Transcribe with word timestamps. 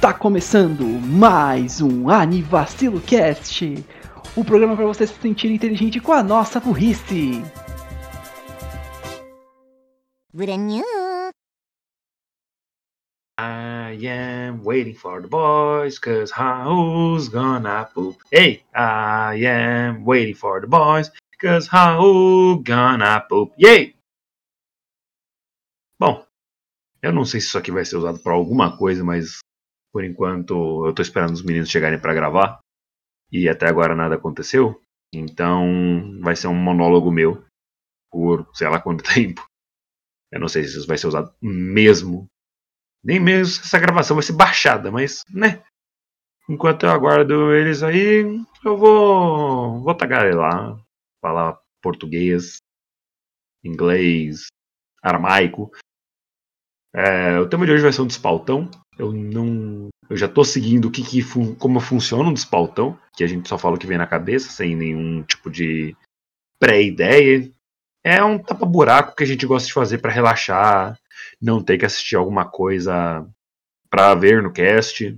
Tá 0.00 0.14
começando 0.14 0.82
mais 0.84 1.82
um 1.82 2.08
Anivacilo 2.08 3.00
Cast, 3.02 3.84
o 4.34 4.42
programa 4.42 4.74
para 4.74 4.86
você 4.86 5.06
se 5.06 5.12
sentir 5.20 5.50
inteligente 5.50 6.00
com 6.00 6.12
a 6.12 6.22
nossa 6.22 6.58
burrice. 6.58 7.42
I 13.38 14.06
am 14.06 14.62
waiting 14.64 14.94
for 14.94 15.20
the 15.20 15.28
boys, 15.28 15.98
cause 15.98 16.32
who's 16.32 17.28
gonna 17.28 17.84
poop? 17.94 18.18
Hey, 18.32 18.62
I 18.74 19.44
am 19.44 20.04
waiting 20.06 20.34
for 20.34 20.60
the 20.62 20.66
boys, 20.66 21.10
cause 21.38 21.68
who 21.70 22.62
gonna 22.64 23.20
poop? 23.28 23.52
Yay! 23.58 23.94
Bom, 25.98 26.24
eu 27.02 27.12
não 27.12 27.24
sei 27.24 27.40
se 27.40 27.48
isso 27.48 27.58
aqui 27.58 27.70
vai 27.70 27.84
ser 27.84 27.96
usado 27.96 28.22
para 28.22 28.32
alguma 28.32 28.76
coisa, 28.76 29.04
mas 29.04 29.38
por 29.92 30.04
enquanto 30.04 30.86
eu 30.86 30.94
tô 30.94 31.02
esperando 31.02 31.32
os 31.32 31.42
meninos 31.42 31.70
chegarem 31.70 32.00
para 32.00 32.14
gravar 32.14 32.60
e 33.30 33.48
até 33.48 33.66
agora 33.68 33.94
nada 33.94 34.14
aconteceu. 34.14 34.80
Então 35.12 36.20
vai 36.20 36.36
ser 36.36 36.46
um 36.46 36.54
monólogo 36.54 37.10
meu 37.10 37.44
por 38.10 38.48
sei 38.54 38.68
lá 38.68 38.80
quanto 38.80 39.02
tempo. 39.14 39.44
Eu 40.32 40.40
não 40.40 40.48
sei 40.48 40.64
se 40.64 40.78
isso 40.78 40.86
vai 40.86 40.96
ser 40.96 41.08
usado 41.08 41.34
mesmo 41.42 42.28
nem 43.02 43.18
mesmo 43.18 43.46
se 43.46 43.60
essa 43.60 43.78
gravação 43.78 44.16
vai 44.16 44.22
ser 44.22 44.34
baixada, 44.34 44.90
mas, 44.90 45.22
né? 45.30 45.62
Enquanto 46.48 46.84
eu 46.84 46.90
aguardo 46.90 47.54
eles 47.54 47.82
aí, 47.82 48.24
eu 48.64 48.76
vou, 48.76 49.82
vou 49.82 49.94
tagarelar, 49.94 50.78
falar 51.20 51.58
português, 51.82 52.58
inglês, 53.64 54.46
aramaico. 55.02 55.70
É, 56.94 57.38
o 57.38 57.48
tema 57.48 57.64
de 57.64 57.72
hoje 57.72 57.82
vai 57.82 57.92
ser 57.92 58.02
um 58.02 58.06
despautão. 58.06 58.68
Eu 58.98 59.12
não, 59.12 59.88
eu 60.08 60.16
já 60.16 60.28
tô 60.28 60.44
seguindo 60.44 60.86
o 60.86 60.90
que, 60.90 61.02
que 61.02 61.22
fun, 61.22 61.54
como 61.54 61.80
funciona 61.80 62.28
um 62.28 62.34
despautão, 62.34 62.98
que 63.16 63.24
a 63.24 63.26
gente 63.26 63.48
só 63.48 63.56
fala 63.56 63.76
o 63.76 63.78
que 63.78 63.86
vem 63.86 63.96
na 63.96 64.06
cabeça, 64.06 64.50
sem 64.50 64.76
nenhum 64.76 65.22
tipo 65.22 65.48
de 65.48 65.96
pré-ideia. 66.58 67.50
É 68.04 68.22
um 68.22 68.38
tapa-buraco 68.38 69.14
que 69.14 69.22
a 69.22 69.26
gente 69.26 69.46
gosta 69.46 69.68
de 69.68 69.72
fazer 69.72 69.98
para 69.98 70.12
relaxar, 70.12 70.98
não 71.40 71.62
ter 71.62 71.78
que 71.78 71.86
assistir 71.86 72.16
alguma 72.16 72.44
coisa 72.44 73.26
pra 73.88 74.14
ver 74.14 74.42
no 74.42 74.52
cast. 74.52 75.16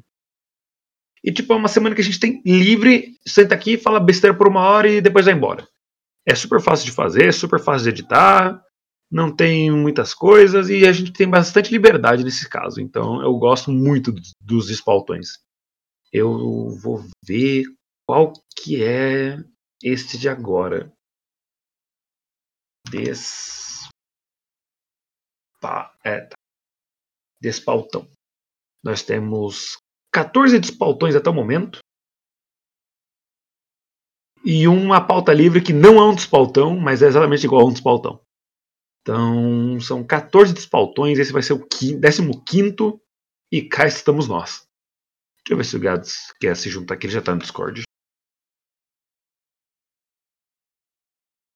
E 1.24 1.32
tipo, 1.32 1.52
é 1.52 1.56
uma 1.56 1.68
semana 1.68 1.94
que 1.94 2.00
a 2.00 2.04
gente 2.04 2.18
tem 2.18 2.42
livre, 2.44 3.16
senta 3.26 3.54
aqui, 3.54 3.78
fala 3.78 4.00
besteira 4.00 4.36
por 4.36 4.48
uma 4.48 4.60
hora 4.60 4.88
e 4.88 5.00
depois 5.00 5.24
vai 5.24 5.34
embora. 5.34 5.66
É 6.26 6.34
super 6.34 6.60
fácil 6.60 6.86
de 6.86 6.92
fazer, 6.92 7.32
super 7.32 7.60
fácil 7.60 7.84
de 7.84 8.00
editar, 8.00 8.62
não 9.12 9.34
tem 9.34 9.70
muitas 9.70 10.14
coisas 10.14 10.70
e 10.70 10.86
a 10.86 10.92
gente 10.92 11.12
tem 11.12 11.28
bastante 11.28 11.70
liberdade 11.70 12.24
nesse 12.24 12.48
caso. 12.48 12.80
Então 12.80 13.20
eu 13.20 13.36
gosto 13.36 13.70
muito 13.70 14.10
dos 14.40 14.70
espaltões. 14.70 15.38
Eu 16.10 16.70
vou 16.80 17.04
ver 17.22 17.64
qual 18.08 18.32
que 18.56 18.82
é 18.82 19.36
este 19.82 20.16
de 20.16 20.30
agora. 20.30 20.90
Des 22.90 23.86
Pá, 25.60 25.94
é, 26.02 26.22
tá. 26.22 26.34
Despaltão. 27.40 28.08
Nós 28.82 29.02
temos 29.02 29.76
14 30.12 30.58
despaltões 30.58 31.14
até 31.14 31.28
o 31.28 31.34
momento. 31.34 31.78
E 34.44 34.66
uma 34.66 35.06
pauta 35.06 35.32
livre 35.32 35.62
que 35.62 35.72
não 35.72 35.98
é 35.98 36.04
um 36.04 36.14
despaltão, 36.14 36.76
mas 36.76 37.02
é 37.02 37.06
exatamente 37.06 37.44
igual 37.44 37.62
a 37.62 37.66
um 37.66 37.72
despaltão. 37.72 38.20
Então, 39.02 39.80
são 39.80 40.04
14 40.04 40.54
despaltões. 40.54 41.18
Esse 41.18 41.32
vai 41.32 41.42
ser 41.42 41.54
o 41.54 41.66
15 41.66 41.98
e 43.52 43.62
cá 43.62 43.86
estamos 43.86 44.28
nós. 44.28 44.66
Deixa 45.44 45.52
eu 45.54 45.56
ver 45.58 45.64
se 45.64 45.76
o 45.76 45.80
Gads 45.80 46.16
quer 46.40 46.56
se 46.56 46.70
juntar 46.70 46.94
aqui. 46.94 47.06
Ele 47.06 47.14
já 47.14 47.20
está 47.20 47.34
no 47.34 47.40
Discord. 47.40 47.82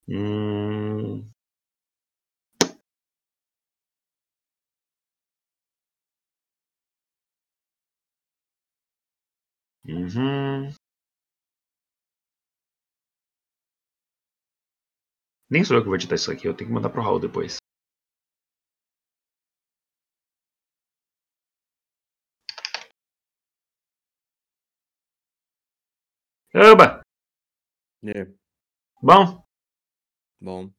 Hum, 0.09 1.31
Uhum. 9.89 10.71
Nem 15.51 15.65
sou 15.65 15.77
eu 15.77 15.83
que 15.83 15.89
vou 15.89 15.97
editar 15.97 16.15
isso 16.15 16.31
aqui, 16.31 16.47
eu 16.47 16.55
tenho 16.55 16.69
que 16.69 16.75
mandar 16.75 16.91
pro 16.91 17.03
Raul 17.03 17.19
depois. 17.21 17.57
Oba! 26.55 27.03
É, 28.05 28.27
Bom, 29.03 29.45
bom. 30.41 30.73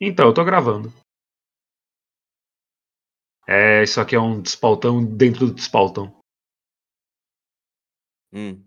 então, 0.00 0.28
eu 0.28 0.34
tô 0.34 0.44
gravando. 0.44 0.92
É, 3.48 3.82
isso 3.82 4.00
aqui 4.00 4.14
é 4.14 4.20
um 4.20 4.40
despaltão 4.40 5.04
dentro 5.04 5.46
do 5.46 5.54
despaltão. 5.54 6.16
Hum. 8.32 8.65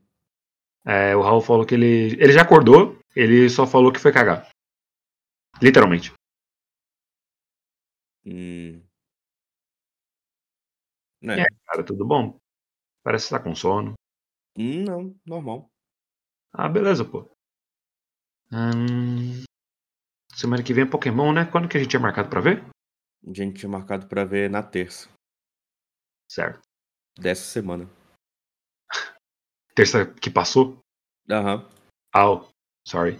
É, 0.89 1.15
o 1.15 1.21
Raul 1.21 1.39
falou 1.39 1.67
que 1.67 1.75
ele. 1.75 2.17
Ele 2.19 2.33
já 2.33 2.41
acordou, 2.41 2.97
ele 3.15 3.47
só 3.47 3.67
falou 3.67 3.93
que 3.93 3.99
foi 3.99 4.11
cagar. 4.11 4.49
Literalmente. 5.61 6.11
Hum. 8.25 8.81
É, 11.21 11.25
Né? 11.27 11.45
cara, 11.67 11.83
tudo 11.83 12.07
bom? 12.07 12.39
Parece 13.03 13.27
que 13.27 13.35
tá 13.35 13.39
com 13.39 13.53
sono. 13.53 13.93
Hum, 14.57 14.83
não, 14.83 15.15
normal. 15.25 15.69
Ah, 16.51 16.67
beleza, 16.67 17.05
pô. 17.05 17.29
Hum, 18.51 19.43
semana 20.33 20.63
que 20.63 20.73
vem 20.73 20.85
é 20.85 20.89
Pokémon, 20.89 21.31
né? 21.31 21.45
Quando 21.45 21.69
que 21.69 21.77
a 21.77 21.79
gente 21.79 21.91
tinha 21.91 21.99
marcado 21.99 22.29
pra 22.29 22.41
ver? 22.41 22.65
A 23.27 23.33
gente 23.33 23.59
tinha 23.59 23.69
marcado 23.69 24.07
pra 24.07 24.25
ver 24.25 24.49
na 24.49 24.63
terça 24.63 25.07
Certo. 26.27 26.61
dessa 27.15 27.43
semana. 27.43 27.87
Terça 29.79 30.05
que 30.05 30.29
passou? 30.29 30.77
Aham. 31.31 31.65
Au. 32.13 32.49
Sorry. 32.85 33.17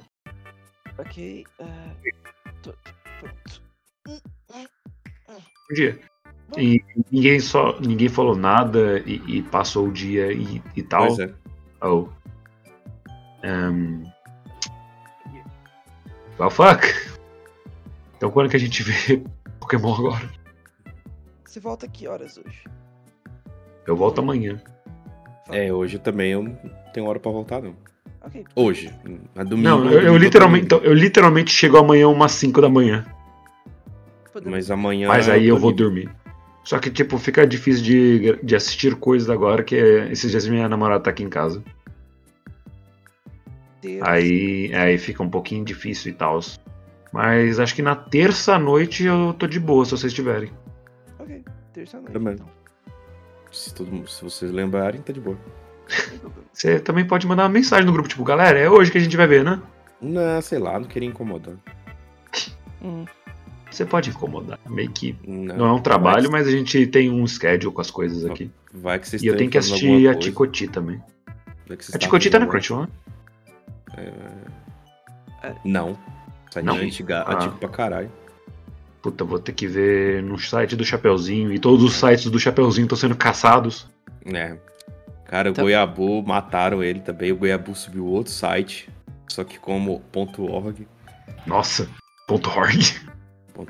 Ok, 0.97 1.45
uh, 1.57 2.53
tô, 2.61 2.73
pronto. 3.17 3.63
Um 4.51 5.73
dia. 5.73 5.97
E 6.57 6.83
ninguém 7.09 7.39
só. 7.39 7.79
Ninguém 7.79 8.09
falou 8.09 8.35
nada 8.35 8.99
e, 9.05 9.37
e 9.37 9.43
passou 9.43 9.87
o 9.87 9.93
dia 9.93 10.33
e, 10.33 10.61
e 10.75 10.83
tal. 10.83 11.07
Pois 11.07 11.19
é. 11.19 11.33
Oh. 11.81 12.09
Um... 13.45 14.03
Well, 16.37 16.49
fuck. 16.49 16.83
Então 18.17 18.29
quando 18.31 18.49
que 18.49 18.57
a 18.57 18.59
gente 18.59 18.83
vê 18.83 19.23
Pokémon 19.61 19.93
agora? 19.93 20.29
Você 21.45 21.61
volta 21.61 21.87
que 21.87 22.05
horas 22.05 22.37
hoje? 22.37 22.65
Eu 23.87 23.95
volto 23.95 24.19
amanhã. 24.19 24.61
É, 25.51 25.71
hoje 25.73 25.97
também 25.99 26.31
eu 26.31 26.43
não 26.43 26.57
tenho 26.93 27.07
hora 27.07 27.19
pra 27.19 27.31
voltar, 27.31 27.61
não. 27.61 27.75
Ok. 28.21 28.45
Hoje. 28.55 28.93
A 29.35 29.43
domingo. 29.43 29.67
Não, 29.69 29.91
eu, 29.91 30.01
eu 30.01 30.17
literalmente, 30.17 30.65
então, 30.65 30.79
eu 30.79 30.93
literalmente 30.93 31.51
chego 31.51 31.77
amanhã 31.77 32.07
umas 32.07 32.33
5 32.33 32.61
da 32.61 32.69
manhã. 32.69 33.05
Mas 34.45 34.69
amanhã. 34.71 35.07
Mas 35.07 35.27
aí 35.29 35.47
eu 35.47 35.55
tô 35.55 35.61
vou 35.61 35.71
dormir. 35.73 36.09
Só 36.63 36.77
que, 36.77 36.91
tipo, 36.91 37.17
fica 37.17 37.47
difícil 37.47 37.83
de, 37.83 38.39
de 38.43 38.55
assistir 38.55 38.95
coisas 38.95 39.29
agora, 39.29 39.63
que 39.63 39.75
é- 39.75 40.11
esses 40.11 40.29
dias 40.29 40.47
minha 40.47 40.69
namorada 40.69 41.03
tá 41.03 41.09
aqui 41.09 41.23
em 41.23 41.29
casa. 41.29 41.63
ter- 43.81 43.99
Aí, 44.07 44.71
aí 44.73 44.97
fica 44.97 45.23
um 45.23 45.29
pouquinho 45.29 45.63
difícil 45.65 46.11
e 46.11 46.13
tal. 46.15 46.39
Mas 47.11 47.59
acho 47.59 47.73
que 47.73 47.81
na 47.81 47.95
terça 47.95 48.59
noite 48.59 49.03
eu 49.05 49.33
tô 49.33 49.47
de 49.47 49.59
boa, 49.59 49.83
se 49.85 49.91
vocês 49.91 50.13
tiverem. 50.13 50.51
Ok, 51.17 51.44
terça-noite. 51.74 52.13
Também. 52.13 52.33
Então. 52.35 52.58
Se, 53.51 53.74
todo 53.74 53.92
mundo- 53.92 54.07
se 54.10 54.24
vocês 54.24 54.51
lembrarem, 54.51 55.01
tá 55.01 55.12
de 55.13 55.19
boa. 55.19 55.38
Você 56.54 56.80
também 56.80 57.06
pode 57.06 57.25
mandar 57.25 57.44
uma 57.44 57.50
mensagem 57.50 57.86
no 57.86 57.92
grupo, 57.92 58.07
tipo, 58.07 58.24
galera, 58.24 58.60
é 58.60 58.69
hoje 58.69 58.92
que 58.92 58.98
a 58.98 59.01
gente 59.01 59.18
vai 59.18 59.25
ver, 59.28 59.44
né? 59.44 59.62
Não, 60.01 60.42
sei 60.42 60.60
lá, 60.60 60.80
não 60.80 60.88
queria 60.88 61.10
incomodar. 61.10 61.56
Hum, 62.81 63.06
Você 63.72 63.86
pode 63.86 64.10
incomodar. 64.10 64.60
Meio 64.68 64.90
que 64.92 65.16
Não, 65.28 65.56
não 65.57 65.66
é 65.68 65.72
um 65.74 65.80
trabalho, 65.81 66.31
mas 66.31 66.48
a 66.48 66.51
gente 66.51 66.88
tem 66.88 67.10
um 67.12 67.25
schedule 67.28 67.74
com 67.74 67.81
as 67.81 67.92
coisas 67.92 68.25
aqui. 68.25 68.50
Vai 68.74 68.98
que 69.00 69.07
vocês 69.07 69.22
E 69.22 69.28
eu 69.28 69.36
tenho 69.38 69.50
que 69.50 69.57
assistir 69.57 70.07
a. 70.10 70.16
Ticoti 70.16 70.68
também. 70.68 71.01
Vai 71.68 71.78
que 71.78 71.86
vocês 71.86 71.96
A 71.96 72.00
Ticoti 72.00 72.30
tá 72.30 72.40
na 72.40 72.48
Crunchyroll, 72.48 72.84
né? 72.84 72.90
alguma- 73.98 75.60
Não. 75.63 75.98
Sai 76.51 76.63
Não? 76.63 76.75
antiga, 76.78 77.22
Ah. 77.24 77.36
antigo 77.36 77.57
pra 77.57 77.69
caralho. 77.69 78.12
Puta, 79.01 79.24
vou 79.24 79.40
ter 79.40 79.54
que 79.54 79.66
ver 79.68 80.22
no 80.24 80.38
site 80.38 80.75
do 80.75 80.84
Chapeuzinho. 80.84 81.54
E 81.54 81.60
todos 81.60 81.84
os 81.84 81.94
sites 81.94 82.30
do 82.30 82.40
Chapeuzinho 82.40 82.86
estão 82.86 82.98
sendo 82.98 83.16
caçados. 83.16 83.88
É. 84.25 84.56
Cara, 85.25 85.51
o 85.51 85.54
Tá. 85.54 85.62
Goiabu 85.62 86.22
mataram 86.24 86.84
ele 86.84 87.00
também. 87.00 87.31
O 87.31 87.38
Goiabu 87.38 87.74
subiu 87.75 88.06
outro 88.06 88.31
site. 88.34 88.90
Só 89.28 89.44
que 89.44 89.57
como 89.60 90.01
.org. 90.13 90.88
Nossa, 91.46 91.88
.org. 92.28 92.96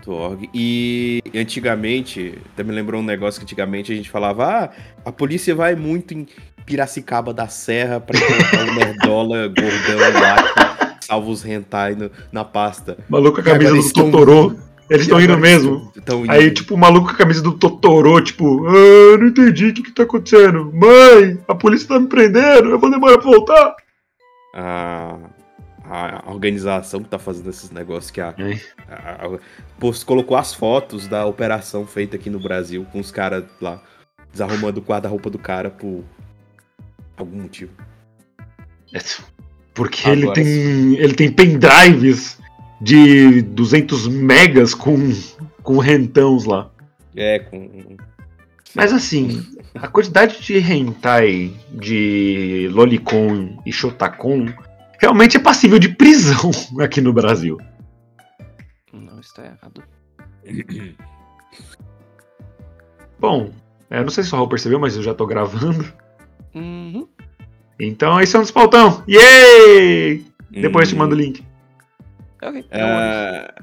.org. 0.07 0.49
E 0.53 1.21
antigamente, 1.35 2.37
até 2.53 2.63
me 2.63 2.71
lembrou 2.71 3.01
um 3.01 3.05
negócio 3.05 3.39
que 3.39 3.45
antigamente 3.45 3.91
a 3.91 3.95
gente 3.95 4.09
falava: 4.09 4.45
ah, 4.45 4.69
a 5.05 5.11
polícia 5.11 5.53
vai 5.53 5.75
muito 5.75 6.13
em 6.13 6.27
Piracicaba 6.65 7.33
da 7.33 7.47
Serra 7.47 7.99
pra 7.99 8.17
encontrar 8.17 8.67
o 8.67 8.75
Nerdola 8.75 9.47
gordão 9.49 10.21
lá 10.21 10.95
que 10.99 11.05
salva 11.05 11.29
os 11.29 11.43
hentai 11.45 11.95
no- 11.95 12.11
na 12.31 12.43
pasta. 12.45 12.97
Maluco 13.09 13.41
a 13.41 13.43
camisa 13.43 13.73
do 13.73 13.93
Totoro. 13.93 14.59
Eles 14.89 15.03
estão 15.03 15.21
indo 15.21 15.37
mesmo. 15.37 15.91
Tão 16.05 16.23
indo. 16.23 16.31
Aí, 16.31 16.49
tipo, 16.51 16.73
o 16.73 16.77
maluco 16.77 17.07
com 17.07 17.13
a 17.13 17.17
camisa 17.17 17.41
do 17.43 17.53
Totoro, 17.53 18.19
tipo, 18.23 18.65
ah, 18.67 19.17
não 19.19 19.27
entendi 19.27 19.67
o 19.67 19.73
que, 19.73 19.83
que 19.83 19.91
tá 19.91 20.03
acontecendo. 20.03 20.71
Mãe, 20.73 21.39
a 21.47 21.53
polícia 21.53 21.87
tá 21.87 21.99
me 21.99 22.07
prendendo, 22.07 22.69
eu 22.69 22.79
vou 22.79 22.89
demorar 22.89 23.17
pra 23.19 23.29
voltar. 23.29 23.75
a, 24.53 25.17
a 25.91 26.31
organização 26.31 27.01
que 27.03 27.09
tá 27.09 27.17
fazendo 27.19 27.49
esses 27.49 27.71
negócios 27.71 28.11
que 28.11 28.21
a, 28.21 28.33
É. 28.37 28.59
a- 28.91 29.25
a- 29.27 29.39
post- 29.79 30.05
colocou 30.05 30.35
as 30.37 30.53
fotos 30.53 31.07
da 31.07 31.25
operação 31.25 31.85
feita 31.85 32.15
aqui 32.15 32.29
no 32.29 32.39
Brasil 32.39 32.85
com 32.91 32.99
os 32.99 33.11
caras 33.11 33.43
lá 33.61 33.81
desarrumando 34.31 34.79
o 34.79 34.83
guarda-roupa 34.83 35.29
do 35.29 35.39
cara 35.39 35.69
por 35.69 36.03
algum 37.17 37.41
motivo. 37.41 37.71
É, 38.93 38.99
Porque 39.73 40.07
ele 40.09 40.23
Agora 40.23 40.35
tem, 40.35 40.95
ele 40.97 41.13
tem 41.13 41.31
pendrives 41.31 42.38
de 42.81 43.41
200 43.41 44.07
megas 44.07 44.73
com, 44.73 45.11
com 45.61 45.77
rentãos 45.77 46.45
lá. 46.45 46.71
É, 47.15 47.39
com. 47.39 47.97
Mas 48.75 48.93
assim, 48.93 49.43
a 49.75 49.87
quantidade 49.87 50.41
de 50.41 50.57
hentai, 50.57 51.51
de 51.71 52.69
lolicon 52.71 53.57
e 53.65 53.71
shotacon 53.71 54.45
realmente 54.99 55.37
é 55.37 55.39
passível 55.39 55.79
de 55.79 55.89
prisão 55.89 56.51
aqui 56.79 57.01
no 57.01 57.11
Brasil. 57.11 57.57
Não 58.93 59.19
está 59.19 59.45
errado. 59.45 59.83
Bom, 63.19 63.51
é, 63.89 64.01
não 64.01 64.09
sei 64.09 64.23
se 64.23 64.31
o 64.33 64.35
Raul 64.37 64.47
percebeu, 64.47 64.79
mas 64.79 64.95
eu 64.95 65.03
já 65.03 65.13
tô 65.13 65.25
gravando. 65.25 65.85
Uhum. 66.53 67.07
Então 67.79 68.19
esse 68.21 68.35
é 68.35 68.39
um 68.39 68.43
despautão. 68.43 69.03
Yay! 69.07 70.25
Depois 70.51 70.87
eu 70.87 70.95
te 70.95 70.99
mando 70.99 71.15
o 71.15 71.17
link. 71.17 71.43
Ok. 72.41 72.65
é, 72.71 73.53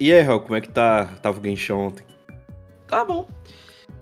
E 0.00 0.12
aí, 0.12 0.20
Raul, 0.22 0.40
como 0.40 0.56
é 0.56 0.60
que 0.60 0.68
tá, 0.68 1.06
tava 1.22 1.40
o 1.40 1.42
Genshin 1.44 1.72
ontem? 1.72 2.04
Tá 2.86 3.04
bom. 3.04 3.28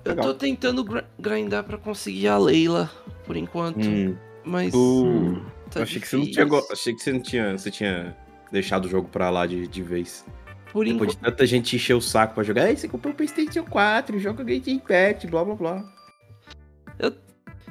Eu 0.05 0.11
Legal. 0.13 0.27
tô 0.27 0.35
tentando 0.35 0.85
gra- 0.85 1.05
grindar 1.19 1.65
pra 1.65 1.77
conseguir 1.79 2.29
a 2.29 2.39
Leila, 2.39 2.91
por 3.25 3.37
enquanto. 3.37 3.85
Hum, 3.87 4.17
Mas. 4.45 4.73
tu- 4.73 5.43
tá 5.71 5.81
eu 5.81 5.83
achei 5.83 6.01
que 6.01 6.07
você 6.09 6.17
não 6.17 6.25
tinha. 6.31 6.47
Achei 6.71 6.95
que 6.95 7.01
você 7.03 7.13
não 7.13 7.21
tinha. 7.21 7.59
Você 7.59 7.71
tinha 7.71 8.17
deixado 8.53 8.85
o 8.87 8.89
jogo 8.89 9.09
pra 9.09 9.29
lá 9.31 9.47
de, 9.47 9.67
de 9.67 9.83
vez. 9.83 10.25
Por 10.73 10.85
Depois 10.85 11.11
enquanto. 11.11 11.11
de 11.11 11.17
tanta 11.19 11.47
gente 11.47 11.75
encher 11.77 11.95
o 11.95 12.01
saco 12.01 12.35
pra 12.35 12.45
jogar. 12.45 12.65
Aí 12.65 12.77
você 12.77 12.87
comprou 12.89 13.13
o 13.13 13.17
Playstation 13.17 13.65
4, 13.65 14.19
joga 14.21 14.45
Genshin 14.47 14.73
Impact, 14.75 15.27
blá 15.27 15.45
blá 15.45 15.55
blá. 15.55 15.85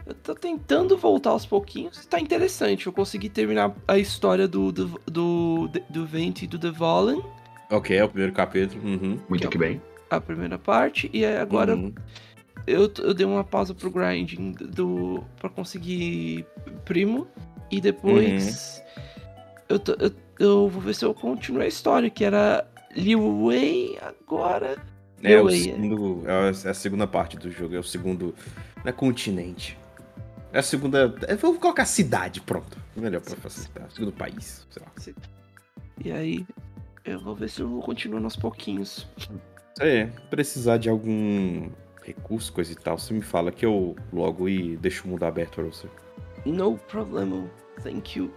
Eu 0.05 0.13
tô 0.13 0.35
tentando 0.35 0.95
voltar 0.97 1.31
aos 1.31 1.45
pouquinhos. 1.45 2.05
Tá 2.05 2.19
interessante. 2.19 2.85
Eu 2.87 2.93
consegui 2.93 3.27
terminar 3.29 3.73
a 3.87 3.97
história 3.97 4.47
do, 4.47 4.71
do, 4.71 5.01
do, 5.05 5.69
do 5.89 6.05
Vent 6.05 6.43
e 6.43 6.47
do 6.47 6.59
The 6.59 6.71
Fallen, 6.71 7.21
Ok, 7.71 7.97
é 7.97 8.03
o 8.03 8.07
primeiro 8.07 8.31
capítulo. 8.31 8.79
Uhum. 8.85 9.19
Muito 9.27 9.49
que 9.49 9.57
bem. 9.57 9.81
a 10.11 10.21
primeira 10.21 10.59
parte. 10.59 11.09
E 11.11 11.25
aí 11.25 11.37
agora 11.37 11.75
Uhum. 11.75 11.91
eu, 12.67 12.91
eu 12.99 13.13
dei 13.13 13.25
uma 13.25 13.43
pausa 13.43 13.73
pro 13.73 13.89
grinding 13.89 14.51
do 14.51 15.23
para 15.39 15.49
conseguir 15.49 16.45
primo 16.85 17.27
e 17.71 17.81
depois 17.81 18.83
eu, 19.67 19.79
tô- 19.79 19.93
eu, 19.99 20.11
eu 20.39 20.69
vou 20.69 20.79
ver 20.79 20.93
se 20.93 21.03
eu 21.03 21.11
continuo 21.15 21.63
a 21.63 21.67
história 21.67 22.07
que 22.11 22.23
era 22.23 22.67
Liu 22.95 23.45
Wei 23.45 23.97
agora 23.99 24.77
É, 25.23 25.35
o 25.37 25.39
Away, 25.41 25.57
é. 25.57 25.63
segundo, 25.73 26.23
é 26.29 26.49
a 26.69 26.73
segunda 26.75 27.07
parte 27.07 27.35
do 27.35 27.49
jogo, 27.49 27.75
é 27.75 27.79
o 27.79 27.83
segundo. 27.83 28.35
Não 28.83 28.89
é 28.89 28.91
continente. 28.91 29.75
É 30.55 30.59
a 30.59 30.63
segunda. 30.63 31.13
é, 31.27 31.35
Vou 31.35 31.55
colocar 31.59 31.83
cidade, 31.83 32.39
pronto. 32.39 32.77
Melhor 32.95 33.19
pra 33.19 33.35
facilitar. 33.35 33.91
Segundo 33.91 34.13
país, 34.13 34.65
sei 34.69 34.81
lá. 34.81 35.13
e 36.01 36.11
aí 36.13 36.47
eu 37.03 37.19
vou 37.19 37.35
ver 37.35 37.49
se 37.49 37.59
eu 37.59 37.79
continuo 37.81 38.23
aos 38.23 38.37
pouquinhos 38.37 39.05
É, 39.81 40.05
precisar 40.29 40.77
de 40.77 40.87
algum 40.87 41.69
recurso, 42.01 42.53
coisa 42.53 42.71
e 42.71 42.75
tal, 42.75 42.97
você 42.97 43.13
me 43.13 43.21
fala 43.21 43.51
que 43.51 43.65
eu 43.65 43.97
logo 44.13 44.47
e 44.47 44.77
deixo 44.77 45.05
o 45.05 45.09
mundo 45.09 45.23
aberto 45.23 45.55
pra 45.55 45.65
você. 45.65 45.89
no 46.45 46.77
problem 46.77 47.49
thank 47.83 48.17
you 48.17 48.31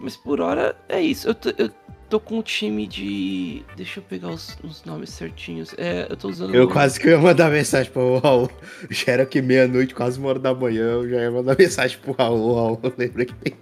mas 0.00 0.16
por 0.16 0.40
hora 0.40 0.76
é 0.88 1.00
isso 1.00 1.28
eu 1.28 1.34
tô, 1.34 1.52
eu 1.56 1.70
tô 2.08 2.20
com 2.20 2.38
um 2.38 2.42
time 2.42 2.86
de 2.86 3.64
deixa 3.76 3.98
eu 4.00 4.04
pegar 4.04 4.28
os, 4.28 4.56
os 4.62 4.84
nomes 4.84 5.10
certinhos 5.10 5.74
é 5.76 6.06
eu 6.08 6.16
tô 6.16 6.28
usando 6.28 6.54
Eu 6.54 6.68
quase 6.68 7.00
que 7.00 7.08
eu 7.08 7.12
ia 7.12 7.18
mandar 7.18 7.50
mensagem 7.50 7.90
pro 7.90 8.18
Raul. 8.18 8.50
Já 8.90 9.12
era 9.12 9.26
que 9.26 9.42
meia-noite, 9.42 9.94
quase 9.94 10.18
uma 10.18 10.28
hora 10.28 10.38
da 10.38 10.54
manhã, 10.54 10.84
eu 10.84 11.08
já 11.08 11.16
ia 11.16 11.30
mandar 11.30 11.56
mensagem 11.58 11.98
pro 11.98 12.12
Raul. 12.12 12.54
Raul, 12.54 12.80
lembra 12.96 13.24
que 13.24 13.34
tem, 13.34 13.56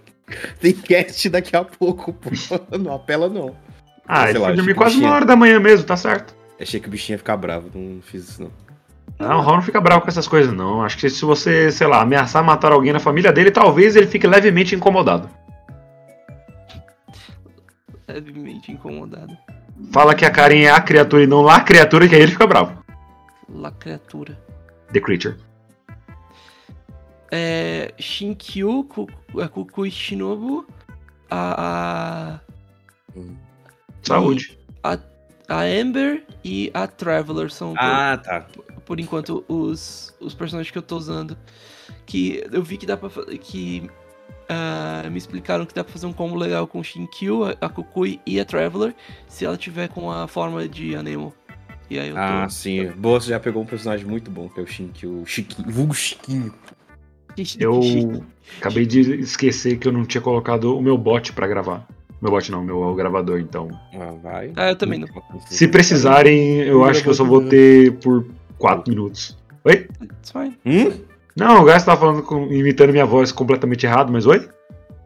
tem 0.59 0.73
cast 0.73 1.29
daqui 1.29 1.55
a 1.55 1.63
pouco, 1.63 2.13
pô. 2.13 2.29
Não 2.77 2.93
apela 2.93 3.27
não. 3.27 3.55
Ah, 4.07 4.23
Sei 4.23 4.31
ele 4.31 4.39
lá, 4.39 4.47
foi 4.47 4.55
dormir 4.55 4.71
tipo, 4.73 4.81
quase 4.81 4.95
uma 4.95 4.99
bichinho. 4.99 5.15
hora 5.15 5.25
da 5.25 5.35
manhã 5.35 5.59
mesmo, 5.59 5.85
tá 5.85 5.97
certo. 5.97 6.35
Achei 6.59 6.79
que 6.79 6.87
o 6.87 6.91
bichinho 6.91 7.15
ia 7.15 7.17
ficar 7.17 7.35
bravo, 7.37 7.69
não 7.73 8.01
fiz 8.01 8.29
isso 8.29 8.43
não. 8.43 8.51
Não, 9.17 9.39
o 9.39 9.41
Raul 9.41 9.55
não 9.55 9.63
fica 9.63 9.81
bravo 9.81 10.01
com 10.01 10.09
essas 10.09 10.27
coisas, 10.27 10.53
não. 10.53 10.83
Acho 10.83 10.97
que 10.97 11.09
se 11.09 11.23
você, 11.25 11.71
sei 11.71 11.87
lá, 11.87 12.01
ameaçar 12.01 12.43
matar 12.43 12.71
alguém 12.71 12.93
na 12.93 12.99
família 12.99 13.31
dele, 13.31 13.49
talvez 13.49 13.95
ele 13.95 14.07
fique 14.07 14.27
levemente 14.27 14.75
incomodado. 14.75 15.29
Levemente 18.07 18.71
incomodado 18.71 19.35
Fala 19.91 20.15
que 20.15 20.23
a 20.25 20.31
Karen 20.31 20.61
é 20.63 20.69
a 20.71 20.79
criatura 20.81 21.23
e 21.23 21.27
não 21.27 21.41
lá 21.41 21.57
a 21.57 21.61
criatura, 21.63 22.07
que 22.07 22.15
aí 22.15 22.21
ele 22.21 22.31
fica 22.31 22.47
bravo. 22.47 22.81
La 23.49 23.71
criatura 23.71 24.39
The 24.93 24.99
Creature. 25.01 25.35
é 27.31 27.93
Shinkyu 27.99 28.83
Ku- 28.85 29.09
é, 29.41 29.47
Kukui 29.47 29.91
Shinobu 29.91 30.65
a, 31.29 32.39
Saúde. 34.03 34.57
a 34.83 34.97
a 35.47 35.59
Amber 35.61 36.25
e 36.43 36.71
a 36.73 36.87
Traveler 36.87 37.51
são 37.51 37.73
por- 37.73 37.83
Ah, 37.83 38.17
tá. 38.17 38.47
por 38.83 38.99
enquanto 38.99 39.43
os, 39.47 40.15
os 40.19 40.33
personagens 40.33 40.71
que 40.71 40.77
eu 40.77 40.81
tô 40.81 40.97
usando 40.97 41.37
que 42.05 42.43
eu 42.51 42.63
vi 42.63 42.77
que 42.77 42.85
dá 42.87 42.97
pra 42.97 43.09
que 43.41 43.87
ah, 44.49 45.07
me 45.09 45.17
explicaram 45.17 45.65
que 45.65 45.73
dá 45.73 45.83
pra 45.83 45.91
fazer 45.91 46.05
um 46.05 46.13
combo 46.13 46.35
legal 46.35 46.67
com 46.67 46.83
Shinkyu, 46.83 47.45
a, 47.45 47.55
a 47.61 47.69
Kukui 47.69 48.19
e 48.25 48.39
a 48.39 48.45
Traveler 48.45 48.93
se 49.27 49.45
ela 49.45 49.57
tiver 49.57 49.87
com 49.89 50.11
a 50.11 50.27
forma 50.27 50.67
de 50.67 50.95
Anemo. 50.95 51.33
E 51.89 51.99
aí 51.99 52.09
eu 52.09 52.15
tô 52.15 52.21
Ah, 52.21 52.49
sim. 52.49 52.87
Boa, 52.97 53.19
você 53.19 53.29
já 53.29 53.39
pegou 53.39 53.61
um 53.61 53.65
personagem 53.65 54.05
muito 54.05 54.31
bom, 54.31 54.49
que 54.49 54.59
é 54.59 54.63
o 54.63 54.67
Shinkyu. 54.67 55.21
O 55.21 55.25
Chiquinho. 55.25 55.69
Vulgo 55.69 55.93
Chiquinho. 55.93 56.53
Eu 57.59 58.23
acabei 58.59 58.85
de 58.85 59.19
esquecer 59.19 59.77
que 59.77 59.87
eu 59.87 59.91
não 59.91 60.05
tinha 60.05 60.21
colocado 60.21 60.77
o 60.77 60.81
meu 60.81 60.97
bot 60.97 61.33
pra 61.33 61.47
gravar. 61.47 61.85
Meu 62.21 62.31
bot 62.31 62.49
não, 62.49 62.63
meu 62.63 62.95
gravador, 62.95 63.39
então. 63.39 63.69
Ah, 63.93 64.13
vai. 64.23 64.53
Ah, 64.55 64.69
eu 64.69 64.75
também 64.75 64.99
não. 64.99 65.07
Se 65.47 65.67
precisarem, 65.67 66.61
eu 66.61 66.83
acho 66.85 67.03
que 67.03 67.09
eu 67.09 67.13
só 67.13 67.25
vou 67.25 67.43
ter 67.45 67.93
por 67.97 68.25
4 68.57 68.89
minutos. 68.89 69.37
Oi? 69.65 69.87
It's 70.01 70.31
fine. 70.31 70.57
Hum? 70.65 71.04
Não, 71.35 71.61
o 71.61 71.65
Gás 71.65 71.83
tava 71.83 71.99
falando, 71.99 72.23
com- 72.23 72.51
imitando 72.51 72.91
minha 72.91 73.05
voz 73.05 73.31
completamente 73.31 73.85
errado, 73.85 74.11
mas 74.11 74.25
oi? 74.25 74.49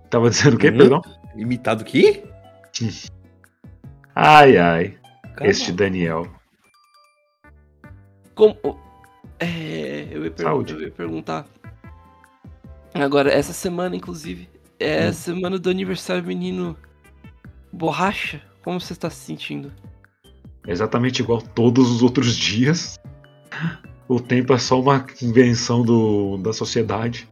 Tava 0.10 0.30
dizendo 0.30 0.56
o 0.56 0.58
quê, 0.60 0.70
Uhum. 0.70 0.78
perdão? 0.78 1.02
Imitado 1.36 1.82
o 1.82 1.86
quê? 1.86 2.24
Ai, 4.16 4.58
ai. 4.58 4.98
Calma. 5.36 5.50
Este 5.50 5.72
Daniel. 5.72 6.28
Como. 8.36 8.58
É, 9.40 10.08
eu, 10.12 10.26
ia 10.26 10.34
Saúde. 10.36 10.74
eu 10.74 10.82
ia 10.82 10.92
perguntar. 10.92 11.46
Agora, 12.94 13.32
essa 13.32 13.54
semana, 13.54 13.96
inclusive, 13.96 14.50
é 14.78 15.06
Hum. 15.06 15.10
a 15.10 15.14
semana 15.14 15.58
do 15.60 15.70
aniversário 15.70 16.24
menino 16.24 16.76
Borracha. 17.72 18.42
Como 18.62 18.80
você 18.82 18.92
está 18.92 19.10
se 19.10 19.18
sentindo? 19.26 19.72
Exatamente 20.68 21.22
igual 21.22 21.42
todos 21.42 21.90
os 21.90 22.04
outros 22.04 22.36
dias. 22.36 23.00
O 24.10 24.20
tempo 24.20 24.52
é 24.54 24.58
só 24.58 24.82
uma 24.82 25.06
invenção 25.22 25.84
do, 25.84 26.38
da 26.38 26.52
sociedade. 26.52 27.30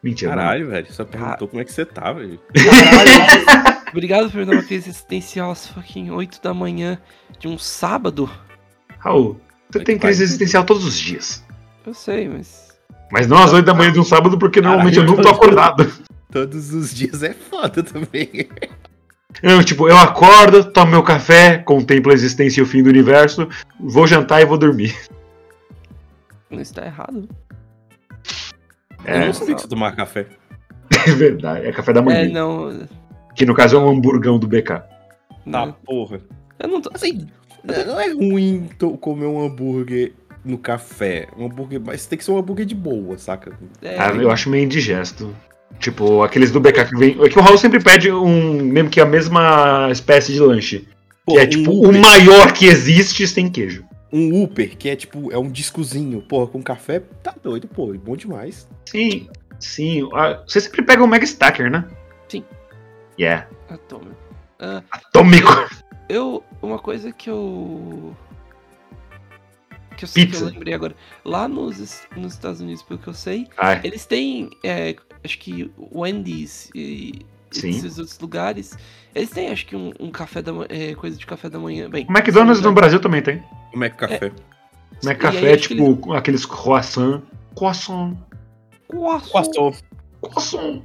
Mentira. 0.00 0.30
Caralho, 0.30 0.68
velho. 0.68 0.86
Só 0.92 1.04
perguntou 1.04 1.48
como 1.48 1.60
é 1.60 1.64
que 1.64 1.72
você 1.72 1.84
tá, 1.84 2.12
velho. 2.12 2.38
Caralho, 2.54 3.82
obrigado 3.90 4.30
por 4.30 4.46
dar 4.46 4.52
uma 4.52 4.62
crise 4.62 4.88
existencial 4.88 5.50
às 5.50 5.66
fucking 5.66 6.12
8 6.12 6.40
da 6.40 6.54
manhã 6.54 6.96
de 7.40 7.48
um 7.48 7.58
sábado. 7.58 8.30
Raul, 9.00 9.40
você 9.68 9.78
Vai 9.78 9.84
tem 9.84 9.98
crise 9.98 10.18
vai. 10.18 10.24
existencial 10.26 10.62
todos 10.62 10.84
os 10.84 10.96
dias. 10.96 11.44
Eu 11.84 11.92
sei, 11.92 12.28
mas. 12.28 12.68
Mas 13.10 13.26
não 13.26 13.42
às 13.42 13.52
8 13.52 13.66
da 13.66 13.74
manhã 13.74 13.90
de 13.90 13.98
um 13.98 14.04
sábado, 14.04 14.38
porque 14.38 14.60
normalmente 14.60 14.98
eu 14.98 15.04
não 15.04 15.16
tô 15.16 15.28
acordado. 15.28 15.92
Todos 16.30 16.72
os 16.72 16.94
dias 16.94 17.24
é 17.24 17.32
foda 17.32 17.82
também. 17.82 18.48
Eu, 19.42 19.64
tipo, 19.64 19.88
eu 19.88 19.98
acordo, 19.98 20.64
tomo 20.70 20.92
meu 20.92 21.02
café, 21.02 21.58
contemplo 21.58 22.12
a 22.12 22.14
existência 22.14 22.60
e 22.60 22.62
o 22.62 22.66
fim 22.66 22.80
do 22.80 22.88
universo, 22.88 23.48
vou 23.80 24.06
jantar 24.06 24.40
e 24.40 24.44
vou 24.44 24.56
dormir. 24.56 24.94
Não 26.54 26.62
está 26.62 26.84
errado. 26.84 27.28
Eu 29.04 29.14
É, 29.14 29.26
não 29.26 29.32
sabia 29.34 29.54
que 29.54 29.60
você 29.60 29.68
tomava 29.68 29.94
café. 29.94 30.26
é 31.06 31.10
verdade. 31.12 31.66
É 31.66 31.72
café 31.72 31.92
da 31.92 32.02
manhã. 32.02 32.20
É, 32.20 32.28
não. 32.28 32.86
Que 33.34 33.44
no 33.44 33.54
caso 33.54 33.76
é 33.76 33.78
um 33.78 33.88
hamburgão 33.88 34.38
do 34.38 34.46
BK. 34.46 34.68
Tá, 34.68 34.86
não. 35.44 35.72
porra. 35.72 36.20
Eu 36.58 36.68
não 36.68 36.80
tô. 36.80 36.90
Assim, 36.94 37.26
não 37.64 38.00
é 38.00 38.12
ruim 38.12 38.68
comer 39.00 39.26
um 39.26 39.44
hambúrguer 39.44 40.12
no 40.44 40.58
café. 40.58 41.28
Um 41.36 41.46
hambúrguer, 41.46 41.80
mas 41.84 42.06
tem 42.06 42.18
que 42.18 42.24
ser 42.24 42.30
um 42.30 42.38
hambúrguer 42.38 42.66
de 42.66 42.74
boa, 42.74 43.18
saca? 43.18 43.52
É, 43.82 43.98
Ah, 43.98 44.10
eu 44.10 44.30
acho 44.30 44.48
meio 44.50 44.64
indigesto. 44.64 45.34
Tipo, 45.78 46.22
aqueles 46.22 46.50
do 46.50 46.60
BK 46.60 46.84
que 46.84 46.96
vem. 46.96 47.16
É 47.22 47.28
que 47.28 47.38
o 47.38 47.42
Raul 47.42 47.58
sempre 47.58 47.80
pede 47.82 48.10
um. 48.12 48.62
Mesmo 48.62 48.90
que 48.90 49.00
a 49.00 49.06
mesma 49.06 49.88
espécie 49.90 50.32
de 50.32 50.40
lanche. 50.40 50.86
Pô, 51.26 51.34
que 51.34 51.38
é 51.40 51.46
tipo 51.46 51.70
um 51.72 51.90
o 51.90 52.00
maior 52.00 52.52
que 52.52 52.66
existe 52.66 53.26
sem 53.26 53.50
queijo. 53.50 53.84
Um 54.14 54.42
Uber, 54.44 54.76
que 54.76 54.88
é 54.88 54.94
tipo, 54.96 55.32
é 55.32 55.36
um 55.38 55.50
discozinho, 55.50 56.22
porra, 56.22 56.46
com 56.46 56.62
café, 56.62 57.00
tá 57.22 57.34
doido, 57.42 57.66
pô, 57.66 57.92
bom 57.94 58.16
demais. 58.16 58.68
Sim, 58.86 59.28
sim. 59.58 60.08
Ah, 60.14 60.42
Você 60.46 60.60
sempre 60.60 60.82
pega 60.82 61.02
o 61.02 61.06
Mega 61.08 61.24
Stacker, 61.24 61.70
né? 61.70 61.84
Sim. 62.28 62.44
Yeah. 63.18 63.48
atômico. 63.68 64.16
Atômico. 64.90 65.50
Eu. 66.08 66.42
Uma 66.62 66.78
coisa 66.78 67.12
que 67.12 67.28
eu. 67.28 68.14
Que 69.96 70.04
eu, 70.04 70.08
sei, 70.08 70.26
que 70.26 70.36
eu 70.36 70.46
lembrei 70.46 70.74
agora. 70.74 70.94
Lá 71.24 71.46
nos, 71.46 72.02
nos 72.16 72.32
Estados 72.34 72.60
Unidos, 72.60 72.82
pelo 72.82 72.98
que 72.98 73.08
eu 73.08 73.14
sei, 73.14 73.48
Ai, 73.56 73.80
eles 73.84 74.04
têm. 74.06 74.50
é, 74.64 74.96
acho 75.22 75.38
que 75.38 75.70
Wendy's 75.92 76.68
e 76.74 77.24
Sim. 77.60 77.70
esses 77.70 77.98
outros 77.98 78.18
lugares. 78.18 78.76
Eles 79.14 79.30
têm, 79.30 79.48
acho 79.50 79.66
que, 79.66 79.76
um, 79.76 79.92
um 80.00 80.10
café 80.10 80.42
da 80.42 80.52
manhã. 80.52 80.66
É, 80.70 80.94
coisa 80.94 81.16
de 81.16 81.24
café 81.26 81.48
da 81.48 81.58
manhã. 81.58 81.88
Bem. 81.88 82.06
o 82.08 82.12
McDonald's 82.12 82.62
no 82.62 82.72
Brasil 82.72 83.00
também 83.00 83.22
tem. 83.22 83.42
Como 83.70 83.84
é 83.84 83.90
que 83.90 83.96
café? 83.96 84.32
Não 85.02 85.12
é 85.12 85.14
café, 85.14 85.38
aí, 85.38 85.46
é 85.46 85.56
tipo 85.56 86.12
aqueles 86.14 86.46
croissant. 86.46 87.22
Croissant. 87.56 88.16
Croissant. 88.88 89.32
Passou. 89.32 89.74
Croissant. 90.20 90.82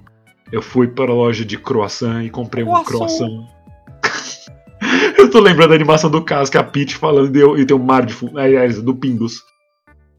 Eu 0.51 0.61
fui 0.61 0.87
para 0.87 1.11
a 1.11 1.15
loja 1.15 1.45
de 1.45 1.57
croissant 1.57 2.23
e 2.23 2.29
comprei 2.29 2.63
um 2.63 2.83
Croissant. 2.83 3.17
croissant. 3.19 3.47
eu 5.17 5.29
tô 5.29 5.39
lembrando 5.39 5.69
da 5.69 5.75
animação 5.75 6.09
do 6.09 6.23
caso, 6.23 6.51
que 6.51 6.57
a 6.57 6.63
Peach 6.63 6.95
falando 6.95 7.35
e, 7.35 7.39
eu- 7.39 7.57
e 7.57 7.65
tem 7.65 7.75
um 7.75 7.83
mar 7.83 8.05
de 8.05 8.13
fundo. 8.13 8.37
Aliás, 8.39 8.81
do 8.81 8.95
Pingus. 8.95 9.41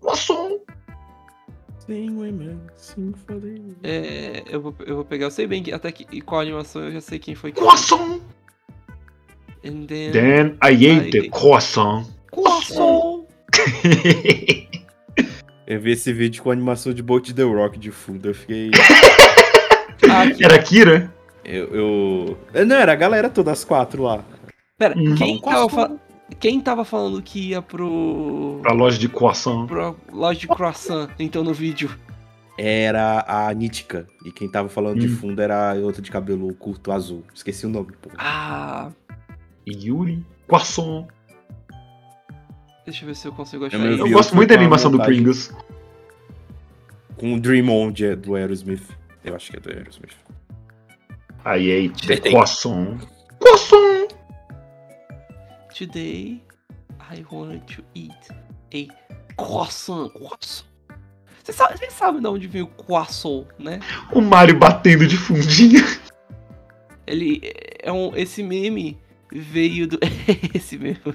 Croissant. 0.00 0.39
É, 3.82 4.42
eu, 4.49 4.61
vou, 4.61 4.75
eu 4.87 4.97
vou 4.97 5.04
pegar. 5.04 5.26
Eu 5.26 5.30
sei 5.30 5.47
bem 5.47 5.62
que, 5.62 5.73
até 5.73 5.90
que, 5.92 6.06
e 6.11 6.20
qual 6.20 6.40
animação 6.40 6.82
eu 6.85 6.92
já 6.92 7.00
sei 7.00 7.18
quem 7.18 7.35
foi. 7.35 7.52
Croissant. 7.52 8.20
And 9.64 9.87
then. 9.87 10.11
Then 10.12 10.56
I 10.62 10.75
ate 10.87 11.11
the 11.11 11.18
ate- 11.18 11.30
croissant. 11.30 12.06
Croissant. 12.30 13.26
Eu 15.66 15.80
vi 15.80 15.92
esse 15.92 16.12
vídeo 16.12 16.42
com 16.42 16.50
a 16.50 16.52
animação 16.52 16.92
de 16.92 17.00
Bolt 17.00 17.30
The 17.32 17.42
Rock 17.44 17.78
de 17.78 17.92
fundo, 17.92 18.28
eu 18.28 18.35
fiquei. 18.35 18.70
Ah, 20.11 20.23
aqui, 20.23 20.44
Era 20.44 20.59
Kira? 20.61 21.14
Eu. 21.44 22.37
eu... 22.52 22.64
Não, 22.66 22.75
era 22.75 22.90
a 22.92 22.97
galera 22.97 23.30
toda, 23.30 23.52
as 23.52 23.64
quatro 23.64 24.02
lá. 24.02 24.25
Pera, 24.76 24.99
Hum. 24.99 25.14
quem, 25.14 25.40
tava 25.40 26.00
quem 26.38 26.60
tava 26.60 26.84
falando 26.84 27.20
que 27.22 27.49
ia 27.50 27.60
pro. 27.62 28.58
Pra 28.62 28.72
loja 28.72 28.99
de 28.99 29.08
croissant. 29.08 29.66
pra 29.66 29.94
loja 30.12 30.38
de 30.40 30.46
croissant, 30.49 31.08
então, 31.18 31.42
no 31.42 31.52
vídeo? 31.54 31.90
Era 32.58 33.25
a 33.26 33.52
Nítica. 33.54 34.06
E 34.25 34.30
quem 34.30 34.49
tava 34.50 34.68
falando 34.68 35.00
de 35.00 35.06
Hum. 35.08 35.16
fundo 35.16 35.40
era 35.40 35.72
a 35.72 35.75
outra 35.76 36.02
de 36.02 36.10
cabelo 36.10 36.52
curto 36.54 36.92
azul. 36.92 37.25
Esqueci 37.34 37.64
o 37.66 37.70
nome, 37.70 37.92
pô. 38.02 38.10
Ah, 38.18 38.90
Yuri. 39.66 40.25
Croissant. 40.46 41.06
deixa 42.84 43.04
eu 43.04 43.06
ver 43.08 43.14
se 43.16 43.26
eu 43.28 43.32
consigo 43.32 43.64
achar 43.64 43.78
Eu 43.78 43.92
aí. 43.92 43.99
Eu 43.99 44.10
gosto 44.10 44.34
muito 44.37 44.49
da 44.50 44.54
animação 44.56 44.90
do. 44.90 44.99
Pringles. 45.00 45.54
Com 47.16 47.34
o 47.34 47.40
Dream 47.40 47.68
On 47.70 47.90
de, 47.92 48.14
do 48.16 48.34
Aerosmith. 48.34 48.82
Eu 49.25 49.34
acho 49.37 49.50
que 49.50 49.56
é 49.56 49.60
do 49.60 49.70
Aerosmith. 49.70 50.16
Ate 51.44 52.06
the 52.06 52.16
Tem. 52.16 52.32
croissant. 52.32 52.99
Croissant. 53.38 54.00
Today, 55.80 56.42
I 57.00 57.25
want 57.32 57.66
to 57.68 57.82
eat 57.94 58.28
a 58.75 58.87
croissant. 59.34 60.12
Croissant. 60.12 60.66
Você 61.42 61.54
sabe, 61.54 61.78
você 61.78 61.90
sabe 61.90 62.20
de 62.20 62.26
onde 62.26 62.46
vem 62.46 62.60
o 62.60 62.66
croissant, 62.66 63.46
né? 63.58 63.80
O 64.12 64.20
Mario 64.20 64.58
batendo 64.58 65.06
de 65.06 65.16
fundinho. 65.16 65.82
Ele 67.06 67.40
é 67.82 67.90
um. 67.90 68.14
Esse 68.14 68.42
meme 68.42 69.00
veio 69.32 69.88
do. 69.88 69.99
esse 70.54 70.76
mesmo. 70.76 71.14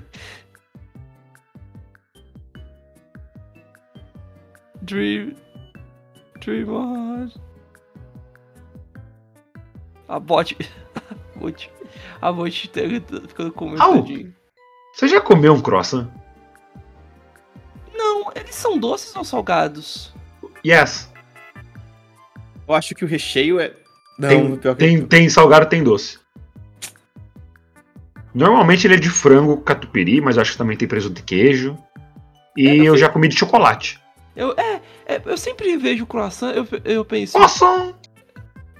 Dream. 4.81 5.35
Dream 6.39 6.69
on. 6.69 7.29
A 10.07 10.19
bot. 10.19 10.57
A 10.95 11.39
bot. 11.39 11.71
A 12.19 12.31
bot 12.31 12.69
tá 12.71 12.81
ficando 13.27 13.51
comentadinho. 13.51 14.33
Você 14.95 15.09
já 15.09 15.19
comeu 15.19 15.53
um 15.53 15.61
croissant? 15.61 16.07
Não, 17.93 18.31
eles 18.33 18.55
são 18.55 18.77
doces 18.77 19.13
ou 19.13 19.25
salgados? 19.25 20.13
Yes. 20.65 21.11
Eu 22.65 22.73
acho 22.73 22.95
que 22.95 23.03
o 23.03 23.07
recheio 23.07 23.59
é. 23.59 23.73
Não, 24.17 24.29
tem, 24.29 24.55
pior 24.55 24.75
que. 24.75 24.79
tem, 24.79 25.05
tem 25.05 25.29
salgado, 25.29 25.67
tem 25.67 25.83
doce. 25.83 26.17
Normalmente 28.33 28.87
ele 28.87 28.95
é 28.95 28.99
de 28.99 29.09
frango 29.09 29.57
catupiry, 29.57 30.21
mas 30.21 30.37
acho 30.37 30.53
que 30.53 30.57
também 30.57 30.77
tem 30.77 30.87
presunto 30.87 31.15
de 31.15 31.23
queijo. 31.23 31.77
E 32.55 32.67
É, 32.67 32.75
eu 32.75 32.85
eu 32.85 32.97
já 32.97 33.09
comi 33.09 33.27
de 33.27 33.37
chocolate. 33.37 33.99
Eu, 34.33 34.53
é, 34.57 34.81
é, 35.05 35.21
eu 35.25 35.37
sempre 35.37 35.75
vejo 35.77 36.05
croissant, 36.05 36.53
eu, 36.53 36.67
eu 36.83 37.05
penso, 37.05 37.33
Croissant! 37.33 37.93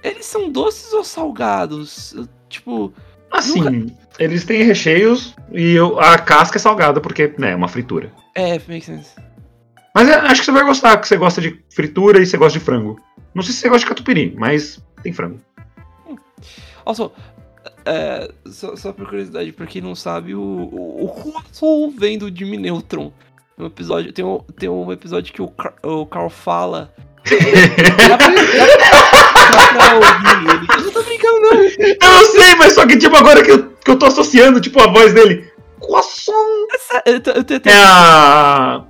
eles 0.02 0.26
são 0.26 0.50
doces 0.50 0.92
ou 0.92 1.02
salgados? 1.04 2.12
Eu, 2.12 2.28
tipo, 2.48 2.92
Assim, 3.30 3.94
eles 4.18 4.44
têm 4.44 4.62
recheios 4.62 5.34
e 5.52 5.76
a 6.00 6.18
casca 6.18 6.58
é 6.58 6.60
salgada, 6.60 7.00
porque 7.00 7.34
né, 7.38 7.52
é 7.52 7.56
uma 7.56 7.68
fritura. 7.68 8.12
é, 8.34 8.52
makes 8.68 8.84
sense. 8.84 9.10
Mas 9.94 10.08
é, 10.08 10.14
acho 10.14 10.40
que 10.40 10.44
você 10.46 10.52
vai 10.52 10.64
gostar, 10.64 10.96
que 10.98 11.08
você 11.08 11.16
gosta 11.16 11.40
de 11.40 11.58
fritura 11.74 12.20
e 12.20 12.26
você 12.26 12.36
gosta 12.36 12.58
de 12.58 12.64
frango. 12.64 13.00
Não 13.34 13.42
sei 13.42 13.52
se 13.54 13.60
você 13.60 13.68
gosta 13.68 13.84
de 13.84 13.88
catupiry, 13.88 14.34
mas 14.38 14.82
tem 15.02 15.12
frango. 15.12 15.38
Also, 16.84 17.10
é, 17.84 18.30
só, 18.46 18.76
só 18.76 18.92
por 18.92 19.08
curiosidade, 19.08 19.52
pra 19.52 19.66
quem 19.66 19.80
não 19.82 19.94
sabe, 19.94 20.34
o, 20.34 20.40
o, 20.40 21.04
o 21.04 21.08
croissant 21.08 21.90
vem 21.98 22.18
do 22.18 22.34
Jimmy 22.34 22.56
Neutron. 22.56 23.12
No 23.56 23.66
episódio, 23.66 24.12
tem, 24.12 24.22
um, 24.24 24.38
tem 24.58 24.68
um 24.68 24.92
episódio 24.92 25.32
que 25.32 25.40
o, 25.40 25.48
Car- 25.48 25.74
o 25.82 26.04
Carl 26.04 26.28
fala. 26.28 26.94
Dá, 28.08 28.18
pra, 28.18 28.28
dá, 28.28 29.50
dá 29.50 29.68
pra 29.72 29.94
ouvir 29.96 30.50
ele. 30.54 30.66
Eu 30.76 30.82
não 30.84 30.90
tô 30.92 31.02
brincando, 31.02 31.40
não. 31.40 31.62
Eu 32.18 32.26
sei, 32.26 32.54
mas 32.56 32.72
só 32.74 32.86
que 32.86 32.96
tipo, 32.98 33.16
agora 33.16 33.42
que 33.42 33.50
eu, 33.50 33.70
que 33.70 33.90
eu 33.90 33.98
tô 33.98 34.06
associando, 34.06 34.60
tipo, 34.60 34.80
a 34.80 34.86
voz 34.86 35.12
dele. 35.12 35.50
É 35.82 36.02
sé- 36.02 37.02
Eu, 37.06 37.20
tô- 37.20 37.30
eu 37.32 37.44
tô- 37.44 37.54
eu 37.54 37.60
tô- 37.60 37.68
É 37.70 37.74
a. 37.74 38.84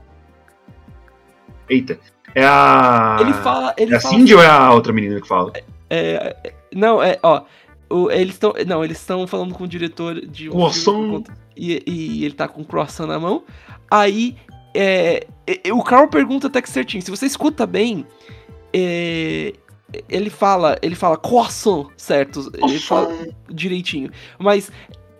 Eita. 1.68 1.98
É 2.34 2.44
a. 2.44 3.16
Ele 3.20 3.32
fala. 3.34 3.74
Ele 3.76 3.94
É 3.94 3.96
a 3.96 4.00
fala 4.00 4.14
Cindy 4.14 4.34
ou 4.34 4.42
é 4.42 4.46
a 4.46 4.72
outra 4.72 4.92
menina 4.92 5.20
que 5.20 5.26
fala? 5.28 5.52
É, 5.90 6.36
é, 6.44 6.52
não, 6.74 7.02
é, 7.02 7.18
ó. 7.22 7.42
o- 7.90 8.10
eles 8.10 8.34
estão. 8.34 8.52
Não, 8.66 8.84
eles 8.84 8.98
estão 8.98 9.26
falando 9.26 9.54
com 9.54 9.64
o 9.64 9.68
diretor 9.68 10.20
de 10.26 10.48
um 10.48 10.52
Croissant. 10.52 10.82
filme 10.84 11.24
e, 11.56 11.82
e 11.86 12.24
ele 12.24 12.34
tá 12.34 12.46
com 12.48 12.62
o 12.62 12.64
croissant 12.64 13.06
na 13.06 13.18
mão. 13.18 13.42
Aí. 13.90 14.36
É, 14.76 15.26
e- 15.64 15.72
o 15.72 15.82
Carl 15.82 16.08
pergunta 16.08 16.46
até 16.48 16.60
que 16.60 16.68
certinho. 16.70 17.02
Se 17.02 17.10
você 17.10 17.26
escuta 17.26 17.66
bem. 17.66 18.06
é, 18.72 19.52
ele 20.08 20.30
fala. 20.30 20.76
Ele 20.82 20.94
fala 20.94 21.16
croissant, 21.16 21.86
certo? 21.96 22.50
Ele 22.54 22.78
fala 22.78 23.12
direitinho. 23.48 24.10
Mas. 24.38 24.70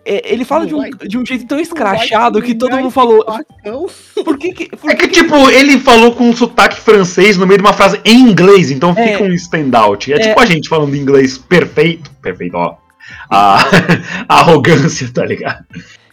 é, 0.05 0.21
ele 0.33 0.45
fala 0.45 0.65
de 0.67 0.75
um, 0.75 0.89
de 0.89 1.17
um 1.17 1.25
jeito 1.25 1.45
tão 1.47 1.59
escrachado 1.59 2.41
que 2.41 2.53
todo 2.53 2.75
mundo 2.77 2.91
falou. 2.91 3.25
Por 4.23 4.37
que 4.37 4.51
que. 4.53 4.75
Por 4.75 4.91
É 4.91 4.95
que, 4.95 5.07
tipo, 5.07 5.35
ele 5.49 5.79
falou 5.79 6.13
com 6.13 6.29
um 6.29 6.35
sotaque 6.35 6.79
francês 6.79 7.37
no 7.37 7.47
meio 7.47 7.59
de 7.59 7.65
uma 7.65 7.73
frase 7.73 7.99
em 8.05 8.19
inglês, 8.19 8.69
então 8.71 8.93
É. 8.97 9.13
fica 9.13 9.23
um 9.23 9.33
standout. 9.33 10.11
É, 10.13 10.17
É. 10.17 10.19
tipo 10.19 10.39
a 10.39 10.45
gente 10.45 10.69
falando 10.69 10.95
inglês 10.95 11.37
perfeito. 11.37 12.11
Perfeito, 12.21 12.55
ó. 12.55 12.75
A, 13.29 13.59
a 14.27 14.39
arrogância, 14.39 15.09
tá 15.13 15.25
ligado? 15.25 15.63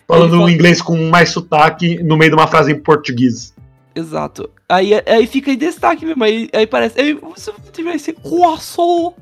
Falando 0.06 0.36
fala- 0.38 0.50
inglês 0.52 0.82
com 0.82 1.08
mais 1.08 1.30
sotaque 1.30 2.02
no 2.02 2.16
meio 2.16 2.30
de 2.30 2.36
uma 2.36 2.46
frase 2.46 2.72
em 2.72 2.78
português. 2.78 3.54
Exato. 3.94 4.50
Aí, 4.68 4.90
aí 5.06 5.26
fica 5.26 5.50
em 5.52 5.56
destaque 5.56 6.04
mesmo. 6.04 6.22
Aí, 6.24 6.48
aí 6.52 6.66
parece. 6.66 7.00
Aí 7.00 7.14
você 7.14 7.52
vai 7.82 7.98
ser 7.98 8.14
croissant. 8.14 9.14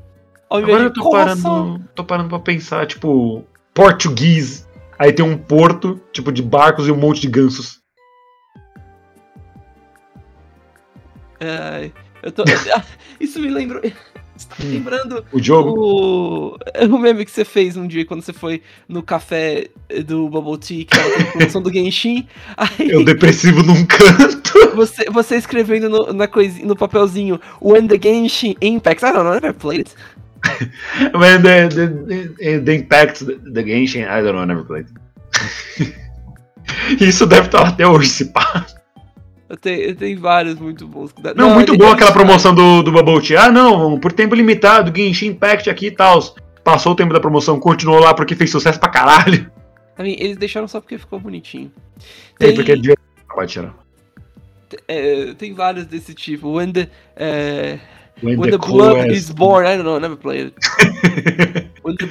Ao 0.51 0.61
invés 0.61 0.75
Agora 0.77 0.85
eu 0.85 0.93
tô 0.93 1.09
croissant. 1.11 1.43
parando, 1.43 1.85
tô 1.95 2.05
parando 2.05 2.29
pra 2.31 2.39
pensar, 2.39 2.87
tipo, 2.87 3.45
português. 3.75 4.69
Aí 4.99 5.13
tem 5.13 5.25
um 5.25 5.37
porto, 5.37 6.01
tipo, 6.13 6.31
de 6.33 6.43
barcos 6.43 6.87
e 6.89 6.93
um 6.93 6.97
monte 6.97 7.21
de 7.21 7.29
gansos. 7.29 7.81
Ai, 11.41 11.93
eu 12.23 12.31
tô. 12.33 12.45
Isso 13.21 13.41
me 13.41 13.49
lembrou. 13.49 13.83
Você 14.43 14.49
tá 14.49 14.69
lembrando 14.69 15.25
O 15.33 15.43
jogo. 15.43 15.75
o, 15.79 16.57
o 16.95 16.99
meme 16.99 17.25
que 17.25 17.31
você 17.31 17.45
fez 17.45 17.77
um 17.77 17.87
dia 17.87 18.05
quando 18.05 18.23
você 18.23 18.33
foi 18.33 18.63
no 18.89 19.03
café 19.03 19.69
do 20.05 20.29
Bubble 20.29 20.59
Tea, 20.59 20.85
que 20.85 20.97
tava 20.97 21.11
tendo 21.11 21.33
promoção 21.33 21.63
do 21.63 21.73
Genshin. 21.73 22.27
Aí 22.57 22.91
Eu 22.91 23.05
depressivo 23.05 23.63
num 23.63 23.85
canto. 23.87 24.53
você, 24.75 25.05
você 25.11 25.37
escrevendo 25.37 25.89
no, 25.89 26.13
na 26.13 26.27
coisinha, 26.27 26.67
no 26.67 26.77
papelzinho 26.77 27.41
When 27.61 27.87
the 27.87 27.99
Genshin 28.01 28.57
impacts. 28.61 29.03
I 29.03 29.13
don't 29.13 29.25
know, 29.25 29.33
I 29.33 29.41
never 29.41 29.55
played 29.55 29.81
it. 29.83 29.95
When 31.15 31.41
the, 31.43 31.69
the, 31.69 31.87
the, 31.87 32.59
the 32.61 32.75
impact 32.75 33.25
the 33.25 33.63
Genshin, 33.63 34.09
I 34.09 34.23
don't 34.23 34.35
know, 34.35 34.43
I 34.43 34.47
never 34.47 34.65
played. 34.65 34.87
Isso 37.01 37.27
deve 37.27 37.47
estar 37.47 37.69
até 37.69 37.87
hoje, 37.87 38.09
se 38.09 38.25
pá. 38.27 38.67
Tem, 39.61 39.95
tem 39.95 40.17
vários 40.17 40.59
muito 40.59 40.87
bons. 40.87 41.13
Não, 41.37 41.53
muito 41.55 41.73
ele- 41.73 41.79
bom 41.79 41.85
ele 41.87 41.95
aquela 41.95 42.13
promoção 42.13 42.55
do, 42.55 42.83
do 42.83 42.91
Bubble 42.91 43.21
Tea. 43.21 43.45
Ah, 43.45 43.51
não, 43.51 43.99
por 44.01 44.13
tempo 44.13 44.35
limitado, 44.35 44.93
Genshin 44.97 45.27
Impact 45.27 45.69
aqui 45.69 45.87
e 45.87 45.91
tal. 45.91 46.21
Passou 46.65 46.93
o 46.93 46.97
tempo 46.97 47.13
da 47.13 47.21
promoção, 47.21 47.59
continuou 47.61 47.99
lá 48.01 48.15
porque 48.15 48.35
fez 48.35 48.51
sucesso 48.51 48.79
pra 48.81 48.89
caralho. 48.89 49.51
I 49.99 50.03
mean, 50.03 50.17
eles 50.19 50.37
deixaram 50.39 50.67
só 50.67 50.81
porque 50.81 50.97
ficou 50.97 51.21
bonitinho. 51.21 51.71
É, 52.41 52.47
Tem, 52.47 52.55
porque 52.55 52.75
devia 52.77 52.97
acabar 53.29 53.47
de 53.47 53.53
tirar. 53.53 53.75
é, 54.89 55.35
tem 55.35 55.53
vários 55.53 55.85
desse 55.85 56.15
tipo. 56.15 56.53
When 56.57 56.73
the, 56.73 56.89
é, 57.15 57.79
When, 58.23 58.39
when 58.39 58.51
the, 58.51 58.59
the 58.59 58.67
blood 58.67 59.13
is 59.13 59.31
born. 59.31 59.67
I 59.67 59.77
don't 59.77 59.85
know, 59.85 59.97
I 59.97 60.01
never 60.01 60.17
played 60.17 60.47
it. 60.47 61.69
when 61.83 61.97
the 61.97 62.07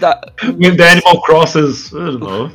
When 0.59 0.75
the 0.77 0.83
animal 0.83 1.21
crosses. 1.21 1.91
I 1.93 1.97
don't 1.97 2.19
know. 2.19 2.51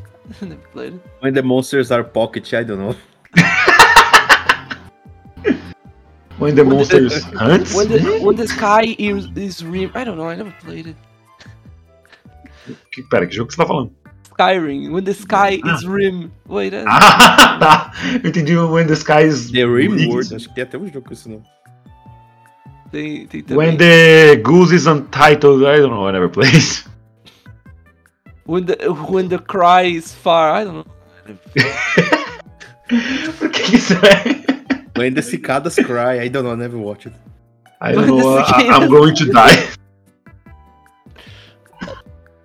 never 0.40 0.62
played 0.72 0.94
it. 0.94 1.00
When 1.20 1.34
the 1.34 1.42
monsters 1.42 1.90
are 1.90 2.02
pocket, 2.04 2.54
I 2.54 2.62
don't 2.64 2.78
know. 2.78 2.96
When 6.40 6.54
the 6.54 6.64
When 6.64 6.68
the- 6.70 6.74
monsters 6.76 7.22
hunts. 7.36 7.74
When 7.76 7.88
the, 7.88 8.18
when 8.22 8.36
the 8.36 8.48
sky 8.48 8.96
is, 8.98 9.28
is 9.36 9.62
rim. 9.64 9.90
I 9.94 10.02
don't 10.04 10.16
know, 10.16 10.28
I 10.28 10.34
never 10.36 10.54
played 10.64 10.86
it. 10.88 10.96
Que, 12.92 13.02
pera, 13.10 13.26
que 13.26 13.34
jogo 13.36 13.48
que 13.48 13.54
você 13.54 13.60
tá 13.62 13.66
falando? 13.66 13.92
Skyrim. 14.32 14.90
When 14.90 15.04
the 15.04 15.12
sky 15.12 15.60
is 15.64 15.84
rim. 15.86 16.30
Wait, 16.48 16.72
uh, 16.72 16.84
Ah, 16.88 17.58
tá. 17.60 17.92
Eu 18.22 18.28
entendi 18.30 18.56
When 18.56 18.86
the 18.86 18.94
Sky 18.94 19.22
is. 19.26 19.50
The 19.50 19.64
Rim 19.66 19.92
League. 19.94 20.08
World, 20.10 20.34
acho 20.34 20.48
que 20.48 20.54
tem 20.54 20.64
até 20.64 20.78
um 20.78 20.86
jogo 20.86 21.02
com 21.06 21.12
esse 21.12 21.28
nome. 21.28 21.44
tem, 22.90 23.26
tem 23.26 23.44
When 23.56 23.76
the 23.76 24.36
Goose 24.36 24.72
is 24.74 24.86
untitled. 24.86 25.62
I 25.64 25.78
don't 25.80 25.90
know, 25.90 26.08
I 26.08 26.12
never 26.12 26.28
played. 26.30 26.62
When 28.46 28.64
the, 28.66 28.76
when 29.10 29.28
the 29.28 29.38
cry 29.38 29.82
is 29.94 30.12
far. 30.14 30.54
I 30.54 30.64
don't 30.64 30.74
know. 30.74 30.86
Por 33.38 33.48
que 33.50 33.76
isso 33.76 33.94
é? 33.94 34.39
When 35.00 35.14
the 35.14 35.22
Cicadas 35.22 35.76
Cry, 35.76 36.20
I 36.20 36.28
don't 36.28 36.44
know, 36.44 36.52
I 36.52 36.56
never 36.56 36.76
watched 36.76 37.06
it. 37.06 37.14
I 37.80 37.92
don't 37.94 38.06
know, 38.06 38.36
I, 38.36 38.68
I'm 38.68 38.86
going 38.90 39.14
to 39.14 39.24
die. 39.32 39.56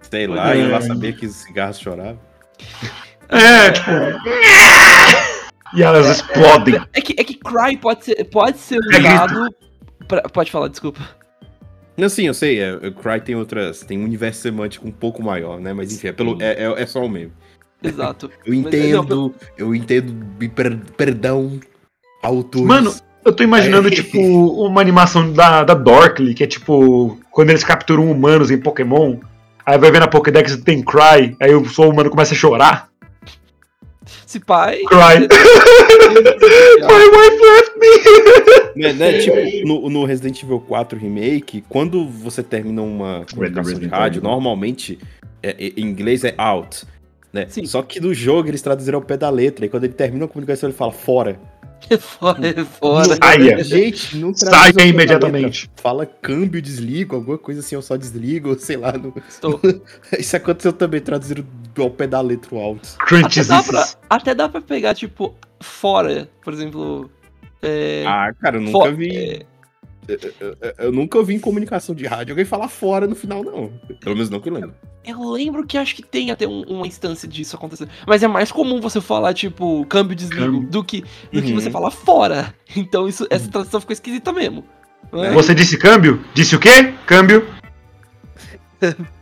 Sei 0.09 0.25
lá, 0.25 0.55
eu 0.55 0.69
lá 0.71 0.77
É. 0.77 0.81
sabia 0.81 1.12
que 1.12 1.25
os 1.25 1.35
cigarros 1.35 1.77
choravam. 1.79 2.17
É, 3.27 3.71
tipo. 3.71 3.91
E 5.75 5.83
elas 5.83 6.07
explodem. 6.09 6.79
É 6.93 7.01
que, 7.01 7.13
é 7.19 7.24
que 7.25 7.33
cry 7.35 7.75
pode 7.75 8.05
ser, 8.05 8.24
pode 8.25 8.57
ser 8.57 8.79
É 8.93 9.00
usado. 9.00 9.50
pra- 10.07 10.21
pode 10.29 10.50
falar, 10.50 10.69
desculpa. 10.69 11.01
Não, 11.97 12.07
sim, 12.07 12.27
eu 12.27 12.33
sei, 12.33 12.59
é, 12.62 12.74
o 12.74 12.93
Cry 12.93 13.19
tem 13.21 13.35
outras. 13.35 13.81
Tem 13.81 13.97
um 14.00 14.03
universo 14.05 14.41
semântico 14.41 14.85
um 14.88 14.91
pouco 14.91 15.21
maior, 15.24 15.59
né? 15.62 15.74
Mas 15.74 15.93
enfim, 15.93 16.07
é, 16.07 16.12
pelo, 16.13 16.41
é, 16.41 16.63
é, 16.63 16.81
é 16.81 16.85
só 16.85 17.03
o 17.03 17.09
mesmo. 17.09 17.33
Exato. 17.83 18.29
Eu 18.45 18.53
Mas, 18.53 18.65
entendo, 18.65 19.35
eu 19.57 19.74
entendo, 19.75 20.13
me 20.39 20.47
per- 20.50 20.77
perdão, 20.97 21.57
autores. 22.22 22.67
Mano, 22.67 22.93
eu 23.24 23.34
tô 23.34 23.43
imaginando, 23.43 23.88
É. 23.88 23.91
tipo, 23.91 24.17
uma 24.19 24.81
animação 24.81 25.31
da, 25.34 25.63
da 25.63 25.74
Dorkly, 25.74 26.34
que 26.34 26.43
é 26.43 26.48
tipo, 26.48 27.17
quando 27.31 27.50
eles 27.50 27.63
capturam 27.63 28.10
humanos 28.10 28.51
em 28.51 28.57
Pokémon, 28.57 29.17
aí 29.65 29.77
vai 29.77 29.91
ver 29.91 30.00
na 30.00 30.07
Pokédex 30.07 30.53
e 30.53 30.62
tem 30.62 30.81
Cry, 30.84 31.36
aí 31.41 31.53
o 31.55 31.65
sou 31.67 31.89
humano 31.91 32.10
começa 32.10 32.34
a 32.34 32.38
chorar. 32.38 32.89
Se 34.27 34.39
pai. 34.39 34.81
Cry. 34.88 35.27
My 36.86 37.05
wife 37.15 37.41
left 37.41 37.79
me! 37.79 38.81
Né, 38.84 38.93
né, 38.93 39.17
tipo, 39.19 39.67
no, 39.67 39.89
no 39.89 40.05
Resident 40.05 40.41
Evil 40.43 40.60
4 40.60 41.00
Remake, 41.00 41.63
quando 41.69 42.07
você 42.07 42.43
termina 42.43 42.81
uma 42.81 43.25
comunicação 43.34 43.79
de 43.79 43.88
rádio, 43.88 44.22
normalmente, 44.22 45.00
é- 45.41 45.55
é- 45.57 45.74
em 45.77 45.81
inglês 45.86 46.24
é 46.24 46.34
out. 46.38 46.86
Né? 47.31 47.45
Sim. 47.50 47.65
Só 47.65 47.81
que 47.81 48.00
no 48.00 48.13
jogo 48.13 48.48
eles 48.50 48.62
traduziram 48.62 49.00
ao 49.00 49.03
pé 49.05 49.17
da 49.17 49.29
letra, 49.29 49.65
e 49.65 49.69
quando 49.69 49.86
ele 49.86 49.93
termina 49.93 50.25
a 50.25 50.27
comunicação 50.27 50.69
ele 50.69 50.77
fala 50.77 50.91
fora. 50.91 51.39
fora, 52.00 52.65
fora. 52.65 53.15
Saia. 53.22 53.63
Gente, 53.63 54.17
não 54.17 54.34
Saia 54.34 54.72
imediatamente. 54.88 55.68
letra. 55.68 55.81
Fala 55.83 56.05
câmbio, 56.05 56.61
desligo, 56.61 57.16
alguma 57.16 57.38
coisa 57.38 57.59
assim, 57.59 57.75
eu 57.75 57.81
só 57.81 57.96
desligo, 57.96 58.57
sei 58.59 58.77
lá. 58.77 58.94
não- 58.94 59.14
Estou. 59.27 59.59
Isso 60.18 60.35
aconteceu 60.35 60.74
também, 60.74 61.00
traduziram 61.01 61.46
ao 61.77 61.90
pé 61.92 62.07
da 62.07 62.22
letra 62.22 62.55
o 62.55 62.59
out. 62.59 62.81
Até 63.00 63.05
Crunches. 63.05 63.48
dá, 63.48 63.61
pra, 63.64 63.88
até 64.09 64.33
dá 64.35 64.50
pra 64.50 64.61
pegar, 64.61 64.94
tipo, 64.96 65.35
fora, 65.59 66.29
por 66.44 66.53
exemplo. 66.53 67.09
É, 67.61 68.03
Ah, 68.05 68.31
cara, 68.40 68.57
eu 68.57 68.61
nunca 68.61 68.92
vi. 68.92 69.16
é, 69.16 69.42
Eu, 70.07 70.20
eu- 70.39 70.74
eu 70.77 70.91
nunca 70.91 71.18
ouvi 71.18 71.33
em 71.33 71.39
comunicação 71.39 71.96
de 71.96 72.05
rádio 72.05 72.33
alguém 72.33 72.46
falar 72.46 72.68
fora 72.68 73.07
no 73.07 73.15
final, 73.15 73.44
não. 73.44 73.72
Pelo 74.00 74.15
menos 74.15 74.29
não 74.29 74.39
que 74.39 74.50
eu 74.50 74.53
lembro. 74.53 74.74
eu 75.03 75.20
lembro 75.31 75.65
que 75.65 75.77
acho 75.77 75.96
que 75.96 76.03
tem 76.03 76.29
até 76.31 76.48
um- 76.48 76.63
uma 76.63 76.85
instância 76.87 77.27
disso 77.27 77.55
acontecendo. 77.55 77.89
Mas 78.07 78.22
é 78.24 78.27
mais 78.27 78.51
comum 78.51 78.79
você 78.81 79.00
falar, 79.01 79.33
tipo, 79.33 79.85
câmbio 79.85 80.15
desligo 80.15 80.61
do 80.68 80.83
que, 80.83 81.01
do 81.31 81.41
que 81.41 81.51
Uhum. 81.53 81.59
você 81.59 81.70
falar 81.72 81.91
fora. 81.91 82.53
Então 82.75 83.07
isso, 83.07 83.25
essa 83.29 83.50
tradução 83.50 83.79
ficou 83.79 83.94
esquisita 83.94 84.31
mesmo. 84.33 84.63
é? 85.13 85.31
Você 85.31 85.53
disse 85.55 85.77
câmbio? 85.77 86.24
Disse 86.33 86.55
o 86.55 86.59
quê? 86.59 86.94
Câmbio. 87.05 87.48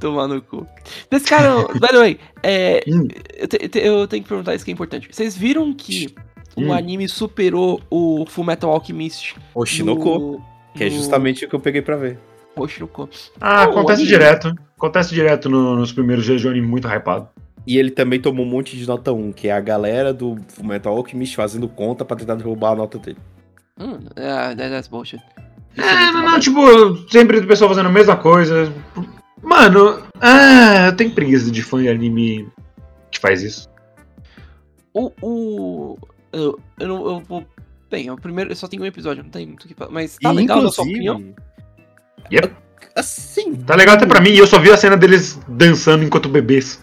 Tomar 0.00 0.28
no 0.28 0.40
cu. 0.40 0.64
Desse 1.10 1.26
cara, 1.26 1.66
by 1.74 1.88
the 1.88 1.98
way, 1.98 2.20
é, 2.42 2.84
Hum. 2.86 3.08
eu, 3.36 3.48
te- 3.48 3.68
te- 3.68 3.78
eu 3.80 4.06
tenho 4.06 4.22
que 4.22 4.28
perguntar 4.28 4.54
isso 4.54 4.64
que 4.64 4.70
é 4.70 4.74
importante. 4.74 5.08
Vocês 5.10 5.36
viram 5.36 5.72
que 5.74 6.14
o 6.56 6.62
Hum. 6.62 6.72
anime 6.72 7.08
superou 7.08 7.80
o 7.90 8.24
Fullmetal 8.28 8.70
Alchemist? 8.70 9.36
Oshinoko, 9.54 10.18
no- 10.18 10.44
que 10.74 10.84
é 10.84 10.88
no 10.90 10.96
justamente 10.96 11.44
o 11.44 11.48
que 11.48 11.54
eu 11.54 11.60
peguei 11.60 11.82
pra 11.82 11.96
ver. 11.96 12.18
Oshinoko. 12.56 13.08
Ah, 13.40 13.64
Não, 13.66 13.72
acontece 13.72 14.02
anime. 14.02 14.08
direto. 14.08 14.54
Acontece 14.76 15.14
direto 15.14 15.48
no- 15.48 15.76
nos 15.76 15.92
primeiros 15.92 16.24
dias 16.24 16.40
de 16.40 16.46
um 16.46 16.50
anime 16.50 16.66
muito 16.66 16.88
hypado. 16.88 17.28
E 17.66 17.76
ele 17.78 17.90
também 17.90 18.18
tomou 18.20 18.46
um 18.46 18.48
monte 18.48 18.76
de 18.76 18.86
nota 18.86 19.12
1, 19.12 19.30
que 19.32 19.48
é 19.48 19.52
a 19.52 19.60
galera 19.60 20.12
do 20.12 20.36
Metal 20.62 20.96
Alchemist 20.96 21.36
fazendo 21.36 21.68
conta 21.68 22.04
pra 22.04 22.16
tentar 22.16 22.34
derrubar 22.34 22.72
a 22.72 22.76
nota 22.76 22.98
dele. 22.98 23.18
Hum, 23.78 23.98
ah, 24.16 24.54
that- 24.56 24.70
that's 24.70 24.88
bullshit. 24.88 25.20
É, 25.76 25.82
não, 25.82 26.12
não, 26.14 26.20
babaca. 26.24 26.40
tipo, 26.40 27.10
sempre 27.10 27.38
o 27.38 27.46
pessoal 27.46 27.68
fazendo 27.70 27.86
a 27.86 27.92
mesma 27.92 28.16
coisa. 28.16 28.72
Mano, 29.42 30.02
ah, 30.20 30.86
eu 30.86 30.96
tenho 30.96 31.12
preguiça 31.12 31.50
de 31.50 31.62
fã 31.62 31.80
de 31.80 31.88
anime 31.88 32.48
que 33.10 33.20
faz 33.20 33.42
isso. 33.42 33.68
O. 34.92 35.12
o 35.22 35.98
eu, 36.32 36.58
eu 36.78 36.88
não. 36.88 37.06
Eu 37.06 37.20
vou. 37.20 37.46
Bem, 37.90 38.10
o 38.10 38.16
primeiro. 38.16 38.50
Eu 38.50 38.56
só 38.56 38.68
tenho 38.68 38.82
um 38.82 38.86
episódio, 38.86 39.22
não 39.22 39.30
tem 39.30 39.46
muito 39.46 39.64
o 39.64 39.68
que 39.68 39.74
falar. 39.74 39.90
Mas 39.90 40.16
tá 40.20 40.32
E, 40.32 40.36
legal 40.36 40.62
na 40.62 40.70
sua 40.70 40.84
opinião? 40.84 41.34
Yep. 42.30 42.54
Assim. 42.94 43.54
Tá 43.56 43.74
legal 43.74 43.94
até 43.94 44.06
pra 44.06 44.20
mim, 44.20 44.30
e 44.30 44.38
eu 44.38 44.46
só 44.46 44.58
vi 44.58 44.70
a 44.70 44.76
cena 44.76 44.96
deles 44.96 45.38
dançando 45.48 46.04
enquanto 46.04 46.28
bebês. 46.28 46.82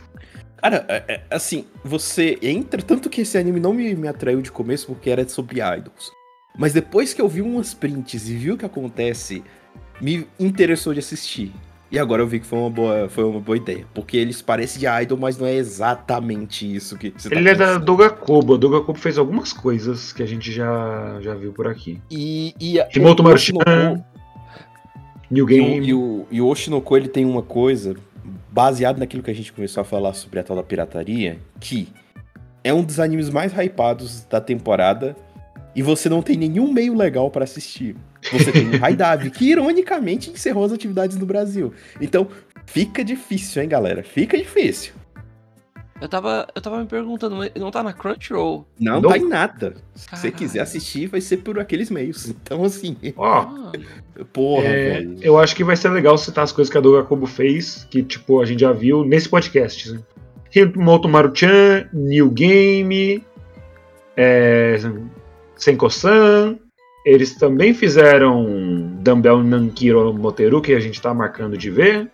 Cara, 0.58 0.86
é- 0.88 1.04
é, 1.08 1.24
assim, 1.30 1.66
você 1.84 2.40
entra. 2.42 2.82
Tanto 2.82 3.10
que 3.10 3.22
esse 3.22 3.38
anime 3.38 3.60
não 3.60 3.74
me, 3.74 3.94
me 3.94 4.08
atraiu 4.08 4.42
de 4.42 4.52
começo 4.52 4.88
porque 4.88 5.10
era 5.10 5.28
sobre 5.28 5.60
idols. 5.60 6.12
Mas 6.58 6.74
depois 6.74 7.14
que 7.14 7.22
eu 7.22 7.28
vi 7.28 7.42
umas 7.42 7.74
prints 7.74 8.30
e 8.30 8.36
vi 8.36 8.52
o 8.52 8.58
que 8.58 8.66
acontece, 8.66 9.44
me 10.02 10.26
interessou 10.40 10.94
de 10.94 11.00
assistir. 11.00 11.54
E 11.92 12.00
agora 12.00 12.22
eu 12.22 12.28
vi 12.28 12.40
que 12.40 12.46
foi 12.46 12.60
uma 12.60 12.70
boa, 12.70 13.08
foi 13.10 13.24
uma 13.24 13.40
boa 13.40 13.56
ideia. 13.56 13.86
Porque 13.94 14.18
eles 14.18 14.42
parecem 14.42 14.80
de 14.80 15.04
idol, 15.04 15.18
mas 15.18 15.38
não 15.38 15.46
é 15.46 15.54
exatamente 15.54 16.76
isso 16.76 16.98
que 16.98 17.14
você 17.16 17.30
tá 17.30 17.36
Ele 17.36 17.50
é 17.50 17.56
da. 17.56 17.78
Dogakobo. 17.78 18.56
A 18.56 18.58
Dogakobo 18.58 18.98
fez 18.98 19.18
algumas 19.18 19.54
coisas 19.54 20.12
que 20.12 20.24
a 20.24 20.26
gente 20.26 20.52
já, 20.52 21.20
já 21.22 21.36
viu 21.36 21.54
por 21.54 21.68
aqui. 21.68 22.02
E, 22.10 22.54
e 22.60 22.80
a, 22.80 22.88
Maruchan, 23.24 24.04
New 25.30 25.46
Game. 25.46 25.88
e, 25.88 25.94
o, 25.94 26.26
e 26.32 26.42
o 26.42 26.48
Oshinoko, 26.48 26.98
ele 26.98 27.08
tem 27.08 27.24
uma 27.24 27.44
coisa, 27.44 27.96
baseado 28.52 28.98
naquilo 28.98 29.22
que 29.22 29.32
a 29.32 29.36
gente 29.36 29.54
começou 29.54 29.82
a 29.82 29.84
falar 29.84 30.14
sobre 30.14 30.40
a 30.40 30.44
tal 30.44 30.56
da 30.56 30.64
pirataria, 30.64 31.40
que 31.60 31.88
é 32.64 32.74
um 32.74 32.84
dos 32.84 33.00
animes 33.00 33.30
mais 33.30 33.54
hypados 33.54 34.26
da 34.26 34.42
temporada 34.42 35.16
e 35.76 35.82
você 35.82 36.10
não 36.10 36.22
tem 36.22 36.38
nenhum 36.38 36.72
meio 36.72 36.96
legal 36.96 37.30
pra 37.30 37.44
assistir. 37.44 37.96
Você 38.32 38.52
tem 38.52 38.70
o 38.70 38.84
Haidavi, 38.86 39.30
que 39.30 39.46
ironicamente 39.52 40.30
encerrou 40.30 40.66
as 40.66 40.72
atividades 40.72 41.18
no 41.18 41.26
Brasil. 41.26 41.74
Então, 42.02 42.28
fica 42.66 43.04
difícil, 43.04 43.62
hein, 43.64 43.70
galera? 43.70 44.04
Fica 44.04 44.38
difícil. 44.38 44.94
Eu 46.02 46.10
tava, 46.10 46.46
eu 46.54 46.62
tava 46.62 46.80
me 46.80 46.86
perguntando, 46.86 47.38
mas 47.38 47.52
não 47.56 47.72
tá 47.72 47.82
na 47.82 47.94
Crunchyroll? 47.94 48.68
Não 48.78 49.00
Não. 49.00 49.10
tá 49.10 49.18
em 49.18 49.28
nada. 49.30 49.76
Se 49.94 50.10
você 50.12 50.30
quiser 50.30 50.60
assistir, 50.60 51.08
vai 51.08 51.22
ser 51.22 51.38
por 51.38 51.58
aqueles 51.58 51.90
meios. 51.90 52.26
Então, 52.46 52.64
assim, 52.66 52.98
Ó, 53.16 53.26
Ah, 53.32 53.72
porra, 54.34 54.66
é, 54.68 54.90
velho. 54.96 55.18
eu 55.22 55.40
acho 55.40 55.56
que 55.56 55.64
vai 55.64 55.78
ser 55.78 55.90
legal 55.90 56.18
citar 56.18 56.44
as 56.44 56.52
coisas 56.52 56.70
que 56.70 56.78
a 56.78 56.82
Dogakobo 56.82 57.26
fez, 57.26 57.88
que 57.90 58.04
tipo, 58.04 58.42
a 58.42 58.46
gente 58.46 58.60
já 58.60 58.74
viu 58.74 59.06
nesse 59.06 59.30
podcast. 59.30 59.94
Né? 59.94 60.00
Himoto 60.54 61.08
Maruchan, 61.08 61.88
New 61.94 62.30
Game, 62.30 63.24
é, 64.18 64.78
Senko-san. 65.56 66.58
Eles 67.06 67.36
também 67.36 67.74
fizeram 67.74 68.98
Dumbbell 69.02 69.44
Nankiro 69.44 70.12
Moteru, 70.14 70.60
que 70.62 70.74
a 70.74 70.80
gente 70.80 71.00
tá 71.02 71.14
marcando 71.14 71.56
de 71.58 71.70
ver. 71.70 72.10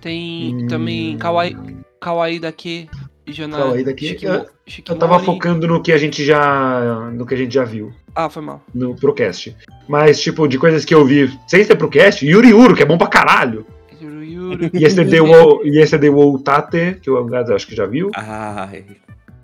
tem 0.00 0.54
Hum. 0.54 0.66
também 0.68 1.16
Kawaii, 1.16 1.56
Kawaii 2.00 2.38
daqui 2.38 2.88
e 3.26 3.32
Jana. 3.32 3.56
Kawaii 3.56 3.84
daqui. 3.84 4.08
Shikimo- 4.08 4.32
Eu 4.34 4.46
Shikimori. 4.66 5.00
tava 5.00 5.18
focando 5.20 5.66
no 5.66 5.82
que 5.82 5.90
a 5.92 5.98
gente 5.98 6.22
já. 6.24 7.10
no 7.12 7.24
que 7.26 7.34
a 7.34 7.36
gente 7.36 7.52
já 7.54 7.64
viu. 7.64 7.92
Ah, 8.14 8.28
foi 8.28 8.42
mal. 8.42 8.62
No 8.74 8.94
Procast. 8.94 9.56
Mas, 9.88 10.20
tipo, 10.20 10.46
de 10.46 10.58
coisas 10.58 10.84
que 10.84 10.94
eu 10.94 11.04
vi 11.04 11.30
sem 11.48 11.64
ser 11.64 11.76
Procast, 11.76 12.24
Yuri 12.26 12.52
Uro, 12.52 12.74
que 12.76 12.82
é 12.82 12.86
bom 12.86 12.98
pra 12.98 13.08
caralho. 13.08 13.66
Yuru 14.00 14.22
Yuru. 14.24 14.70
Yesterday 14.74 15.20
wo 16.10 16.38
Tate, 16.38 16.98
que 17.00 17.08
eu 17.08 17.26
acho 17.54 17.66
que 17.66 17.74
já 17.74 17.86
viu. 17.86 18.10
Ai, 18.14 18.84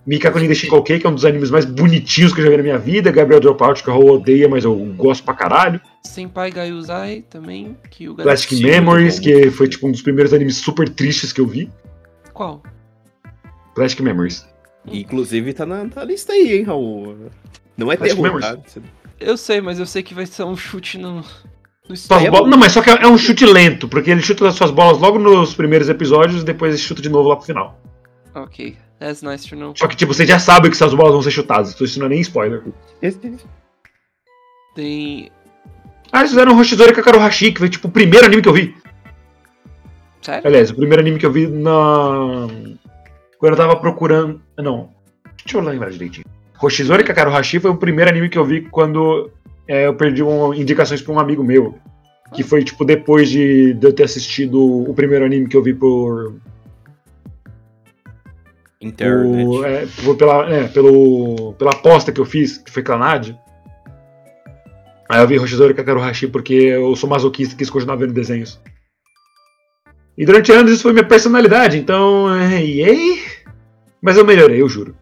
Mikako 0.06 0.38
Ninja 0.40 0.54
Shinkoukei, 0.54 0.98
que 0.98 1.06
é 1.06 1.10
um 1.10 1.14
dos 1.14 1.24
animes 1.24 1.50
mais 1.50 1.64
bonitinhos 1.64 2.32
que 2.32 2.40
eu 2.40 2.44
já 2.44 2.50
vi 2.50 2.56
na 2.56 2.62
minha 2.62 2.78
vida. 2.78 3.10
Gabriel 3.12 3.40
Dropout, 3.40 3.82
que 3.82 3.88
o 3.88 3.92
Raul 3.92 4.10
odeia, 4.14 4.48
mas 4.48 4.64
eu 4.64 4.74
gosto 4.96 5.22
pra 5.24 5.34
caralho. 5.34 5.80
Senpai 6.04 6.50
Gaiuzai 6.50 7.24
também, 7.30 7.76
que 7.90 8.08
o 8.08 8.14
Plastic 8.16 8.58
Sim, 8.58 8.64
Memories, 8.64 9.18
que 9.20 9.50
foi 9.50 9.68
tipo 9.68 9.86
um 9.86 9.92
dos 9.92 10.02
primeiros 10.02 10.32
animes 10.34 10.56
super 10.56 10.88
tristes 10.88 11.32
que 11.32 11.40
eu 11.40 11.46
vi. 11.46 11.70
Qual? 12.32 12.62
Plastic 13.74 14.00
Memories. 14.00 14.46
inclusive 14.86 15.52
tá 15.54 15.64
na, 15.64 15.84
na 15.84 16.04
lista 16.04 16.32
aí, 16.32 16.56
hein, 16.58 16.64
Raul? 16.64 17.30
Não 17.76 17.90
é 17.90 17.96
Flash 17.96 18.14
terror, 18.14 18.40
tá? 18.40 18.58
Eu 19.20 19.36
sei, 19.36 19.60
mas 19.60 19.78
eu 19.78 19.86
sei 19.86 20.02
que 20.02 20.14
vai 20.14 20.26
ser 20.26 20.42
um 20.42 20.56
chute 20.56 20.98
no, 20.98 21.24
bolas- 22.30 22.50
Não, 22.50 22.58
mas 22.58 22.72
só 22.72 22.82
que 22.82 22.90
é 22.90 23.02
é 23.02 23.06
um 23.06 23.16
chute 23.16 23.44
lento, 23.46 23.88
porque 23.88 24.10
ele 24.10 24.20
chuta 24.22 24.48
as 24.48 24.54
suas 24.54 24.70
bolas 24.70 24.98
logo 24.98 25.18
nos 25.18 25.54
primeiros 25.54 25.88
episódios 25.88 26.42
e 26.42 26.44
depois 26.44 26.74
ele 26.74 26.82
chuta 26.82 27.00
de 27.00 27.08
novo 27.08 27.28
lá 27.28 27.36
pro 27.36 27.46
final. 27.46 27.80
Ok, 28.34 28.76
that's 29.02 29.22
nice 29.22 29.46
to 29.48 29.56
know. 29.56 29.74
Só 29.76 29.86
que, 29.86 29.96
tipo, 29.96 30.12
você 30.14 30.24
já 30.26 30.38
sabe 30.38 30.70
que 30.70 30.76
suas 30.76 30.94
bolas 30.94 31.12
vão 31.12 31.22
ser 31.22 31.30
chutadas, 31.30 31.72
então 31.74 31.84
isso 31.84 31.98
não 31.98 32.06
é 32.06 32.10
nem 32.10 32.20
spoiler. 32.20 32.62
Esse- 33.00 33.18
Tem. 34.74 35.30
Ah, 36.10 36.20
eles 36.20 36.30
fizeram 36.30 36.58
Hoshizori 36.58 36.92
Kakarohashi, 36.94 37.52
que 37.52 37.58
foi, 37.58 37.68
tipo, 37.68 37.88
o 37.88 37.90
primeiro 37.90 38.26
anime 38.26 38.42
que 38.42 38.48
eu 38.48 38.52
vi. 38.52 38.74
Sério? 40.20 40.46
Aliás, 40.46 40.70
o 40.70 40.74
primeiro 40.76 41.00
anime 41.02 41.18
que 41.18 41.26
eu 41.26 41.32
vi 41.32 41.46
na. 41.46 42.46
Quando 43.38 43.52
eu 43.52 43.56
tava 43.56 43.76
procurando. 43.76 44.40
Não. 44.58 44.90
Deixa 45.44 45.58
eu 45.58 45.62
lembrar 45.62 45.90
direitinho. 45.90 46.24
Hoshizori 46.62 47.02
Kakarohashi 47.02 47.58
foi 47.58 47.70
o 47.70 47.76
primeiro 47.76 48.08
anime 48.10 48.28
que 48.28 48.38
eu 48.38 48.44
vi 48.44 48.60
quando 48.60 49.30
é, 49.66 49.86
eu 49.86 49.94
perdi 49.94 50.22
uma, 50.22 50.54
indicações 50.56 51.02
pra 51.02 51.12
um 51.12 51.18
amigo 51.18 51.42
meu. 51.42 51.76
Que 52.34 52.42
foi, 52.42 52.62
tipo, 52.62 52.84
depois 52.84 53.28
de, 53.28 53.74
de 53.74 53.86
eu 53.86 53.92
ter 53.92 54.04
assistido 54.04 54.58
o 54.88 54.94
primeiro 54.94 55.24
anime 55.24 55.48
que 55.48 55.56
eu 55.56 55.62
vi 55.62 55.74
por. 55.74 56.36
Internet. 58.82 59.64
é, 59.64 59.86
por- 60.04 60.16
pela, 60.16 60.50
é, 60.52 60.68
pelo, 60.68 61.54
pela 61.54 61.70
aposta 61.70 62.10
que 62.12 62.20
eu 62.20 62.24
fiz, 62.24 62.58
que 62.58 62.70
foi 62.70 62.82
Clanad. 62.82 63.30
Aí 65.08 65.20
eu 65.20 65.28
vi 65.28 65.38
Hoshizori 65.38 65.74
Kakarohashi 65.74 66.26
porque 66.26 66.54
eu 66.54 66.94
sou 66.96 67.08
masoquista 67.08 67.54
e 67.54 67.58
quis 67.58 67.68
continuar 67.70 67.96
vendo 67.96 68.12
desenhos. 68.12 68.60
E 70.16 70.24
durante 70.26 70.52
anos 70.52 70.70
isso 70.72 70.82
foi 70.82 70.92
minha 70.92 71.06
personalidade, 71.06 71.78
então. 71.78 72.34
é, 72.34 72.62
Yay! 72.62 73.20
Mas 74.00 74.16
eu 74.16 74.24
melhorei, 74.24 74.60
eu 74.60 74.68
juro. 74.68 74.96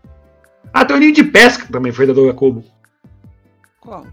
Ah, 0.72 0.84
tem 0.84 0.94
um 0.94 0.98
anime 0.98 1.12
de 1.12 1.24
pesca 1.24 1.66
também, 1.72 1.90
foi 1.92 2.06
da 2.06 2.12
Doga 2.12 2.32
Kobo. 2.34 2.64
Qual? 3.80 4.06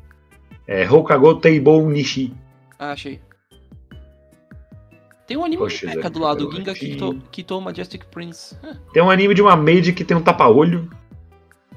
É 0.68 0.90
Hokago 0.90 1.36
Teibou 1.36 1.88
Nishi. 1.90 2.34
Ah, 2.80 2.92
achei. 2.92 3.20
Tem 5.28 5.36
um 5.36 5.44
anime 5.44 5.62
Poxa, 5.62 5.80
de 5.80 5.86
mecha 5.88 6.02
Zé, 6.02 6.10
do 6.10 6.20
lado, 6.20 6.52
Ginga. 6.52 6.74
Kito, 6.74 7.22
Kito 7.32 7.60
Majestic 7.62 8.06
Prince. 8.06 8.56
Tem 8.94 9.04
um 9.04 9.10
anime 9.10 9.34
de 9.34 9.42
uma 9.42 9.56
maid 9.56 9.92
que 9.94 10.04
tem 10.06 10.16
um 10.16 10.22
tapa-olho. 10.22 10.90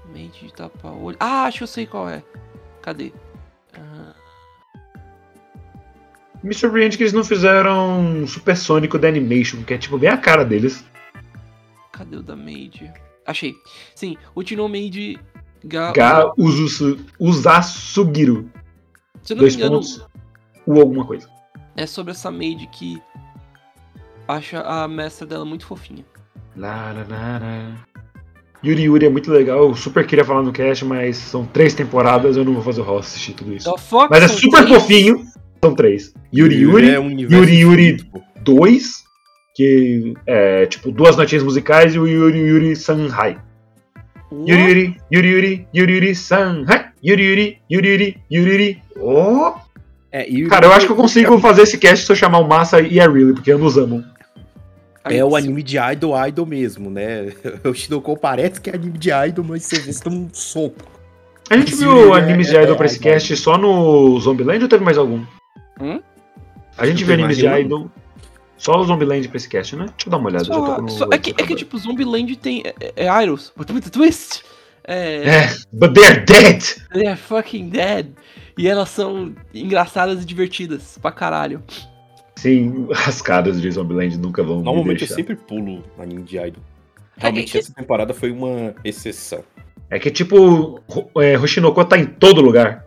Made 0.08 0.46
de 0.46 0.52
tapa-olho. 0.52 1.16
Ah, 1.18 1.44
acho 1.44 1.58
que 1.58 1.62
eu 1.64 1.68
sei 1.68 1.86
qual 1.86 2.08
é. 2.08 2.22
Cadê? 2.80 3.12
Ah, 3.74 4.14
Me 6.42 6.54
surpreende 6.54 6.96
que 6.96 7.02
eles 7.02 7.12
não 7.12 7.24
fizeram 7.24 8.00
um 8.00 8.26
Supersônico 8.26 8.98
da 8.98 9.08
Animation, 9.08 9.62
que 9.64 9.74
é 9.74 9.78
tipo 9.78 9.98
bem 9.98 10.10
a 10.10 10.16
cara 10.16 10.44
deles. 10.44 10.84
cadê 11.92 12.16
o 12.16 12.22
da 12.22 12.36
Made? 12.36 12.90
Achei. 13.26 13.54
Sim, 13.94 14.16
o 14.34 14.42
Tino 14.44 14.68
Made. 14.68 15.18
Ga... 15.64 15.92
Ga 15.92 16.32
Uzusu, 16.38 16.98
Usasugiru. 17.18 18.48
Se 19.22 19.32
eu 19.34 19.36
não 19.36 19.42
me 19.42 19.48
Dois 19.50 19.54
engano, 19.56 19.72
pontos. 19.74 20.06
U 20.66 20.80
alguma 20.80 21.04
coisa. 21.04 21.28
é 21.76 21.86
sobre 21.86 22.12
essa 22.12 22.30
Made 22.30 22.66
que 22.72 23.00
acha 24.30 24.60
a 24.62 24.86
mestra 24.88 25.26
dela 25.26 25.44
muito 25.44 25.66
fofinha. 25.66 26.04
Lararara. 26.56 27.74
Yuri 28.62 28.82
Yuri 28.84 29.06
é 29.06 29.08
muito 29.10 29.30
legal, 29.30 29.60
eu 29.68 29.74
super 29.74 30.06
queria 30.06 30.24
falar 30.24 30.42
no 30.42 30.52
cast, 30.52 30.84
mas 30.84 31.16
são 31.16 31.46
três 31.46 31.72
temporadas, 31.72 32.36
eu 32.36 32.44
não 32.44 32.52
vou 32.52 32.62
fazer 32.62 32.82
o 32.82 32.84
host 32.84 33.08
assistir 33.12 33.32
tudo 33.32 33.54
isso. 33.54 33.72
Mas 34.10 34.22
é 34.24 34.28
super 34.28 34.64
três? 34.64 34.82
fofinho, 34.82 35.24
são 35.64 35.74
três. 35.74 36.12
Yuri 36.34 36.56
Yuri, 36.56 36.90
é 36.90 37.00
um 37.00 37.10
Yuri 37.10 37.58
Yuri 37.60 37.88
infinito. 37.94 38.22
2, 38.42 39.02
que 39.56 40.14
é 40.26 40.66
tipo 40.66 40.90
duas 40.92 41.16
notinhas 41.16 41.42
musicais, 41.42 41.94
e 41.94 41.98
o 41.98 42.06
Yuri 42.06 42.38
Yuri 42.38 42.76
Sanhai. 42.76 43.38
Yuri 44.30 44.62
Yuri, 44.62 44.96
Yuri 45.10 45.28
Yuri, 45.30 45.68
Yuri 45.74 45.92
Yuri 45.94 46.14
Sanhai. 46.14 46.90
Yuri 47.02 47.24
Yuri, 47.24 47.58
Yuri 47.70 47.88
Yuri, 47.88 48.16
Yuri 48.30 48.50
Yuri. 48.52 48.82
Oh! 49.00 49.54
É, 50.12 50.28
e- 50.28 50.46
Cara, 50.48 50.66
eu 50.66 50.72
acho 50.72 50.84
que 50.86 50.92
eu 50.92 50.96
consigo 50.96 51.38
fazer 51.38 51.62
esse 51.62 51.78
cast 51.78 52.04
se 52.04 52.12
eu 52.12 52.16
chamar 52.16 52.40
o 52.40 52.46
Massa 52.48 52.80
e 52.80 53.00
a 53.00 53.08
Really, 53.08 53.32
porque 53.32 53.50
ambos 53.52 53.78
amam. 53.78 54.04
É 55.04 55.24
o 55.24 55.34
anime 55.34 55.62
de 55.62 55.78
idol, 55.78 56.14
idol 56.26 56.44
mesmo, 56.46 56.90
né? 56.90 57.32
O 57.64 57.72
Shinoko 57.74 58.16
parece 58.18 58.60
que 58.60 58.68
é 58.70 58.74
anime 58.74 58.98
de 58.98 59.10
idol, 59.10 59.44
mas 59.44 59.64
você 59.64 59.78
vê 59.78 59.92
um 60.08 60.28
soco. 60.32 60.84
A 61.48 61.56
gente 61.56 61.72
Esse 61.72 61.82
viu 61.82 62.14
é- 62.14 62.18
animes 62.20 62.48
de 62.48 62.56
é- 62.56 62.62
idol 62.62 62.76
pra 62.76 62.84
é- 62.84 62.88
esse 62.88 62.98
cast 62.98 63.36
só 63.36 63.56
no 63.58 64.18
Zombieland 64.20 64.62
ou 64.62 64.68
teve 64.68 64.84
mais 64.84 64.98
algum? 64.98 65.24
Hum? 65.80 66.00
A 66.76 66.86
gente 66.86 67.02
viu 67.04 67.14
animes 67.14 67.36
de 67.38 67.46
idol 67.46 67.90
só 68.56 68.78
o 68.78 68.84
Zombieland 68.84 69.26
pra 69.28 69.36
esse 69.38 69.48
cast, 69.48 69.74
né? 69.74 69.86
Deixa 69.86 70.06
eu 70.06 70.10
dar 70.10 70.18
uma 70.18 70.28
olhada. 70.28 70.44
já 70.44 70.54
tô 70.54 70.66
Só, 70.66 70.80
no 70.82 70.88
só- 70.90 71.08
é, 71.10 71.18
que, 71.18 71.30
é 71.30 71.46
que, 71.46 71.54
tipo, 71.56 71.76
Zombieland 71.78 72.36
tem. 72.36 72.62
É, 72.80 72.92
é 73.06 73.22
Idols. 73.24 73.52
But 73.56 73.70
with 73.70 73.82
a 73.86 73.90
twist. 73.90 74.42
É, 74.84 75.28
É, 75.28 75.54
but 75.72 75.92
they're 75.94 76.24
dead! 76.24 76.62
They 76.92 77.06
are 77.06 77.16
fucking 77.16 77.68
dead. 77.70 78.08
E 78.58 78.66
elas 78.68 78.88
são 78.90 79.34
engraçadas 79.54 80.22
e 80.22 80.26
divertidas 80.26 80.98
pra 81.00 81.10
caralho. 81.12 81.62
Sim, 82.40 82.88
as 83.06 83.20
caras 83.20 83.60
de 83.60 83.70
Zombieland 83.70 84.16
nunca 84.18 84.42
vão 84.42 84.58
me 84.58 84.64
Normalmente 84.64 85.02
eu 85.02 85.08
sempre 85.08 85.36
pulo 85.36 85.84
anime 85.98 86.22
de 86.22 86.38
idol. 86.38 86.62
Realmente 87.18 87.52
que- 87.52 87.58
essa 87.58 87.74
temporada 87.74 88.14
foi 88.14 88.30
uma 88.30 88.74
exceção. 88.82 89.44
É 89.90 89.98
que, 89.98 90.10
tipo, 90.10 90.80
é, 91.18 91.36
Hoshinoko 91.36 91.84
tá 91.84 91.98
em 91.98 92.06
todo 92.06 92.40
lugar. 92.40 92.86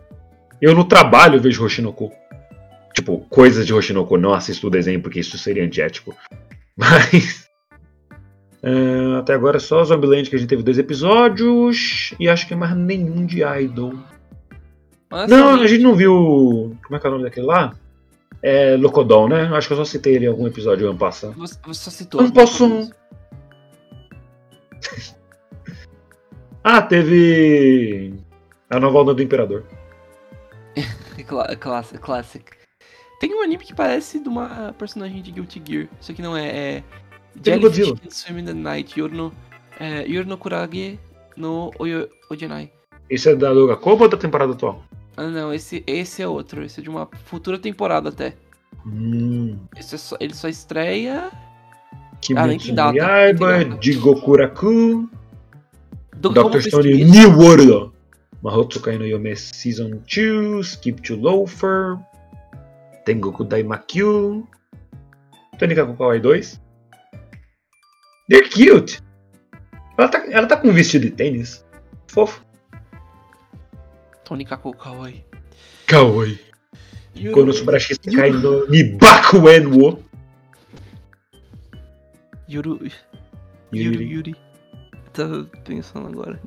Eu 0.60 0.74
no 0.74 0.84
trabalho 0.84 1.40
vejo 1.40 1.64
Hoshinoko. 1.64 2.10
Tipo, 2.94 3.18
coisas 3.28 3.64
de 3.64 3.72
Hoshinoko. 3.72 4.16
Não 4.16 4.32
assisto 4.32 4.66
o 4.66 4.70
desenho 4.70 5.00
porque 5.00 5.20
isso 5.20 5.38
seria 5.38 5.64
antiético. 5.64 6.16
Mas. 6.76 7.48
é, 8.60 9.18
até 9.18 9.34
agora 9.34 9.60
só 9.60 9.84
Zombieland 9.84 10.28
que 10.28 10.34
a 10.34 10.38
gente 10.38 10.48
teve 10.48 10.62
dois 10.64 10.78
episódios. 10.78 12.12
E 12.18 12.28
acho 12.28 12.48
que 12.48 12.56
mais 12.56 12.74
nenhum 12.74 13.24
de 13.24 13.42
Idol. 13.44 13.94
Não, 15.28 15.62
a 15.62 15.66
gente 15.66 15.82
não 15.82 15.94
viu. 15.94 16.74
Como 16.84 16.96
é 16.96 16.98
que 16.98 17.06
é 17.06 17.08
o 17.08 17.12
nome 17.12 17.24
daquele 17.24 17.46
lá? 17.46 17.72
É 18.46 18.76
Locodon, 18.76 19.28
né? 19.28 19.44
Acho 19.54 19.68
que 19.68 19.72
eu 19.72 19.78
só 19.78 19.86
citei 19.86 20.16
ele 20.16 20.26
em 20.26 20.28
algum 20.28 20.46
episódio 20.46 20.86
ano 20.90 20.98
passado. 20.98 21.32
Você, 21.32 21.58
você 21.64 21.80
só 21.80 21.90
citou. 21.90 22.20
Não 22.22 22.30
posso- 22.30 22.90
Ah, 26.62 26.82
teve. 26.82 28.14
A 28.68 28.78
nova 28.78 28.98
onda 28.98 29.14
do 29.14 29.22
Imperador. 29.22 29.64
Cla 31.26 31.56
classic. 31.56 32.44
Tem 33.18 33.34
um 33.34 33.42
anime 33.42 33.64
que 33.64 33.74
parece 33.74 34.18
de 34.20 34.28
uma 34.28 34.74
personagem 34.78 35.22
de 35.22 35.30
Guilty 35.30 35.62
Gear. 35.66 35.88
Isso 35.98 36.12
aqui 36.12 36.20
não 36.20 36.36
é. 36.36 36.76
é 36.76 36.82
Jellyfish 37.42 37.94
Swim 38.10 38.40
in 38.40 38.44
the 38.44 38.52
Night. 38.52 38.98
Yor 38.98 39.10
no, 39.10 39.32
é, 39.80 40.04
Kurage 40.36 40.98
no 41.36 41.70
Oyo, 41.78 42.10
Ojenai. 42.30 42.70
Esse 43.08 43.30
é 43.30 43.34
da 43.36 43.54
Doga 43.54 43.76
Kobo 43.76 44.04
ou 44.04 44.08
da 44.08 44.16
temporada 44.18 44.52
atual? 44.52 44.82
Ah, 45.16 45.28
não. 45.28 45.52
Esse, 45.52 45.82
esse 45.86 46.22
é 46.22 46.28
outro. 46.28 46.64
Esse 46.64 46.80
é 46.80 46.82
de 46.82 46.90
uma 46.90 47.08
futura 47.24 47.58
temporada 47.58 48.08
até. 48.08 48.34
Hum. 48.86 49.58
Esse 49.76 49.94
é 49.94 49.98
só, 49.98 50.16
ele 50.20 50.34
só 50.34 50.48
estreia. 50.48 51.30
Kimetsu 52.20 52.72
Ah, 52.78 52.92
no 52.92 52.98
Yaiba. 52.98 53.78
Jigokuraku, 53.80 55.08
Do, 56.16 56.30
Dr. 56.30 56.60
Stone? 56.60 57.04
New 57.04 57.38
World, 57.38 57.92
Mahotsukai 58.42 58.96
no 58.98 59.06
Yome 59.06 59.36
Season 59.36 60.00
2, 60.06 60.60
Skip 60.62 61.02
to 61.02 61.16
Loafer, 61.16 61.98
Tengoku 63.04 63.44
Daimakyu, 63.44 64.46
Tonika 65.58 65.84
Kokawai 65.86 66.18
2. 66.20 66.60
They're 68.28 68.48
cute! 68.48 69.02
Ela 69.98 70.08
tá, 70.08 70.24
ela 70.30 70.46
tá 70.46 70.56
com 70.56 70.68
um 70.68 70.72
vestido 70.72 71.02
de 71.04 71.10
tênis. 71.10 71.64
Fofo. 72.08 72.42
Tony 74.24 74.44
Kako 74.44 74.72
Kawaii. 74.72 75.24
Kawaii. 75.86 76.38
Yuru- 77.16 77.32
Konosubashi 77.34 77.94
Sakai 77.94 78.30
no 78.32 78.66
Nibaku 78.66 79.48
Enwo. 79.48 79.98
Yuru. 82.48 82.78
Yuri, 83.72 83.94
Yuri. 83.94 84.10
Yuri. 84.12 84.34
Tava 85.12 85.44
pensando 85.64 86.08
agora. 86.08 86.40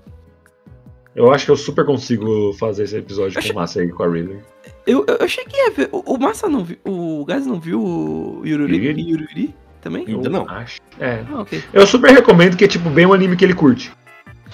Eu 1.16 1.32
acho 1.32 1.46
que 1.46 1.52
eu 1.52 1.58
super 1.58 1.86
consigo 1.86 2.54
fazer 2.60 2.84
esse 2.84 2.98
episódio 2.98 3.42
com 3.42 3.50
o 3.52 3.56
Massa 3.56 3.80
aí 3.82 3.90
com 3.90 4.04
a 4.04 4.08
Ridley. 4.08 4.40
Eu, 4.86 5.04
eu, 5.08 5.16
eu 5.16 5.28
cheguei 5.28 5.68
a 5.68 5.72
ver. 5.72 5.90
O, 5.92 6.14
o 6.14 6.20
Massa 6.20 6.48
não 6.48 6.64
viu. 6.64 6.78
O 6.86 7.26
Gaz 7.26 7.46
não 7.48 7.60
viu 7.60 7.82
o 7.82 8.42
Yururi? 8.46 8.76
Yuri? 8.78 9.10
Yururi 9.10 9.56
também? 9.82 10.06
Ainda 10.08 10.30
não. 10.30 10.48
Acho. 10.48 10.80
É. 11.00 11.24
Ah, 11.32 11.42
ok. 11.42 11.64
Eu 11.74 11.88
super 11.88 12.12
recomendo 12.12 12.56
que 12.56 12.66
é 12.66 12.68
tipo 12.68 12.90
bem 12.90 13.06
um 13.06 13.14
anime 13.14 13.36
que 13.36 13.44
ele 13.46 13.56
curte. 13.56 13.92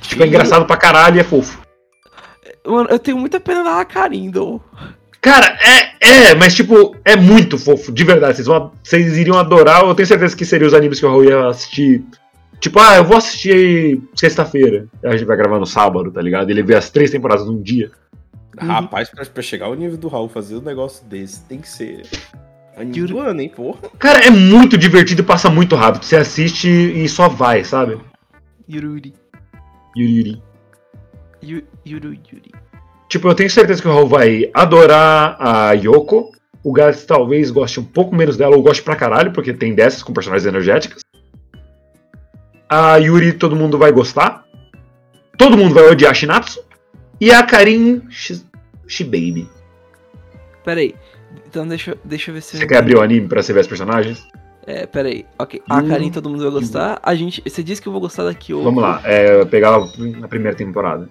Tipo, 0.01 0.23
é 0.23 0.27
engraçado 0.27 0.65
pra 0.65 0.77
caralho 0.77 1.17
e 1.17 1.19
é 1.19 1.23
fofo. 1.23 1.62
Mano, 2.65 2.89
eu 2.89 2.99
tenho 2.99 3.17
muita 3.17 3.39
pena 3.39 3.63
da 3.63 3.80
Akarindo. 3.80 4.62
Cara, 5.21 5.58
é, 5.62 6.30
é, 6.32 6.36
mas 6.36 6.54
tipo, 6.54 6.95
é 7.06 7.15
muito 7.15 7.58
fofo, 7.58 7.91
de 7.91 8.04
verdade. 8.04 8.36
Vocês, 8.36 8.47
vão, 8.47 8.71
vocês 8.84 9.17
iriam 9.17 9.38
adorar, 9.38 9.84
eu 9.84 9.95
tenho 9.95 10.08
certeza 10.08 10.36
que 10.36 10.45
seriam 10.45 10.67
os 10.67 10.73
animes 10.73 10.99
que 10.99 11.06
o 11.06 11.10
Raul 11.10 11.23
ia 11.23 11.47
assistir. 11.47 12.04
Tipo, 12.60 12.80
ah, 12.80 12.97
eu 12.97 13.04
vou 13.04 13.17
assistir 13.17 14.02
sexta-feira. 14.15 14.88
A 15.04 15.12
gente 15.12 15.26
vai 15.26 15.36
gravar 15.36 15.60
no 15.60 15.65
sábado, 15.65 16.12
tá 16.12 16.21
ligado? 16.21 16.49
Ele 16.49 16.63
vê 16.63 16.76
as 16.76 16.89
três 16.89 17.12
temporadas 17.12 17.45
num 17.45 17.62
dia. 17.62 17.91
Uhum. 18.62 18.67
Rapaz, 18.67 19.10
pra, 19.10 19.26
pra 19.26 19.41
chegar 19.41 19.65
ao 19.65 19.76
nível 19.76 19.97
do 19.97 20.08
Raul 20.08 20.30
fazer 20.30 20.58
um 20.58 20.62
negócio 20.62 21.06
desse, 21.06 21.41
tem 21.45 21.60
que 21.60 21.69
ser. 21.69 22.04
Anime 22.76 23.08
do 23.08 23.19
ano, 23.19 23.41
hein, 23.41 23.52
porra. 23.54 23.80
Cara, 23.99 24.26
é 24.26 24.30
muito 24.30 24.78
divertido 24.78 25.21
e 25.21 25.26
passa 25.26 25.49
muito 25.49 25.76
rápido. 25.76 26.04
Você 26.04 26.15
assiste 26.15 26.67
e 26.67 27.08
só 27.08 27.30
vai, 27.30 27.63
sabe? 27.63 27.97
Yururi. 29.95 30.41
Yuri. 31.43 31.65
Yuri. 31.86 32.51
Tipo, 33.10 33.27
eu 33.27 33.36
tenho 33.36 33.49
certeza 33.49 33.82
que 33.82 33.88
o 33.88 33.91
Raul 33.91 34.08
vai 34.08 34.49
adorar 34.53 35.36
a 35.39 35.71
Yoko. 35.73 36.32
O 36.63 36.71
Gats 36.71 37.06
talvez 37.06 37.51
goste 37.51 37.79
um 37.79 37.84
pouco 37.84 38.15
menos 38.15 38.38
dela, 38.38 38.56
ou 38.56 38.63
goste 38.63 38.82
pra 38.82 38.95
caralho, 38.95 39.32
porque 39.34 39.53
tem 39.53 39.75
dessas 39.75 40.01
com 40.01 40.13
personagens 40.13 40.45
energéticas. 40.47 41.01
A 42.69 42.97
Yuri 42.97 43.34
todo 43.34 43.56
mundo 43.56 43.77
vai 43.77 43.91
gostar. 43.91 44.45
Todo 45.38 45.58
mundo 45.58 45.73
vai 45.75 45.84
odiar 45.89 46.12
a 46.12 46.13
Shinatsu. 46.13 46.63
E 47.19 47.32
a 47.32 47.43
Karin 47.43 48.01
Shi- 48.10 48.43
Shibaby. 48.88 49.47
Pera 50.63 50.79
aí. 50.79 50.95
Então 51.47 51.67
deixa, 51.67 51.97
deixa 52.03 52.32
eu 52.32 52.36
ver 52.36 52.41
se 52.41 52.58
Você 52.58 52.63
eu 52.63 52.67
quer 52.67 52.77
abrir 52.77 52.95
o 52.95 53.01
anime 53.01 53.27
pra 53.27 53.41
você 53.41 53.53
ver 53.53 53.60
os 53.62 53.67
personagens? 53.67 54.25
É, 54.65 54.86
pera 54.86 55.10
aí. 55.10 55.26
Ok. 55.38 55.62
A 55.69 55.78
Hum. 55.80 55.88
Karin 55.89 56.12
todo 56.12 56.30
mundo 56.30 56.41
vai 56.43 56.52
gostar. 56.52 56.99
A 57.04 57.13
gente. 57.15 57.41
Você 57.45 57.62
disse 57.62 57.82
que 57.82 57.88
eu 57.88 57.91
vou 57.91 58.02
gostar 58.02 58.23
da 58.23 58.34
Kyoko. 58.34 58.63
Vamos 58.63 58.82
lá, 58.82 59.02
é, 59.04 59.41
eu 59.41 59.45
pegava 59.45 59.89
na 59.97 60.28
primeira 60.28 60.56
temporada. 60.56 61.10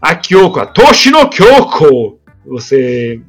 A 0.00 0.14
Kyoko, 0.14 0.60
a 0.60 0.66
Toshino 0.66 1.28
Kyoko! 1.28 2.18
Você. 2.46 3.20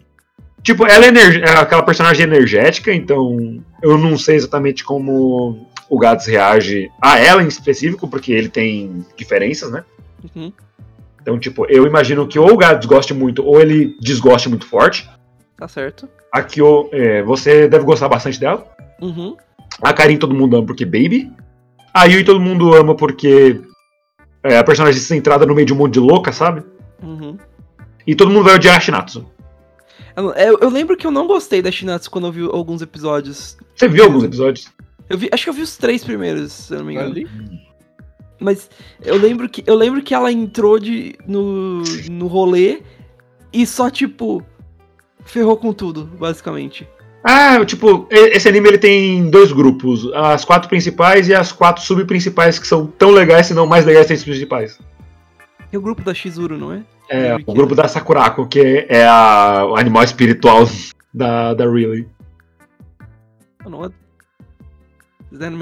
Tipo, 0.63 0.85
ela 0.85 1.05
é, 1.05 1.07
energ- 1.09 1.43
é 1.43 1.49
aquela 1.57 1.83
personagem 1.83 2.23
energética, 2.23 2.93
então 2.93 3.61
eu 3.81 3.97
não 3.97 4.17
sei 4.17 4.35
exatamente 4.35 4.83
como 4.83 5.65
o 5.89 5.97
Gats 5.97 6.25
reage 6.25 6.89
a 7.01 7.17
ela 7.17 7.41
em 7.41 7.47
específico, 7.47 8.07
porque 8.07 8.33
ele 8.33 8.49
tem 8.49 9.05
diferenças, 9.15 9.71
né? 9.71 9.83
Uhum. 10.35 10.51
Então, 11.21 11.39
tipo, 11.39 11.65
eu 11.69 11.85
imagino 11.85 12.27
que 12.27 12.37
ou 12.39 12.51
o 12.53 12.57
Gats 12.57 12.85
goste 12.85 13.13
muito, 13.13 13.45
ou 13.45 13.61
ele 13.61 13.95
desgoste 14.01 14.49
muito 14.49 14.65
forte. 14.65 15.09
Tá 15.55 15.67
certo. 15.67 16.07
A 16.33 16.41
Kyo, 16.41 16.89
é, 16.91 17.23
você 17.23 17.67
deve 17.69 17.85
gostar 17.85 18.09
bastante 18.09 18.37
dela. 18.39 18.65
Uhum. 19.01 19.37
A 19.81 19.93
Karin 19.93 20.17
todo 20.17 20.33
mundo 20.33 20.57
ama 20.57 20.65
porque 20.65 20.85
Baby. 20.85 21.31
A 21.93 22.05
Yui 22.05 22.23
todo 22.23 22.39
mundo 22.39 22.73
ama 22.73 22.95
porque 22.95 23.61
é 24.43 24.57
a 24.57 24.63
personagem 24.63 24.99
centrada 24.99 25.45
no 25.45 25.55
meio 25.55 25.65
de 25.65 25.73
um 25.73 25.77
monte 25.77 25.93
de 25.93 25.99
louca, 25.99 26.31
sabe? 26.31 26.63
Uhum. 27.01 27.37
E 28.05 28.15
todo 28.15 28.31
mundo 28.31 28.45
vai 28.45 28.55
odiar 28.55 28.77
a 28.77 28.79
Shinatsu. 28.79 29.25
Eu, 30.15 30.57
eu 30.59 30.69
lembro 30.69 30.97
que 30.97 31.05
eu 31.05 31.11
não 31.11 31.27
gostei 31.27 31.61
da 31.61 31.71
Shinatsu 31.71 32.09
quando 32.09 32.27
eu 32.27 32.31
vi 32.31 32.41
alguns 32.41 32.81
episódios. 32.81 33.57
Você 33.75 33.87
viu 33.87 34.05
alguns 34.05 34.23
episódios? 34.23 34.71
Eu 35.09 35.17
vi, 35.17 35.29
acho 35.31 35.43
que 35.43 35.49
eu 35.49 35.53
vi 35.53 35.61
os 35.61 35.77
três 35.77 36.03
primeiros, 36.03 36.51
se 36.51 36.73
eu 36.73 36.79
não 36.79 36.85
me 36.85 36.93
engano. 36.93 37.11
Ali. 37.11 37.27
Mas 38.39 38.69
eu 39.03 39.17
lembro 39.17 39.47
que 39.49 39.63
eu 39.65 39.75
lembro 39.75 40.01
que 40.01 40.13
ela 40.13 40.31
entrou 40.31 40.79
de 40.79 41.15
no 41.27 41.81
no 42.09 42.27
rolê 42.27 42.81
e 43.51 43.65
só 43.65 43.89
tipo 43.89 44.45
ferrou 45.23 45.57
com 45.57 45.73
tudo, 45.73 46.05
basicamente. 46.05 46.87
Ah, 47.23 47.63
tipo, 47.65 48.07
esse 48.09 48.47
anime 48.47 48.69
ele 48.69 48.77
tem 48.77 49.29
dois 49.29 49.51
grupos. 49.51 50.09
As 50.13 50.45
quatro 50.45 50.69
principais 50.69 51.27
e 51.27 51.33
as 51.33 51.51
quatro 51.51 51.83
subprincipais, 51.83 52.57
que 52.57 52.67
são 52.67 52.87
tão 52.87 53.11
legais, 53.11 53.47
se 53.47 53.53
não 53.53 53.65
mais 53.65 53.85
legais 53.85 54.07
que 54.07 54.13
as 54.13 54.23
principais. 54.23 54.79
Tem 55.69 55.77
o 55.77 55.81
grupo 55.81 56.01
da 56.01 56.13
Shizuru, 56.13 56.57
não 56.57 56.71
é? 56.71 56.83
É, 57.09 57.35
o 57.45 57.53
grupo 57.53 57.73
da 57.73 57.87
Sakurako, 57.87 58.47
que 58.47 58.85
é 58.89 59.05
a, 59.05 59.65
o 59.65 59.75
animal 59.75 60.03
espiritual 60.03 60.65
da, 61.13 61.53
da 61.53 61.65
Really. 61.65 62.07
Ah, 63.59 63.69
Não 63.69 63.85
é. 63.85 63.89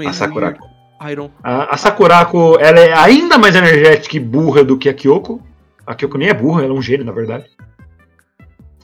A 0.06 0.12
Sakurako. 0.12 0.76
Iron. 1.10 1.30
A, 1.42 1.74
a 1.74 1.76
Sakurako, 1.76 2.58
ela 2.58 2.78
é 2.80 2.92
ainda 2.92 3.36
mais 3.36 3.54
energética 3.54 4.16
e 4.16 4.20
burra 4.20 4.64
do 4.64 4.78
que 4.78 4.88
a 4.88 4.94
Kyoko. 4.94 5.42
A 5.86 5.94
Kyoko 5.94 6.18
nem 6.18 6.28
é 6.28 6.34
burra, 6.34 6.62
ela 6.62 6.72
é 6.72 6.76
um 6.76 6.82
gênio, 6.82 7.04
na 7.04 7.12
verdade. 7.12 7.46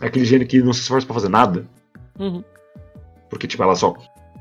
É 0.00 0.06
aquele 0.06 0.24
gênio 0.24 0.46
que 0.46 0.60
não 0.60 0.72
se 0.72 0.80
esforça 0.80 1.06
pra 1.06 1.14
fazer 1.14 1.28
nada. 1.28 1.64
Uhum. 2.18 2.44
Porque, 3.32 3.46
tipo, 3.46 3.62
ela 3.62 3.74
só 3.74 3.96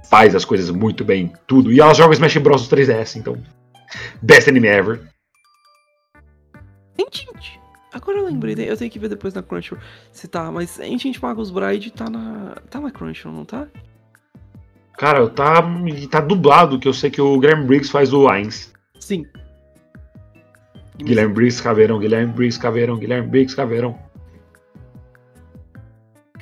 faz 0.09 0.35
as 0.35 0.43
coisas 0.43 0.69
muito 0.69 1.05
bem, 1.05 1.31
tudo. 1.47 1.71
E 1.71 1.79
ela 1.79 1.93
joga 1.93 2.13
Smash 2.13 2.35
Bros. 2.39 2.67
3DS, 2.67 3.15
então. 3.15 3.41
Best 4.21 4.49
anime 4.49 4.67
ever. 4.67 4.99
Ancient. 6.99 7.57
Agora 7.93 8.17
eu 8.17 8.25
lembrei, 8.25 8.53
eu 8.69 8.75
tenho 8.75 8.91
que 8.91 8.99
ver 8.99 9.07
depois 9.07 9.33
na 9.33 9.41
Crunchyroll 9.41 9.81
se 10.11 10.27
tá, 10.27 10.51
mas 10.51 10.77
Ancient 10.77 11.17
Magus 11.21 11.51
Bride 11.51 11.91
tá 11.91 12.09
na. 12.09 12.55
tá 12.69 12.81
na 12.81 12.91
Crunchyroll, 12.91 13.33
não 13.33 13.45
tá? 13.45 13.65
Cara, 14.97 15.29
tá, 15.29 15.63
tá 16.09 16.19
dublado, 16.19 16.77
que 16.77 16.89
eu 16.89 16.93
sei 16.93 17.09
que 17.09 17.21
o 17.21 17.39
Guilherme 17.39 17.65
Briggs 17.65 17.89
faz 17.89 18.11
o 18.11 18.27
Ainz. 18.27 18.73
Sim. 18.99 19.25
Guilherme 20.97 21.33
Briggs 21.33 21.63
Caveirão, 21.63 21.97
Guilherme 21.97 22.33
Briggs 22.33 22.59
Caveirão, 22.59 22.97
Guilherme 22.97 23.29
Briggs 23.29 23.55
Caveirão. 23.55 23.97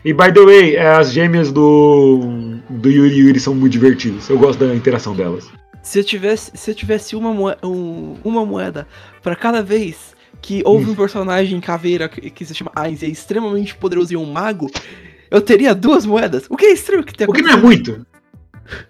E 0.04 0.14
by 0.14 0.34
the 0.34 0.44
way, 0.44 0.76
é, 0.76 0.88
as 0.88 1.12
gêmeas 1.12 1.52
do, 1.52 2.39
do 2.80 2.90
Yuri 2.90 3.16
Yuri 3.18 3.40
são 3.40 3.54
muito 3.56 3.74
divertidas. 3.74 4.30
Eu 4.30 4.38
gosto 4.40 4.60
da 4.66 4.74
interação 4.74 5.16
delas. 5.16 5.50
Se 5.82 6.00
eu 6.00 6.04
tivesse, 6.04 6.52
se 6.56 6.72
eu 6.72 6.76
tivesse 6.76 7.16
uma, 7.16 7.34
moe- 7.34 7.56
um- 7.64 8.16
uma 8.24 8.46
moeda 8.46 8.88
pra 9.22 9.36
cada 9.36 9.62
vez 9.62 10.16
que 10.42 10.62
houve 10.66 10.90
um 10.90 10.96
personagem 10.96 11.60
caveira 11.60 12.08
que, 12.08 12.30
que 12.30 12.46
se 12.46 12.54
chama 12.56 12.72
Ainz 12.76 13.02
e 13.02 13.06
é 13.06 13.10
extremamente 13.10 13.76
poderoso 13.76 14.14
e 14.14 14.18
um 14.18 14.26
mago, 14.26 14.70
eu 15.32 15.42
teria 15.42 15.74
duas 15.76 16.06
moedas. 16.06 16.46
O 16.50 16.56
que 16.58 16.66
é 16.66 16.72
estranho 16.74 17.04
que 17.04 17.14
tenha 17.14 17.30
O 17.30 17.34
que 17.34 17.42
não 17.42 17.52
é 17.52 17.58
muito. 17.58 18.06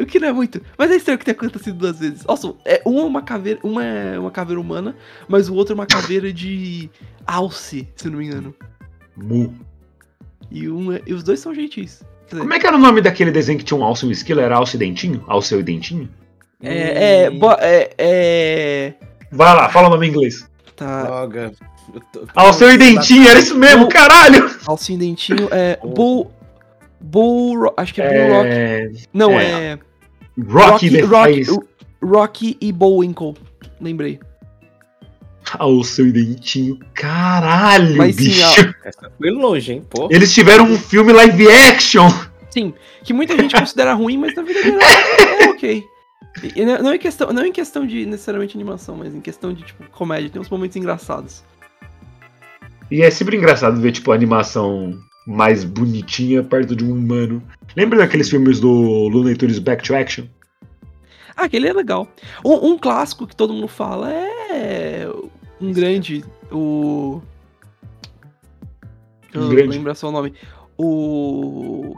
O 0.00 0.06
que 0.06 0.18
não 0.18 0.28
é 0.28 0.32
muito. 0.32 0.62
Mas 0.78 0.90
é 0.90 0.96
estranho 0.96 1.18
que 1.18 1.24
tenha 1.24 1.36
acontecido 1.36 1.76
duas 1.76 1.98
vezes. 1.98 2.24
Nossa, 2.24 2.54
é 2.64 2.80
uma 2.86 3.00
é 3.02 3.04
uma 3.04 3.22
caveira, 3.22 3.60
uma 3.62 3.84
é 3.84 4.18
uma 4.18 4.30
caveira 4.30 4.58
humana, 4.60 4.96
mas 5.28 5.48
o 5.50 5.54
outro 5.54 5.72
é 5.72 5.74
uma 5.74 5.84
caveira 5.86 6.32
de 6.32 6.88
alce, 7.26 7.86
se 7.94 8.08
não 8.08 8.18
me 8.18 8.24
engano. 8.26 8.54
Mu. 9.16 9.54
E, 10.50 10.68
um 10.70 10.92
é- 10.92 11.02
e 11.06 11.12
os 11.12 11.22
dois 11.22 11.40
são 11.40 11.52
gentis. 11.54 12.02
Como 12.30 12.52
é 12.52 12.58
que 12.58 12.66
era 12.66 12.76
o 12.76 12.78
nome 12.80 13.00
daquele 13.00 13.30
desenho 13.30 13.58
que 13.58 13.64
tinha 13.64 13.78
um 13.78 13.84
alce 13.84 14.04
e 14.04 14.08
um 14.08 14.12
esquilo? 14.12 14.40
Era 14.40 14.56
alce 14.56 14.76
e 14.76 14.78
dentinho? 14.78 15.22
Alce 15.26 15.54
e 15.54 15.62
dentinho? 15.62 16.08
É, 16.62 17.22
é, 17.24 17.30
bo- 17.30 17.52
é, 17.60 17.90
é. 17.98 18.94
Vai 19.30 19.54
lá, 19.54 19.68
fala 19.68 19.88
o 19.88 19.90
nome 19.90 20.06
em 20.06 20.10
inglês. 20.10 20.48
Tá. 20.74 21.04
Droga. 21.04 21.52
Eu 21.94 22.00
tô- 22.12 22.20
tô- 22.20 22.28
Alce 22.34 22.64
e 22.64 22.76
dentinho, 22.78 23.28
era 23.28 23.38
isso 23.38 23.56
mesmo, 23.56 23.88
caralho! 23.88 24.50
Alcinho 24.66 24.98
dentinho 24.98 25.48
é. 25.52 25.78
Bull. 25.84 26.30
Bull. 27.00 27.58
Ro- 27.60 27.74
Acho 27.76 27.94
que 27.94 28.02
é 28.02 28.08
Bull 28.26 28.36
Rock. 28.36 28.48
É... 28.50 28.90
Não, 29.12 29.38
é. 29.38 29.44
é. 29.72 29.78
Rocky, 30.48 30.90
the 30.90 31.00
Rocky, 31.02 31.44
Faz. 31.44 31.58
Rocky 32.02 32.56
e 32.60 32.72
Bullwinkle. 32.72 33.34
Lembrei. 33.80 34.18
Alce 35.54 36.02
e 36.02 36.12
dentinho, 36.12 36.78
caralho, 36.94 37.96
Mas 37.96 38.16
sim, 38.16 38.24
bicho! 38.24 38.74
Essa 38.84 39.10
foi 39.16 39.30
longe, 39.30 39.72
hein? 39.72 39.84
Pô. 39.88 40.08
Eles 40.10 40.34
tiveram 40.34 40.64
um 40.64 40.78
filme 40.78 41.12
live 41.12 41.50
action! 41.50 42.08
Sim, 42.50 42.72
que 43.04 43.12
muita 43.12 43.36
gente 43.36 43.54
considera 43.58 43.94
ruim, 43.94 44.16
mas 44.16 44.34
na 44.34 44.42
vida 44.42 44.60
real 44.60 44.80
é 44.80 45.48
ok. 45.52 45.84
E 46.54 46.64
não 46.64 46.94
em 46.94 46.98
questão, 46.98 47.32
não 47.32 47.44
em 47.44 47.52
questão 47.52 47.86
de 47.86 48.04
necessariamente 48.04 48.56
animação, 48.56 48.96
mas 48.96 49.14
em 49.14 49.20
questão 49.20 49.52
de 49.52 49.62
tipo 49.62 49.88
comédia, 49.90 50.28
tem 50.28 50.40
uns 50.40 50.50
momentos 50.50 50.76
engraçados. 50.76 51.42
E 52.90 53.02
é 53.02 53.10
sempre 53.10 53.36
engraçado 53.36 53.80
ver, 53.80 53.92
tipo, 53.92 54.12
a 54.12 54.14
animação 54.14 54.98
mais 55.26 55.64
bonitinha 55.64 56.42
perto 56.42 56.76
de 56.76 56.84
um 56.84 56.92
humano. 56.92 57.42
Lembra 57.74 57.98
daqueles 57.98 58.30
filmes 58.30 58.60
do 58.60 58.70
Looney 58.70 59.34
Tunes 59.34 59.58
Back 59.58 59.82
to 59.82 59.94
Action? 59.94 60.26
Ah, 61.36 61.44
aquele 61.44 61.68
é 61.68 61.72
legal. 61.72 62.08
Um, 62.44 62.72
um 62.72 62.78
clássico 62.78 63.26
que 63.26 63.34
todo 63.34 63.52
mundo 63.52 63.68
fala 63.68 64.10
é 64.12 65.06
um 65.60 65.72
grande, 65.72 66.24
o 66.50 67.20
Um 69.34 69.40
Eu 69.42 69.48
grande? 69.48 69.68
lembro 69.76 69.94
só 69.94 70.08
o 70.08 70.12
nome. 70.12 70.34
O, 70.78 71.96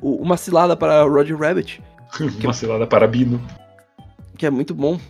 o 0.00 0.16
uma 0.22 0.36
cilada 0.36 0.76
para 0.76 1.02
Roger 1.04 1.38
Rabbit, 1.38 1.82
Uma 2.42 2.52
cilada 2.52 2.86
para 2.86 3.06
Bino. 3.06 3.40
que 4.36 4.44
é 4.46 4.50
muito 4.50 4.74
bom. 4.74 5.00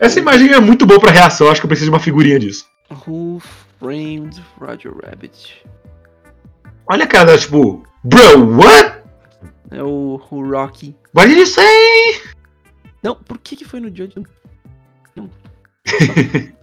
Essa 0.00 0.18
imagem 0.20 0.52
é 0.52 0.60
muito 0.60 0.86
boa 0.86 1.00
pra 1.00 1.10
reação, 1.10 1.48
acho 1.50 1.60
que 1.60 1.66
eu 1.66 1.68
preciso 1.68 1.90
de 1.90 1.94
uma 1.94 2.00
figurinha 2.00 2.38
disso. 2.38 2.66
Who 3.06 3.40
framed 3.78 4.42
Roger 4.60 4.92
Rabbit? 5.04 5.62
Olha 6.86 7.04
a 7.04 7.06
cara 7.06 7.36
tipo, 7.36 7.84
Bro, 8.04 8.56
what? 8.56 8.98
É 9.70 9.82
o, 9.82 10.20
o 10.30 10.50
Rocky. 10.50 10.96
What 11.14 11.28
did 11.28 11.38
you 11.38 11.46
say? 11.46 12.22
Não, 13.02 13.14
por 13.14 13.38
que 13.38 13.54
que 13.56 13.64
foi 13.64 13.80
no 13.80 13.94
Judge? 13.94 14.14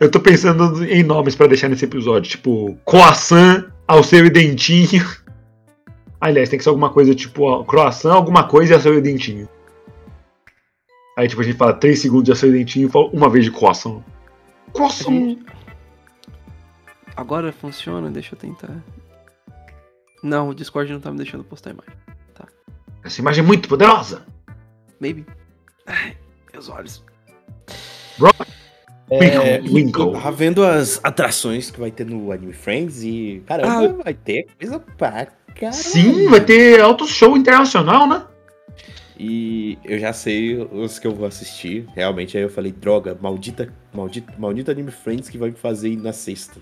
Eu 0.00 0.10
tô 0.10 0.18
pensando 0.18 0.82
em 0.84 1.02
nomes 1.02 1.36
pra 1.36 1.46
deixar 1.46 1.68
nesse 1.68 1.84
episódio, 1.84 2.30
tipo, 2.30 2.74
Croissant, 2.86 3.70
Alceu 3.86 4.24
e 4.24 4.30
Dentinho. 4.30 5.04
Aliás, 6.18 6.48
tem 6.48 6.58
que 6.58 6.62
ser 6.62 6.70
alguma 6.70 6.90
coisa 6.90 7.14
tipo, 7.14 7.44
ó, 7.44 7.62
Croissant, 7.64 8.14
alguma 8.14 8.48
coisa 8.48 8.72
e 8.72 8.74
Alceu 8.74 8.94
e 8.96 9.00
Dentinho. 9.02 9.46
Aí, 11.18 11.28
tipo, 11.28 11.42
a 11.42 11.44
gente 11.44 11.58
fala 11.58 11.74
3 11.74 12.00
segundos 12.00 12.24
de 12.24 12.30
Alceu 12.30 12.48
e 12.48 12.52
Dentinho 12.52 12.88
e 12.88 12.90
fala 12.90 13.08
uma 13.08 13.28
vez 13.28 13.44
de 13.44 13.50
Croissant. 13.50 14.02
Croissant. 14.72 15.38
Agora 17.14 17.52
funciona? 17.52 18.10
Deixa 18.10 18.34
eu 18.34 18.38
tentar. 18.38 18.82
Não, 20.22 20.48
o 20.48 20.54
Discord 20.54 20.90
não 20.90 21.00
tá 21.00 21.10
me 21.10 21.18
deixando 21.18 21.44
postar 21.44 21.70
imagem. 21.70 21.94
Essa 23.02 23.20
imagem 23.20 23.42
é 23.42 23.46
muito 23.46 23.68
poderosa. 23.68 24.26
Maybe. 25.00 25.26
Ai, 25.86 26.16
meus 26.52 26.68
olhos. 26.68 27.02
É, 29.10 29.60
Winkle, 29.60 30.12
tava 30.12 30.30
vendo 30.32 30.62
as 30.64 31.00
atrações 31.02 31.70
que 31.70 31.80
vai 31.80 31.90
ter 31.90 32.06
no 32.06 32.30
Anime 32.30 32.52
Friends 32.52 33.02
e, 33.02 33.42
caramba, 33.46 33.96
Ah. 34.00 34.02
vai 34.04 34.14
ter 34.14 34.46
coisa 34.58 34.78
pra 34.78 35.26
caralho. 35.54 35.74
Sim, 35.74 36.28
vai 36.28 36.40
ter 36.40 36.80
alto 36.80 37.06
show 37.06 37.36
internacional, 37.36 38.06
né? 38.06 38.22
E 39.18 39.76
eu 39.84 39.98
já 39.98 40.12
sei 40.12 40.56
os 40.56 40.98
que 40.98 41.06
eu 41.06 41.14
vou 41.14 41.26
assistir. 41.26 41.86
Realmente, 41.94 42.36
aí 42.38 42.42
eu 42.42 42.48
falei, 42.48 42.72
droga, 42.72 43.16
maldita, 43.20 43.70
maldita, 43.92 44.32
maldito 44.38 44.70
Anime 44.70 44.90
Friends 44.90 45.28
que 45.28 45.36
vai 45.36 45.50
me 45.50 45.56
fazer 45.56 45.90
ir 45.90 45.96
na 45.96 46.12
sexta. 46.12 46.58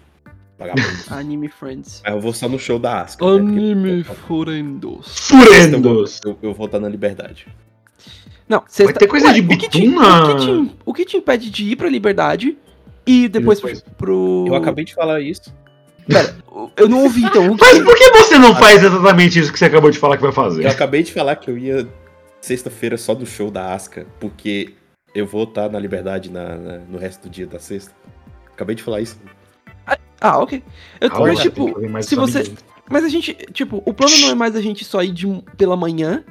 Vagabundo. 0.59 0.89
Anime 1.11 1.49
Friends. 1.49 2.03
Aí 2.05 2.13
eu 2.13 2.21
vou 2.21 2.33
só 2.33 2.49
no 2.49 2.59
show 2.59 2.79
da 2.81 3.03
Asuka. 3.03 3.25
né, 3.25 3.31
porque- 3.39 3.47
Anime 3.61 4.03
Furendos. 4.05 5.31
Eu 5.31 5.37
vou- 5.39 5.47
Furendos. 5.47 6.21
Eu, 6.25 6.39
eu 6.43 6.53
vou 6.55 6.67
estar 6.67 6.81
na 6.81 6.89
liberdade. 6.89 7.47
Não, 8.49 8.61
Vai 8.61 8.69
sexta... 8.69 8.95
ter 8.99 9.07
coisa 9.07 9.33
de 9.33 9.41
o 9.41 9.49
que, 9.49 9.69
te, 9.69 9.87
o, 9.89 9.93
que 10.27 10.37
te, 10.37 10.77
o 10.87 10.95
que 10.95 11.05
te 11.05 11.17
impede 11.19 11.51
de 11.51 11.65
ir 11.73 11.77
pra 11.77 11.89
Liberdade 11.89 12.57
e 13.07 13.29
depois, 13.29 13.59
depois? 13.59 13.83
pro... 13.97 14.45
Eu 14.47 14.55
acabei 14.55 14.85
de 14.85 14.95
falar 14.95 15.21
isso. 15.21 15.55
Pera, 16.07 16.35
eu 16.77 16.89
não 16.89 17.03
ouvi 17.03 17.23
então. 17.25 17.55
Que... 17.57 17.63
Mas 17.65 17.79
por 17.83 17.95
que 17.97 18.11
você 18.13 18.39
não 18.39 18.55
faz 18.57 18.83
exatamente 18.83 19.39
isso 19.39 19.53
que 19.53 19.59
você 19.59 19.67
acabou 19.67 19.91
de 19.91 19.99
falar 19.99 20.17
que 20.17 20.23
vai 20.23 20.33
fazer? 20.33 20.65
Eu 20.65 20.71
acabei 20.71 21.03
de 21.03 21.13
falar 21.13 21.37
que 21.37 21.51
eu 21.51 21.59
ia 21.59 21.87
sexta-feira 22.41 22.97
só 22.97 23.15
do 23.15 23.27
show 23.27 23.51
da 23.51 23.75
Asuka, 23.75 24.07
porque 24.19 24.73
eu 25.15 25.27
vou 25.27 25.45
estar 25.45 25.69
na 25.69 25.79
liberdade 25.79 26.31
na, 26.31 26.57
na- 26.57 26.79
no 26.79 26.97
resto 26.99 27.25
do 27.25 27.31
dia 27.31 27.47
da 27.47 27.59
sexta. 27.59 27.93
Acabei 28.55 28.75
de 28.75 28.83
falar 28.83 29.01
isso. 29.03 29.19
Ah, 30.21 30.39
ok. 30.39 30.63
Eu, 31.01 31.11
Ah, 31.13 31.21
mas, 31.21 31.41
tipo, 31.41 31.75
se 32.03 32.15
você... 32.17 32.39
medida. 32.39 32.61
Mas 32.91 33.05
a 33.05 33.09
gente, 33.09 33.35
tipo, 33.53 33.83
o 33.85 33.93
plano 33.93 34.17
não 34.21 34.31
é 34.31 34.35
mais 34.35 34.57
a 34.57 34.61
gente 34.63 34.85
só 34.85 35.03
ir 35.03 35.13
de, 35.13 35.27
pela 35.59 35.77
manhã 35.77 36.25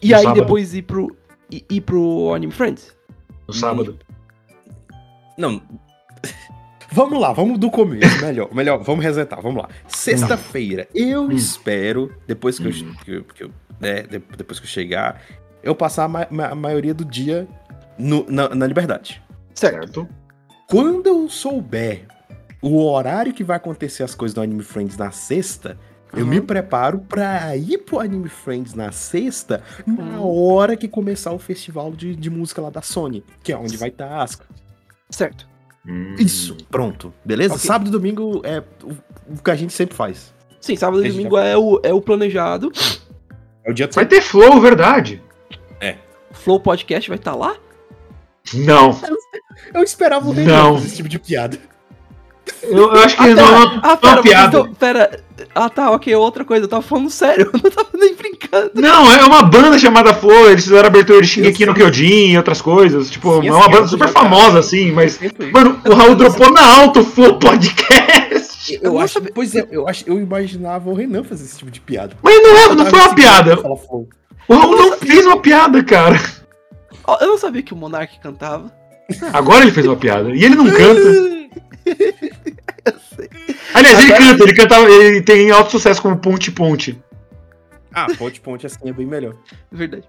e 0.00 0.10
No 0.10 0.16
aí 0.16 0.22
sábado. 0.22 0.40
depois 0.40 0.72
ir 0.74 0.82
pro, 0.82 1.14
ir, 1.50 1.64
ir 1.70 1.80
pro 1.82 2.32
Anime 2.34 2.52
Friends? 2.52 2.94
No 3.48 3.54
sábado. 3.54 3.98
Não. 5.38 5.60
Vamos 6.92 7.20
lá, 7.20 7.32
vamos 7.32 7.58
do 7.58 7.70
começo. 7.70 8.20
Melhor, 8.24 8.48
melhor, 8.54 8.82
vamos 8.82 9.04
resetar, 9.04 9.40
vamos 9.40 9.62
lá. 9.62 9.68
Sexta-feira, 9.86 10.88
eu 10.94 11.22
Hum. 11.24 11.30
espero, 11.32 12.12
depois 12.26 12.58
que, 12.58 12.66
eu, 12.66 12.70
Hum. 12.72 12.94
que 13.04 13.10
eu- 13.12 13.24
que 13.24 13.44
eu- 13.44 13.50
né, 13.80 14.02
de- 14.02 14.18
depois 14.36 14.58
que 14.58 14.66
eu 14.66 14.70
chegar, 14.70 15.22
eu 15.62 15.74
passar 15.74 16.04
a, 16.04 16.08
ma- 16.08 16.26
a 16.46 16.54
maioria 16.54 16.92
do 16.92 17.04
dia 17.04 17.46
no- 17.96 18.26
na, 18.28 18.48
na 18.54 18.66
liberdade. 18.66 19.22
Certo? 19.54 20.08
Quando 20.68 21.06
eu 21.06 21.28
souber 21.28 22.06
o 22.60 22.82
horário 22.84 23.32
que 23.32 23.44
vai 23.44 23.56
acontecer 23.56 24.02
as 24.02 24.14
coisas 24.14 24.34
do 24.34 24.40
Anime 24.40 24.62
Friends 24.62 24.96
na 24.96 25.10
sexta, 25.12 25.78
eu 26.12 26.24
Uhum. 26.24 26.30
me 26.30 26.40
preparo 26.40 26.98
pra 27.00 27.56
ir 27.56 27.78
pro 27.78 28.00
Anime 28.00 28.28
Friends 28.28 28.74
na 28.74 28.90
sexta, 28.92 29.62
na 29.86 30.20
Uhum. 30.20 30.52
hora 30.52 30.76
que 30.76 30.88
começar 30.88 31.32
o 31.32 31.38
festival 31.38 31.92
de, 31.92 32.14
de 32.16 32.30
música 32.30 32.60
lá 32.60 32.70
da 32.70 32.82
Sony, 32.82 33.24
que 33.42 33.52
é 33.52 33.56
onde 33.56 33.76
vai 33.76 33.88
estar 33.90 34.06
a 34.06 34.22
Asuka. 34.22 34.44
Certo. 35.08 35.48
Hum. 35.86 36.14
Isso, 36.18 36.56
pronto. 36.70 37.12
Beleza? 37.24 37.54
Ok. 37.54 37.66
Sábado 37.66 37.88
e 37.88 37.90
domingo 37.90 38.42
é 38.44 38.62
o, 38.84 38.90
o 39.34 39.42
que 39.42 39.50
a 39.50 39.54
gente 39.56 39.72
sempre 39.72 39.96
faz. 39.96 40.32
Sim, 40.60 40.76
sábado 40.76 41.04
e 41.04 41.10
domingo 41.10 41.38
é 41.38 41.56
o, 41.56 41.80
é 41.82 41.92
o 41.92 42.00
planejado. 42.02 42.70
É 43.64 43.70
o 43.70 43.74
dia 43.74 43.88
Vai 43.92 44.04
ter 44.06 44.20
flow, 44.20 44.60
verdade? 44.60 45.22
Flow 46.32 46.60
Podcast 46.60 47.08
vai 47.08 47.18
estar 47.18 47.34
lá? 47.34 47.56
Não. 48.54 48.98
Eu 49.74 49.82
esperava 49.82 50.24
o 50.28 50.32
Não. 50.32 50.42
Renan 50.42 50.74
fazer 50.74 50.86
esse 50.86 50.96
tipo 50.96 51.08
de 51.08 51.18
piada. 51.18 51.58
Eu, 52.62 52.76
eu 52.78 53.00
acho 53.00 53.16
que 53.16 53.22
Ah, 53.22 53.28
é 53.30 53.34
uma, 53.34 53.80
ah, 53.82 53.88
uma 53.88 53.96
pera, 53.96 54.12
vocês 54.22 54.22
piada. 54.34 54.50
tão- 54.50 54.74
pera. 54.74 55.20
Ah, 55.54 55.68
tá, 55.70 55.90
ok, 55.90 56.14
outra 56.14 56.44
coisa. 56.44 56.64
Eu 56.64 56.68
tava 56.68 56.82
falando 56.82 57.08
sério. 57.10 57.50
Eu 57.54 57.60
não 57.62 57.70
tava 57.70 57.88
nem 57.94 58.14
brincando. 58.14 58.70
Não, 58.74 59.10
é 59.10 59.24
uma 59.24 59.42
banda 59.42 59.78
chamada 59.78 60.12
Flow, 60.14 60.50
eles 60.50 60.64
fizeram 60.64 60.86
abertura 60.86 61.20
de 61.22 61.26
Shingeki 61.28 61.66
no. 61.66 61.74
Kyojin 61.74 62.32
e 62.32 62.36
outras 62.36 62.60
coisas. 62.60 63.10
Tipo, 63.10 63.40
Sim, 63.40 63.48
é 63.48 63.52
uma 63.52 63.68
banda 63.68 63.86
super 63.88 64.08
jogar. 64.08 64.20
famosa, 64.22 64.58
assim, 64.58 64.92
mas. 64.92 65.18
Mano, 65.52 65.80
o 65.86 65.94
Raul 65.94 66.14
dropou 66.14 66.50
na 66.52 66.66
alta 66.80 67.00
o 67.00 67.04
Flow 67.04 67.38
Podcast. 67.38 68.78
Eu 68.82 68.98
acho, 69.00 69.14
sabia- 69.14 69.32
pois 69.34 69.54
é, 69.54 69.66
eu, 69.70 69.88
acho, 69.88 70.04
eu 70.06 70.20
imaginava 70.20 70.88
o 70.90 70.94
Renan 70.94 71.24
fazer 71.24 71.44
esse 71.44 71.58
tipo 71.58 71.70
de 71.70 71.80
piada. 71.80 72.14
Mas 72.22 72.40
não, 72.42 72.56
é, 72.56 72.74
não 72.74 72.86
foi 72.86 72.98
uma 73.00 73.14
piada. 73.14 73.58
O 74.48 74.54
Raul 74.54 74.76
não 74.76 74.92
fez 74.98 75.26
uma 75.26 75.38
piada, 75.40 75.82
cara. 75.82 76.20
Eu 77.20 77.26
não 77.28 77.38
sabia 77.38 77.62
que 77.62 77.72
o 77.72 77.76
Monark 77.76 78.20
cantava. 78.20 78.70
Agora 79.32 79.62
ele 79.62 79.72
fez 79.72 79.86
uma 79.86 79.96
piada. 79.96 80.30
E 80.30 80.44
ele 80.44 80.54
não 80.54 80.66
canta. 80.70 81.40
Aliás, 83.74 83.98
ele 83.98 84.12
Agora- 84.12 84.30
canta, 84.32 84.44
ele 84.44 84.54
cantava, 84.54 84.90
ele 84.90 85.22
tem 85.22 85.50
alto 85.50 85.70
sucesso 85.72 86.00
como 86.02 86.16
Ponte 86.18 86.50
Ponte. 86.50 87.00
Ah, 87.92 88.06
ponte, 88.16 88.40
ponte 88.40 88.66
assim 88.66 88.88
é 88.88 88.92
bem 88.92 89.04
melhor. 89.04 89.34
Verdade. 89.70 90.04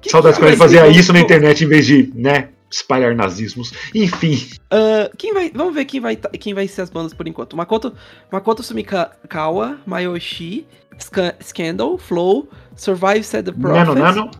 Que 0.00 0.10
Saudades 0.10 0.36
quando 0.38 0.48
ele 0.48 0.56
fazia 0.56 0.88
isso 0.88 1.12
na 1.12 1.20
internet 1.20 1.62
em 1.64 1.68
vez 1.68 1.86
de, 1.86 2.12
né, 2.14 2.48
espalhar 2.68 3.14
nazismos. 3.14 3.72
Enfim. 3.94 4.48
Ah, 4.68 5.08
quem 5.16 5.32
vai, 5.32 5.50
vamos 5.54 5.72
ver 5.74 5.84
quem 5.84 6.00
vai, 6.00 6.16
ta- 6.16 6.30
quem 6.30 6.54
vai 6.54 6.66
ser 6.66 6.82
as 6.82 6.90
bandas 6.90 7.14
por 7.14 7.28
enquanto. 7.28 7.56
Makoto, 7.56 7.94
Makoto 8.32 8.64
Sumikawa, 8.64 9.78
Mayoshi, 9.86 10.66
Sca- 10.98 11.36
Scandal, 11.40 11.96
Flow, 11.98 12.48
Survive 12.74 13.22
Said 13.22 13.44
the 13.46 13.52
Prophet. 13.52 13.78
Nano, 13.86 13.94
Nano. 13.94 14.30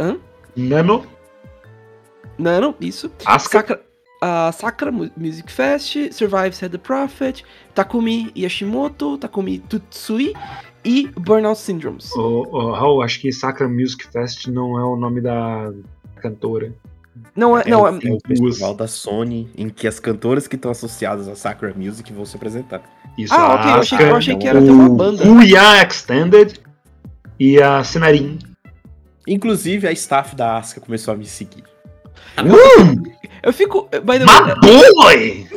Hã? 0.00 0.16
Nano. 0.56 1.04
Nano, 2.38 2.74
isso. 2.80 3.10
Asuka. 3.26 3.58
Sakura, 3.58 3.80
a 4.24 4.52
Sakura 4.52 4.92
Mu- 4.92 5.10
Music 5.16 5.50
Fest, 5.50 5.96
Survive 6.12 6.52
Said 6.54 6.70
the 6.70 6.78
Prophet, 6.78 7.42
Takumi 7.74 8.30
Yashimoto, 8.36 9.18
Takumi 9.18 9.58
Tutsui 9.58 10.32
e 10.84 11.08
Burnout 11.08 11.58
Syndromes. 11.58 12.12
Ô, 12.14 12.46
ô, 12.52 12.70
Raul, 12.72 13.02
acho 13.02 13.20
que 13.20 13.32
Sakura 13.32 13.68
Music 13.68 14.06
Fest 14.12 14.46
não 14.46 14.78
é 14.78 14.84
o 14.84 14.94
nome 14.94 15.20
da 15.20 15.72
cantora. 16.16 16.72
Não 17.34 17.58
é, 17.58 17.62
É, 17.66 17.70
não, 17.70 17.82
o, 17.82 17.88
é, 17.88 17.90
é 17.90 18.12
o 18.12 18.18
festival 18.26 18.74
da 18.74 18.86
Sony 18.86 19.50
em 19.56 19.68
que 19.68 19.86
as 19.88 19.98
cantoras 19.98 20.46
que 20.46 20.54
estão 20.56 20.70
associadas 20.70 21.26
a 21.28 21.34
Sakura 21.34 21.74
Music 21.76 22.10
vão 22.12 22.24
se 22.24 22.36
apresentar. 22.36 22.80
Isso, 23.18 23.34
Ah, 23.34 23.54
ok, 23.56 23.70
eu 23.70 23.74
achei, 23.76 23.98
eu 24.10 24.16
achei 24.16 24.36
que 24.36 24.46
era 24.46 24.60
até 24.60 24.70
uma 24.70 24.88
o 24.88 24.94
banda. 24.94 25.22
Kuya 25.24 25.82
Extended 25.86 26.60
e 27.40 27.60
a 27.60 27.82
Senarin. 27.82 28.38
Inclusive, 29.26 29.86
a 29.86 29.92
staff 29.92 30.34
da 30.34 30.58
Asuka 30.58 30.80
começou 30.80 31.12
a 31.12 31.16
me 31.16 31.26
seguir. 31.26 31.64
Uh, 32.38 33.12
Eu 33.42 33.52
fico. 33.52 33.88
By 33.90 34.18
the 34.18 34.24
my 34.24 35.02
way, 35.02 35.48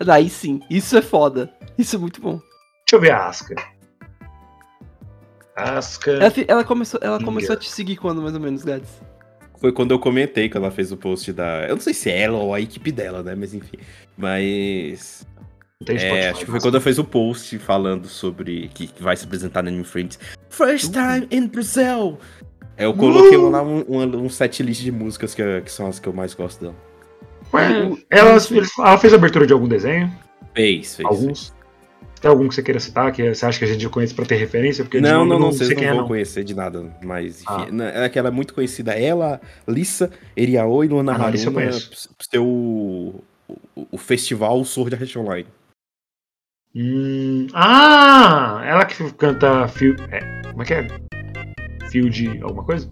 daí 0.00 0.30
sim, 0.30 0.60
isso 0.70 0.96
é 0.96 1.02
foda. 1.02 1.52
Isso 1.76 1.96
é 1.96 1.98
muito 1.98 2.20
bom. 2.20 2.40
Deixa 2.86 2.94
eu 2.94 3.00
ver 3.00 3.10
a 3.10 3.26
Asuka. 3.26 3.54
Asuka. 5.56 6.12
Ela, 6.12 6.32
ela 6.46 6.64
começou, 6.64 7.00
ela 7.02 7.22
começou 7.22 7.54
a 7.54 7.58
te 7.58 7.68
seguir 7.68 7.96
quando, 7.96 8.22
mais 8.22 8.34
ou 8.34 8.40
menos, 8.40 8.64
Gads? 8.64 9.00
Foi 9.60 9.72
quando 9.72 9.90
eu 9.90 9.98
comentei 9.98 10.48
que 10.48 10.56
ela 10.56 10.70
fez 10.70 10.92
o 10.92 10.96
post 10.96 11.32
da. 11.32 11.66
Eu 11.66 11.74
não 11.74 11.80
sei 11.80 11.92
se 11.92 12.08
é 12.10 12.22
ela 12.22 12.38
ou 12.38 12.54
a 12.54 12.60
equipe 12.60 12.92
dela, 12.92 13.24
né? 13.24 13.34
Mas 13.34 13.52
enfim. 13.52 13.78
Mas. 14.16 15.26
É, 15.86 16.30
acho 16.30 16.40
que 16.40 16.50
foi 16.50 16.60
quando 16.60 16.74
ela 16.74 16.82
fez 16.82 16.98
o 16.98 17.04
post 17.04 17.58
falando 17.58 18.08
sobre 18.08 18.68
que 18.68 18.90
vai 19.00 19.16
se 19.16 19.24
apresentar 19.24 19.62
no 19.62 19.68
Anime 19.68 19.84
Friends. 19.84 20.18
First 20.48 20.92
time 20.92 21.26
in 21.30 21.48
Brazil! 21.48 22.18
Aí 22.78 22.84
eu 22.84 22.94
coloquei 22.94 23.36
Uh! 23.36 23.50
lá 23.50 23.60
um, 23.60 23.84
um, 23.88 24.24
um 24.24 24.28
set 24.28 24.62
list 24.62 24.82
de 24.82 24.92
músicas 24.92 25.34
que, 25.34 25.60
que 25.62 25.70
são 25.70 25.88
as 25.88 25.98
que 25.98 26.06
eu 26.08 26.12
mais 26.12 26.32
gosto 26.32 26.60
dela. 26.60 26.74
Ué, 27.52 27.90
ela, 28.10 28.38
ela 28.78 28.98
fez 28.98 29.12
abertura 29.12 29.46
de 29.46 29.52
algum 29.52 29.66
desenho? 29.66 30.12
Fez, 30.54 30.96
fez. 30.96 31.08
Alguns? 31.08 31.54
Tem 32.20 32.30
algum 32.30 32.48
que 32.48 32.54
você 32.54 32.62
queira 32.62 32.80
citar, 32.80 33.12
que 33.12 33.32
você 33.34 33.46
acha 33.46 33.58
que 33.58 33.64
a 33.64 33.68
gente 33.68 33.82
já 33.82 33.88
conhece 33.88 34.12
pra 34.12 34.24
ter 34.24 34.36
referência? 34.36 34.84
Porque 34.84 35.00
Não, 35.00 35.24
não, 35.24 35.36
eu 35.36 35.40
não, 35.40 35.52
vocês 35.52 35.68
sei 35.68 35.76
não 35.76 35.84
é, 35.84 35.88
vão 35.90 35.96
não. 35.98 36.08
conhecer 36.08 36.44
de 36.44 36.54
nada, 36.54 36.84
mas 37.02 37.42
enfim. 37.42 37.80
Ah. 37.80 38.04
É 38.04 38.08
que 38.08 38.18
ela 38.18 38.28
é 38.28 38.30
muito 38.30 38.54
conhecida. 38.54 38.92
Ela, 38.92 39.40
Lissa, 39.66 40.10
Eriaô 40.36 40.82
e 40.82 40.88
Luana 40.88 41.14
Ah, 41.14 41.18
não, 41.18 41.24
Haruna, 41.26 41.72
seu 42.18 42.44
o, 42.44 43.24
o, 43.92 43.98
festival 43.98 44.64
Sword 44.64 44.96
Art 44.96 45.16
Online. 45.16 45.46
Hum, 46.74 47.46
ah! 47.54 48.62
Ela 48.64 48.84
que 48.84 49.12
canta 49.12 49.68
Field. 49.68 50.02
É, 50.10 50.42
como 50.50 50.62
é 50.62 50.66
que 50.66 50.74
é? 50.74 50.88
Field 51.90 52.40
alguma 52.42 52.64
coisa? 52.64 52.88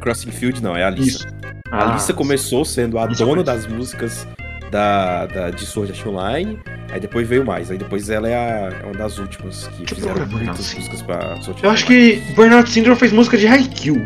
Crossing 0.00 0.30
Field 0.32 0.62
não, 0.62 0.76
é 0.76 0.84
a 0.84 0.90
Lissa. 0.90 1.26
Isso. 1.26 1.28
A 1.70 1.90
Ah, 1.90 1.94
Lissa 1.94 2.12
começou 2.12 2.64
sendo 2.64 2.98
a 2.98 3.06
dona 3.06 3.42
das 3.42 3.66
músicas 3.66 4.26
da, 4.70 5.26
da, 5.26 5.50
de 5.50 5.64
Sword 5.64 5.92
Art 5.92 6.06
Online, 6.06 6.58
aí 6.90 7.00
depois 7.00 7.26
veio 7.28 7.44
mais. 7.46 7.70
Aí 7.70 7.78
depois 7.78 8.10
ela 8.10 8.28
é, 8.28 8.34
a- 8.34 8.72
é 8.80 8.84
uma 8.84 8.94
das 8.94 9.18
últimas 9.18 9.66
que 9.68 9.78
Deixa 9.78 9.94
fizeram 9.94 10.26
muitas 10.26 10.74
músicas 10.74 11.02
pra 11.02 11.20
Sword 11.40 11.50
Art 11.50 11.64
Eu 11.64 11.70
acho 11.70 11.86
Online. 11.86 12.20
que 12.20 12.32
Burnout 12.34 12.70
Syndrome 12.70 12.98
fez 12.98 13.12
música 13.12 13.36
de 13.38 13.46
Haikyuu. 13.46 13.96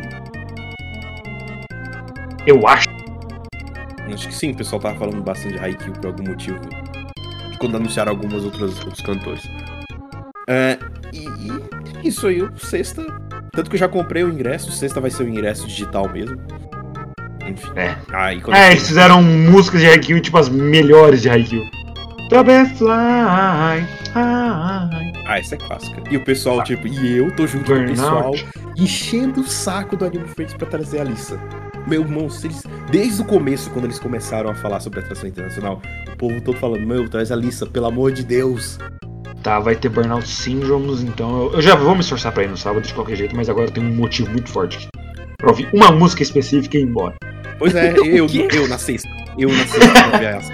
Eu 2.46 2.66
acho. 2.66 2.86
Acho 4.12 4.28
que 4.28 4.34
sim, 4.34 4.52
o 4.52 4.56
pessoal 4.56 4.80
tava 4.80 4.98
falando 4.98 5.22
bastante 5.22 5.54
de 5.54 5.58
Haikyuu 5.58 5.92
por 5.94 6.06
algum 6.06 6.22
motivo. 6.24 6.60
Quando 7.58 7.76
anunciaram 7.76 8.12
algumas 8.12 8.44
outras 8.44 8.78
outros 8.80 9.00
cantores. 9.00 9.42
É, 10.48 10.78
e, 11.12 11.26
e 12.04 12.08
isso 12.08 12.26
aí, 12.28 12.40
o 12.42 12.56
sexta. 12.56 13.04
Tanto 13.56 13.70
que 13.70 13.76
eu 13.76 13.80
já 13.80 13.88
comprei 13.88 14.22
o 14.22 14.28
ingresso, 14.28 14.70
sexta 14.70 15.00
vai 15.00 15.10
ser 15.10 15.22
o 15.24 15.28
ingresso 15.28 15.66
digital 15.66 16.08
mesmo. 16.12 16.38
Enfim. 17.48 17.70
É. 17.74 17.96
Aí, 18.12 18.40
quando 18.40 18.56
É, 18.56 18.72
eles 18.72 18.86
fizeram 18.86 19.22
músicas 19.22 19.80
de 19.80 19.86
Haikyuu, 19.86 20.20
tipo 20.20 20.36
as 20.36 20.48
melhores 20.50 21.22
de 21.22 21.30
Haikyuu. 21.30 21.64
Butterfly, 22.30 22.90
hi. 24.14 25.12
Ah, 25.28 25.38
essa 25.38 25.54
é 25.54 25.58
clássica. 25.58 26.02
E 26.10 26.16
o 26.16 26.24
pessoal, 26.24 26.62
tipo, 26.64 26.86
e 26.86 27.16
eu 27.16 27.34
tô 27.34 27.46
junto 27.46 27.64
com 27.72 27.78
o 27.78 27.86
pessoal 27.86 28.32
Burnout. 28.32 28.46
enchendo 28.76 29.40
o 29.40 29.46
saco 29.46 29.96
do 29.96 30.04
Anime 30.04 30.26
Friends 30.28 30.54
pra 30.54 30.66
trazer 30.66 31.00
a 31.00 31.04
lista. 31.04 31.40
Meu 31.86 32.02
irmão, 32.02 32.28
eles, 32.42 32.62
desde 32.90 33.22
o 33.22 33.24
começo, 33.24 33.70
quando 33.70 33.84
eles 33.86 33.98
começaram 33.98 34.50
a 34.50 34.54
falar 34.54 34.80
sobre 34.80 35.00
a 35.00 35.02
atração 35.02 35.28
internacional, 35.28 35.80
o 36.12 36.16
povo 36.16 36.40
todo 36.40 36.58
falando, 36.58 36.84
meu, 36.84 37.08
traz 37.08 37.30
a 37.30 37.36
lista, 37.36 37.64
pelo 37.64 37.86
amor 37.86 38.12
de 38.12 38.24
Deus. 38.24 38.76
Tá, 39.46 39.60
vai 39.60 39.76
ter 39.76 39.88
Burnout 39.88 40.26
Syndromes, 40.26 41.02
então 41.02 41.44
eu, 41.44 41.52
eu 41.52 41.62
já 41.62 41.76
vou 41.76 41.94
me 41.94 42.00
esforçar 42.00 42.32
pra 42.32 42.42
ir 42.42 42.48
no 42.48 42.56
sábado 42.56 42.82
de 42.84 42.92
qualquer 42.92 43.14
jeito, 43.14 43.36
mas 43.36 43.48
agora 43.48 43.68
eu 43.68 43.70
tenho 43.70 43.86
um 43.86 43.94
motivo 43.94 44.28
muito 44.28 44.50
forte 44.50 44.88
pra 45.38 45.50
ouvir 45.50 45.68
uma 45.72 45.92
música 45.92 46.20
específica 46.24 46.76
e 46.76 46.80
ir 46.80 46.82
embora. 46.82 47.14
Pois 47.56 47.72
é, 47.72 47.94
eu, 48.04 48.26
eu 48.26 48.66
na 48.66 48.76
sexta. 48.76 49.08
Eu 49.38 49.48
na 49.48 49.64
sexta 49.64 50.02
vou 50.10 50.18
ver 50.18 50.34
essa. 50.34 50.52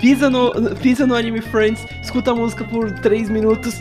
Pisa 0.00 0.28
no, 0.28 0.50
pisa 0.82 1.06
no 1.06 1.14
Anime 1.14 1.40
Friends, 1.40 1.86
escuta 2.02 2.32
a 2.32 2.34
música 2.34 2.64
por 2.64 2.90
3 2.90 3.30
minutos. 3.30 3.80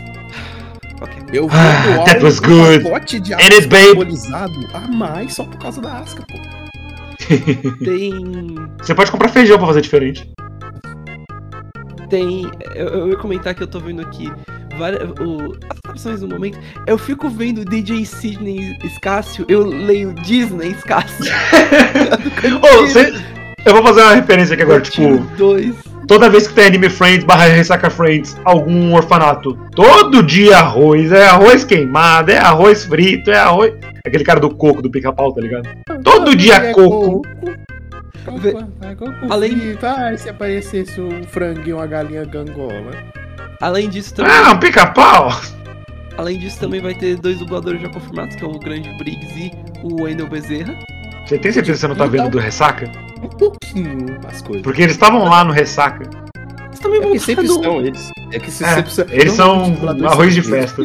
Ok. 1.02 1.18
Eu 1.34 1.48
Ah, 1.50 1.82
vendo 1.88 2.06
that 2.06 2.24
was 2.24 2.38
um 2.38 2.42
good. 2.44 2.84
pacote 2.84 3.20
de 3.20 3.32
babe. 3.32 3.88
alcoolizado 3.90 4.68
a 4.76 4.82
mais 4.82 5.34
só 5.34 5.44
por 5.44 5.58
causa 5.58 5.82
da 5.82 5.94
Asuka, 5.94 6.24
pô. 6.28 6.38
Tem. 7.84 8.14
Você 8.78 8.94
pode 8.94 9.10
comprar 9.10 9.30
feijão 9.30 9.58
pra 9.58 9.66
fazer 9.66 9.82
diferente. 9.82 10.30
Tem. 12.10 12.50
Eu, 12.76 12.88
eu 12.88 13.10
ia 13.10 13.18
comentar 13.18 13.54
que 13.54 13.62
eu 13.64 13.68
tô 13.68 13.80
vendo 13.80 14.02
aqui 14.02 14.32
várias, 14.78 15.02
o, 15.20 15.58
as 15.70 15.92
opções 15.92 16.20
do 16.22 16.28
momento. 16.28 16.58
Eu 16.86 16.98
fico 16.98 17.30
vendo 17.30 17.66
DJ 17.66 18.06
Sidney 18.06 18.78
Escácio, 18.84 19.46
eu 19.50 19.66
leio 19.66 20.14
Disney 20.14 20.70
Escácio. 20.70 21.26
Você- 22.82 23.14
Eu 23.66 23.74
vou 23.74 23.84
fazer 23.84 24.02
uma 24.02 24.14
referência 24.16 24.54
aqui 24.54 24.64
agora, 24.64 24.80
tipo, 24.82 25.18
dois. 25.38 25.76
toda 26.08 26.30
vez 26.30 26.48
que 26.48 26.54
tem 26.54 26.68
Anime 26.68 26.90
Friends 26.90 27.26
barra 27.26 27.46
Ressaca 27.48 27.90
Friends, 27.90 28.38
algum 28.46 28.94
orfanato, 28.96 29.58
todo 29.76 30.24
dia 30.24 30.58
arroz, 30.60 31.12
é 31.12 31.28
arroz 31.28 31.66
queimado, 31.66 32.32
é 32.32 32.38
arroz 32.38 32.86
frito, 32.86 33.30
é 33.32 33.38
arroz. 33.38 33.74
Aquele 34.06 34.24
cara 34.24 34.40
do 34.40 34.50
coco, 34.50 34.82
do 34.82 34.90
pica-pau, 34.90 35.34
tá 35.34 35.42
ligado? 35.42 35.68
Todo 36.02 36.34
dia 36.34 36.54
É 36.56 36.72
coco. 36.72 37.24
Vê- 38.36 38.56
Além- 39.30 39.30
Além. 39.30 39.78
Ah, 39.82 40.18
se 40.18 40.30
aparecesse 40.30 41.00
um 41.00 41.24
franguinho, 41.24 41.78
uma 41.78 41.88
galinha 41.88 42.26
gangola. 42.26 42.92
Além 43.62 43.90
disso, 43.90 44.14
também, 44.14 44.32
Ah, 44.34 44.52
um 44.52 44.60
pica-pau! 44.60 45.30
além 46.18 46.38
disso, 46.40 46.60
também 46.60 46.82
vai 46.82 46.94
ter 46.94 47.16
dois 47.18 47.40
dubladores 47.40 47.82
já 47.82 47.90
confirmados, 47.90 48.36
que 48.36 48.44
é 48.44 48.48
o 48.48 48.60
Grande 48.60 48.90
Briggs 48.98 49.34
e 49.40 49.52
o 49.84 50.04
Wendel 50.04 50.28
Bezerra. 50.28 50.76
Você 51.26 51.38
tem 51.38 51.52
certeza 51.52 51.74
que 51.74 51.80
você 51.80 51.88
não 51.88 51.96
tá 51.96 52.06
vendo 52.06 52.30
do 52.30 52.40
Ressaca? 52.40 52.90
Um 53.22 53.28
pouquinho 53.30 54.18
as 54.28 54.42
coisas. 54.42 54.62
Porque 54.64 54.82
eles 54.84 54.94
estavam 54.94 55.26
lá 55.26 55.44
no 55.44 55.52
Ressaca. 55.52 56.04
Eles 56.68 56.80
também 56.80 57.00
É 57.00 57.04
vão 57.04 57.12
que 57.14 57.20
sempre 57.20 57.48
no- 57.48 57.64
são 57.64 57.82
eles. 57.82 58.12
É 58.32 58.40
que 58.40 58.52
se 58.52 58.64
É, 58.64 58.76
sempre 58.76 58.92
são. 58.92 59.06
Eles 59.10 59.34
são 59.34 59.48
Normalmente, 59.48 59.80
dubladores 59.80 60.12
arroz 60.14 60.34
de 60.36 60.44
são 60.44 60.52
festa. 60.52 60.84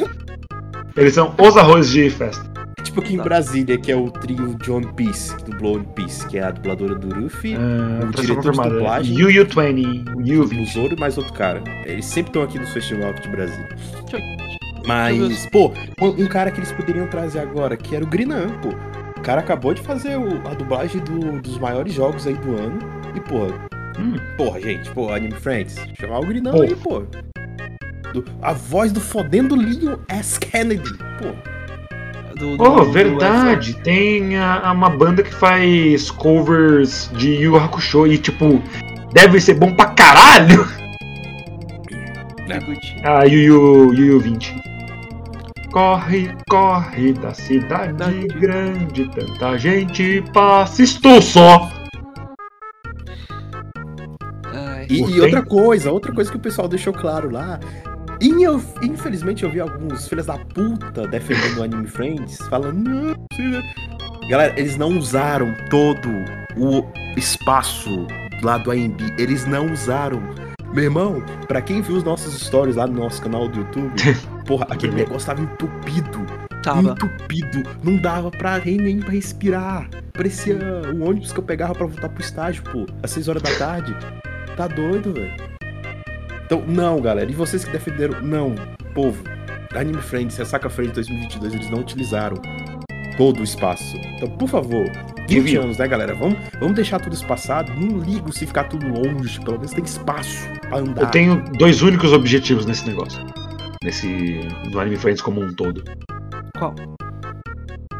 Eles 0.97 1.15
são 1.15 1.35
os 1.39 1.57
arroz 1.57 1.91
de 1.91 2.11
festa. 2.11 2.52
Tipo 2.93 3.01
aqui 3.01 3.15
em 3.15 3.17
Tá. 3.17 3.23
Brasília, 3.25 3.79
que 3.79 3.91
é 3.91 3.97
o 3.97 4.11
trio 4.11 4.55
de 4.57 4.71
One 4.71 4.87
Piece, 4.95 5.35
que 5.37 5.45
dublou 5.51 5.77
One 5.77 5.87
Piece, 5.95 6.27
que 6.29 6.37
é 6.37 6.43
a 6.43 6.51
dubladora 6.51 6.95
do 6.95 7.09
Luffy, 7.21 7.55
Ah, 7.55 7.59
o 7.59 8.07
pessoa 8.09 8.11
diretor 8.11 8.27
de 8.27 8.35
confirmada. 8.49 8.71
dublagem. 8.75 9.17
Yu 9.19 9.31
Yu 9.31 9.45
20, 9.47 10.05
o 10.15 10.21
Yu 10.21 10.47
20. 10.47 10.73
Zoro 10.75 10.95
e 10.95 11.01
mais 11.01 11.17
outro 11.17 11.33
cara. 11.33 11.63
Eles 11.87 12.05
sempre 12.05 12.29
estão 12.31 12.43
aqui 12.43 12.59
no 12.59 12.67
Festival 12.67 13.15
de 13.15 13.29
Brasília. 13.31 13.69
Mas, 14.87 15.47
pô, 15.47 15.73
um 16.03 16.27
cara 16.27 16.51
que 16.51 16.59
eles 16.59 16.73
poderiam 16.73 17.07
trazer 17.07 17.39
agora, 17.39 17.77
que 17.77 17.95
era 17.95 18.05
o 18.05 18.07
Grinan, 18.09 18.49
pô. 18.61 18.71
O 19.17 19.23
cara 19.23 19.41
acabou 19.41 19.73
de 19.73 19.81
fazer 19.81 20.17
o- 20.19 20.47
a 20.49 20.55
dublagem 20.55 21.01
do- 21.03 21.41
dos 21.41 21.59
maiores 21.59 21.95
jogos 21.95 22.27
aí 22.27 22.35
do 22.35 22.57
ano. 22.57 22.79
E, 23.15 23.21
pô, 23.21 23.47
Hum. 23.99 24.17
porra, 24.37 24.61
gente, 24.61 24.91
pô, 24.91 25.11
Anime 25.13 25.33
Friends, 25.35 25.77
chamar 25.99 26.19
o 26.19 26.27
Grinan 26.27 26.51
Pô. 26.53 26.63
aí, 26.63 26.75
pô. 26.75 27.03
Do- 28.13 28.25
a 28.43 28.53
voz 28.53 28.91
do 28.93 29.01
fodendo 29.01 29.55
Leon 29.55 29.97
S. 30.09 30.39
Kennedy, 30.41 30.93
pô. 31.19 31.29
Do- 32.37 32.57
do- 32.57 32.63
Oh, 32.63 32.85
do- 32.85 32.93
verdade. 32.93 33.75
Tem 33.83 34.37
a- 34.37 34.61
a- 34.69 34.73
uma 34.73 34.91
banda 34.91 35.23
que 35.23 35.35
faz 35.35 36.11
covers 36.11 37.11
de 37.15 37.31
Yu 37.35 37.43
Yu 37.53 37.57
Hakusho 37.57 38.07
e, 38.07 38.19
tipo, 38.19 38.63
deve 39.13 39.41
ser 39.41 39.55
bom 39.55 39.73
pra 39.75 39.87
caralho. 39.87 40.65
do- 40.65 42.61
do 42.61 42.67
Gucci. 42.67 42.97
A 43.05 43.25
Yu 43.25 43.41
Yu, 43.41 43.95
Yu 43.95 44.07
Yu 44.07 44.21
20. 44.21 44.55
Corre, 45.73 46.31
corre 46.51 47.15
da 47.15 47.33
cidade 47.33 47.93
Cidade. 47.93 48.29
grande, 48.39 49.09
tanta 49.09 49.57
gente 49.57 50.23
passa. 50.35 50.83
Estou 50.83 51.23
só. 51.23 51.71
E, 54.91 55.01
e 55.01 55.21
outra 55.21 55.43
coisa, 55.43 55.91
outra 55.91 56.13
coisa 56.13 56.31
que 56.31 56.37
o 56.37 56.41
pessoal 56.41 56.69
deixou 56.69 56.93
claro 56.93 57.31
lá. 57.31 57.59
E 58.23 58.45
eu, 58.45 58.63
infelizmente 58.83 59.43
eu 59.43 59.51
vi 59.51 59.59
alguns 59.59 60.09
filhos 60.09 60.27
da 60.27 60.39
puta 60.39 61.09
defendendo 61.09 61.59
o 61.59 61.65
Anime 61.65 61.89
Friends, 61.89 62.39
falando, 62.49 62.79
não, 62.89 63.17
filha." 63.35 63.63
Galera, 64.29 64.55
eles 64.57 64.77
não 64.77 64.97
usaram 64.97 65.53
todo 65.69 66.09
o 66.57 66.87
espaço 67.17 68.07
lá 68.43 68.59
do 68.59 68.71
AMB. 68.71 69.01
Eles 69.19 69.45
não 69.45 69.73
usaram. 69.73 70.23
Meu 70.73 70.85
irmão, 70.85 71.23
pra 71.49 71.61
quem 71.61 71.83
viu 71.83 71.97
os 71.97 72.05
nossos 72.05 72.41
stories 72.41 72.77
lá 72.77 72.87
no 72.87 72.95
nosso 72.95 73.21
canal 73.21 73.49
do 73.49 73.59
YouTube, 73.59 73.93
porra, 74.47 74.67
aquele 74.71 74.95
negócio 74.95 75.27
tava 75.27 75.43
entupido. 75.43 76.25
tava. 76.63 76.93
Entupido. 76.93 77.69
Não 77.83 77.97
dava 77.97 78.31
pra 78.31 78.59
nem, 78.61 78.77
nem 78.77 79.01
pra 79.01 79.11
respirar. 79.11 79.91
Parecia 80.13 80.57
o 80.95 81.03
ônibus 81.05 81.33
que 81.33 81.41
eu 81.41 81.45
pegava 81.45 81.75
pra 81.75 81.87
voltar 81.87 82.09
pro 82.09 82.23
estágio, 82.23 82.63
pô, 82.63 82.87
às 83.03 83.11
6 83.11 83.29
horas 83.29 83.43
da 83.43 83.55
tarde. 83.59 83.97
Tá 84.57 84.69
doido, 84.69 85.13
velho. 85.13 85.52
Então, 86.53 86.63
não, 86.67 87.01
galera. 87.01 87.31
E 87.31 87.35
vocês 87.35 87.65
que 87.65 87.71
defenderam, 87.71 88.21
não, 88.21 88.55
povo. 88.93 89.25
Anime 89.75 90.03
Friends, 90.03 90.37
Ressaca 90.37 90.69
Friends 90.69 90.93
2022, 90.93 91.55
eles 91.55 91.71
não 91.71 91.79
utilizaram 91.79 92.37
todo 93.17 93.41
o 93.41 93.43
espaço. 93.43 93.97
Então, 93.97 94.29
por 94.37 94.47
favor, 94.47 94.85
20 95.21 95.33
Review. 95.33 95.63
anos, 95.63 95.79
né, 95.79 95.89
galera? 95.89 96.15
Vamos, 96.15 96.37
vamos 96.61 96.75
deixar 96.75 97.01
tudo 97.01 97.15
espaçado. 97.15 97.73
Não 97.73 98.01
ligo 98.01 98.31
se 98.31 98.47
ficar 98.47 98.65
tudo 98.65 98.87
longe. 98.87 99.41
Pelo 99.41 99.57
menos 99.57 99.71
tem 99.71 99.83
espaço 99.83 100.47
pra 100.69 100.81
andar. 100.81 101.01
Eu 101.01 101.07
tenho 101.11 101.43
dois 101.59 101.81
únicos 101.81 102.13
objetivos 102.13 102.67
nesse 102.67 102.87
negócio. 102.87 103.19
Nesse. 103.83 104.41
no 104.71 104.79
Anime 104.79 104.97
Friends 104.99 105.23
como 105.23 105.41
um 105.41 105.55
todo. 105.55 105.83
Qual? 106.59 106.75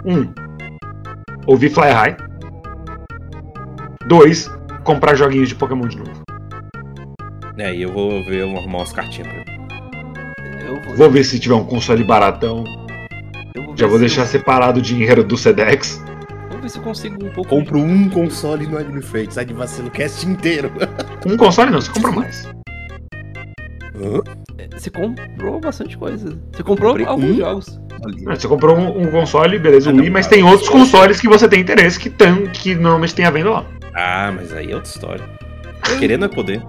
Um. 0.05 0.31
Ouvir 1.47 1.71
Fly 1.71 1.91
High. 1.91 2.17
Dois. 4.07 4.47
Comprar 4.85 5.15
joguinhos 5.15 5.49
de 5.49 5.55
Pokémon 5.55 5.89
de 5.89 5.97
novo. 5.97 6.22
É, 7.59 7.75
e 7.75 7.83
eu 7.83 7.93
vou 7.93 8.25
ver, 8.25 8.41
eu 8.43 8.49
vou 8.51 8.59
arrumar 8.59 8.79
umas 8.79 8.93
cartinhas 8.93 9.29
pra 9.29 9.39
mim. 9.39 9.63
Eu 10.67 10.81
vou, 10.83 10.95
Vou 10.97 11.11
ver 11.11 11.25
se 11.25 11.39
tiver 11.39 11.55
um 11.55 11.65
console 11.65 12.03
baratão. 12.05 12.65
eu 13.55 13.63
vou 13.65 13.77
Já 13.77 13.87
vou 13.87 13.99
deixar 13.99 14.23
eu- 14.23 14.27
separado 14.27 14.79
o 14.79 14.83
dinheiro 14.83 15.23
do 15.23 15.37
Sedex. 15.37 16.03
Vamos 16.49 16.63
ver 16.63 16.69
se 16.71 16.79
eu 16.79 16.83
consigo 16.83 17.25
um 17.25 17.31
pouco. 17.31 17.51
Compro 17.51 17.79
um 17.79 18.09
console 18.09 18.67
no 18.67 18.79
Anime 18.79 19.03
Friends, 19.03 19.35
sai 19.35 19.45
de 19.45 19.53
vacilo 19.53 19.91
cast 19.91 20.27
inteiro. 20.27 20.73
Um 21.27 21.37
console 21.37 21.71
não, 21.71 21.81
você 21.81 21.91
compra 21.93 22.11
mais. 22.11 22.49
Hã? 23.95 24.21
de- 24.57 24.69
Você 24.81 24.91
comprou 24.91 25.61
bastante 25.61 25.97
coisa. 25.97 26.37
Você 26.53 26.63
comprou 26.63 26.97
alguns 27.07 27.31
um. 27.31 27.37
jogos. 27.37 27.81
Não, 28.23 28.35
Você 28.35 28.49
comprou 28.49 28.77
um, 28.77 29.03
um 29.03 29.11
console, 29.11 29.59
beleza, 29.59 29.91
Ah, 29.91 29.95
o 29.95 29.97
Wii, 29.99 30.11
mas 30.11 30.27
tem 30.27 30.43
outros 30.43 30.69
console- 30.69 30.91
consoles 30.91 31.21
que 31.21 31.29
você 31.29 31.49
tem 31.49 31.61
interesse 31.61 32.01
que, 32.01 32.11
tão, 32.11 32.47
que 32.49 32.75
normalmente 32.75 33.15
tem 33.15 33.25
a 33.25 33.31
venda 33.31 33.51
lá. 33.51 33.65
Ah, 33.95 34.33
mas 34.35 34.53
aí 34.53 34.73
é 34.73 34.75
outra 34.75 34.91
história. 34.91 35.25
Querendo 36.01 36.25
é 36.25 36.29
poder. 36.29 36.61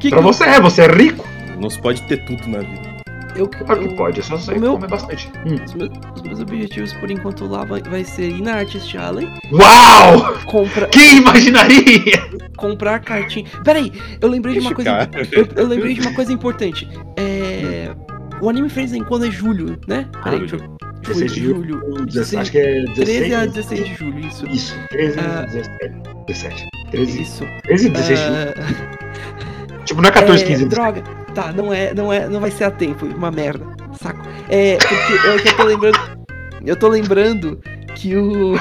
Que 0.00 0.10
Pra 0.10 0.18
que 0.18 0.24
você 0.24 0.44
é, 0.44 0.60
você 0.60 0.82
é 0.82 0.88
rico. 0.88 1.26
Não 1.58 1.70
se 1.70 1.80
pode 1.80 2.02
ter 2.02 2.18
tudo 2.26 2.46
na 2.48 2.58
vida. 2.58 2.96
Eu, 3.34 3.46
Claro 3.48 3.80
que 3.80 3.86
eu- 3.88 3.96
pode, 3.96 4.20
é 4.20 4.22
só 4.22 4.36
você 4.38 4.58
meu- 4.58 4.72
comer 4.74 4.88
bastante. 4.88 5.30
Hum. 5.46 5.56
Os 5.62 5.74
meus, 5.74 5.90
os 6.14 6.22
meus 6.22 6.40
objetivos 6.40 6.92
por 6.94 7.10
enquanto 7.10 7.46
lá 7.46 7.64
vai, 7.64 7.82
vai 7.82 8.02
ser 8.02 8.30
ir 8.30 8.40
na 8.40 8.54
Artist 8.54 8.96
Alley, 8.96 9.28
Uau! 9.52 10.38
compra, 10.46 10.86
Quem 10.86 11.18
imaginaria? 11.18 12.26
comprar 12.56 12.98
cartinha. 13.00 13.44
Peraí, 13.62 13.92
eu 14.22 14.28
lembrei 14.30 14.54
de 14.54 14.60
uma 14.60 14.74
coisa. 14.74 15.10
Eu, 15.32 15.46
eu 15.54 15.66
lembrei 15.66 15.92
de 15.94 16.00
uma 16.00 16.14
coisa 16.14 16.32
importante. 16.32 16.88
É. 17.18 17.94
O 18.40 18.48
Anime 18.48 18.68
Friends 18.70 18.94
em 18.94 19.02
quando 19.04 19.26
é 19.26 19.30
julho, 19.30 19.78
né? 19.86 20.06
Peraí, 20.24 20.38
deixa 20.40 20.56
eu. 20.56 20.76
16 21.02 21.32
de 21.34 21.40
julho. 21.44 21.78
julho. 21.80 22.06
16, 22.06 22.40
acho 22.42 22.50
que 22.52 22.58
é 22.58 22.84
16. 22.86 22.94
13 23.04 23.34
a 23.34 23.38
né? 23.40 23.46
16 23.48 23.84
de 23.84 23.94
julho, 23.94 24.18
isso. 24.20 24.46
Isso, 24.48 24.76
13 24.90 25.18
Ah. 25.20 25.42
17. 25.46 25.94
17. 26.26 26.66
13, 26.90 27.22
Isso. 27.22 27.44
13 27.64 27.88
16 27.90 28.18
de 28.18 28.24
julho. 28.24 28.36
Ah, 28.56 29.05
Tipo, 29.86 30.02
não 30.02 30.08
é 30.08 30.12
14, 30.12 30.42
é, 30.42 30.46
15. 30.46 30.64
Droga. 30.66 31.02
Tá, 31.34 31.52
não 31.52 31.72
é, 31.72 31.94
não 31.94 32.12
é, 32.12 32.28
não 32.28 32.40
vai 32.40 32.50
ser 32.50 32.64
a 32.64 32.70
tempo, 32.70 33.06
uma 33.06 33.30
merda. 33.30 33.64
Saco. 34.02 34.20
É, 34.48 34.76
porque 34.76 35.28
eu, 35.28 35.38
que 35.38 35.48
eu 35.48 35.56
tô 35.56 35.62
lembrando. 35.64 35.98
Eu 36.64 36.76
tô 36.76 36.88
lembrando 36.88 37.60
que 37.94 38.16
o. 38.16 38.56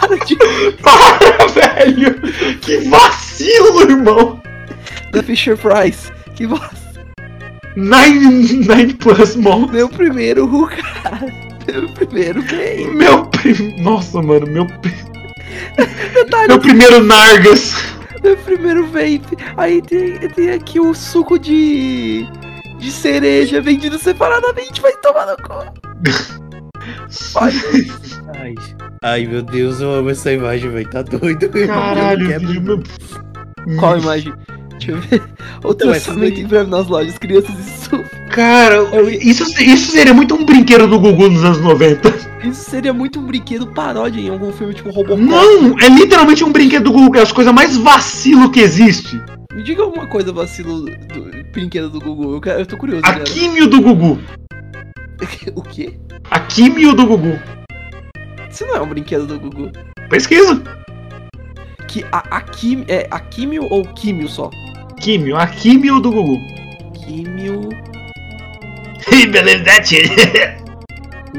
Para 0.00 0.16
de. 0.24 0.36
Para, 0.82 1.46
velho! 1.48 2.20
Que 2.60 2.78
vacilo, 2.88 3.82
irmão! 3.82 4.40
Da 5.12 5.22
Fisher 5.22 5.56
Price. 5.56 6.12
Que 6.34 6.46
bosta. 6.46 6.76
Nine, 7.76 8.66
nine 8.66 8.94
plus 8.94 9.34
mão. 9.36 9.66
Meu 9.68 9.88
primeiro 9.88 10.46
Hulk. 10.46 10.76
Meu 11.66 11.88
primeiro 11.90 12.42
game. 12.42 12.94
Meu 12.94 13.24
prim... 13.26 13.80
Nossa, 13.80 14.20
mano, 14.20 14.46
meu, 14.46 14.66
meu 16.48 16.58
primeiro 16.58 17.02
Nargas. 17.02 17.97
Meu 18.22 18.36
primeiro 18.38 18.86
vape. 18.86 19.36
Aí 19.56 19.80
tem, 19.82 20.18
tem 20.30 20.50
aqui 20.52 20.78
o 20.80 20.94
suco 20.94 21.38
de. 21.38 22.26
de 22.78 22.90
cereja 22.90 23.60
vendido 23.60 23.98
separadamente, 23.98 24.80
vai 24.80 24.92
tomar 24.98 25.26
no 25.26 25.36
cu. 25.36 25.88
Vai. 27.34 27.52
Ai, 28.40 28.54
ai, 29.02 29.26
meu 29.26 29.42
Deus, 29.42 29.80
eu 29.80 29.92
amo 29.92 30.10
essa 30.10 30.32
imagem, 30.32 30.70
velho. 30.70 30.88
Tá 30.90 31.02
doido. 31.02 31.48
Caralho, 31.66 32.26
Quebra- 32.28 32.48
filho, 32.48 32.62
meu- 32.62 32.82
Qual 33.78 33.98
imagem? 33.98 34.32
Deixa 34.70 34.92
eu 34.92 35.00
ver. 35.00 35.22
Outro 35.64 35.88
Não, 35.88 35.94
essa 35.94 36.10
lançamento 36.10 36.34
daí- 36.34 36.44
em 36.44 36.46
breve 36.46 36.70
nas 36.70 36.86
lojas, 36.86 37.18
crianças 37.18 37.50
e 37.58 37.70
su- 37.84 38.04
Cara, 38.30 38.78
isso, 39.22 39.44
isso 39.60 39.90
seria 39.90 40.12
muito 40.14 40.34
um 40.34 40.44
brinquedo 40.44 40.86
do 40.86 40.98
Gugu 40.98 41.28
nos 41.30 41.44
anos 41.44 41.60
90. 41.60 42.08
Isso 42.44 42.70
seria 42.70 42.92
muito 42.92 43.18
um 43.18 43.26
brinquedo 43.26 43.66
paródia 43.68 44.20
em 44.20 44.28
algum 44.28 44.52
filme 44.52 44.74
tipo 44.74 44.90
Robocop. 44.90 45.20
Não, 45.20 45.78
é 45.80 45.88
literalmente 45.88 46.44
um 46.44 46.52
brinquedo 46.52 46.84
do 46.84 46.92
Gugu, 46.92 47.12
que 47.12 47.18
é 47.18 47.22
as 47.22 47.32
coisas 47.32 47.52
mais 47.52 47.76
vacilo 47.76 48.50
que 48.50 48.60
existe. 48.60 49.20
Me 49.52 49.62
diga 49.62 49.82
alguma 49.82 50.06
coisa, 50.06 50.32
vacilo 50.32 50.82
do 50.82 51.50
brinquedo 51.52 51.88
do 51.90 52.00
Google. 52.00 52.34
Eu, 52.34 52.40
quero- 52.40 52.60
eu 52.60 52.66
tô 52.66 52.76
curioso, 52.76 53.02
A 53.04 53.12
cara. 53.12 53.24
químio 53.24 53.66
do 53.66 53.80
Gugu. 53.80 54.18
O 55.56 55.62
quê? 55.62 55.94
A 56.30 56.38
químio 56.38 56.94
do 56.94 57.04
Gugu. 57.06 57.38
Isso 58.50 58.64
não 58.66 58.76
é 58.76 58.80
um 58.80 58.86
brinquedo 58.86 59.26
do 59.26 59.40
Gugu. 59.40 59.72
Pesquisa. 60.08 60.62
Que 61.88 62.04
a, 62.12 62.18
a 62.36 62.40
Kim, 62.42 62.84
é 62.86 63.08
a 63.10 63.18
Químio 63.18 63.66
ou 63.70 63.82
Químio 63.82 64.28
só? 64.28 64.48
Químio, 65.00 65.36
a 65.36 65.46
químio 65.46 65.98
do 66.00 66.12
Gugu. 66.12 66.36
Químio. 67.04 67.68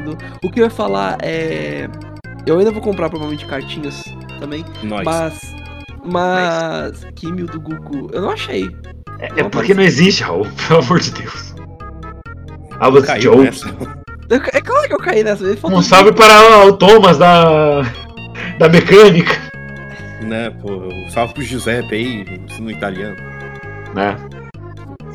Do- 0.04 0.18
O 0.42 0.50
que 0.50 0.60
eu 0.60 0.64
ia 0.64 0.70
falar 0.70 1.18
é. 1.22 1.88
Eu 2.46 2.58
ainda 2.58 2.70
vou 2.70 2.80
comprar 2.82 3.08
provavelmente 3.10 3.44
cartinhas 3.46 4.02
também. 4.38 4.64
Nós. 4.82 5.04
Mas. 5.04 5.54
Mas. 6.04 7.06
Químio 7.14 7.46
do 7.46 7.60
Gugu. 7.60 8.08
Eu 8.12 8.22
não 8.22 8.30
achei. 8.30 8.70
É 9.18 9.42
porque 9.44 9.74
não 9.74 9.82
existe, 9.82 10.22
Raul, 10.22 10.46
pelo 10.68 10.80
amor 10.80 11.00
de 11.00 11.10
Deus. 11.10 11.54
I 12.80 12.88
was. 12.88 13.04
Eu- 14.30 14.40
é 14.52 14.60
claro 14.60 14.86
que 14.88 14.94
eu 14.94 14.98
caí 14.98 15.22
nessa 15.24 15.44
Um 15.64 15.82
salve 15.82 16.12
para 16.12 16.64
o 16.66 16.72
Thomas 16.74 17.18
da. 17.18 17.82
da 18.58 18.68
mecânica. 18.68 19.34
Né, 20.22 20.50
pô, 20.50 20.70
um 20.72 21.10
salve 21.10 21.34
pro 21.34 21.42
Giuseppe 21.42 21.94
aí, 21.94 22.40
ensino 22.48 22.70
italiano. 22.70 23.16
Né? 23.94 24.16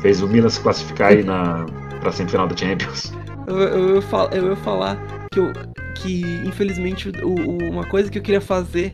Fez 0.00 0.20
o 0.20 0.28
Milan 0.28 0.48
se 0.50 0.60
classificar 0.60 1.12
aí 1.12 1.22
na. 1.24 1.64
Pra 2.00 2.12
semifinal 2.12 2.46
da 2.48 2.56
Champions. 2.56 3.12
Eu, 3.46 3.58
eu, 3.60 3.88
eu, 3.96 4.02
fal- 4.02 4.28
eu 4.32 4.50
ia 4.50 4.56
falar 4.56 4.96
que, 5.30 5.38
eu, 5.38 5.52
que 5.94 6.22
infelizmente, 6.44 7.08
o, 7.22 7.28
o- 7.28 7.70
uma 7.70 7.84
coisa 7.84 8.10
que 8.10 8.18
eu 8.18 8.22
queria 8.22 8.40
fazer 8.40 8.92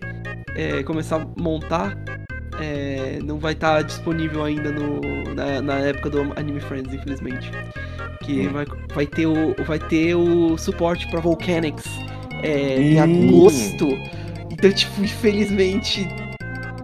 é 0.54 0.82
começar 0.82 1.16
a 1.22 1.26
montar 1.40 1.96
é, 2.60 3.18
não 3.24 3.38
vai 3.38 3.54
estar 3.54 3.82
disponível 3.82 4.44
ainda 4.44 4.70
no, 4.70 5.00
na, 5.34 5.62
na 5.62 5.74
época 5.78 6.10
do 6.10 6.20
Anime 6.36 6.60
Friends, 6.60 6.92
infelizmente. 6.94 7.50
Que 8.22 8.46
Hum. 8.46 8.52
vai, 8.52 8.66
vai, 8.94 9.06
ter 9.06 9.26
o, 9.26 9.54
vai 9.64 9.78
ter 9.78 10.14
o 10.14 10.56
suporte 10.58 11.08
pra 11.10 11.18
Volcanics 11.18 11.84
é, 12.42 12.80
em 12.80 13.00
Hum. 13.00 13.28
agosto. 13.28 13.88
Então, 14.50 14.70
tipo, 14.70 15.02
infelizmente 15.02 16.06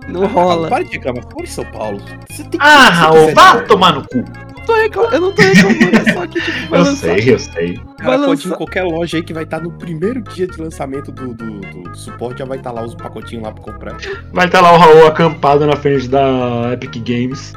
não 0.09 0.25
Ah, 0.25 0.27
rola. 0.29 0.69
Para 0.69 0.85
de 0.85 0.93
reclamar, 0.93 1.23
em 1.39 1.47
São 1.47 1.65
Paulo. 1.67 2.01
Você 2.31 2.43
tem 2.45 2.59
que 2.59 2.67
Ah, 2.67 2.89
Raul, 2.91 3.35
vá 3.35 3.61
tomar 3.63 3.93
no 3.93 4.03
cu. 4.09 4.25
Tô 4.69 4.75
recla- 4.75 5.09
Eu 5.13 5.21
não 5.23 5.33
tô 5.33 5.41
reclamando, 5.41 5.97
é 6.11 6.13
só 6.13 6.27
que 6.27 6.41
tipo, 6.43 6.69
vai 6.69 6.81
Eu 6.81 6.85
lançar. 6.85 7.19
sei, 7.19 7.33
eu 7.35 7.39
sei. 7.39 7.75
Vai 7.77 7.97
cara 7.97 8.17
ir 8.17 8.21
em 8.25 8.27
lançar- 8.27 8.57
qualquer 8.57 8.83
loja 8.85 9.17
aí 9.17 9.23
que 9.23 9.33
vai 9.33 9.45
estar 9.45 9.61
no 9.63 9.73
primeiro 9.73 10.21
dia 10.21 10.47
de 10.47 10.61
lançamento 10.61 11.11
do, 11.11 11.33
do, 11.33 11.61
do- 11.61 11.83
do 11.85 11.97
suporte, 11.97 12.41
já 12.41 12.45
vai 12.45 12.59
estar 12.59 12.71
lá 12.73 12.83
os 12.85 12.95
pacotinhos 12.95 13.45
lá 13.45 13.51
pra 13.53 13.63
comprar. 13.65 13.97
Vai 14.33 14.45
estar 14.47 14.61
lá 14.61 14.73
o 14.75 14.77
Raul 14.77 15.07
acampado 15.07 15.67
na 15.67 15.75
frente 15.75 16.07
da 16.07 16.71
Epic 16.75 16.97
Games. 17.03 17.55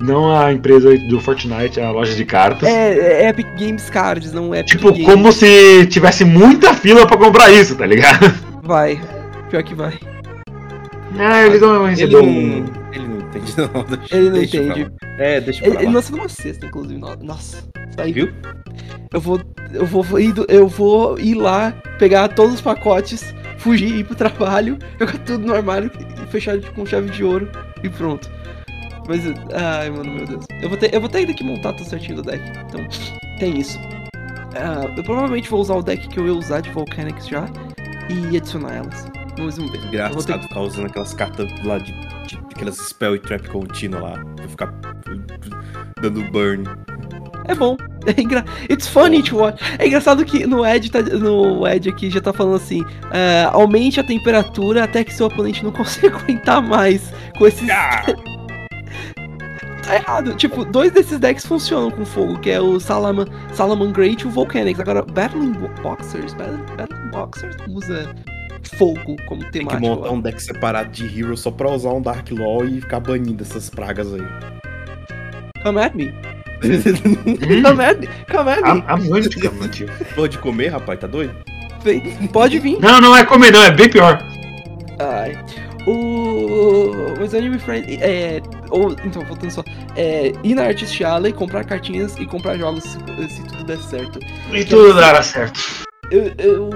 Não 0.00 0.32
a 0.38 0.52
empresa 0.52 0.96
do 1.08 1.18
Fortnite, 1.20 1.80
a 1.80 1.90
loja 1.90 2.14
de 2.14 2.24
cartas. 2.24 2.68
É, 2.68 3.24
é 3.24 3.28
Epic 3.30 3.46
Games 3.58 3.90
Cards, 3.90 4.32
não 4.32 4.54
é 4.54 4.60
Epic 4.60 4.70
tipo, 4.76 4.92
Games. 4.92 5.04
como 5.04 5.32
se 5.32 5.86
tivesse 5.86 6.24
muita 6.24 6.72
fila 6.74 7.06
pra 7.08 7.16
comprar 7.16 7.50
isso, 7.52 7.74
tá 7.74 7.86
ligado? 7.86 8.32
Vai. 8.62 9.00
Pior 9.50 9.62
que 9.64 9.74
vai. 9.74 9.94
Ah, 11.18 11.44
eles 11.46 11.60
vão 11.60 11.82
Ele 11.88 11.90
receber 11.90 12.12
não, 12.12 12.22
um. 12.28 12.64
ele 12.92 13.08
não 13.08 13.15
entende, 13.36 13.54
não. 13.56 13.84
Deixa, 13.84 14.16
Ele 14.16 14.26
não 14.30 14.38
deixa 14.38 14.56
entende. 14.56 14.92
É, 15.18 15.40
deixa 15.40 15.64
Ele, 15.64 15.70
pra 15.72 15.80
ele 15.82 15.88
lá. 15.90 15.94
lançou 15.96 16.16
numa 16.16 16.28
sexta, 16.28 16.66
inclusive. 16.66 16.98
no- 17.00 17.16
Nossa. 17.16 17.62
Tá 17.96 18.02
aí. 18.04 18.12
Viu? 18.12 18.32
Eu 19.12 19.20
vou. 19.20 19.40
Eu 19.72 19.86
vou 19.86 20.20
ir, 20.20 20.34
eu 20.48 20.68
vou 20.68 21.18
ir 21.18 21.34
lá, 21.34 21.72
pegar 21.98 22.28
todos 22.28 22.54
os 22.54 22.60
pacotes, 22.60 23.34
fugir, 23.58 23.94
ir 23.96 24.04
pro 24.04 24.14
trabalho, 24.14 24.78
jogar 24.98 25.18
tudo 25.18 25.46
no 25.46 25.54
armário 25.54 25.90
e 26.22 26.26
fechar 26.30 26.58
com 26.74 26.84
chave 26.86 27.10
de 27.10 27.24
ouro 27.24 27.48
e 27.82 27.88
pronto. 27.88 28.30
Mas. 29.08 29.22
Ai, 29.54 29.90
mano, 29.90 30.10
meu 30.12 30.26
Deus. 30.26 30.44
Eu 30.62 30.68
vou 30.68 30.78
ter, 30.78 30.92
eu 30.94 31.00
vou 31.00 31.08
ter 31.08 31.18
ainda 31.18 31.32
que 31.34 31.44
montar 31.44 31.72
tudo 31.74 31.88
certinho 31.88 32.16
do 32.16 32.22
deck. 32.22 32.42
Então, 32.68 32.86
tem 33.38 33.58
isso. 33.58 33.78
Ah, 34.54 34.90
eu 34.96 35.04
provavelmente 35.04 35.48
vou 35.50 35.60
usar 35.60 35.74
o 35.74 35.82
deck 35.82 36.08
que 36.08 36.18
eu 36.18 36.26
ia 36.26 36.32
usar 36.34 36.60
de 36.60 36.70
Volcanics 36.70 37.28
já 37.28 37.46
e 38.08 38.36
adicionar 38.36 38.74
elas. 38.74 39.06
Vamos 39.36 39.56
ver. 39.56 40.10
Vou 40.12 40.22
ter 40.22 40.38
ficar 40.40 40.60
usando 40.60 40.86
aquelas 40.86 41.12
cartas 41.12 41.48
lá 41.62 41.76
de, 41.78 41.92
de 42.26 42.36
aquelas 42.54 42.76
spell 42.76 43.16
e 43.16 43.18
trap 43.18 43.48
contínua 43.48 44.00
lá. 44.00 44.24
Pra 44.36 44.48
ficar 44.48 44.74
dando 46.00 46.22
burn. 46.30 46.64
É 47.48 47.54
bom. 47.54 47.76
É 48.06 48.20
engra... 48.20 48.44
It's 48.70 48.86
funny 48.86 49.20
to 49.20 49.36
watch. 49.36 49.60
É 49.80 49.86
engraçado 49.88 50.24
que 50.24 50.46
no 50.46 50.64
Ed, 50.64 50.92
tá... 50.92 51.02
no 51.02 51.66
Ed 51.66 51.88
aqui 51.88 52.08
já 52.08 52.20
tá 52.20 52.32
falando 52.32 52.54
assim: 52.54 52.84
ah, 53.10 53.50
aumente 53.52 53.98
a 53.98 54.04
temperatura 54.04 54.84
até 54.84 55.02
que 55.02 55.12
seu 55.12 55.26
oponente 55.26 55.64
não 55.64 55.72
consiga 55.74 56.16
aguentar 56.16 56.62
mais 56.62 57.12
com 57.36 57.48
esses. 57.48 57.68
Ah, 57.68 58.04
Tá 59.86 59.94
errado. 59.94 60.34
Tipo, 60.34 60.64
dois 60.64 60.90
desses 60.90 61.18
decks 61.20 61.46
funcionam 61.46 61.92
com 61.92 62.04
fogo, 62.04 62.38
que 62.40 62.50
é 62.50 62.60
o 62.60 62.80
Salaman, 62.80 63.26
Salaman 63.52 63.92
Great 63.92 64.24
e 64.24 64.26
o 64.26 64.30
Volcanics. 64.30 64.80
Agora, 64.80 65.02
Battling 65.02 65.52
Boxers, 65.80 66.34
Battling 66.34 67.10
Boxers 67.12 67.56
usa 67.68 68.12
fogo 68.68 69.16
como 69.26 69.42
tem 69.50 69.66
que 69.66 69.74
temática. 69.74 69.80
montar 69.80 70.10
um 70.10 70.20
deck 70.20 70.42
separado 70.42 70.90
de 70.90 71.04
Hero 71.04 71.36
só 71.36 71.50
pra 71.50 71.70
usar 71.70 71.90
um 71.92 72.02
Dark 72.02 72.30
Law 72.30 72.64
e 72.64 72.80
ficar 72.80 73.00
banindo 73.00 73.42
essas 73.42 73.70
pragas 73.70 74.12
aí. 74.12 74.26
Come 75.62 75.80
at 75.80 75.94
me. 75.94 76.12
Come 77.62 77.84
at 77.84 77.98
me. 77.98 78.08
Come 78.30 78.50
at 78.50 78.62
me. 78.62 78.84
Há, 78.86 78.92
há 78.92 78.96
muito 78.96 79.28
de 79.28 79.36
cama, 79.36 79.68
tio. 79.68 79.88
Pode 80.14 80.38
comer, 80.38 80.68
rapaz, 80.68 80.98
tá 81.00 81.06
doido? 81.06 81.34
Vem. 81.82 82.28
Pode 82.28 82.58
vir. 82.58 82.78
Não, 82.80 83.00
não 83.00 83.16
é 83.16 83.24
comer, 83.24 83.52
não, 83.52 83.62
é 83.62 83.70
bem 83.70 83.88
pior. 83.88 84.22
Ai. 84.98 85.38
O. 85.86 87.14
Mas 87.18 87.32
o 87.32 87.36
Anime 87.36 87.58
Friend. 87.58 87.98
É. 88.02 88.40
Ou, 88.70 88.92
então, 89.04 89.22
voltando 89.24 89.50
só. 89.50 89.64
É. 89.94 90.32
Ir 90.42 90.54
na 90.54 90.64
Artist 90.64 91.02
Alley, 91.04 91.32
comprar 91.32 91.64
cartinhas 91.64 92.16
e 92.16 92.26
comprar 92.26 92.56
jogos 92.56 92.82
se, 92.84 92.98
se 93.28 93.42
tudo 93.42 93.64
der 93.64 93.78
certo. 93.78 94.18
E 94.52 94.64
tudo 94.64 94.94
dará 94.94 95.22
certo. 95.22 95.85
Eu. 96.10 96.32
eu 96.38 96.70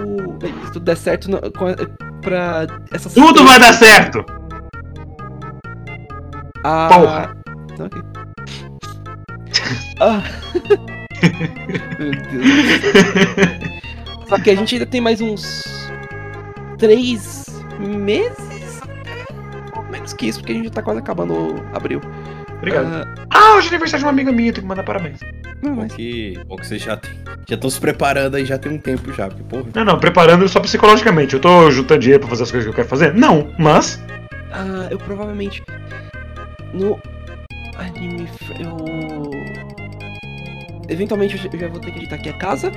se 0.66 0.72
tudo 0.72 0.80
der 0.84 0.96
certo 0.96 1.30
não, 1.30 1.40
com 1.52 1.66
pra 2.20 2.66
essas. 2.92 3.14
Tudo 3.14 3.44
vai 3.44 3.58
dar 3.58 3.72
certo! 3.74 4.24
Ah, 6.64 6.88
Porra. 6.92 7.36
Ok. 7.78 8.02
Ah. 10.00 10.22
Meu 11.98 12.10
Deus. 12.10 12.46
Só 14.28 14.38
que 14.38 14.50
a 14.50 14.54
gente 14.56 14.74
ainda 14.74 14.86
tem 14.86 15.00
mais 15.00 15.20
uns. 15.20 15.62
Três 16.78 17.46
meses? 17.78 18.80
Ou 19.76 19.82
menos 19.84 20.12
que 20.14 20.26
isso, 20.28 20.38
porque 20.40 20.52
a 20.52 20.54
gente 20.56 20.64
já 20.66 20.70
tá 20.70 20.82
quase 20.82 21.00
acabando 21.00 21.34
o 21.34 21.76
abril. 21.76 22.00
Obrigado. 22.58 22.86
Ah, 22.86 23.04
Ah, 23.30 23.54
hoje 23.56 23.66
é 23.66 23.70
aniversário 23.70 24.00
de 24.00 24.04
uma 24.06 24.10
amiga 24.12 24.32
minha, 24.32 24.52
tenho 24.52 24.62
que 24.64 24.68
mandar 24.68 24.82
parabéns. 24.82 25.20
Não, 25.62 25.74
Bom 25.74 25.82
mas 25.82 25.92
que, 25.94 26.38
bom 26.46 26.56
que 26.56 26.66
vocês 26.66 26.82
já 26.82 26.96
tem, 26.96 27.10
já 27.48 27.54
estão 27.54 27.68
se 27.70 27.80
preparando 27.80 28.36
aí, 28.36 28.44
já 28.44 28.58
tem 28.58 28.72
um 28.72 28.78
tempo 28.78 29.12
já, 29.12 29.28
porque, 29.28 29.42
porra. 29.42 29.64
Não, 29.74 29.84
não, 29.84 29.98
preparando 29.98 30.48
só 30.48 30.60
psicologicamente. 30.60 31.34
Eu 31.34 31.40
tô 31.40 31.70
juntando 31.70 32.00
dinheiro 32.00 32.20
pra 32.20 32.30
fazer 32.30 32.42
as 32.44 32.50
coisas 32.50 32.66
que 32.66 32.70
eu 32.70 32.74
quero 32.76 32.88
fazer? 32.88 33.14
Não, 33.14 33.52
mas. 33.58 34.02
Ah, 34.52 34.88
eu 34.90 34.98
provavelmente. 34.98 35.62
No 36.72 36.98
anime. 37.76 38.28
Eu. 38.58 39.30
Eventualmente 40.88 41.36
eu 41.36 41.42
já- 41.42 41.48
eu 41.52 41.58
já 41.60 41.68
vou 41.68 41.80
ter 41.80 41.90
que 41.92 41.98
editar 41.98 42.16
aqui 42.16 42.28
a 42.28 42.32
casa. 42.34 42.72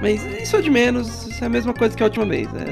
Mas 0.00 0.24
isso 0.40 0.56
é 0.56 0.60
de 0.60 0.70
menos, 0.70 1.26
isso 1.28 1.42
é 1.42 1.46
a 1.46 1.50
mesma 1.50 1.72
coisa 1.72 1.96
que 1.96 2.02
a 2.02 2.06
última 2.06 2.26
vez. 2.26 2.50
né? 2.52 2.64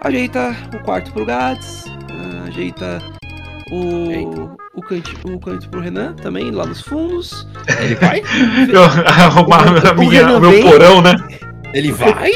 Ajeita 0.00 0.54
o 0.74 0.78
quarto 0.82 1.12
pro 1.12 1.24
Gats. 1.26 1.84
ah, 2.10 2.44
ajeita 2.48 2.98
o. 3.70 4.10
Eita. 4.10 4.58
O 4.74 4.82
canto, 4.82 5.10
o 5.34 5.40
canto 5.40 5.68
pro 5.68 5.80
Renan 5.80 6.12
também, 6.14 6.50
lá 6.50 6.64
nos 6.66 6.80
fundos. 6.80 7.46
Ele 7.80 7.94
vai? 7.96 8.22
Eu 8.72 8.84
arrumar 8.84 9.66
o 9.92 9.98
minha, 9.98 10.36
o 10.36 10.40
meu 10.40 10.50
vem? 10.50 10.62
porão, 10.62 11.00
né? 11.02 11.14
Ele 11.74 11.90
vai? 11.92 12.32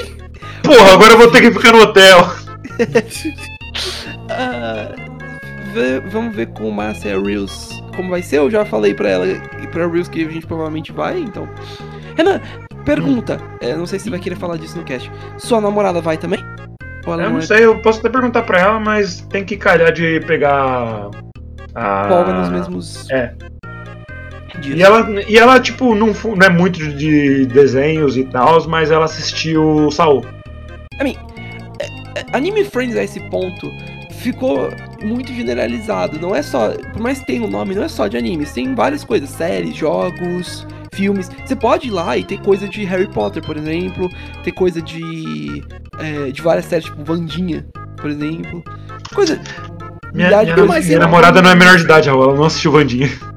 Porra, 0.63 0.93
agora 0.95 1.13
eu 1.13 1.19
vou 1.19 1.31
ter 1.31 1.41
que 1.41 1.51
ficar 1.53 1.73
no 1.73 1.83
hotel. 1.83 2.33
Ah, 4.31 4.89
vê- 5.75 6.01
vamos 6.11 6.35
ver 6.35 6.47
com 6.49 6.71
Márcia 6.71 7.21
Reels 7.21 7.83
como 7.97 8.11
vai 8.11 8.23
ser. 8.23 8.39
Eu 8.39 8.51
já 8.51 8.65
falei 8.65 8.95
pra 8.95 9.09
ela 9.11 9.27
e 9.27 9.67
pra 9.69 9.87
Reels 9.87 10.09
que 10.09 10.25
a 10.25 10.31
gente 10.31 10.47
provavelmente 10.47 10.93
vai, 10.93 11.19
então. 11.21 11.49
Renan, 12.17 12.41
pergunta. 12.85 13.39
É, 13.61 13.75
não 13.77 13.87
sei 13.87 13.99
se 13.99 14.05
você 14.05 14.11
vai 14.11 14.19
querer 14.21 14.37
falar 14.37 14.57
disso 14.57 14.77
no 14.79 14.85
cast. 14.85 15.11
Sua 15.39 15.61
namorada 15.61 16.01
vai 16.01 16.17
também? 16.17 16.41
Eu 17.07 17.17
não 17.17 17.39
é 17.39 17.43
sei, 17.43 17.65
eu 17.65 17.81
posso 17.81 18.01
até 18.01 18.09
perguntar 18.09 18.43
pra 18.43 18.61
ela, 18.61 18.81
mas 18.81 19.21
tem 19.23 19.45
que 19.45 19.57
calhar 19.57 19.93
de 19.93 20.21
pegar 20.21 21.11
a. 21.75 22.09
folga 22.09 22.33
nos 22.33 22.49
mesmos. 22.49 23.11
É. 23.11 23.35
E 24.65 24.83
ela, 24.83 25.09
e 25.29 25.37
ela 25.37 25.59
tipo, 25.59 25.95
não, 25.95 26.09
não 26.09 26.47
é 26.47 26.51
muito 26.51 26.79
de 26.79 27.47
desenhos 27.47 28.17
e 28.17 28.25
tal, 28.25 28.69
mas 28.69 28.91
ela 28.91 29.07
assistiu 29.07 29.91
Saul. 29.91 30.25
Anime 32.33 32.65
Friends 32.65 32.97
a 32.97 33.05
esse 33.05 33.21
ponto 33.29 33.71
ficou 34.11 34.71
muito 35.03 35.33
generalizado. 35.33 36.19
Não 36.19 36.35
é 36.35 36.43
só. 36.43 36.71
Por 36.71 37.01
mais 37.01 37.21
que 37.21 37.27
tenha 37.27 37.43
um 37.43 37.49
nome, 37.49 37.75
não 37.75 37.83
é 37.83 37.89
só 37.89 38.09
de 38.09 38.17
animes. 38.17 38.53
Tem 38.53 38.75
várias 38.75 39.05
coisas: 39.05 39.29
séries, 39.31 39.77
jogos, 39.77 40.67
filmes. 40.93 41.31
Você 41.45 41.57
pode 41.57 41.89
ir 41.89 41.91
lá 41.91 42.17
e 42.17 42.25
ter 42.25 42.39
coisa 42.41 42.69
de 42.69 42.85
Harry 42.85 43.09
Potter, 43.09 43.43
por 43.45 43.57
exemplo. 43.57 44.09
Ter 44.45 44.53
coisa 44.53 44.81
de. 44.83 45.63
é, 45.99 46.31
de 46.31 46.41
várias 46.43 46.67
séries, 46.67 46.85
tipo 46.87 47.03
Vandinha, 47.05 47.65
por 47.97 48.11
exemplo. 48.11 48.63
Coisa. 49.15 49.41
Minha, 50.15 50.29
minha- 50.43 50.57
minha 50.81 50.99
namorada 50.99 51.41
não 51.41 51.51
é 51.51 51.55
menor 51.55 51.77
de 51.79 51.85
idade, 51.85 52.09
Raul, 52.09 52.25
ela 52.25 52.35
não 52.35 52.45
assistiu 52.45 52.73
Vandinha. 52.73 53.09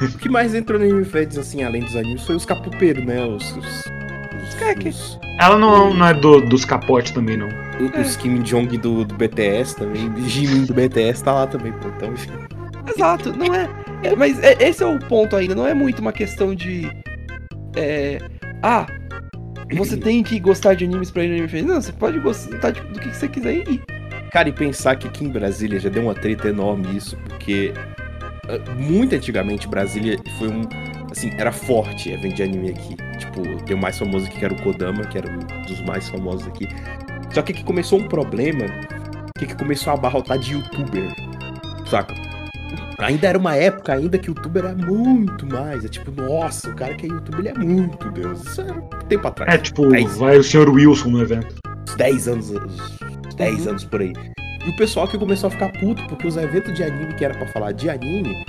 O 0.00 0.18
que 0.18 0.28
mais 0.28 0.54
entrou 0.54 0.78
no 0.78 0.84
Anime 0.84 1.04
Friends, 1.06 1.38
assim, 1.38 1.62
além 1.62 1.82
dos 1.82 1.96
animes, 1.96 2.22
foi 2.26 2.34
os 2.36 2.44
capupeiros, 2.44 3.02
né? 3.06 3.24
Os. 3.24 3.42
Os, 3.56 3.66
os, 3.66 4.62
É 4.62 4.74
que- 4.74 4.88
os, 4.90 5.18
Ela 5.40 5.56
não, 5.58 5.94
não 5.94 6.06
é 6.06 6.12
do- 6.12 6.42
dos 6.42 6.66
capotes 6.66 7.12
também, 7.12 7.36
não. 7.38 7.48
o- 7.48 8.00
os 8.02 8.14
Kim 8.16 8.42
Jong 8.42 8.76
do, 8.76 9.04
do 9.06 9.14
BTS 9.14 9.74
também. 9.76 10.12
Jimin 10.26 10.64
do 10.66 10.74
BTS 10.74 11.24
tá 11.24 11.32
lá 11.32 11.46
também, 11.46 11.72
pô. 11.72 11.88
Então, 11.96 12.12
enfim. 12.12 12.30
Exato, 12.94 13.32
não 13.38 13.54
é, 13.54 13.68
é, 14.02 14.14
Mas 14.16 14.38
é- 14.42 14.56
esse 14.60 14.82
é 14.82 14.86
o 14.86 14.98
ponto 14.98 15.34
ainda, 15.36 15.54
não 15.54 15.66
é 15.66 15.74
muito 15.74 16.00
uma 16.00 16.12
questão 16.12 16.54
de. 16.54 16.90
É, 17.76 18.18
ah, 18.62 18.86
você 19.76 19.96
tem 19.98 20.22
que 20.22 20.38
gostar 20.40 20.74
de 20.74 20.84
animes 20.84 21.10
pra 21.10 21.24
ir 21.24 21.28
no 21.38 21.44
anime. 21.44 21.62
Não, 21.62 21.80
você 21.80 21.92
pode 21.92 22.18
gostar 22.20 22.70
de- 22.70 22.80
do 22.80 23.00
que 23.00 23.08
você 23.08 23.28
quiser 23.28 23.56
ir. 23.68 23.82
Cara, 24.32 24.48
e 24.48 24.52
pensar 24.52 24.96
que 24.96 25.06
aqui 25.08 25.24
em 25.24 25.28
Brasília 25.28 25.78
já 25.78 25.88
deu 25.88 26.02
uma 26.02 26.14
treta 26.14 26.48
enorme 26.48 26.96
isso, 26.96 27.16
porque 27.28 27.72
ah, 28.48 28.70
muito 28.78 29.14
antigamente 29.14 29.66
Brasília 29.68 30.18
foi 30.38 30.48
um. 30.48 30.62
Assim, 31.10 31.30
era 31.38 31.50
forte 31.52 32.10
evento 32.10 32.34
de 32.34 32.42
anime 32.42 32.70
aqui. 32.70 32.96
Tipo, 33.18 33.42
tem 33.64 33.74
o 33.76 33.80
mais 33.80 33.98
famoso 33.98 34.26
aqui 34.26 34.38
que 34.38 34.44
era 34.44 34.52
o 34.52 34.62
Kodama, 34.62 35.04
que 35.06 35.16
era 35.16 35.30
um 35.30 35.38
dos 35.66 35.80
mais 35.82 36.08
famosos 36.08 36.46
aqui. 36.46 36.68
Só 37.32 37.40
que 37.42 37.52
aqui 37.52 37.64
começou 37.64 37.98
um 37.98 38.08
problema 38.08 38.66
que, 39.38 39.46
que 39.46 39.54
começou 39.56 39.92
a 39.92 39.94
abarrotar 39.94 40.38
de 40.38 40.52
youtuber. 40.54 41.14
Saca? 41.88 42.14
Ainda 42.98 43.26
era 43.28 43.38
uma 43.38 43.54
época 43.54 43.92
ainda 43.92 44.16
que 44.18 44.30
o 44.30 44.32
youtuber 44.34 44.64
era 44.64 44.74
muito 44.74 45.46
mais. 45.46 45.84
É 45.84 45.88
tipo, 45.88 46.10
nossa, 46.10 46.70
o 46.70 46.74
cara 46.74 46.94
que 46.94 47.06
é 47.06 47.08
youtuber 47.10 47.40
ele 47.40 47.48
é 47.50 47.54
muito 47.54 48.10
Deus. 48.10 48.42
Isso 48.44 48.60
era 48.62 48.72
um 48.72 48.88
tempo 49.08 49.28
atrás. 49.28 49.54
É 49.54 49.58
tipo, 49.58 49.94
É 49.94 50.00
isso. 50.00 50.18
vai 50.18 50.38
o 50.38 50.42
senhor 50.42 50.68
Wilson 50.70 51.10
no 51.10 51.20
evento. 51.20 51.54
uns 51.88 51.94
10 51.96 52.28
anos, 52.28 52.50
uns 52.50 53.34
10 53.36 53.64
Uhum. 53.64 53.70
anos 53.70 53.84
por 53.84 54.00
aí. 54.00 54.12
E 54.66 54.70
o 54.70 54.76
pessoal 54.76 55.06
que 55.06 55.16
começou 55.18 55.48
a 55.48 55.50
ficar 55.50 55.68
puto, 55.78 56.04
porque 56.08 56.26
os 56.26 56.36
eventos 56.36 56.74
de 56.74 56.82
anime 56.82 57.12
que 57.14 57.24
era 57.24 57.34
pra 57.34 57.46
falar 57.48 57.72
de 57.72 57.88
anime, 57.90 58.44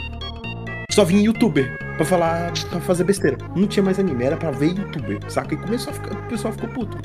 só 0.91 1.03
vinha 1.03 1.21
youtuber 1.23 1.77
pra 1.97 2.05
falar, 2.05 2.51
pra 2.69 2.79
fazer 2.79 3.03
besteira. 3.03 3.37
Não 3.55 3.67
tinha 3.67 3.83
mais 3.83 3.99
anime, 3.99 4.23
era 4.23 4.35
pra 4.37 4.49
ver 4.49 4.69
youtuber, 4.77 5.19
saca? 5.27 5.53
E 5.53 5.57
começou 5.57 5.91
a 5.91 5.93
ficar, 5.93 6.13
o 6.13 6.23
pessoal 6.23 6.53
ficou 6.53 6.69
puto. 6.69 6.97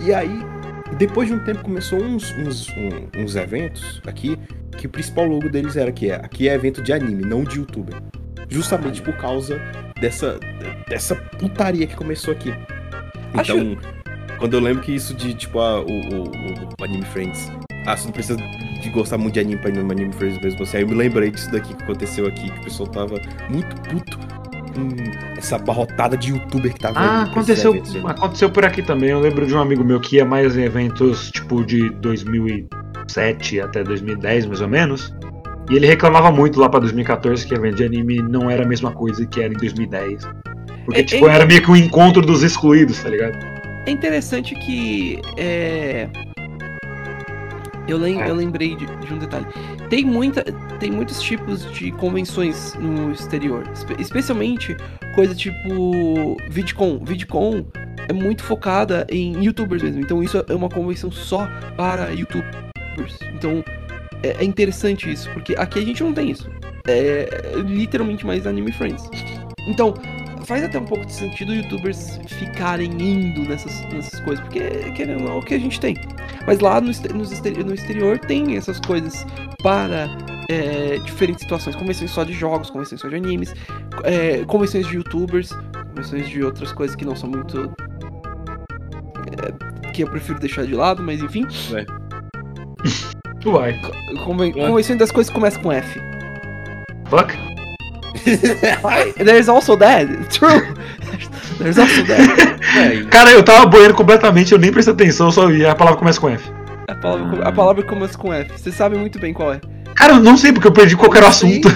E 0.00 0.14
aí, 0.14 0.40
depois 0.96 1.28
de 1.28 1.34
um 1.34 1.38
tempo, 1.44 1.62
começou 1.62 2.02
uns, 2.02 2.32
uns, 2.36 2.68
um- 2.70 3.22
uns 3.22 3.36
eventos 3.36 4.00
aqui, 4.06 4.36
que 4.76 4.86
o 4.86 4.90
principal 4.90 5.26
logo 5.26 5.48
deles 5.48 5.76
era 5.76 5.90
que 5.92 6.10
é, 6.10 6.14
aqui 6.16 6.48
é 6.48 6.54
evento 6.54 6.82
de 6.82 6.92
anime, 6.92 7.24
não 7.24 7.44
de 7.44 7.58
youtuber. 7.58 7.94
Justamente 8.48 9.00
por 9.02 9.14
causa 9.16 9.60
dessa, 10.00 10.38
dessa 10.88 11.14
putaria 11.14 11.86
que 11.86 11.94
começou 11.94 12.32
aqui. 12.32 12.52
Acho- 13.34 13.52
Então, 13.56 13.78
quando 14.38 14.54
eu 14.54 14.60
lembro 14.60 14.82
que 14.82 14.92
isso 14.94 15.14
de, 15.14 15.34
tipo, 15.34 15.60
ah, 15.60 15.80
o, 15.80 15.84
o, 15.86 16.22
o- 16.24 16.68
o 16.80 16.84
Anime 16.84 17.04
Friends. 17.04 17.50
Ah, 17.86 17.96
você 17.96 18.04
não 18.06 18.12
precisa 18.12 18.36
de 18.82 18.90
gostar 18.90 19.16
muito 19.18 19.34
de 19.34 19.40
anime 19.40 19.58
pra 19.60 19.70
ir 19.70 19.74
no 19.82 19.90
Anime 19.90 20.12
Friends 20.12 20.40
mesmo. 20.42 20.62
Assim, 20.62 20.78
aí 20.78 20.82
eu 20.82 20.88
me 20.88 20.94
lembrei 20.94 21.30
disso 21.30 21.50
daqui 21.50 21.74
que 21.74 21.82
aconteceu 21.82 22.26
aqui, 22.26 22.50
que 22.50 22.60
o 22.60 22.64
pessoal 22.64 22.88
tava 22.88 23.14
muito 23.48 23.74
puto 23.82 24.18
essa 25.36 25.58
barrotada 25.58 26.16
de 26.16 26.30
youtuber 26.30 26.72
que 26.72 26.78
tava 26.80 26.98
Ah, 26.98 27.02
pra 27.02 27.42
esses 27.42 27.64
aconteceu, 27.64 27.74
eventos 27.74 27.96
aconteceu 28.04 28.50
por 28.50 28.64
aqui 28.64 28.82
também. 28.82 29.10
Eu 29.10 29.20
lembro 29.20 29.46
de 29.46 29.54
um 29.54 29.58
amigo 29.60 29.84
meu 29.84 30.00
que 30.00 30.16
ia 30.16 30.24
mais 30.24 30.56
em 30.56 30.62
eventos 30.62 31.30
tipo 31.30 31.64
de 31.64 31.90
2007 31.90 33.60
até 33.60 33.82
2010, 33.84 34.46
mais 34.46 34.60
ou 34.60 34.68
menos. 34.68 35.14
E 35.70 35.76
ele 35.76 35.86
reclamava 35.86 36.32
muito 36.32 36.58
lá 36.58 36.68
pra 36.68 36.80
2014 36.80 37.46
que 37.46 37.54
evento 37.54 37.76
de 37.76 37.84
anime 37.84 38.20
não 38.22 38.50
era 38.50 38.64
a 38.64 38.66
mesma 38.66 38.90
coisa 38.92 39.24
que 39.26 39.40
era 39.40 39.52
em 39.52 39.56
2010. 39.56 40.26
Porque, 40.84 41.00
É- 41.00 41.04
tipo, 41.04 41.28
é- 41.28 41.34
era 41.34 41.46
meio 41.46 41.62
que 41.62 41.70
um 41.70 41.76
encontro 41.76 42.22
dos 42.22 42.42
excluídos, 42.42 43.00
tá 43.02 43.08
ligado? 43.08 43.36
É 43.86 43.90
interessante 43.90 44.54
que. 44.56 45.20
É... 45.36 46.08
Eu, 47.86 47.98
lem- 47.98 48.20
É. 48.20 48.28
eu 48.30 48.34
lembrei 48.34 48.76
de, 48.76 48.86
de 48.86 49.14
um 49.14 49.18
detalhe. 49.18 49.46
Tem, 49.90 50.04
muita, 50.04 50.42
tem 50.78 50.90
muitos 50.90 51.20
tipos 51.20 51.70
de 51.72 51.90
convenções 51.92 52.74
no 52.76 53.12
exterior. 53.12 53.68
espe- 53.74 53.96
especialmente 54.00 54.76
coisa 55.14 55.34
tipo 55.34 56.36
VidCon. 56.48 57.00
VidCon 57.04 57.64
é 58.08 58.12
muito 58.12 58.42
focada 58.44 59.06
em 59.10 59.42
youtubers 59.44 59.82
mesmo. 59.82 60.00
Então 60.00 60.22
isso 60.22 60.42
é 60.48 60.54
uma 60.54 60.68
convenção 60.68 61.10
só 61.10 61.46
para 61.76 62.10
youtubers. 62.10 63.18
Então 63.34 63.64
é, 64.22 64.36
é 64.38 64.44
interessante 64.44 65.10
isso, 65.10 65.28
porque 65.30 65.54
aqui 65.58 65.80
a 65.80 65.82
gente 65.82 66.02
não 66.02 66.12
tem 66.12 66.30
isso. 66.30 66.48
É 66.86 67.28
literalmente 67.66 68.24
mais 68.24 68.46
anime 68.46 68.72
friends. 68.72 69.08
Então, 69.66 69.94
faz 70.50 70.64
até 70.64 70.78
um 70.80 70.84
pouco 70.84 71.06
de 71.06 71.12
sentido 71.12 71.54
youtubers 71.54 72.18
ficarem 72.26 72.90
indo 73.00 73.42
nessas, 73.48 73.80
nessas 73.92 74.18
coisas, 74.20 74.42
porque 74.44 74.60
querendo 74.96 75.20
ou 75.22 75.28
não, 75.28 75.36
é 75.36 75.38
o 75.38 75.42
que 75.42 75.54
a 75.54 75.58
gente 75.60 75.78
tem. 75.78 75.94
Mas 76.44 76.58
lá 76.58 76.80
no, 76.80 76.90
exteri- 76.90 77.62
no 77.62 77.72
exterior 77.72 78.18
tem 78.18 78.56
essas 78.56 78.80
coisas 78.80 79.24
para 79.62 80.08
é, 80.48 80.98
diferentes 81.04 81.42
situações. 81.42 81.76
Convenções 81.76 82.10
só 82.10 82.24
de 82.24 82.32
jogos, 82.32 82.68
convenções 82.68 83.00
só 83.00 83.08
de 83.08 83.14
animes, 83.14 83.54
é, 84.02 84.44
convenções 84.46 84.88
de 84.88 84.96
youtubers, 84.96 85.52
convenções 85.90 86.28
de 86.28 86.42
outras 86.42 86.72
coisas 86.72 86.96
que 86.96 87.04
não 87.04 87.14
são 87.14 87.30
muito. 87.30 87.72
é, 89.86 89.90
que 89.92 90.02
eu 90.02 90.08
prefiro 90.10 90.40
deixar 90.40 90.66
de 90.66 90.74
lado, 90.74 91.00
mas 91.02 91.22
enfim. 91.22 91.46
Tu 93.40 93.52
vai. 93.52 93.80
Conven- 94.24 94.52
convenções 94.52 94.98
das 94.98 95.12
coisas 95.12 95.30
que 95.30 95.34
começam 95.38 95.62
com 95.62 95.70
F. 95.70 96.00
Fuck. 97.08 97.49
There's 99.16 99.48
also 99.48 99.76
that. 99.76 100.06
True. 100.30 100.62
There's 101.58 101.78
also 101.78 102.04
that. 102.04 102.60
É, 102.76 103.04
Cara, 103.10 103.30
eu 103.32 103.42
tava 103.42 103.66
boiando 103.66 103.94
completamente, 103.94 104.52
eu 104.52 104.58
nem 104.58 104.72
prestei 104.72 104.94
atenção, 104.94 105.26
eu 105.26 105.32
só 105.32 105.46
vi. 105.46 105.64
A 105.66 105.74
palavra 105.74 105.98
começa 105.98 106.20
com 106.20 106.28
F. 106.28 106.50
A 106.88 106.94
palavra, 106.94 107.48
a 107.48 107.52
palavra 107.52 107.82
começa 107.82 108.16
com 108.18 108.32
F. 108.32 108.52
Você 108.58 108.72
sabe 108.72 108.96
muito 108.96 109.18
bem 109.18 109.32
qual 109.32 109.52
é. 109.52 109.60
Cara, 109.94 110.14
eu 110.14 110.20
não 110.20 110.36
sei 110.36 110.52
porque 110.52 110.68
eu 110.68 110.72
perdi 110.72 110.96
qual 110.96 111.10
que 111.10 111.16
era 111.18 111.26
o 111.26 111.30
assunto. 111.30 111.68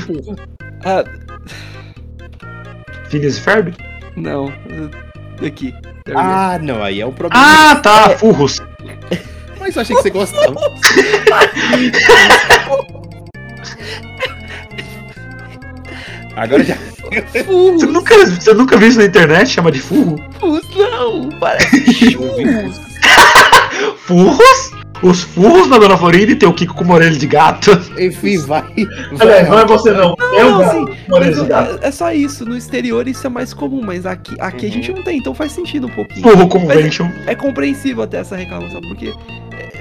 Ah, 0.85 1.05
Phineas 3.09 3.37
e 3.37 3.41
Ferb? 3.41 3.75
não. 4.17 4.53
Aqui. 5.45 5.75
Ah, 6.15 6.59
não, 6.61 6.83
aí 6.83 7.01
é 7.01 7.07
um 7.07 7.13
problema. 7.13 7.45
Ah, 7.45 7.77
tá, 7.77 8.11
Furros. 8.11 8.61
Mas 9.59 9.75
eu 9.77 9.83
achei 9.83 9.97
que 9.97 10.03
você 10.03 10.11
gostava. 10.11 10.55
Agora 16.37 16.65
já. 16.65 16.77
Furros, 17.45 17.81
Você 17.81 17.87
nunca, 17.87 18.27
você 18.27 18.55
nunca 18.55 18.77
viu 18.77 18.89
isso 18.89 18.99
na 18.99 19.05
internet? 19.05 19.49
Chama 19.51 19.71
de 19.71 19.81
furro? 19.81 20.17
furros, 20.41 20.63
não. 20.77 21.29
Parece 21.39 21.77
Eu 22.07 22.11
churros. 22.11 22.81
Furros? 24.07 24.71
Os 25.03 25.23
furros 25.23 25.69
na 25.69 25.77
Dona 25.77 25.99
Florinda 25.99 26.33
e 26.33 26.37
tem 26.37 26.49
o 26.49 26.53
Kiko 26.55 26.73
com 26.75 26.85
uma 26.85 26.95
orelha 26.95 27.17
de 27.19 27.27
gato. 27.27 27.73
Enfim, 27.99 28.39
vai. 28.39 28.65
Aliás, 29.21 29.49
não 29.49 29.59
é 29.59 29.67
você 29.67 29.91
não. 29.93 30.15
É 30.39 30.45
o 30.45 30.51
Não, 30.53 30.59
gato 30.61 30.71
sim. 30.73 30.87
com 30.87 30.93
uma 31.09 31.17
orelha 31.17 31.31
Mas 31.37 31.43
de 31.43 31.49
gato. 31.49 31.79
é, 31.83 31.89
é 31.89 31.91
só 31.91 32.13
isso. 32.13 32.47
No 32.47 32.57
exterior 32.57 33.07
isso 33.07 33.27
é 33.27 33.31
mais 33.31 33.53
comum, 33.53 33.83
mas 33.85 34.07
aqui, 34.07 34.35
aqui 34.39 34.65
a 34.67 34.69
Uhum. 34.69 34.75
gente 34.75 34.93
não 34.93 35.03
tem, 35.03 35.19
então 35.19 35.35
faz 35.35 35.53
sentido 35.53 35.89
um 35.89 35.91
pouquinho. 35.91 36.23
Furro 36.23 36.49
Convention. 36.49 37.09
É 37.27 37.35
compreensível 37.35 38.03
até 38.05 38.19
essa 38.19 38.35
reclamação, 38.37 38.81
porque 38.83 39.09
é, 39.09 39.13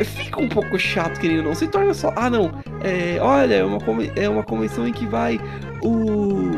fica 0.03 0.41
um 0.41 0.47
pouco 0.49 0.77
chato, 0.79 1.19
querendo 1.19 1.39
ou 1.39 1.43
não. 1.45 1.55
Se 1.55 1.67
torna 1.67 1.93
só. 1.93 2.13
Ah, 2.15 2.29
não. 2.29 2.51
É, 2.83 3.17
olha, 3.21 3.55
é 3.55 3.63
uma, 3.63 3.77
é 4.15 4.29
uma 4.29 4.43
convenção 4.43 4.87
em 4.87 4.93
que 4.93 5.05
vai 5.05 5.39
o. 5.81 6.51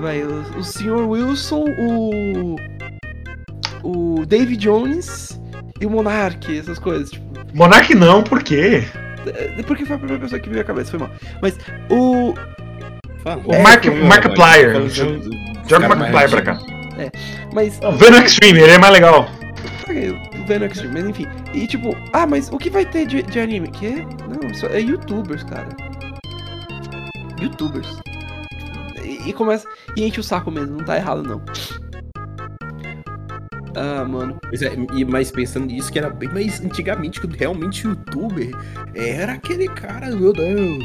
Vai, 0.00 0.22
o, 0.22 0.40
o 0.58 0.64
Sr. 0.64 1.08
Wilson, 1.08 1.64
o. 1.78 2.56
O 3.82 4.26
David 4.26 4.56
Jones 4.56 5.40
e 5.80 5.86
o 5.86 5.90
Monark, 5.90 6.58
essas 6.58 6.78
coisas. 6.78 7.10
Tipo, 7.10 7.26
Monark 7.54 7.94
não, 7.94 8.22
por 8.22 8.42
quê? 8.42 8.82
é, 9.26 9.62
porque 9.62 9.84
foi 9.84 9.96
a 9.96 9.98
primeira 9.98 10.22
pessoa 10.22 10.40
que 10.40 10.48
veio 10.48 10.62
à 10.62 10.64
cabeça, 10.64 10.90
foi 10.90 11.00
mal. 11.00 11.10
Mas 11.40 11.56
o. 11.90 12.34
O 13.44 13.62
Mark- 13.62 13.84
foi 13.84 13.94
meu, 13.94 14.04
Markiplier. 14.06 14.88
Joga 14.88 15.86
o 15.86 15.88
Markiplier 15.98 16.30
pra 16.30 16.42
cá. 16.42 16.52
antigos. 16.52 16.76
Mas. 17.52 17.78
O 17.82 17.92
Venom 17.92 18.18
Extreme, 18.18 18.60
ele 18.60 18.72
é 18.72 18.78
mais 18.78 18.92
legal. 18.92 19.28
Ok, 20.46 20.56
o 20.56 20.58
Venom 20.60 20.66
Extreme, 20.66 20.94
mas 20.94 21.06
enfim. 21.08 21.26
E 21.52 21.66
tipo, 21.66 21.96
ah, 22.12 22.26
mas 22.26 22.48
o 22.50 22.58
que 22.58 22.70
vai 22.70 22.86
ter 22.86 23.06
de, 23.06 23.22
de 23.22 23.40
anime? 23.40 23.68
Que 23.70 23.86
é? 23.86 24.04
Não, 24.04 24.54
só 24.54 24.68
é 24.68 24.80
youtubers, 24.80 25.42
cara. 25.42 25.68
Youtubers. 27.40 28.00
E, 29.02 29.28
e 29.28 29.32
começa. 29.32 29.68
E 29.96 30.04
enche 30.04 30.20
o 30.20 30.22
saco 30.22 30.50
mesmo, 30.50 30.78
não 30.78 30.84
tá 30.84 30.96
errado 30.96 31.22
não. 31.22 31.42
Ah, 33.74 34.04
mano. 34.04 34.38
Pois 34.48 34.62
é, 34.62 34.74
e, 34.94 35.04
mas 35.04 35.30
pensando 35.30 35.66
nisso, 35.66 35.92
que 35.92 35.98
era 35.98 36.08
bem 36.08 36.30
mais 36.30 36.60
antigamente, 36.64 37.20
que 37.20 37.26
realmente 37.36 37.86
youtuber 37.86 38.50
era 38.94 39.34
aquele 39.34 39.68
cara, 39.68 40.14
meu 40.16 40.32
Deus, 40.32 40.84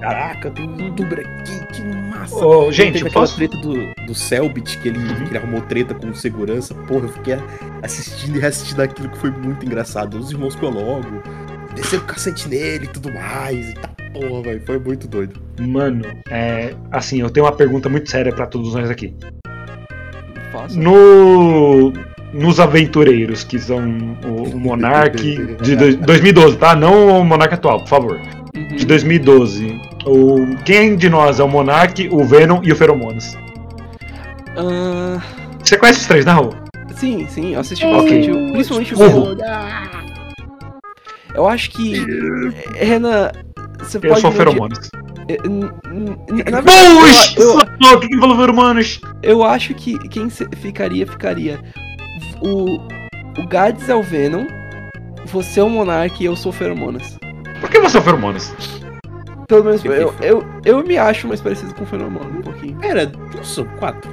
caraca, 0.00 0.50
tem 0.50 0.68
um 0.68 0.78
youtuber 0.78 1.20
aqui, 1.20 1.66
que 1.72 1.82
massa. 1.82 2.36
Ô, 2.44 2.70
gente, 2.72 2.98
aquela 2.98 3.10
posso... 3.12 3.36
treta 3.36 3.56
do, 3.58 3.74
do 4.06 4.14
Selbit, 4.14 4.78
que 4.78 4.88
ele, 4.88 4.98
que 4.98 5.30
ele 5.30 5.38
arrumou 5.38 5.60
treta 5.62 5.94
com 5.94 6.12
segurança. 6.14 6.74
Porra, 6.74 7.04
eu 7.06 7.08
fiquei 7.12 7.36
assistindo 7.82 8.36
e 8.36 8.40
reassistindo 8.40 8.82
aquilo 8.82 9.08
que 9.10 9.18
foi 9.18 9.30
muito 9.30 9.64
engraçado. 9.64 10.18
Os 10.18 10.30
irmãos 10.30 10.56
logo 10.60 11.22
desceram 11.74 12.02
o 12.02 12.06
cacete 12.06 12.48
nele 12.48 12.84
e 12.84 12.88
tudo 12.88 13.12
mais. 13.12 13.70
E 13.70 13.74
tá, 13.74 13.88
porra, 14.12 14.42
velho, 14.42 14.62
foi 14.66 14.78
muito 14.78 15.06
doido. 15.08 15.40
Mano, 15.60 16.04
é, 16.30 16.74
assim, 16.90 17.20
eu 17.20 17.30
tenho 17.30 17.46
uma 17.46 17.52
pergunta 17.52 17.88
muito 17.88 18.10
séria 18.10 18.32
pra 18.32 18.46
todos 18.46 18.74
nós 18.74 18.90
aqui. 18.90 19.14
Faça. 20.52 20.78
No, 20.78 21.92
nos 22.32 22.58
aventureiros, 22.58 23.44
que 23.44 23.58
são 23.58 23.78
o, 24.24 24.54
o 24.54 24.58
Monark 24.58 25.16
de 25.62 25.76
dois- 25.76 25.96
2012, 25.96 26.56
tá? 26.56 26.74
Não 26.74 27.20
o 27.20 27.24
Monark 27.24 27.54
atual, 27.54 27.80
por 27.80 27.88
favor. 27.88 28.20
Uhum. 28.58 28.76
De 28.76 28.86
2012. 28.86 29.80
O, 30.06 30.56
quem 30.64 30.96
de 30.96 31.08
nós 31.08 31.38
é 31.40 31.44
o 31.44 31.48
Monark, 31.48 32.08
o 32.10 32.24
Venom 32.24 32.60
e 32.62 32.72
o 32.72 32.76
Feromonas? 32.76 33.36
Ah, 34.56 35.20
Você 35.62 35.76
conhece 35.76 36.00
os 36.00 36.06
três, 36.06 36.24
né, 36.24 36.32
Raul? 36.32 36.54
sim, 36.96 37.26
sim, 37.28 37.54
eu 37.54 37.60
assisti 37.60 37.84
bastante. 37.86 38.30
o- 38.30 38.52
Principalmente 38.52 38.94
o. 38.94 38.98
Venom. 38.98 39.36
Eu 41.34 41.46
acho 41.46 41.70
que. 41.70 41.94
eh, 42.76 42.84
Renan, 42.84 43.30
você 43.78 43.98
Eu 43.98 44.00
pode. 44.02 44.20
sou 44.20 44.30
não 44.30 44.36
Feromonas. 44.36 44.90
Na 46.50 46.62
eu, 47.36 47.60
eu, 47.92 48.00
Quem 48.00 48.18
falou 48.18 48.36
Feromonas? 48.36 49.00
eu 49.22 49.44
acho 49.44 49.74
que 49.74 49.98
quem 50.08 50.28
ficaria, 50.30 51.06
ficaria. 51.06 51.60
O. 52.40 52.78
O 53.38 53.46
Gads 53.46 53.88
é 53.88 53.94
o 53.94 54.02
Venom. 54.02 54.46
Você 55.26 55.60
é 55.60 55.62
o 55.62 55.68
Monark 55.70 56.20
e 56.20 56.26
eu 56.26 56.34
sou 56.34 56.50
o 56.50 56.54
Feromonas. 56.54 57.18
Por 57.60 57.70
que 57.70 57.80
você 57.80 57.96
é 57.96 58.00
o 58.00 58.02
Feromonas? 58.02 58.54
Pelo 59.48 59.64
menos 59.64 59.84
eu, 59.84 60.12
que 60.12 60.26
eu, 60.26 60.46
eu 60.64 60.84
me 60.84 60.98
acho 60.98 61.26
mais 61.26 61.40
parecido 61.40 61.74
com 61.74 61.84
o 61.84 61.86
Feromonas 61.86 62.34
um 62.34 62.42
pouquinho. 62.42 62.76
Pera, 62.78 63.10
não 63.34 63.42
são 63.42 63.64
quatro. 63.78 64.10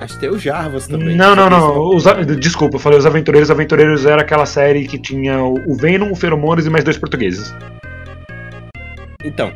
Acho 0.00 0.14
que 0.14 0.20
tem 0.20 0.30
o 0.30 0.38
Jarvas 0.38 0.88
também. 0.88 1.16
Não, 1.16 1.36
não, 1.36 1.48
não. 1.48 1.94
Os 1.94 2.04
desculpa, 2.38 2.76
eu 2.76 2.80
falei 2.80 2.98
os 2.98 3.06
Aventureiros. 3.06 3.48
Os 3.48 3.50
Aventureiros 3.52 4.06
era 4.06 4.22
aquela 4.22 4.46
série 4.46 4.86
que 4.86 4.98
tinha 4.98 5.42
o 5.42 5.74
Venom, 5.74 6.10
o 6.10 6.16
Feromonas 6.16 6.66
e 6.66 6.70
mais 6.70 6.84
dois 6.84 6.98
portugueses. 6.98 7.54
Então, 9.24 9.52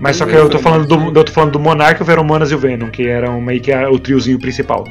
Mas 0.00 0.16
só 0.16 0.24
que 0.24 0.32
Tem 0.32 0.40
eu 0.40 0.48
tô 0.48 0.58
falando 0.58 0.86
do, 0.86 1.18
eu 1.18 1.24
tô 1.24 1.32
falando 1.32 1.52
do 1.52 1.60
Monarca, 1.60 2.02
o 2.02 2.06
Feromonas 2.06 2.50
e 2.50 2.54
o 2.54 2.58
Venom, 2.58 2.88
que 2.88 3.06
eram 3.06 3.40
meio 3.40 3.60
que 3.60 3.74
o 3.74 3.98
triozinho 3.98 4.38
principal. 4.38 4.84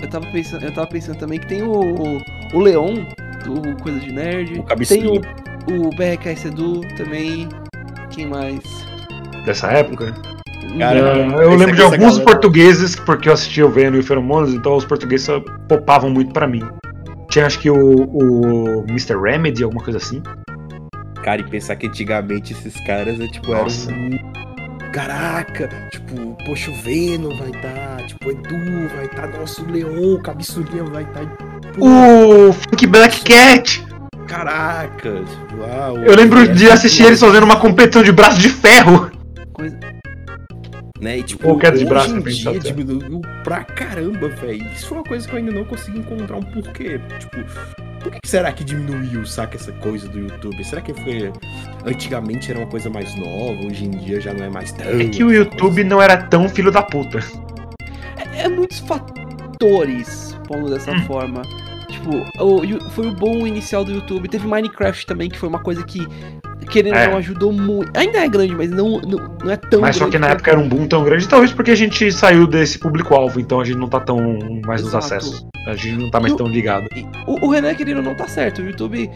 Eu 0.00 0.08
tava 0.10 0.26
pensando, 0.26 0.64
eu 0.64 0.72
tava 0.72 0.86
pensando 0.86 1.18
também 1.18 1.40
que 1.40 1.46
tem 1.46 1.62
o, 1.62 1.72
o, 1.72 2.22
o 2.54 2.60
Leon, 2.60 3.04
do 3.44 3.82
Coisa 3.82 3.98
de 4.00 4.12
Nerd. 4.12 4.50
O 4.50 4.54
tem 4.54 4.64
cabeçudo. 4.64 5.20
o, 5.20 5.47
o 5.68 5.90
BRK 5.90 6.36
Sedu 6.36 6.80
também. 6.96 7.48
Quem 8.10 8.26
mais? 8.26 8.60
Dessa 9.44 9.68
época. 9.68 10.14
Cara, 10.78 10.98
esse 11.26 11.34
eu 11.34 11.54
lembro 11.54 11.76
de 11.76 11.82
alguns 11.82 12.00
galera- 12.18 12.24
portugueses, 12.24 12.94
porque 12.96 13.28
eu 13.28 13.32
assistia 13.32 13.64
o 13.66 13.70
Venom 13.70 13.96
e 13.96 14.00
o 14.00 14.02
Feromonas, 14.02 14.52
então 14.52 14.76
os 14.76 14.84
portugueses 14.84 15.26
só 15.26 15.40
popavam 15.68 16.10
muito 16.10 16.32
pra 16.32 16.46
mim. 16.46 16.62
Tinha 17.30 17.46
acho 17.46 17.58
que 17.58 17.70
o, 17.70 17.76
o 17.76 18.84
Mr. 18.88 19.16
Remedy, 19.20 19.62
alguma 19.64 19.82
coisa 19.82 19.98
assim. 19.98 20.22
cara, 21.22 21.40
e 21.40 21.44
pensar 21.44 21.76
que 21.76 21.86
antigamente 21.86 22.52
esses 22.52 22.74
caras, 22.86 23.18
é, 23.20 23.26
tipo, 23.28 23.50
Nossa. 23.52 23.90
eram. 23.92 24.18
Caraca, 24.92 25.68
tipo, 25.92 26.36
poxa, 26.46 26.70
o 26.70 26.74
Venom 26.74 27.36
vai 27.36 27.50
estar, 27.50 28.06
tipo, 28.06 28.26
o 28.26 28.30
Edu 28.30 28.88
vai 28.96 29.04
estar, 29.04 29.26
nossa, 29.38 29.62
o 29.62 29.70
Leon, 29.70 30.14
o 30.14 30.22
Cabeçulinha 30.22 30.84
vai 30.84 31.02
estar. 31.04 31.24
O 31.78 32.52
Funk 32.52 32.86
Black 32.86 33.22
Cat! 33.22 33.86
Caraca, 34.28 35.24
tipo, 35.24 35.62
ah, 35.64 35.92
o- 35.92 36.04
Eu 36.04 36.14
lembro 36.14 36.40
é, 36.40 36.46
de 36.46 36.70
assistir 36.70 37.04
eles 37.04 37.18
fazendo 37.20 37.44
uma 37.44 37.58
competição 37.58 38.02
de 38.02 38.12
braço 38.12 38.38
de 38.38 38.50
ferro. 38.50 39.10
Coisa... 39.52 39.78
né? 41.00 41.18
E, 41.18 41.22
tipo, 41.22 41.48
Ou 41.48 41.58
queda 41.58 41.76
de 41.78 41.84
hoje 41.84 41.90
braço, 41.92 42.10
em 42.10 42.20
né, 42.20 42.30
dia 42.30 42.58
diminuiu 42.60 43.20
pra 43.42 43.64
caramba, 43.64 44.28
velho. 44.28 44.66
Isso 44.72 44.88
foi 44.88 44.98
uma 44.98 45.04
coisa 45.04 45.26
que 45.26 45.32
eu 45.34 45.38
ainda 45.38 45.50
não 45.52 45.64
consegui 45.64 45.98
encontrar 45.98 46.36
um 46.36 46.42
porquê. 46.42 47.00
Tipo, 47.18 47.36
por 48.02 48.12
que, 48.12 48.18
que 48.22 48.28
será 48.28 48.52
que 48.52 48.62
diminuiu, 48.62 49.24
saca, 49.26 49.56
essa 49.56 49.72
coisa 49.72 50.06
do 50.08 50.18
YouTube? 50.18 50.62
Será 50.64 50.80
que 50.82 50.92
foi. 50.94 51.32
Antigamente 51.86 52.50
era 52.50 52.60
uma 52.60 52.68
coisa 52.68 52.90
mais 52.90 53.14
nova, 53.16 53.64
hoje 53.66 53.84
em 53.86 53.90
dia 53.90 54.20
já 54.20 54.34
não 54.34 54.44
é 54.44 54.50
mais 54.50 54.72
tão. 54.72 54.86
É 54.86 55.04
que 55.06 55.24
o 55.24 55.32
YouTube 55.32 55.82
não 55.84 56.02
era 56.02 56.16
tão 56.18 56.48
filho 56.48 56.70
da 56.70 56.82
puta. 56.82 57.18
É 58.36 58.48
muitos 58.48 58.78
fatores, 58.80 60.36
pondo 60.46 60.68
dessa 60.70 60.92
Hum. 60.92 61.02
forma. 61.06 61.42
Tipo, 62.08 62.24
o, 62.42 62.90
foi 62.90 63.06
o 63.06 63.12
bom 63.12 63.46
inicial 63.46 63.84
do 63.84 63.92
YouTube. 63.92 64.28
Teve 64.28 64.46
Minecraft 64.46 65.04
também, 65.06 65.28
que 65.28 65.38
foi 65.38 65.48
uma 65.48 65.58
coisa 65.58 65.82
que, 65.84 66.06
querendo 66.70 66.94
ou 66.94 67.00
É. 67.00 67.10
não, 67.10 67.16
ajudou 67.18 67.52
muito. 67.52 67.90
Ainda 67.96 68.18
é 68.18 68.28
grande, 68.28 68.54
mas 68.54 68.70
não, 68.70 69.00
não, 69.00 69.36
não 69.44 69.50
é 69.50 69.56
tão 69.56 69.80
Mas 69.80 69.96
só 69.96 70.04
grande 70.04 70.12
que 70.16 70.18
na 70.18 70.28
época 70.28 70.50
era 70.50 70.58
um 70.60 70.68
boom 70.68 70.86
tão 70.86 71.04
grande, 71.04 71.28
talvez 71.28 71.52
porque 71.52 71.70
a 71.70 71.74
gente 71.76 72.10
saiu 72.10 72.46
desse 72.46 72.78
público-alvo, 72.78 73.38
então 73.40 73.60
a 73.60 73.64
gente 73.64 73.76
não 73.78 73.88
tá 73.88 74.00
tão 74.00 74.18
mais 74.64 74.80
nos 74.82 74.90
Exato. 74.90 75.04
acessos. 75.04 75.46
A 75.66 75.74
gente 75.74 75.96
não 75.98 76.10
tá 76.10 76.18
mais 76.18 76.32
o- 76.32 76.36
tão 76.36 76.46
ligado. 76.46 76.86
O, 77.26 77.46
o 77.46 77.50
Renan, 77.50 77.74
querendo 77.74 77.98
ou 77.98 78.02
não, 78.02 78.14
tá 78.14 78.26
certo. 78.26 78.62
O 78.62 78.66
YouTube, 78.66 79.10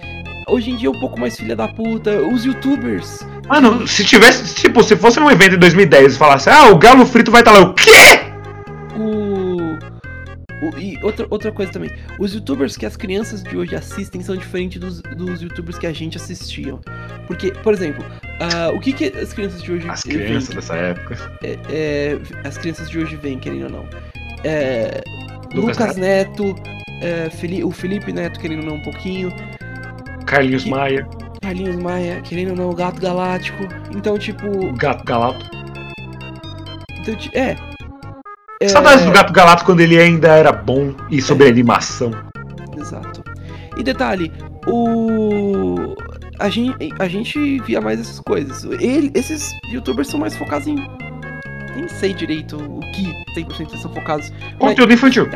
hoje 0.49 0.71
em 0.71 0.77
dia, 0.77 0.89
é 0.89 0.91
um 0.91 1.01
pouco 1.01 1.19
mais 1.19 1.37
filha 1.37 1.57
da 1.57 1.67
puta. 1.69 2.11
Os 2.21 2.45
youtubers. 2.45 3.27
Mano, 3.49 3.87
se 3.89 4.05
tivesse, 4.05 4.55
tipo, 4.55 4.83
se 4.83 4.97
fosse 4.97 5.19
um 5.19 5.31
evento 5.31 5.55
em 5.57 5.59
2010 5.59 6.15
e 6.15 6.19
falasse, 6.19 6.51
ah, 6.51 6.69
o 6.69 6.77
Galo 6.79 7.07
Frito 7.07 7.31
vai 7.31 7.41
estar 7.41 7.53
lá, 7.53 7.61
o 7.61 7.73
quê? 7.75 8.22
O. 10.63 10.79
e 10.79 10.99
outra, 11.03 11.27
outra 11.29 11.51
coisa 11.53 11.73
também, 11.73 11.91
os 12.19 12.33
youtubers 12.35 12.77
que 12.77 12.87
as 12.87 12.97
crianças 12.97 13.43
de 13.43 13.57
hoje 13.57 13.75
assistem 13.75 14.23
são 14.23 14.37
diferentes 14.37 14.81
dos, 14.81 15.03
dos 15.17 15.43
youtubers 15.43 15.79
que 15.79 15.87
a 15.87 15.93
gente 15.93 16.17
assistia. 16.17 16.75
Porque, 17.27 17.51
por 17.53 17.75
exemplo, 17.75 18.05
ah, 18.41 18.71
o 18.75 18.81
que, 18.81 18.93
que 18.93 19.07
as 19.19 19.33
crianças 19.33 19.63
de 19.63 19.73
hoje 19.73 19.89
As 19.89 20.03
crianças 20.03 20.55
dessa 20.55 20.77
época. 20.77 21.17
É, 21.43 21.59
é, 21.71 22.19
as 22.45 22.57
crianças 22.59 22.89
de 22.89 22.99
hoje 22.99 23.17
veem, 23.17 23.39
querendo 23.39 23.65
ou 23.65 23.71
não. 23.71 23.89
É, 24.45 25.03
Lucas 25.55 25.79
Lucas, 25.79 25.97
Neto, 25.97 26.55
é, 27.03 27.29
Fili- 27.31 27.65
o 27.65 27.71
Felipe 27.71 28.13
Neto, 28.13 28.39
querendo 28.41 28.61
ou 28.61 28.67
não, 28.67 28.75
um 28.77 28.83
pouquinho. 28.83 29.33
Carlinhos 30.27 30.65
Que- 30.65 30.71
Maia, 30.71 31.07
Carlinhos 31.43 31.77
Maia, 31.77 32.21
querendo 32.23 32.51
ou 32.51 32.57
não, 32.57 32.71
o 32.71 32.75
Gato 32.75 33.01
Galáctico. 33.01 33.65
Então, 33.95 34.17
tipo. 34.19 34.73
Gato 34.75 35.05
Galato. 35.05 35.45
Então, 37.01 37.17
é. 37.35 37.57
É 38.63 38.69
Saudades 38.69 39.05
do 39.05 39.11
Gato 39.11 39.33
Galato 39.33 39.65
quando 39.65 39.81
ele 39.81 39.99
ainda 39.99 40.29
era 40.29 40.53
bom 40.53 40.95
e 41.11 41.21
sobre 41.21 41.49
animação. 41.49 42.13
Exato. 42.79 43.23
E 43.77 43.83
detalhe, 43.83 44.31
o. 44.67 45.97
A 46.39 46.49
gente, 46.49 46.93
a 46.99 47.09
gente 47.09 47.61
via 47.61 47.81
mais 47.81 48.01
essas 48.01 48.21
coisas. 48.21 48.65
Ele, 48.65 49.11
esses 49.15 49.53
youtubers 49.73 50.09
são 50.09 50.21
mais 50.21 50.37
focados 50.37 50.67
em. 50.67 50.77
Nem 51.75 51.89
sei 51.89 52.13
direito 52.13 52.57
o 52.57 52.81
que 52.93 53.41
100% 53.41 53.71
eles 53.71 53.81
são 53.81 53.93
focados. 53.93 54.31
Mas 54.31 54.59
Conteúdo 54.59 54.93
infantil. 54.93 55.29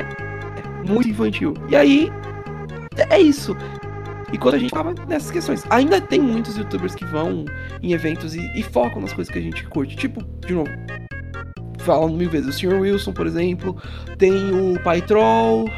muito 0.87 1.09
infantil. 1.09 1.55
E 1.69 1.77
aí. 1.77 2.13
É 3.11 3.21
isso. 3.21 3.57
E 4.33 4.39
quando 4.39 4.57
a 4.57 4.59
gente 4.59 4.73
tava 4.73 4.95
nessas 5.09 5.31
questões. 5.31 5.65
Ainda 5.71 6.01
tem 6.01 6.21
muitos 6.21 6.57
youtubers 6.57 6.95
que 6.95 7.05
vão 7.05 7.45
em 7.83 7.93
eventos 7.93 8.35
e, 8.35 8.41
e 8.59 8.63
focam 8.63 9.01
nas 9.01 9.13
coisas 9.13 9.33
que 9.33 9.39
a 9.39 9.43
gente 9.43 9.65
curte. 9.67 9.97
Tipo, 9.97 10.23
de 10.47 10.55
novo. 10.55 10.71
Falando 11.79 12.17
mil 12.17 12.29
vezes. 12.31 12.49
O 12.49 12.59
Sr. 12.59 12.81
Wilson, 12.81 13.13
por 13.13 13.27
exemplo. 13.27 13.77
Tem 14.19 14.33
o 14.33 14.79
Pai 14.83 15.01
Troll. 15.03 15.71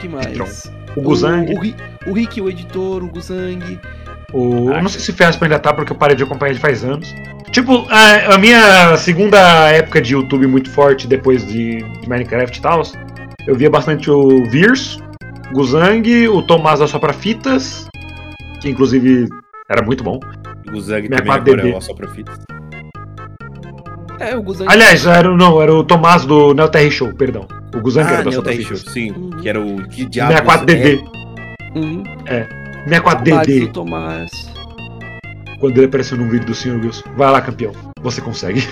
que 0.00 0.08
mais? 0.08 0.70
O 0.96 1.00
Guzang. 1.02 1.52
O, 1.54 1.60
Ri- 1.60 1.76
o 2.06 2.12
Rick, 2.12 2.40
o 2.40 2.48
editor, 2.48 3.02
o 3.02 3.08
Guzang. 3.08 3.78
O... 4.32 4.70
Eu 4.70 4.82
não 4.82 4.88
sei 4.88 5.00
se 5.00 5.10
o 5.10 5.14
Fiaspo 5.14 5.44
ainda 5.44 5.58
tá, 5.58 5.72
porque 5.72 5.92
eu 5.92 5.96
parei 5.96 6.14
de 6.16 6.22
acompanhar 6.22 6.50
ele 6.52 6.60
faz 6.60 6.84
anos. 6.84 7.14
Tipo, 7.50 7.86
a, 7.88 8.34
a 8.34 8.38
minha 8.38 8.96
segunda 8.98 9.38
época 9.70 10.02
de 10.02 10.12
YouTube 10.12 10.46
muito 10.46 10.70
forte 10.70 11.06
depois 11.06 11.46
de, 11.46 11.78
de 12.00 12.08
Minecraft 12.08 12.58
e 12.58 12.60
tal, 12.62 12.82
eu 13.46 13.56
via 13.56 13.70
bastante 13.70 14.10
o 14.10 14.44
Virs, 14.50 14.98
o 15.50 15.54
Guzang, 15.54 16.28
o 16.28 16.42
Tomás 16.42 16.80
da 16.80 16.86
Sopra 16.86 17.14
Fitas, 17.14 17.88
que 18.60 18.68
inclusive 18.68 19.28
era 19.70 19.82
muito 19.82 20.04
bom. 20.04 20.20
O 20.74 20.80
Zang 20.80 21.08
Minha 21.08 21.22
também 21.22 21.32
4DB. 21.32 21.52
agora 21.52 21.68
é 21.70 21.76
o 21.76 21.80
Sopra 21.80 22.08
Fita. 22.08 22.32
É, 24.20 24.36
o 24.36 24.42
Guzang. 24.42 24.70
Aliás, 24.70 25.06
era, 25.06 25.34
não, 25.36 25.60
era 25.62 25.72
o 25.74 25.82
Tomás 25.84 26.24
do 26.24 26.52
Neo 26.54 26.68
Terry 26.68 26.90
Show, 26.90 27.12
perdão. 27.14 27.46
O 27.74 27.80
Guzang 27.80 28.08
era 28.08 28.20
Ah, 28.20 28.22
da 28.22 28.30
Neo 28.30 28.42
Terry 28.42 28.64
Show, 28.64 28.76
sim. 28.76 29.10
Uhum. 29.12 29.30
Que 29.30 29.48
era 29.48 29.60
o. 29.60 29.86
Que 29.88 30.04
diabos 30.04 30.34
64DD. 30.36 31.04
Uhum. 31.74 32.02
64DD. 32.86 33.28
Saudades 33.28 33.60
do 33.60 33.68
Tomás. 33.68 34.30
quando 35.60 35.76
ele 35.76 35.86
apareceu 35.86 36.16
num 36.16 36.28
vídeo 36.28 36.46
do 36.46 36.54
Sr. 36.54 36.80
Wilson. 36.82 37.04
Vai 37.16 37.30
lá, 37.30 37.40
campeão. 37.40 37.72
Você 38.00 38.20
consegue. 38.20 38.66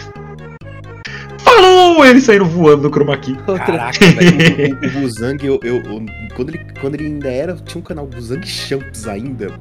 Falou! 1.39 2.05
Ele 2.05 2.21
saindo 2.21 2.45
voando 2.45 2.83
no 2.85 2.91
chroma 2.91 3.17
key. 3.17 3.37
É? 3.49 3.59
Caraca, 3.59 4.05
velho. 4.05 4.79
O, 4.83 4.87
o, 4.87 4.91
Guzang, 5.01 5.47
eu, 5.47 5.61
eu, 5.63 5.77
eu- 5.77 6.07
quando, 6.35 6.51
ele, 6.51 6.67
quando 6.81 6.95
ele 6.97 7.07
ainda 7.07 7.29
era. 7.31 7.55
Tinha 7.65 7.81
um 7.81 7.85
canal 7.85 8.07
Guzang 8.07 8.45
Champs 8.47 9.07
ainda. 9.07 9.53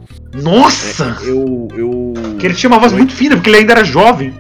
Nossa! 0.42 1.18
É, 1.24 1.30
eu. 1.30 1.68
eu 1.76 2.14
Que 2.40 2.48
ele 2.48 2.56
tinha 2.56 2.70
uma 2.70 2.80
voz 2.80 2.92
muito 2.92 3.14
fina, 3.14 3.36
porque 3.36 3.50
ele 3.50 3.58
ainda 3.58 3.74
era 3.74 3.84
jovem. 3.84 4.34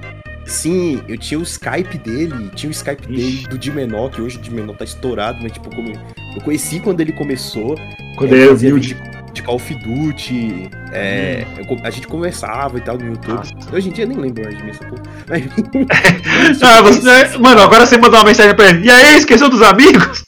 Sim, 0.45 1.01
eu 1.07 1.17
tinha 1.17 1.39
o 1.39 1.43
Skype 1.43 1.97
dele, 1.97 2.49
tinha 2.55 2.69
o 2.69 2.71
Skype 2.71 3.03
Ixi. 3.03 3.15
dele 3.15 3.47
do 3.49 3.57
Dimenor, 3.57 4.09
que 4.11 4.21
hoje 4.21 4.37
o 4.37 4.41
Dimenor 4.41 4.75
tá 4.75 4.83
estourado, 4.85 5.39
mas 5.41 5.51
tipo, 5.51 5.69
como 5.75 5.89
eu 5.89 6.41
conheci 6.43 6.79
quando 6.79 7.01
ele 7.01 7.11
começou. 7.11 7.75
Quando 8.15 8.31
ele 8.31 8.35
ele 8.35 8.41
era 8.43 8.51
fazia 8.51 8.69
humilde. 8.69 8.93
vídeo 8.93 9.15
de 9.33 9.41
Call 9.43 9.55
of 9.55 9.75
Duty. 9.75 10.69
é, 10.93 11.45
eu 11.57 11.65
co- 11.65 11.77
a 11.83 11.89
gente 11.89 12.07
conversava 12.07 12.77
e 12.77 12.81
tal 12.81 12.97
no 12.97 13.07
YouTube. 13.07 13.33
Nossa. 13.35 13.53
Hoje 13.75 13.89
em 13.89 13.91
dia 13.91 14.05
nem 14.05 14.17
lembro 14.17 14.43
mais 14.43 14.55
de 14.57 14.63
mim 14.63 14.69
essa 14.69 14.85
porra. 14.85 15.01
Mas, 15.27 16.61
Ah, 16.63 16.81
você, 16.81 17.37
mano, 17.39 17.61
agora 17.61 17.85
você 17.85 17.97
mandou 17.97 18.19
uma 18.19 18.25
mensagem 18.25 18.55
pra 18.55 18.69
ele. 18.69 18.85
E 18.85 18.89
aí, 18.91 19.17
esqueceu 19.17 19.49
dos 19.49 19.61
amigos? 19.61 20.23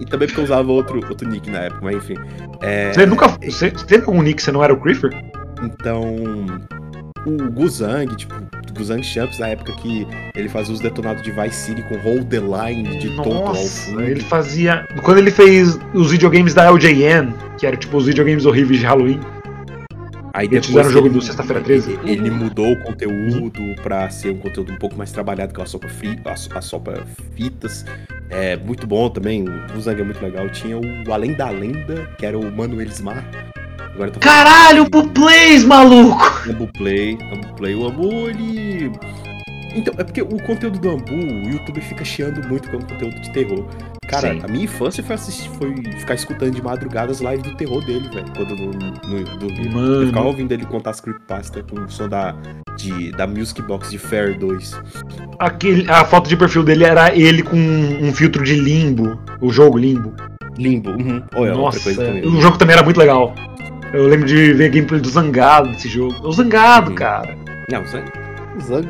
E 0.00 0.04
também 0.04 0.26
porque 0.26 0.40
eu 0.40 0.44
usava 0.44 0.70
outro, 0.72 1.00
outro 1.08 1.26
nick 1.28 1.48
na 1.48 1.60
época, 1.60 1.80
mas 1.82 1.96
enfim. 1.96 2.14
É, 2.60 2.92
Você 2.92 3.06
nunca. 3.06 3.28
Você 3.28 3.70
você 3.70 3.86
teve 3.86 4.04
algum 4.06 4.20
nick 4.22 4.36
que 4.36 4.42
você 4.42 4.50
não 4.52 4.62
era 4.62 4.74
o 4.74 4.80
Creeper? 4.80 5.10
Então. 5.62 6.46
O 7.26 7.50
Guzang, 7.52 8.14
tipo, 8.16 8.34
Guzang 8.74 9.02
Champs, 9.02 9.38
na 9.38 9.48
época 9.48 9.72
que 9.76 10.06
ele 10.34 10.48
fazia 10.48 10.74
os 10.74 10.80
detonados 10.80 11.22
de 11.22 11.30
Vice 11.30 11.54
City 11.66 11.82
com 11.82 11.96
Hold 11.98 12.28
the 12.28 12.40
Line 12.40 12.98
de 12.98 13.08
tonto 13.16 13.28
ao 13.32 13.44
Nossa, 13.46 13.90
fundo. 13.90 14.02
ele 14.02 14.20
fazia. 14.20 14.86
Quando 15.02 15.18
ele 15.18 15.30
fez 15.30 15.78
os 15.94 16.10
videogames 16.10 16.52
da 16.54 16.70
LJN, 16.70 17.32
que 17.58 17.66
era 17.66 17.76
tipo 17.76 17.96
os 17.96 18.06
videogames 18.06 18.44
horríveis 18.46 18.80
de 18.80 18.86
Halloween. 18.86 19.20
Aí 20.36 20.48
depois 20.48 20.66
fizeram 20.66 20.88
o 20.88 20.92
jogo 20.92 21.06
ele- 21.06 21.14
do 21.14 21.22
Sexta-feira 21.22 21.60
13? 21.62 21.96
Ele, 22.04 22.28
mudou 22.28 22.72
o 22.72 22.76
conteúdo 22.82 23.60
pra 23.84 24.10
ser 24.10 24.32
um 24.32 24.38
conteúdo 24.38 24.72
um 24.72 24.76
pouco 24.76 24.96
mais 24.96 25.12
trabalhado 25.12 25.54
com 25.54 25.62
a 25.62 25.66
sopa, 25.66 25.88
fi, 25.88 26.18
a, 26.24 26.34
so- 26.34 26.50
a 26.56 26.60
sopa 26.60 27.04
fitas. 27.36 27.86
É 28.30 28.56
muito 28.56 28.84
bom 28.84 29.08
também, 29.08 29.44
o 29.48 29.80
Zang 29.80 30.00
é 30.00 30.04
muito 30.04 30.20
legal. 30.20 30.48
Tinha 30.50 30.76
o 30.76 31.12
Além 31.12 31.34
da 31.34 31.48
Lenda, 31.50 32.08
que 32.18 32.26
era 32.26 32.36
o 32.36 32.50
Mano 32.50 32.82
Elismar. 32.82 33.24
Agora 33.94 34.10
tá 34.10 34.20
Caralho, 34.20 34.90
pro 34.90 35.08
Plays, 35.08 35.64
maluco! 35.64 36.24
Ambu 36.50 36.68
Play, 36.72 37.16
Ambu 37.32 37.54
Play. 37.54 37.74
O 37.74 37.86
Ambu, 37.86 38.28
ele. 38.28 38.90
Então, 39.74 39.94
é 39.98 40.04
porque 40.04 40.20
o 40.22 40.42
conteúdo 40.42 40.78
do 40.78 40.90
Ambu, 40.90 41.14
o 41.14 41.50
YouTube 41.50 41.80
fica 41.80 42.04
chiando 42.04 42.46
muito 42.48 42.68
com 42.70 42.76
o 42.76 42.80
conteúdo 42.80 43.20
de 43.20 43.32
terror. 43.32 43.66
Cara, 44.08 44.32
Sim. 44.32 44.40
a 44.44 44.48
minha 44.48 44.64
infância 44.64 45.02
foi 45.02 45.14
assistir, 45.14 45.48
foi 45.50 45.74
ficar 45.98 46.14
escutando 46.14 46.54
de 46.54 46.62
madrugada 46.62 47.10
as 47.10 47.20
lives 47.20 47.42
do 47.42 47.56
terror 47.56 47.84
dele, 47.84 48.08
velho. 48.12 48.26
Quando 48.36 48.50
eu 48.50 48.72
não, 48.72 49.38
dormia. 49.38 49.70
Mano. 49.70 50.02
Eu 50.02 50.06
ficava 50.08 50.26
ouvindo 50.26 50.52
ele 50.52 50.66
contar 50.66 50.90
as 50.90 51.00
creepypasta 51.00 51.62
com 51.62 51.80
o 51.80 51.90
som 51.90 52.08
da, 52.08 52.36
de, 52.76 53.12
da 53.12 53.26
Music 53.26 53.62
Box 53.62 53.90
de 53.90 53.98
Fair 53.98 54.38
2. 54.38 54.80
Aquele, 55.38 55.90
a 55.90 56.04
foto 56.04 56.28
de 56.28 56.36
perfil 56.36 56.62
dele 56.62 56.84
era 56.84 57.16
ele 57.16 57.42
com 57.42 57.56
um 57.56 58.12
filtro 58.12 58.44
de 58.44 58.54
limbo, 58.54 59.18
o 59.40 59.52
jogo 59.52 59.78
limbo. 59.78 60.12
Limbo. 60.58 60.90
Uhum. 60.90 61.22
Ou 61.34 61.46
é 61.46 61.50
outra 61.50 61.62
Nossa, 61.62 61.80
coisa 61.80 62.04
também. 62.04 62.26
o 62.26 62.40
jogo 62.40 62.58
também 62.58 62.74
era 62.74 62.84
muito 62.84 62.98
legal. 62.98 63.34
Eu 63.94 64.08
lembro 64.08 64.26
de 64.26 64.52
ver 64.54 64.70
gameplay 64.70 65.00
do 65.00 65.08
Zangado 65.08 65.70
desse 65.70 65.88
jogo. 65.88 66.14
O 66.26 66.32
Zangado, 66.32 66.90
Uhum. 66.90 66.96
cara. 66.96 67.36
Não, 67.70 67.82
o 67.82 67.86
Zang. 67.86 68.04
O 68.56 68.60
Zang. 68.60 68.88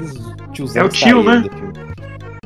tio 0.53 0.65
É 0.65 0.67
o 0.67 0.69
Zang 0.69 0.89
tio, 0.89 1.23
né? 1.23 1.45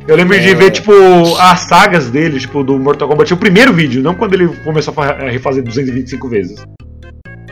Eu 0.06 0.16
lembro 0.16 0.38
de 0.40 0.48
É. 0.50 0.54
ver, 0.54 0.70
tipo, 0.70 0.92
as 1.38 1.60
sagas 1.60 2.10
dele, 2.10 2.40
tipo, 2.40 2.64
do 2.64 2.78
Mortal 2.78 3.08
Kombat. 3.08 3.32
O 3.32 3.36
primeiro 3.36 3.72
vídeo, 3.72 4.02
não 4.02 4.14
quando 4.14 4.34
ele 4.34 4.48
começou 4.64 4.94
a 5.02 5.30
refazer 5.30 5.62
225 5.62 6.28
vezes. 6.28 6.64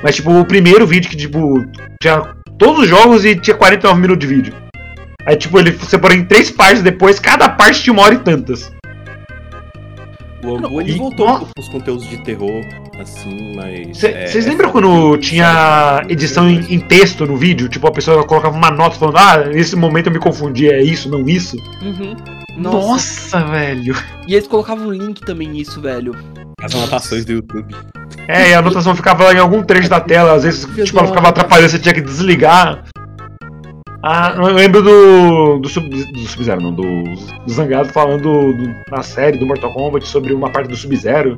Mas, 0.03 0.17
tipo, 0.17 0.31
o 0.31 0.45
primeiro 0.45 0.87
vídeo 0.87 1.09
que, 1.11 1.17
tipo, 1.17 1.65
tinha 2.01 2.35
todos 2.59 2.81
os 2.85 2.89
jogos 2.89 3.25
e 3.25 3.37
tinha 3.37 3.57
49 3.57 4.01
minutos 4.01 4.27
de 4.27 4.35
vídeo. 4.35 4.55
Aí, 5.27 5.37
tipo, 5.37 5.59
ele 5.59 5.73
separou 5.73 6.17
em 6.17 6.25
três 6.25 6.51
partes 6.51 6.83
depois, 6.83 7.19
cada 7.21 7.49
parte 7.49 7.83
tinha 7.83 7.93
uma 7.93 8.03
hora 8.03 8.15
e 8.15 8.19
tantas. 8.19 8.73
O 10.47 10.57
Ambu, 10.57 10.81
ele 10.81 10.93
E- 10.93 10.99
voltou 10.99 11.27
nossa. 11.27 11.47
pros 11.55 11.69
conteúdos 11.69 12.09
de 12.09 12.19
terror, 12.19 12.65
assim, 13.01 13.55
mas. 13.57 13.99
Vocês 13.99 14.37
é- 14.37 14.49
é 14.49 14.51
lembram 14.51 14.71
foda 14.71 14.87
quando 14.87 15.17
tinha 15.19 16.03
edição 16.09 16.49
em, 16.49 16.61
em 16.75 16.79
texto 16.79 17.27
no 17.27 17.37
vídeo? 17.37 17.69
Tipo, 17.69 17.89
a 17.89 17.91
pessoa 17.93 18.25
colocava 18.25 18.57
uma 18.57 18.71
nota 18.71 18.97
falando, 18.97 19.17
ah, 19.19 19.45
nesse 19.47 19.75
momento 19.77 20.07
eu 20.07 20.13
me 20.13 20.19
confundi, 20.19 20.69
é 20.69 20.83
isso, 20.83 21.09
não 21.11 21.29
isso? 21.29 21.57
Uhum. 21.83 22.15
Nossa, 22.57 23.45
velho. 23.45 23.95
E 24.27 24.35
eles 24.35 24.47
colocavam 24.47 24.87
um 24.89 24.93
link 24.93 25.21
também 25.21 25.49
nisso, 25.49 25.81
velho. 25.81 26.15
As 26.63 26.75
anotações 26.75 27.25
do 27.25 27.33
YouTube. 27.33 27.75
É, 28.29 28.51
e 28.51 28.55
a 28.55 28.59
anotação 28.61 28.95
ficava 28.97 29.33
em 29.33 29.39
algum 29.39 29.63
trecho 29.63 29.89
da 29.91 30.01
tela, 30.01 30.33
às 30.35 30.43
vezes, 30.45 30.67
tipo, 30.85 30.99
ela 30.99 31.09
ficava 31.09 31.29
atrapalhando, 31.29 31.71
você 31.71 31.79
tinha 31.79 31.95
que 31.95 32.01
desligar. 32.01 32.85
Ah, 34.09 34.33
eu 34.37 34.55
lembro 34.55 34.83
do. 34.83 35.59
do, 35.59 35.69
Sub- 35.69 35.89
do 35.89 36.19
Sub-Zero, 36.29 36.61
não, 36.61 36.73
do, 36.73 36.85
do 37.45 37.53
Zangado 37.53 37.89
falando 37.93 38.53
do- 38.53 38.75
na 38.89 39.03
série 39.03 39.37
do 39.37 39.45
Mortal 39.45 39.73
Kombat 39.73 40.07
sobre 40.07 40.33
uma 40.33 40.49
parte 40.49 40.69
do 40.69 40.77
Sub-Zero. 40.77 41.35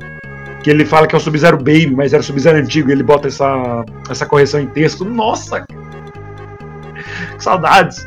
Que 0.63 0.69
ele 0.69 0.85
fala 0.85 1.07
que 1.07 1.15
é 1.15 1.17
o 1.17 1.21
Sub-Zero 1.21 1.57
Baby, 1.57 1.95
mas 1.95 2.13
era 2.13 2.21
o 2.21 2.23
Sub-Zero 2.23 2.59
antigo, 2.59 2.89
e 2.89 2.91
ele 2.91 3.01
bota 3.01 3.27
essa, 3.27 3.83
essa 4.07 4.23
correção 4.27 4.59
em 4.59 4.67
texto. 4.67 5.03
Nossa! 5.03 5.65
Que 5.65 7.43
saudades! 7.43 8.05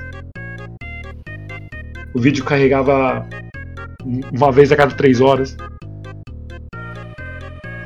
O 2.14 2.20
vídeo 2.20 2.44
carregava 2.44 3.26
uma 4.32 4.52
vez 4.52 4.70
a 4.70 4.76
cada 4.76 4.94
três 4.94 5.20
horas. 5.20 5.56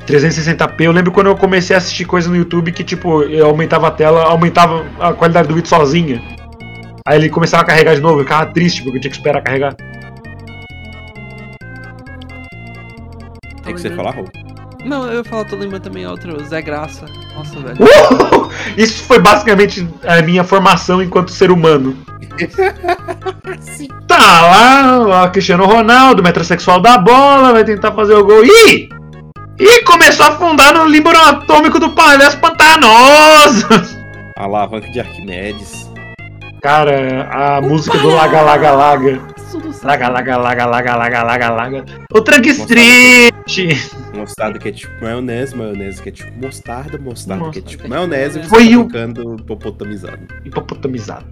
360p, 0.06 0.80
eu 0.80 0.92
lembro 0.92 1.10
quando 1.10 1.28
eu 1.28 1.36
comecei 1.36 1.74
a 1.74 1.78
assistir 1.78 2.04
coisa 2.04 2.28
no 2.28 2.36
YouTube 2.36 2.70
que, 2.70 2.84
tipo, 2.84 3.22
eu 3.22 3.46
aumentava 3.46 3.88
a 3.88 3.90
tela, 3.90 4.24
aumentava 4.24 4.84
a 5.00 5.14
qualidade 5.14 5.48
do 5.48 5.54
vídeo 5.54 5.68
sozinha. 5.68 6.20
Aí 7.06 7.18
ele 7.18 7.28
começava 7.28 7.62
a 7.62 7.66
carregar 7.66 7.94
de 7.94 8.00
novo, 8.00 8.20
eu 8.20 8.24
ficava 8.24 8.52
triste 8.52 8.82
porque 8.82 8.98
eu 8.98 9.00
tinha 9.00 9.10
que 9.10 9.16
esperar 9.16 9.40
carregar. 9.42 9.76
Tem 13.64 13.74
que 13.74 13.80
você 13.80 13.90
falar, 13.90 14.10
Raul? 14.10 14.28
Não, 14.84 15.06
eu 15.06 15.18
ia 15.18 15.24
falar, 15.24 15.44
tô 15.44 15.56
lembrando 15.56 15.82
também 15.82 16.06
outro, 16.06 16.42
Zé 16.44 16.62
Graça. 16.62 17.06
Nossa, 17.34 17.58
velho. 17.58 17.76
Uh! 17.80 18.50
Isso 18.76 19.04
foi 19.04 19.18
basicamente 19.18 19.86
a 20.04 20.22
minha 20.22 20.44
formação 20.44 21.02
enquanto 21.02 21.32
ser 21.32 21.50
humano. 21.50 21.96
Tá 24.06 24.16
lá, 24.18 25.24
ó, 25.24 25.28
Cristiano 25.28 25.64
Ronaldo, 25.64 26.22
metrosexual 26.22 26.80
da 26.80 26.98
bola, 26.98 27.52
vai 27.52 27.64
tentar 27.64 27.92
fazer 27.92 28.14
o 28.14 28.24
gol. 28.24 28.44
Ih! 28.44 28.88
Ih, 29.58 29.82
começou 29.84 30.26
a 30.26 30.28
afundar 30.30 30.74
no 30.74 30.86
límbano 30.86 31.18
atômico 31.18 31.80
do 31.80 31.90
palhaço 31.90 32.38
pantanoso! 32.38 33.66
Alavanca 34.36 34.88
de 34.90 35.00
Arquimedes. 35.00 35.85
Cara, 36.66 37.28
a 37.30 37.60
música 37.60 37.96
do 37.96 38.08
Laga 38.08 38.42
Laga 38.42 38.72
Laga. 38.72 39.20
Laga 39.84 40.08
Laga 40.08 40.36
Laga 40.36 40.66
Laga 40.66 40.96
Laga 40.96 41.22
Laga 41.22 41.50
Laga. 41.50 41.84
O 42.12 42.20
Trunk 42.20 42.48
Street! 42.48 43.32
Mostarda 44.12 44.58
ketchup, 44.58 44.92
maionese, 45.00 45.54
maionese 45.54 46.02
ketchup, 46.02 46.32
mostarda, 46.44 46.98
mostarda 46.98 47.44
Nossa. 47.44 47.60
ketchup, 47.60 47.88
maionese. 47.88 48.40
Você 48.40 48.48
Foi 48.48 48.68
tá 48.68 48.78
o- 48.80 48.84
ficando 48.86 49.36
hipopotamizado. 49.38 50.18
Hipopotamizado. 50.44 51.26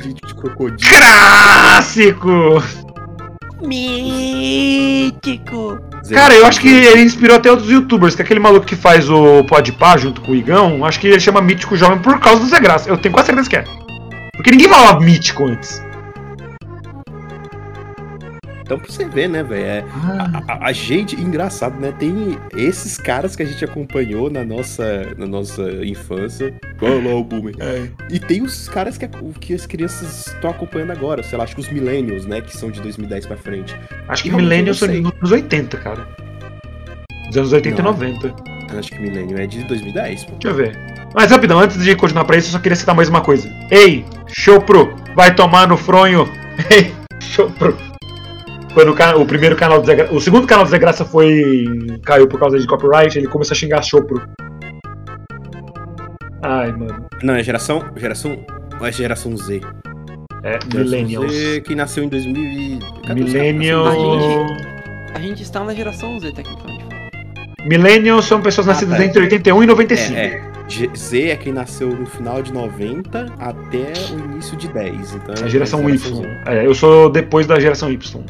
de, 0.00 0.14
de 0.14 0.34
crocodilo. 0.34 0.90
Clássico! 0.90 2.62
Mítico! 3.60 4.98
Cara, 6.12 6.34
eu 6.34 6.46
acho 6.46 6.60
que 6.60 6.68
ele 6.68 7.02
inspirou 7.02 7.36
até 7.36 7.50
outros 7.50 7.70
youtubers, 7.70 8.14
que 8.14 8.22
aquele 8.22 8.40
maluco 8.40 8.66
que 8.66 8.76
faz 8.76 9.08
o 9.08 9.44
Podpah 9.44 9.96
junto 9.96 10.20
com 10.20 10.32
o 10.32 10.36
Igão, 10.36 10.84
acho 10.84 10.98
que 10.98 11.06
ele 11.06 11.20
chama 11.20 11.40
Mítico 11.40 11.76
Jovem 11.76 11.98
por 11.98 12.18
causa 12.18 12.40
do 12.40 12.48
Zé 12.48 12.60
Graça. 12.60 12.88
Eu 12.88 12.98
tenho 12.98 13.12
quase 13.12 13.26
certeza 13.26 13.48
que 13.48 13.56
é. 13.56 13.64
Porque 14.34 14.50
ninguém 14.50 14.68
falava 14.68 15.00
Mítico 15.00 15.46
antes. 15.46 15.82
Então 18.72 18.78
pra 18.78 18.90
você 18.90 19.04
ver, 19.04 19.28
né, 19.28 19.42
velho? 19.42 19.64
É, 19.64 19.84
a, 20.48 20.52
a- 20.54 20.66
a 20.68 20.72
gente, 20.72 21.14
engraçado, 21.20 21.78
né? 21.78 21.92
Tem 21.98 22.38
esses 22.56 22.96
caras 22.96 23.36
que 23.36 23.42
a 23.42 23.46
gente 23.46 23.62
acompanhou 23.64 24.30
na 24.30 24.42
nossa, 24.44 25.14
na 25.18 25.26
nossa 25.26 25.62
infância. 25.84 26.54
Olha 26.80 27.10
lá 27.10 27.14
o 27.16 27.22
Boomer. 27.22 27.54
E 28.10 28.18
tem 28.18 28.42
os 28.42 28.68
caras 28.70 28.96
que, 28.96 29.06
que 29.40 29.54
as 29.54 29.66
crianças 29.66 30.28
estão 30.28 30.50
acompanhando 30.50 30.92
agora. 30.92 31.22
Sei 31.22 31.36
lá, 31.36 31.44
acho 31.44 31.54
que 31.54 31.60
os 31.60 31.68
Millennials, 31.68 32.24
né? 32.24 32.40
Que 32.40 32.56
são 32.56 32.70
de 32.70 32.80
2010 32.80 33.26
pra 33.26 33.36
frente. 33.36 33.76
Acho 34.08 34.22
que 34.22 34.30
Millennials 34.30 34.78
são 34.78 34.88
dos 34.88 35.12
anos 35.12 35.32
80, 35.32 35.76
cara. 35.76 36.08
Dos 37.28 37.36
anos 37.36 37.52
80 37.52 37.80
e 37.80 37.84
Não. 37.84 37.92
90. 37.92 38.34
Eu 38.72 38.78
Acho 38.78 38.90
que 38.90 38.98
Millennial 39.00 39.38
é 39.38 39.46
de 39.46 39.62
2010, 39.64 40.24
pô. 40.24 40.32
Deixa 40.40 40.48
eu 40.48 40.54
ver. 40.54 40.78
Mas 41.14 41.30
rapidão, 41.30 41.58
antes 41.60 41.82
de 41.82 41.94
continuar 41.94 42.24
pra 42.24 42.38
isso, 42.38 42.48
eu 42.48 42.52
só 42.52 42.58
queria 42.58 42.74
citar 42.76 42.94
mais 42.94 43.10
uma 43.10 43.20
coisa. 43.20 43.46
Ei, 43.70 44.02
Chopro, 44.28 44.94
vai 45.14 45.34
tomar 45.34 45.68
no 45.68 45.76
fronho. 45.76 46.26
Ei, 46.70 46.90
Chopro. 47.20 47.76
Quando 48.74 48.88
o, 48.90 49.22
o 49.22 49.26
primeiro 49.26 49.56
canal 49.56 49.80
do 49.80 49.86
Zé. 49.86 50.08
O 50.10 50.20
segundo 50.20 50.46
canal 50.46 50.64
do 50.64 50.70
Zé 50.70 50.78
Graça 50.78 51.04
foi. 51.04 51.64
caiu 52.04 52.26
por 52.26 52.40
causa 52.40 52.58
de 52.58 52.66
copyright, 52.66 53.16
ele 53.18 53.28
começou 53.28 53.54
a 53.54 53.58
xingar 53.58 53.82
Chopro. 53.82 54.22
Ai, 56.42 56.72
mano. 56.72 57.06
Não, 57.22 57.34
é 57.34 57.42
geração. 57.42 57.84
Geração. 57.96 58.38
É 58.80 58.90
geração 58.92 59.36
Z. 59.36 59.60
É, 60.42 60.52
Geração 60.52 60.80
Millennials. 60.80 61.32
Z 61.32 61.60
que 61.60 61.74
nasceu 61.74 62.02
em 62.02 62.08
2000 62.08 62.42
e... 62.42 62.78
Cadê 63.06 63.22
os 63.22 63.32
Millennial. 63.32 63.84
caras? 63.84 63.98
Nasceu 63.98 64.14
em 64.14 64.18
2000. 64.46 64.72
A 65.14 65.20
gente 65.20 65.42
está 65.42 65.62
na 65.62 65.74
geração 65.74 66.18
Z, 66.18 66.32
tecnicamente. 66.32 66.84
Millennials 67.64 68.24
são 68.24 68.40
pessoas 68.40 68.66
Ah, 68.68 68.72
nascidas 68.72 68.98
tá. 68.98 69.04
entre 69.04 69.20
81 69.22 69.62
e 69.62 69.66
95. 69.66 70.18
É, 70.18 70.24
é. 70.24 70.96
Z 70.96 71.28
é 71.28 71.36
quem 71.36 71.52
nasceu 71.52 71.88
no 71.90 72.06
final 72.06 72.42
de 72.42 72.52
90 72.52 73.26
até 73.38 73.92
o 74.12 74.18
início 74.32 74.56
de 74.56 74.66
10. 74.68 75.14
Então 75.14 75.34
é 75.40 75.44
A 75.44 75.48
geração 75.48 75.88
Y. 75.88 76.24
É, 76.46 76.66
eu 76.66 76.74
sou 76.74 77.08
depois 77.08 77.46
da 77.46 77.60
geração 77.60 77.92
Y. 77.92 78.24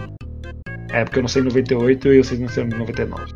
É, 0.92 1.04
porque 1.04 1.18
eu 1.18 1.22
nasci 1.22 1.38
em 1.38 1.44
98 1.44 2.12
e 2.12 2.22
vocês 2.22 2.40
nasceram 2.40 2.68
em 2.68 2.78
99. 2.78 3.32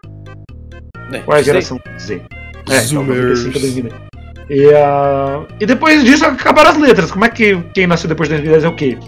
É, 1.13 1.19
Qual 1.21 1.37
é 1.37 1.41
a 1.41 1.43
geração 1.43 1.81
Z? 1.99 2.15
É, 2.15 2.21
então, 2.63 2.81
Zoomers. 2.81 3.45
95 3.45 3.59
a 3.59 3.61
2010. 3.61 4.07
E, 4.49 4.73
ah, 4.75 5.45
e 5.59 5.67
depois 5.67 6.05
disso 6.05 6.25
acabaram 6.25 6.71
as 6.71 6.77
letras. 6.77 7.11
Como 7.11 7.25
é 7.25 7.29
que 7.29 7.61
quem 7.75 7.87
nasceu 7.87 8.09
depois 8.09 8.29
de 8.29 8.37
2010 8.37 8.65
é 8.65 8.69
o 8.69 8.77
quê? 8.77 8.99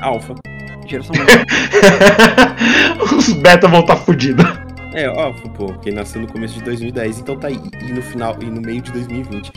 Alpha. 0.00 0.34
Geração 0.86 1.16
Os 3.18 3.32
beta 3.32 3.66
vão 3.66 3.80
estar 3.80 3.96
fudidos. 3.96 4.44
É, 4.94 5.06
Alpha, 5.06 5.48
pô, 5.50 5.72
quem 5.80 5.92
nasceu 5.92 6.20
no 6.20 6.28
começo 6.28 6.54
de 6.54 6.64
2010, 6.64 7.18
então 7.18 7.36
tá 7.36 7.48
aí. 7.48 7.60
E 7.82 7.92
no 7.92 8.02
final, 8.02 8.36
e 8.40 8.46
no 8.46 8.60
meio 8.60 8.80
de 8.80 8.92
2020. 8.92 9.50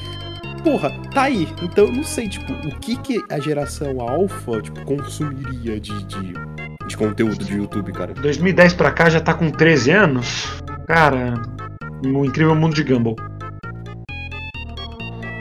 Porra, 0.64 0.92
tá 1.14 1.24
aí. 1.24 1.48
Então 1.62 1.86
eu 1.86 1.92
não 1.92 2.04
sei, 2.04 2.28
tipo, 2.28 2.52
o 2.52 2.80
que 2.80 2.96
que 2.98 3.24
a 3.30 3.40
geração 3.40 4.02
Alpha, 4.02 4.62
tipo, 4.62 4.84
consumiria 4.86 5.80
de, 5.80 6.04
de, 6.06 6.34
de 6.90 6.98
conteúdo 6.98 7.46
de 7.46 7.56
YouTube, 7.56 7.92
cara. 7.94 8.14
2010 8.14 8.74
pra 8.74 8.92
cá 8.92 9.10
já 9.10 9.22
tá 9.22 9.34
com 9.34 9.50
13 9.50 9.92
anos. 9.92 10.60
Cara, 10.88 11.36
o 12.04 12.26
incrível 12.26 12.56
mundo 12.56 12.74
de 12.76 12.84
Gumball. 12.84 13.16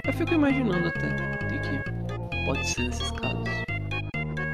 Eu 0.06 0.12
fico 0.12 0.34
imaginando 0.34 0.88
até 0.88 1.06
o 1.08 1.48
que 1.48 1.58
que 1.58 2.44
pode 2.46 2.68
ser 2.68 2.82
nesses 2.82 3.10
casos. 3.12 3.48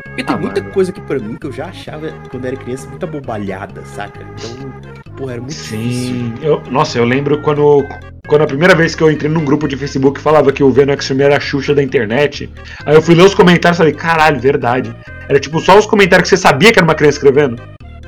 Porque 0.05 0.23
tem 0.25 0.35
Ah, 0.37 0.39
muita 0.39 0.61
mano. 0.61 0.73
coisa 0.73 0.93
que 0.93 1.01
pra 1.01 1.19
mim 1.19 1.37
que 1.37 1.47
eu 1.49 1.53
já 1.53 1.67
achava 1.67 2.13
quando 2.31 2.45
era 2.45 2.57
criança 2.57 2.89
muita 2.89 3.07
bobalhada, 3.07 3.85
saca? 3.85 4.21
Então, 4.23 4.74
porra, 5.17 5.33
era 5.33 5.41
muito 5.41 5.55
difícil. 5.55 5.89
Sim. 5.91 6.35
Eu, 6.43 6.63
nossa, 6.71 6.99
eu 6.99 7.05
lembro 7.05 7.41
quando, 7.41 7.85
quando 8.27 8.43
a 8.43 8.47
primeira 8.47 8.75
vez 8.75 8.95
que 8.95 9.03
eu 9.03 9.11
entrei 9.11 9.31
num 9.31 9.45
grupo 9.45 9.67
de 9.69 9.77
Facebook 9.77 10.21
falava 10.21 10.53
que 10.53 10.63
o 10.63 10.71
Venom 10.71 10.93
X 10.95 11.11
era 11.19 11.37
a 11.37 11.41
Xuxa 11.41 11.75
da 11.75 11.83
internet. 11.83 12.51
Aí 12.85 12.95
eu 12.95 13.03
fui 13.03 13.15
ler 13.15 13.25
os 13.25 13.35
comentários 13.35 13.77
e 13.77 13.79
falei, 13.79 13.93
caralho, 13.95 14.41
verdade. 14.41 14.95
Era 15.29 15.39
tipo 15.41 15.61
só 15.61 15.79
os 15.79 15.87
comentários 15.87 16.29
que 16.29 16.37
você 16.37 16.41
sabia 16.43 16.73
que 16.73 16.79
era 16.79 16.85
uma 16.87 16.95
criança 16.95 17.19
escrevendo. 17.19 17.61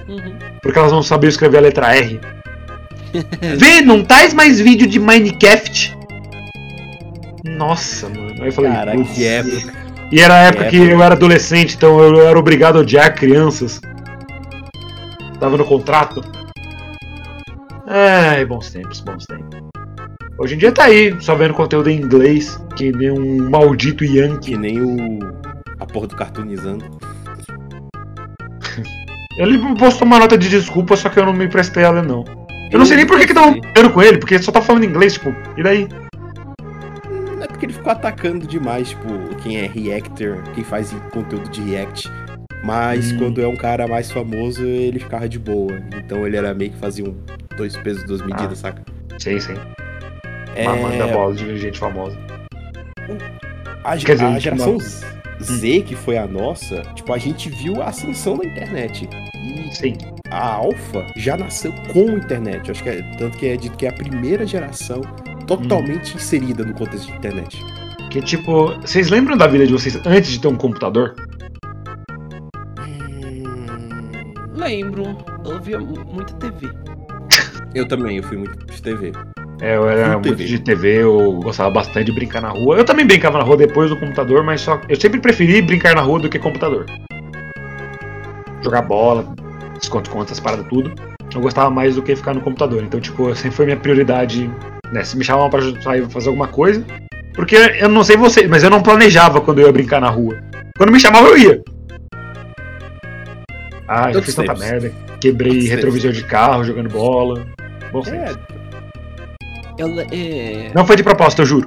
Uhum. 0.08 0.36
Porque 0.62 0.78
elas 0.78 0.92
não 0.92 1.02
sabiam 1.02 1.28
escrever 1.28 1.58
a 1.58 1.62
letra 1.62 1.94
R. 1.96 2.20
Vê, 3.56 3.80
não 3.80 4.02
traz 4.04 4.34
mais 4.34 4.60
vídeo 4.60 4.86
de 4.86 4.98
Minecraft. 5.00 5.96
Nossa, 7.44 8.08
mano. 8.08 8.34
Aí 8.42 8.48
eu 8.48 8.52
falei, 8.52 8.70
Caraca, 8.72 8.98
"Putz." 8.98 9.14
que 9.14 9.24
época. 9.24 9.72
E 10.12 10.20
era 10.20 10.34
a 10.34 10.38
época 10.38 10.64
Que 10.64 10.70
que 10.70 10.76
época. 10.76 10.92
eu 10.92 11.02
era 11.02 11.14
adolescente, 11.14 11.74
então 11.76 11.98
eu 12.00 12.26
era 12.28 12.38
obrigado 12.38 12.76
a 12.76 12.80
odiar 12.80 13.14
crianças. 13.14 13.80
Tava 15.40 15.56
no 15.56 15.64
contrato. 15.64 16.22
Ai, 17.86 18.44
bons 18.44 18.70
tempos, 18.70 19.00
bons 19.00 19.24
tempos. 19.26 19.60
Hoje 20.38 20.54
em 20.54 20.58
dia 20.58 20.72
tá 20.72 20.84
aí, 20.84 21.16
só 21.20 21.34
vendo 21.34 21.54
conteúdo 21.54 21.88
em 21.88 21.96
inglês, 21.98 22.60
que 22.76 22.92
nem 22.92 23.10
um 23.10 23.48
maldito 23.48 24.04
Que 24.04 24.18
Yankee. 24.18 24.56
nem 24.56 24.80
o. 24.80 25.18
A 25.78 25.86
porra 25.86 26.06
do 26.08 26.16
cartoonizando. 26.16 26.84
Ele 29.38 29.58
postou 29.76 30.06
uma 30.06 30.18
nota 30.18 30.36
de 30.36 30.48
desculpa, 30.48 30.96
só 30.96 31.08
que 31.08 31.18
eu 31.18 31.26
não 31.26 31.32
me 31.32 31.48
prestei 31.48 31.84
a 31.84 31.90
ler, 31.90 32.02
não. 32.02 32.24
Eu 32.72 32.78
não 32.78 32.86
sei 32.86 32.96
nem 32.96 33.06
por 33.06 33.18
que 33.18 33.26
que 33.26 33.32
estavam 33.32 33.60
dando 33.74 33.90
com 33.90 34.02
ele, 34.02 34.18
porque 34.18 34.34
ele 34.34 34.42
só 34.42 34.50
tá 34.50 34.60
falando 34.60 34.84
inglês, 34.84 35.12
tipo, 35.12 35.32
e 35.56 35.62
daí? 35.62 35.86
Não 37.36 37.42
é 37.42 37.46
porque 37.46 37.66
ele 37.66 37.72
ficou 37.74 37.92
atacando 37.92 38.44
demais, 38.46 38.88
tipo, 38.88 39.06
quem 39.42 39.58
é 39.58 39.66
reactor, 39.66 40.42
quem 40.54 40.64
faz 40.64 40.90
conteúdo 41.12 41.48
de 41.50 41.60
react. 41.60 42.10
Mas 42.64 43.12
Hum. 43.12 43.18
quando 43.18 43.40
é 43.40 43.46
um 43.46 43.54
cara 43.56 43.86
mais 43.86 44.10
famoso, 44.10 44.64
ele 44.64 44.98
ficava 44.98 45.28
de 45.28 45.38
boa. 45.38 45.78
Então 45.96 46.26
ele 46.26 46.36
era 46.36 46.52
meio 46.54 46.72
que 46.72 46.78
fazia 46.78 47.04
um 47.04 47.14
dois 47.56 47.76
pesos, 47.78 48.04
duas 48.04 48.22
medidas, 48.22 48.58
saca? 48.58 48.82
Sim, 49.18 49.38
sim. 49.40 49.54
É, 50.54 50.64
Mamando 50.64 51.02
a 51.02 51.06
bola 51.08 51.34
de 51.34 51.58
gente 51.58 51.78
famosa. 51.78 52.16
a, 53.84 53.96
Quer 53.96 54.12
dizer, 54.14 54.24
a 54.24 54.38
geração 54.38 54.72
uma- 54.76 55.16
Z, 55.38 55.82
que 55.82 55.94
foi 55.94 56.16
a 56.16 56.26
nossa, 56.26 56.80
tipo, 56.94 57.12
a 57.12 57.18
gente 57.18 57.50
viu 57.50 57.82
a 57.82 57.88
ascensão 57.88 58.38
da 58.38 58.44
internet. 58.46 59.06
E 59.34 59.74
Sim. 59.74 59.94
a 60.30 60.54
Alpha 60.54 61.06
já 61.14 61.36
nasceu 61.36 61.70
com 61.92 62.08
a 62.08 62.12
internet. 62.14 62.70
Acho 62.70 62.82
que 62.82 62.88
é, 62.88 63.02
tanto 63.18 63.36
que 63.36 63.46
é 63.46 63.56
dito 63.56 63.76
que 63.76 63.84
é 63.84 63.90
a 63.90 63.92
primeira 63.92 64.46
geração 64.46 65.02
totalmente 65.46 66.12
Hum. 66.14 66.16
inserida 66.16 66.64
no 66.64 66.72
contexto 66.72 67.06
de 67.10 67.16
internet. 67.18 67.58
Que 68.10 68.22
tipo, 68.22 68.74
vocês 68.80 69.10
lembram 69.10 69.36
da 69.36 69.46
vida 69.46 69.66
de 69.66 69.72
vocês 69.74 69.94
antes 70.06 70.30
de 70.30 70.40
ter 70.40 70.48
um 70.48 70.56
computador? 70.56 71.14
Lembro, 74.54 75.16
eu 75.44 75.60
via 75.60 75.78
muita 75.78 76.32
TV. 76.34 76.68
Eu 77.76 77.86
também, 77.86 78.16
eu 78.16 78.22
fui 78.22 78.38
muito 78.38 78.56
de 78.64 78.80
TV. 78.80 79.12
É, 79.60 79.76
eu 79.76 79.86
era 79.86 80.18
muito 80.18 80.34
de 80.34 80.58
TV, 80.58 81.02
eu 81.02 81.32
gostava 81.42 81.68
bastante 81.68 82.06
de 82.06 82.12
brincar 82.12 82.40
na 82.40 82.48
rua. 82.48 82.78
Eu 82.78 82.84
também 82.86 83.06
brincava 83.06 83.36
na 83.36 83.44
rua 83.44 83.58
depois 83.58 83.90
do 83.90 83.98
computador, 83.98 84.42
mas 84.42 84.62
só 84.62 84.80
eu 84.88 84.98
sempre 84.98 85.20
preferi 85.20 85.60
brincar 85.60 85.94
na 85.94 86.00
rua 86.00 86.18
do 86.18 86.28
que 86.30 86.38
computador. 86.38 86.86
Jogar 88.62 88.80
bola, 88.80 89.26
esconde-contas, 89.78 90.32
essas 90.32 90.40
paradas 90.40 90.66
tudo. 90.68 90.90
Eu 91.34 91.42
gostava 91.42 91.68
mais 91.68 91.96
do 91.96 92.02
que 92.02 92.16
ficar 92.16 92.32
no 92.32 92.40
computador. 92.40 92.82
Então, 92.82 92.98
tipo, 92.98 93.34
sempre 93.34 93.54
foi 93.54 93.66
minha 93.66 93.76
prioridade, 93.76 94.50
né? 94.90 95.04
Se 95.04 95.14
me 95.14 95.22
chamavam 95.22 95.50
pra 95.50 95.60
sair 95.82 96.08
fazer 96.08 96.28
alguma 96.28 96.48
coisa. 96.48 96.82
Porque 97.34 97.56
eu 97.56 97.90
não 97.90 98.02
sei 98.02 98.16
vocês, 98.16 98.48
mas 98.48 98.62
eu 98.62 98.70
não 98.70 98.82
planejava 98.82 99.38
quando 99.42 99.58
eu 99.58 99.66
ia 99.66 99.72
brincar 99.72 100.00
na 100.00 100.08
rua. 100.08 100.38
Quando 100.78 100.92
me 100.92 100.98
chamavam, 100.98 101.28
eu 101.28 101.36
ia. 101.36 101.62
Ah, 103.86 104.06
Outros 104.06 104.24
fiz 104.24 104.34
tanta 104.34 104.54
merda. 104.54 104.90
Quebrei 105.20 105.68
retrovisor 105.68 106.12
de 106.12 106.24
carro 106.24 106.64
jogando 106.64 106.88
bola. 106.88 107.46
Bom. 107.92 108.02
É, 108.06 108.32
é... 110.16 110.70
Não 110.74 110.86
foi 110.86 110.96
de 110.96 111.02
propósito, 111.02 111.42
eu 111.42 111.46
juro. 111.46 111.66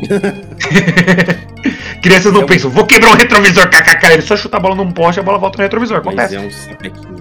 Crianças 2.02 2.32
não 2.32 2.40
É 2.40 2.44
um- 2.44 2.46
pensam, 2.46 2.70
vou 2.70 2.86
quebrar 2.86 3.10
um 3.12 3.16
retrovisor, 3.16 3.68
kkk. 3.68 4.06
Ele 4.12 4.22
só 4.22 4.36
chuta 4.36 4.56
a 4.56 4.60
bola 4.60 4.74
num 4.74 4.90
poste 4.90 5.18
e 5.18 5.20
a 5.20 5.22
bola 5.22 5.38
volta 5.38 5.58
no 5.58 5.62
retrovisor. 5.64 6.00
mas 6.04 6.14
Acontece. 6.18 6.36
é 6.36 6.40
um 6.40 6.50
sapequinho. 6.50 7.20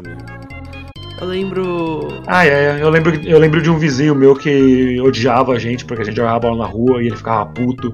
Eu 1.20 1.28
lembro. 1.28 2.22
Ah, 2.26 2.46
é, 2.48 2.82
eu 2.82 2.90
lembro, 2.90 3.14
eu 3.26 3.38
lembro 3.38 3.62
de 3.62 3.70
um 3.70 3.78
vizinho 3.78 4.16
meu 4.16 4.34
que 4.36 4.98
odiava 5.02 5.52
a 5.52 5.60
gente 5.60 5.84
porque 5.84 6.04
a 6.04 6.06
gente 6.06 6.16
jogava 6.16 6.40
bola 6.40 6.60
na 6.60 6.66
rua 6.66 7.04
e 7.04 7.08
ele 7.08 7.18
ficava 7.18 7.46
puto. 7.48 7.94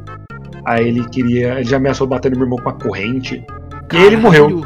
Aí 0.64 0.88
ele 0.89 1.03
queria. 1.10 1.56
Ele 1.56 1.64
já 1.68 1.78
ameaçou 1.78 2.06
bater 2.06 2.30
no 2.32 2.38
meu 2.38 2.45
irmão 2.45 2.60
com 2.60 2.70
uma 2.70 2.78
corrente. 2.78 3.43
E 3.91 3.97
ele 3.97 4.18
morreu. 4.18 4.64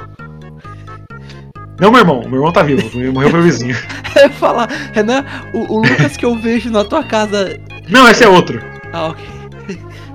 Não, 1.79 1.91
meu 1.91 2.01
irmão, 2.01 2.21
meu 2.21 2.35
irmão 2.35 2.51
tá 2.51 2.61
vivo. 2.61 2.81
Morreu 3.11 3.29
pro 3.29 3.41
vizinho. 3.41 3.75
Eu 4.21 4.29
falar, 4.31 4.67
Renan, 4.93 5.23
o, 5.53 5.75
o 5.75 5.77
Lucas 5.77 6.17
que 6.17 6.25
eu 6.25 6.35
vejo 6.35 6.69
na 6.69 6.83
tua 6.83 7.03
casa. 7.03 7.57
Não, 7.87 8.09
esse 8.09 8.23
é 8.23 8.27
outro. 8.27 8.59
Ah, 8.91 9.07
ok. 9.07 9.25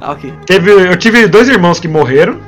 Ah, 0.00 0.12
ok. 0.12 0.32
Teve, 0.44 0.70
eu 0.70 0.96
tive 0.98 1.26
dois 1.26 1.48
irmãos 1.48 1.80
que 1.80 1.88
morreram. 1.88 2.38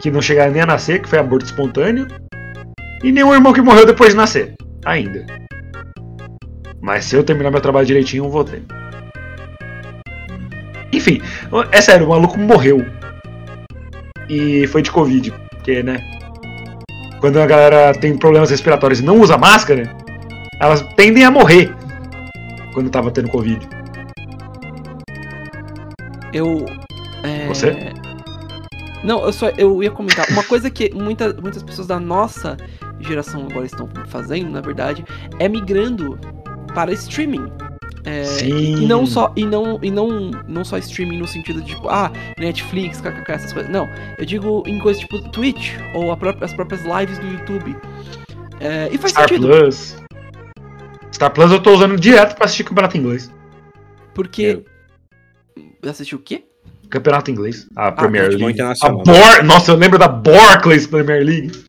Que 0.00 0.10
não 0.10 0.20
chegaram 0.20 0.52
nem 0.52 0.62
a 0.62 0.66
nascer, 0.66 1.00
que 1.00 1.08
foi 1.08 1.18
aborto 1.18 1.44
espontâneo. 1.44 2.08
E 3.04 3.12
nenhum 3.12 3.32
irmão 3.32 3.52
que 3.52 3.62
morreu 3.62 3.86
depois 3.86 4.10
de 4.10 4.16
nascer. 4.16 4.54
Ainda. 4.84 5.24
Mas 6.80 7.04
se 7.04 7.14
eu 7.14 7.22
terminar 7.22 7.52
meu 7.52 7.60
trabalho 7.60 7.86
direitinho, 7.86 8.24
eu 8.24 8.30
vou 8.30 8.42
ter. 8.42 8.62
Enfim, 10.92 11.22
é 11.70 11.80
sério, 11.80 12.06
o 12.06 12.10
maluco 12.10 12.38
morreu. 12.38 12.84
E 14.28 14.66
foi 14.66 14.82
de 14.82 14.90
Covid. 14.90 15.32
Porque, 15.50 15.82
né? 15.82 16.00
Quando 17.24 17.40
a 17.40 17.46
galera 17.46 17.98
tem 17.98 18.18
problemas 18.18 18.50
respiratórios 18.50 19.00
e 19.00 19.02
não 19.02 19.18
usa 19.18 19.38
máscara, 19.38 19.90
elas 20.60 20.82
tendem 20.94 21.24
a 21.24 21.30
morrer. 21.30 21.74
Quando 22.74 22.90
tava 22.90 23.10
tendo 23.10 23.30
Covid. 23.30 23.66
Eu. 26.34 26.66
é, 27.22 27.46
Você? 27.48 27.74
Não, 29.02 29.24
eu 29.24 29.32
só 29.32 29.48
eu 29.56 29.82
ia 29.82 29.90
comentar. 29.90 30.28
Uma 30.28 30.44
coisa 30.44 30.68
que 30.68 30.94
muita, 30.94 31.32
muitas 31.40 31.62
pessoas 31.62 31.86
da 31.86 31.98
nossa 31.98 32.58
geração 33.00 33.46
agora 33.50 33.64
estão 33.64 33.88
fazendo, 34.08 34.50
na 34.50 34.60
verdade, 34.60 35.02
é 35.38 35.48
migrando 35.48 36.20
para 36.74 36.92
streaming. 36.92 37.50
É, 38.04 38.22
Sim. 38.24 38.82
E 38.82 38.86
não 38.86 39.06
só 39.06 39.32
e 39.34 39.46
não 39.46 39.78
e 39.82 39.90
não 39.90 40.30
não 40.46 40.62
só 40.64 40.76
streaming 40.78 41.16
no 41.18 41.26
sentido 41.26 41.62
de 41.62 41.68
tipo, 41.74 41.88
ah, 41.88 42.12
Netflix, 42.38 43.00
kkk, 43.00 43.32
essas 43.32 43.52
coisas. 43.52 43.70
Não, 43.72 43.88
eu 44.18 44.26
digo 44.26 44.62
em 44.66 44.78
coisas 44.78 45.00
tipo 45.00 45.18
Twitch 45.30 45.72
ou 45.94 46.12
a 46.12 46.16
própria- 46.16 46.44
as 46.44 46.52
próprias 46.52 46.82
lives 46.84 47.18
do 47.18 47.26
YouTube. 47.26 47.74
É, 48.60 48.88
e 48.92 48.98
faz 48.98 49.12
Star 49.12 49.28
sentido, 49.28 49.46
Plus. 49.48 49.96
Star 51.12 51.30
Plus 51.32 51.50
eu 51.50 51.60
tô 51.62 51.72
usando 51.72 51.96
direto 51.98 52.34
pra 52.36 52.44
assistir 52.44 52.64
campeonato 52.64 52.96
inglês. 52.98 53.30
porque 54.12 54.62
assistiu 55.88 56.18
o 56.18 56.20
quê? 56.20 56.44
Campeonato 56.90 57.30
inglês. 57.30 57.66
A 57.74 57.90
Premier 57.90 58.24
futebol 58.26 58.48
League. 58.48 58.60
A. 58.60 58.88
Bor 58.90 59.42
Nossa, 59.44 59.72
eu 59.72 59.76
lembro 59.76 59.98
da 59.98 60.08
Barclays 60.08 60.86
Premier 60.86 61.24
League. 61.24 61.64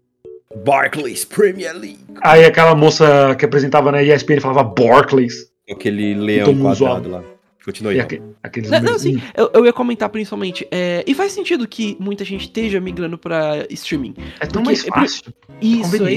Barclays 0.65 1.23
Premier 1.25 1.73
League. 1.73 1.99
Aí 2.21 2.43
aquela 2.45 2.75
moça 2.75 3.35
que 3.37 3.45
apresentava 3.45 3.91
na 3.91 4.03
ESPN 4.03 4.39
falava 4.41 4.63
Barclays. 4.63 5.49
Aquele 5.69 6.13
leão 6.13 6.55
quadrado 6.59 7.09
lá. 7.09 7.23
Continua 7.63 7.91
aí. 7.93 7.99
aque- 7.99 8.21
aqueles 8.43 8.69
Não, 8.69 8.79
não, 8.79 8.99
sim, 8.99 9.19
eu, 9.35 9.49
eu 9.55 9.65
ia 9.65 9.73
comentar 9.73 10.07
principalmente. 10.09 10.67
é, 10.69 11.03
e 11.07 11.15
faz 11.15 11.31
sentido 11.31 11.67
que 11.67 11.97
muita 11.99 12.23
gente 12.23 12.41
esteja 12.43 12.79
migrando 12.79 13.17
pra 13.17 13.65
streaming. 13.71 14.13
É 14.39 14.45
tão 14.45 14.61
porque- 14.61 14.65
mais 14.65 14.85
é 14.85 14.89
fácil. 14.89 15.33
Isso, 15.59 15.95
é. 16.05 16.13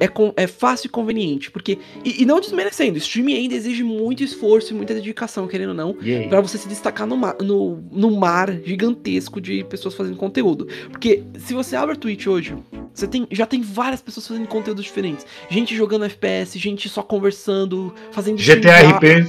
É, 0.00 0.08
com- 0.08 0.32
é 0.36 0.46
fácil 0.46 0.86
e 0.88 0.90
conveniente. 0.90 1.50
Porque. 1.50 1.78
E, 2.04 2.22
e 2.22 2.26
não 2.26 2.40
desmerecendo, 2.40 2.98
streaming 2.98 3.34
ainda 3.34 3.54
exige 3.54 3.82
muito 3.82 4.22
esforço 4.22 4.72
e 4.72 4.76
muita 4.76 4.94
dedicação, 4.94 5.46
querendo 5.46 5.70
ou 5.70 5.74
não. 5.74 5.96
Aí? 6.02 6.28
Pra 6.28 6.40
você 6.40 6.58
se 6.58 6.68
destacar 6.68 7.06
no, 7.06 7.16
ma- 7.16 7.36
no, 7.42 7.82
no 7.90 8.10
mar 8.16 8.50
gigantesco 8.64 9.40
de 9.40 9.64
pessoas 9.64 9.94
fazendo 9.94 10.16
conteúdo. 10.16 10.66
Porque 10.90 11.22
se 11.38 11.54
você 11.54 11.76
abre 11.76 11.94
a 11.94 11.98
Twitch 11.98 12.26
hoje, 12.26 12.54
você 12.92 13.06
tem, 13.06 13.26
já 13.30 13.46
tem 13.46 13.60
várias 13.62 14.00
pessoas 14.02 14.26
fazendo 14.28 14.46
conteúdos 14.46 14.84
diferentes. 14.84 15.26
Gente 15.50 15.74
jogando 15.76 16.04
FPS, 16.04 16.58
gente 16.58 16.88
só 16.88 17.02
conversando, 17.02 17.92
fazendo 18.12 18.38
GTRP, 18.38 19.26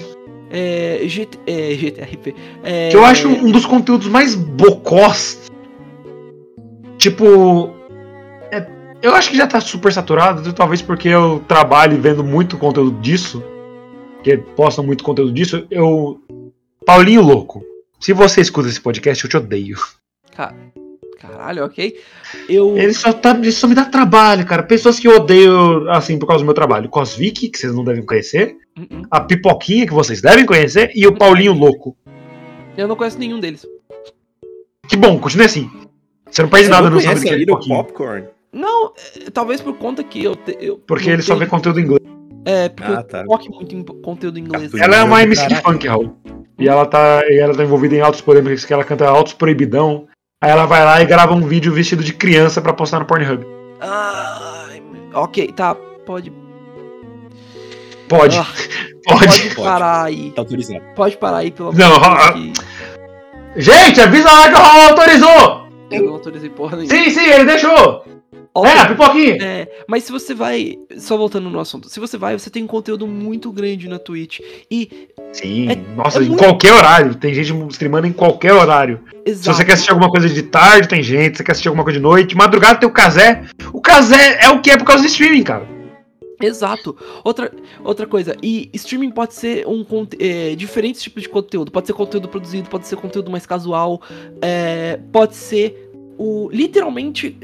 É, 0.49 1.01
GT, 1.05 1.37
é, 1.45 1.73
GTRP. 1.75 2.33
É, 2.63 2.89
que 2.89 2.95
eu 2.95 3.03
acho 3.03 3.27
um 3.27 3.51
dos 3.51 3.65
conteúdos 3.65 4.07
mais 4.07 4.33
bocós. 4.35 5.39
Tipo. 6.97 7.75
Eu 9.01 9.13
acho 9.15 9.29
que 9.31 9.37
já 9.37 9.47
tá 9.47 9.59
super 9.61 9.91
saturado, 9.91 10.53
talvez 10.53 10.81
porque 10.81 11.07
eu 11.09 11.43
trabalho 11.47 12.01
vendo 12.01 12.23
muito 12.23 12.57
conteúdo 12.57 12.99
disso. 12.99 13.43
Que 14.23 14.37
postam 14.37 14.85
muito 14.85 15.03
conteúdo 15.03 15.31
disso. 15.31 15.65
Eu. 15.69 16.19
Paulinho 16.85 17.21
Louco, 17.21 17.63
se 17.99 18.13
você 18.13 18.41
escuta 18.41 18.67
esse 18.69 18.81
podcast, 18.81 19.23
eu 19.23 19.29
te 19.29 19.37
odeio. 19.37 19.77
Ca- 20.35 20.53
Caralho, 21.19 21.65
ok. 21.65 21.97
Eu. 22.47 22.77
Ele 22.77 22.93
só, 22.93 23.11
tá, 23.11 23.31
ele 23.31 23.51
só 23.51 23.67
me 23.67 23.75
dá 23.75 23.85
trabalho, 23.85 24.45
cara. 24.45 24.63
Pessoas 24.63 24.99
que 24.99 25.07
eu 25.07 25.15
odeio, 25.15 25.89
assim, 25.89 26.17
por 26.17 26.27
causa 26.27 26.43
do 26.43 26.45
meu 26.45 26.53
trabalho. 26.53 26.89
Cosvic, 26.89 27.49
que 27.49 27.57
vocês 27.57 27.73
não 27.73 27.83
devem 27.83 28.05
conhecer. 28.05 28.55
Uh-uh. 28.77 29.03
A 29.09 29.21
Pipoquinha, 29.21 29.85
que 29.87 29.93
vocês 29.93 30.21
devem 30.21 30.45
conhecer. 30.45 30.91
E 30.95 31.07
o 31.07 31.15
Paulinho 31.15 31.53
Louco. 31.53 31.95
Eu 32.77 32.87
não 32.87 32.95
conheço 32.95 33.17
nenhum 33.17 33.39
deles. 33.39 33.65
Que 34.87 34.95
bom, 34.95 35.17
continue 35.19 35.45
assim. 35.45 35.69
Você 36.29 36.41
não 36.41 36.49
perde 36.49 36.69
nada 36.69 36.89
não 36.89 36.97
no 36.97 37.01
sabe 37.01 37.21
que 37.21 37.29
é. 37.29 37.45
Popcorn? 37.45 38.27
Não, 38.57 38.91
é, 39.25 39.29
talvez 39.29 39.61
por 39.61 39.73
conta 39.77 40.03
que 40.03 40.23
eu. 40.23 40.35
Te, 40.35 40.57
eu 40.59 40.77
Porque 40.87 41.09
ele 41.09 41.21
só 41.21 41.33
tenho- 41.33 41.39
vê 41.39 41.45
conteúdo 41.45 41.79
em 41.79 41.83
inglês. 41.83 42.01
É, 42.45 42.69
porque 42.69 42.91
Ah, 42.91 42.95
eu 42.95 43.03
tá. 43.03 43.23
foco 43.25 43.51
muito 43.53 43.75
em 43.75 43.83
conteúdo 43.83 44.39
em 44.39 44.41
inglês. 44.41 44.73
Ela 44.73 44.95
é 44.97 45.03
uma 45.03 45.21
MC 45.21 45.47
de 45.47 45.55
funk, 45.61 45.87
Raul. 45.87 46.15
E 46.59 46.67
ela 46.67 46.85
tá, 46.85 47.21
e 47.29 47.37
ela 47.37 47.53
tá 47.53 47.63
envolvida 47.63 47.95
em 47.95 48.01
altos 48.01 48.21
polêmicas, 48.21 48.65
que 48.65 48.73
ela 48.73 48.83
canta 48.83 49.07
altos 49.07 49.33
proibidão. 49.33 50.07
Aí 50.41 50.49
ela 50.49 50.65
vai 50.65 50.83
lá 50.83 51.01
e 51.01 51.05
grava 51.05 51.33
um 51.33 51.41
vídeo 51.41 51.71
vestido 51.73 52.03
de 52.03 52.13
criança 52.13 52.61
pra 52.61 52.73
postar 52.73 52.99
no 52.99 53.05
Pornhub. 53.05 53.45
Ai, 53.81 54.81
ok, 55.13 55.51
tá. 55.51 55.75
Pode. 56.05 56.31
Pode, 58.07 58.37
Ah, 58.37 58.45
pode. 59.05 59.27
pode 59.27 59.55
parar 59.55 60.03
aí. 60.05 60.31
Tá 60.31 60.41
autorizado. 60.41 60.81
Pode 60.95 61.17
parar 61.17 61.37
aí, 61.37 61.51
pelo 61.51 61.69
amor 61.69 61.79
Não, 61.79 61.91
de 61.93 61.99
Deus, 61.99 62.13
ah, 62.17 62.33
que 63.53 63.61
Gente, 63.61 63.99
avisa 64.01 64.31
lá 64.31 64.49
que 64.49 64.55
o 64.55 64.57
Raul 64.57 64.89
autorizou! 64.89 65.67
eu 65.91 66.05
não 66.05 66.13
autorizei 66.13 66.49
porra 66.49 66.77
nenhuma. 66.77 66.95
Sim, 66.95 67.09
sim, 67.09 67.25
ele 67.29 67.45
deixou! 67.45 68.03
Ok, 68.59 68.71
É, 68.71 68.85
pipoquinha! 68.85 69.37
É, 69.39 69.67
mas 69.87 70.03
se 70.03 70.11
você 70.11 70.33
vai. 70.33 70.77
Só 70.97 71.15
voltando 71.15 71.47
no 71.49 71.59
assunto, 71.59 71.89
se 71.89 71.99
você 71.99 72.17
vai, 72.17 72.37
você 72.37 72.49
tem 72.49 72.63
um 72.63 72.67
conteúdo 72.67 73.05
muito 73.05 73.51
grande 73.51 73.87
na 73.87 73.99
Twitch. 73.99 74.39
E. 74.71 75.09
Sim, 75.31 75.69
É- 75.69 75.75
nossa, 75.95 76.19
é 76.19 76.23
em 76.23 76.29
muito- 76.29 76.43
qualquer 76.43 76.73
horário. 76.73 77.13
Tem 77.13 77.33
gente 77.33 77.53
streamando 77.69 78.07
em 78.07 78.13
qualquer 78.13 78.53
horário. 78.53 78.99
Se 79.25 79.31
Exato. 79.31 79.57
você 79.57 79.65
quer 79.65 79.73
assistir 79.73 79.91
alguma 79.91 80.09
coisa 80.09 80.27
de 80.27 80.41
tarde, 80.41 80.87
tem 80.87 81.03
gente. 81.03 81.33
Se 81.33 81.37
você 81.37 81.43
quer 81.43 81.51
assistir 81.51 81.67
alguma 81.67 81.83
coisa 81.83 81.99
de 81.99 82.03
noite, 82.03 82.35
madrugada 82.35 82.79
tem 82.79 82.89
o 82.89 82.91
Kazé. 82.91 83.43
O 83.71 83.79
Kazé 83.79 84.39
é 84.41 84.49
o 84.49 84.59
que 84.61 84.71
é 84.71 84.77
por 84.77 84.85
causa 84.85 85.03
do 85.03 85.07
streaming, 85.07 85.43
cara. 85.43 85.67
Exato. 86.41 86.95
Outra, 87.23 87.51
outra 87.83 88.05
coisa, 88.05 88.35
e 88.43 88.69
streaming 88.73 89.11
pode 89.11 89.33
ser 89.33 89.67
um 89.67 89.85
é, 90.19 90.55
diferentes 90.55 91.01
tipos 91.01 91.23
de 91.23 91.29
conteúdo. 91.29 91.71
Pode 91.71 91.87
ser 91.87 91.93
conteúdo 91.93 92.27
produzido, 92.27 92.69
pode 92.69 92.87
ser 92.87 92.95
conteúdo 92.95 93.29
mais 93.31 93.45
casual, 93.45 94.01
é, 94.41 94.99
pode 95.11 95.35
ser 95.35 95.89
o 96.17 96.49
literalmente 96.51 97.35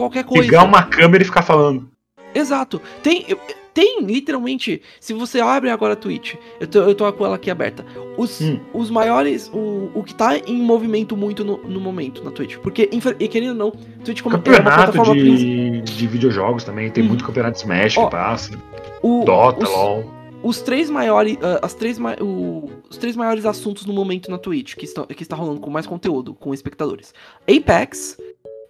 qualquer 0.00 0.24
coisa. 0.24 0.42
Ligar 0.44 0.64
uma 0.64 0.82
câmera 0.82 1.22
e 1.22 1.26
ficar 1.26 1.42
falando. 1.42 1.88
Exato. 2.34 2.80
Tem, 3.02 3.26
tem 3.74 4.02
literalmente, 4.04 4.80
se 5.00 5.12
você 5.12 5.40
abre 5.40 5.68
agora 5.68 5.94
a 5.94 5.96
Twitch, 5.96 6.34
eu 6.60 6.66
tô, 6.66 6.78
eu 6.80 6.94
tô 6.94 7.12
com 7.12 7.26
ela 7.26 7.34
aqui 7.36 7.50
aberta. 7.50 7.84
Os, 8.16 8.40
Hum. 8.40 8.60
os 8.72 8.88
maiores, 8.90 9.50
o, 9.52 9.90
o 9.94 10.02
que 10.04 10.14
tá 10.14 10.36
em 10.38 10.62
movimento 10.62 11.16
muito 11.16 11.44
no, 11.44 11.56
no 11.58 11.80
momento 11.80 12.22
na 12.22 12.30
Twitch. 12.30 12.56
Porque, 12.58 12.88
e 13.18 13.28
querendo 13.28 13.50
ou 13.50 13.54
não, 13.56 13.70
Twitch 14.04 14.22
como 14.22 14.36
é 14.36 14.38
uma 14.38 14.44
Campeonato 14.44 14.92
plataforma 14.92 15.12
principal. 15.12 15.46
de, 15.46 15.80
de 15.82 16.06
videojogos 16.06 16.62
também. 16.64 16.90
Tem 16.90 17.02
Uhum. 17.02 17.08
muito 17.08 17.24
campeonato 17.24 17.54
de 17.54 17.60
Smash 17.62 17.96
Ó, 17.98 18.04
que 18.06 18.10
passa. 18.12 18.58
O, 19.02 19.24
Dota, 19.24 19.64
os, 19.64 19.70
LOL. 19.70 20.04
os 20.42 20.60
três 20.62 20.88
maiores, 20.90 21.36
ah, 21.42 21.58
as 21.62 21.74
três, 21.74 21.98
o- 22.20 22.70
os 22.88 22.96
três 22.96 23.16
maiores 23.16 23.44
assuntos 23.44 23.86
no 23.86 23.92
momento 23.92 24.30
na 24.30 24.38
Twitch 24.38 24.76
que, 24.76 24.84
estão, 24.84 25.04
que 25.06 25.22
está 25.22 25.34
rolando 25.34 25.58
com 25.60 25.68
mais 25.70 25.86
conteúdo, 25.86 26.32
com 26.34 26.52
espectadores. 26.54 27.12
Apex, 27.48 28.16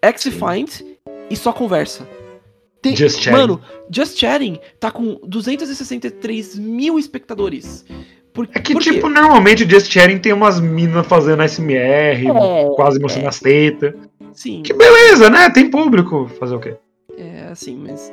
X-Find 0.03 0.90
e 1.31 1.37
só 1.37 1.53
conversa. 1.53 2.07
Tem- 2.83 2.97
Just 2.97 3.21
Chatting. 3.21 3.39
Mano, 3.39 3.61
Just 3.91 4.19
Chatting 4.19 4.59
tá 4.79 4.91
com 4.91 5.21
263 5.27 6.59
mil 6.59 6.99
espectadores. 6.99 7.85
Por, 8.33 8.49
É 8.55 8.61
que, 8.61 8.75
tipo, 8.79 9.09
normalmente 9.09 9.65
o 9.65 9.69
Just 9.71 9.91
Chatting 9.91 10.19
tem 10.19 10.33
umas 10.33 10.61
minas 10.61 11.07
fazendo 11.07 11.43
SMR, 11.43 12.27
É, 12.29 12.69
quase 12.77 12.99
mostrando 13.01 13.29
as 13.29 13.39
tetas. 13.41 13.95
Sim, 14.33 14.63
Que 14.63 14.73
beleza, 14.73 15.29
né? 15.29 15.51
Tem 15.51 15.69
público. 15.71 16.31
Fazer 16.39 16.55
o 16.55 16.61
quê? 16.61 16.77
é 17.19 17.49
assim, 17.51 17.77
mas. 17.77 18.11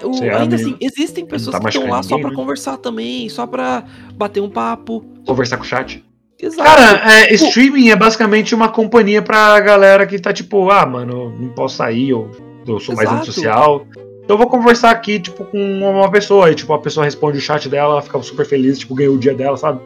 é, 0.00 0.06
o- 0.06 0.12
Sei, 0.14 0.28
ainda 0.30 0.54
assim, 0.56 0.76
existem 0.80 1.26
pessoas 1.26 1.56
tá 1.56 1.60
que 1.60 1.68
estão 1.68 1.82
lá 1.90 1.96
machucando 1.96 2.08
só 2.08 2.14
ninguém, 2.16 2.20
pra 2.22 2.30
né? 2.30 2.36
conversar 2.36 2.76
também, 2.76 3.28
só 3.28 3.46
pra 3.46 3.84
bater 4.14 4.40
um 4.40 4.50
papo. 4.50 5.04
Conversar 5.26 5.56
com 5.56 5.64
o 5.64 5.66
chat. 5.66 6.04
Exato. 6.42 6.62
Cara, 6.62 7.12
é, 7.12 7.34
streaming 7.34 7.90
é 7.90 7.96
basicamente 7.96 8.54
uma 8.54 8.68
companhia 8.68 9.20
pra 9.20 9.60
galera 9.60 10.06
que 10.06 10.18
tá 10.18 10.32
tipo, 10.32 10.70
ah, 10.70 10.86
mano, 10.86 11.34
não 11.38 11.48
posso 11.50 11.76
sair, 11.76 12.14
ou 12.14 12.30
eu 12.66 12.80
sou 12.80 12.94
mais 12.94 13.08
Exato. 13.08 13.22
antissocial. 13.22 13.86
Então 14.24 14.34
eu 14.34 14.38
vou 14.38 14.48
conversar 14.48 14.90
aqui, 14.90 15.18
tipo, 15.18 15.44
com 15.44 15.58
uma 15.58 16.10
pessoa. 16.10 16.50
E, 16.50 16.54
tipo, 16.54 16.72
a 16.72 16.78
pessoa 16.78 17.04
responde 17.04 17.38
o 17.38 17.40
chat 17.40 17.68
dela, 17.68 17.94
ela 17.94 18.02
fica 18.02 18.22
super 18.22 18.46
feliz, 18.46 18.78
tipo, 18.78 18.94
ganhou 18.94 19.16
o 19.16 19.18
dia 19.18 19.34
dela, 19.34 19.56
sabe? 19.56 19.80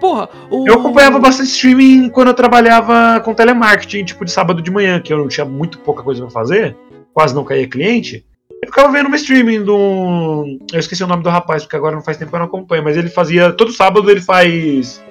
Porra, 0.00 0.28
o... 0.50 0.66
Eu 0.66 0.74
acompanhava 0.74 1.18
bastante 1.18 1.50
streaming 1.50 2.08
quando 2.08 2.28
eu 2.28 2.34
trabalhava 2.34 3.20
com 3.20 3.34
telemarketing, 3.34 4.04
tipo, 4.04 4.24
de 4.24 4.30
sábado 4.30 4.62
de 4.62 4.70
manhã, 4.70 5.00
que 5.00 5.12
eu 5.12 5.18
não 5.18 5.28
tinha 5.28 5.44
muito 5.44 5.78
pouca 5.78 6.02
coisa 6.02 6.22
pra 6.22 6.30
fazer, 6.30 6.76
quase 7.12 7.34
não 7.34 7.44
caía 7.44 7.68
cliente. 7.68 8.24
Eu 8.62 8.68
ficava 8.68 8.90
vendo 8.90 9.06
uma 9.06 9.16
streaming 9.16 9.62
do. 9.62 10.58
Eu 10.72 10.80
esqueci 10.80 11.04
o 11.04 11.06
nome 11.06 11.22
do 11.22 11.28
rapaz, 11.28 11.62
porque 11.62 11.76
agora 11.76 11.94
não 11.94 12.02
faz 12.02 12.16
tempo 12.16 12.30
que 12.30 12.36
eu 12.36 12.40
não 12.40 12.46
acompanho, 12.46 12.82
mas 12.82 12.96
ele 12.96 13.08
fazia. 13.08 13.52
Todo 13.52 13.70
sábado 13.72 14.10
ele 14.10 14.22
faz. 14.22 15.02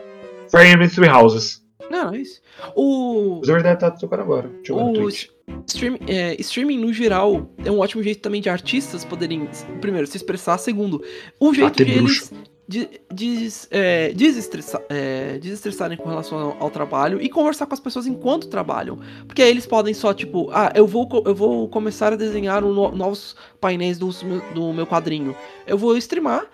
Fire 0.55 0.69
Emblem 0.71 0.89
Three 0.89 1.09
Houses. 1.09 1.61
Não, 1.89 2.13
é 2.13 2.17
isso. 2.19 2.41
O... 2.75 3.39
O 3.39 3.45
Zor 3.45 3.61
deve 3.61 3.73
estar 3.75 3.91
tocando 3.91 4.21
agora. 4.21 4.47
Deixa 4.47 4.71
eu 4.71 4.77
no 4.77 5.05
O 5.05 5.09
stream, 5.09 5.97
é, 6.07 6.35
streaming, 6.39 6.77
no 6.79 6.93
geral, 6.93 7.49
é 7.63 7.69
um 7.71 7.79
ótimo 7.79 8.01
jeito 8.01 8.21
também 8.21 8.41
de 8.41 8.49
artistas 8.49 9.03
poderem, 9.03 9.47
primeiro, 9.81 10.07
se 10.07 10.15
expressar. 10.17 10.57
Segundo, 10.57 11.03
um 11.41 11.53
jeito 11.53 11.69
Bater 11.71 11.85
de 11.85 11.93
bruxo. 11.99 12.33
eles 12.33 12.53
de, 12.65 13.49
é, 13.69 14.13
desestressar- 14.13 14.81
é, 14.89 15.37
desestressarem 15.37 15.97
com 15.97 16.07
relação 16.07 16.37
ao, 16.39 16.63
ao 16.63 16.71
trabalho 16.71 17.21
e 17.21 17.27
conversar 17.29 17.65
com 17.65 17.73
as 17.73 17.79
pessoas 17.79 18.07
enquanto 18.07 18.47
trabalham. 18.47 18.97
Porque 19.27 19.41
aí 19.41 19.49
eles 19.51 19.65
podem 19.65 19.93
só, 19.93 20.13
tipo, 20.13 20.49
ah, 20.51 20.71
eu 20.73 20.87
vou, 20.87 21.07
eu 21.25 21.35
vou 21.35 21.67
começar 21.67 22.13
a 22.13 22.15
desenhar 22.15 22.63
um 22.63 22.71
no- 22.73 22.91
novos 22.95 23.35
painéis 23.59 23.97
do, 23.99 24.09
do 24.55 24.71
meu 24.71 24.87
quadrinho. 24.87 25.35
Eu 25.67 25.77
vou 25.77 25.97
streamar. 25.97 26.45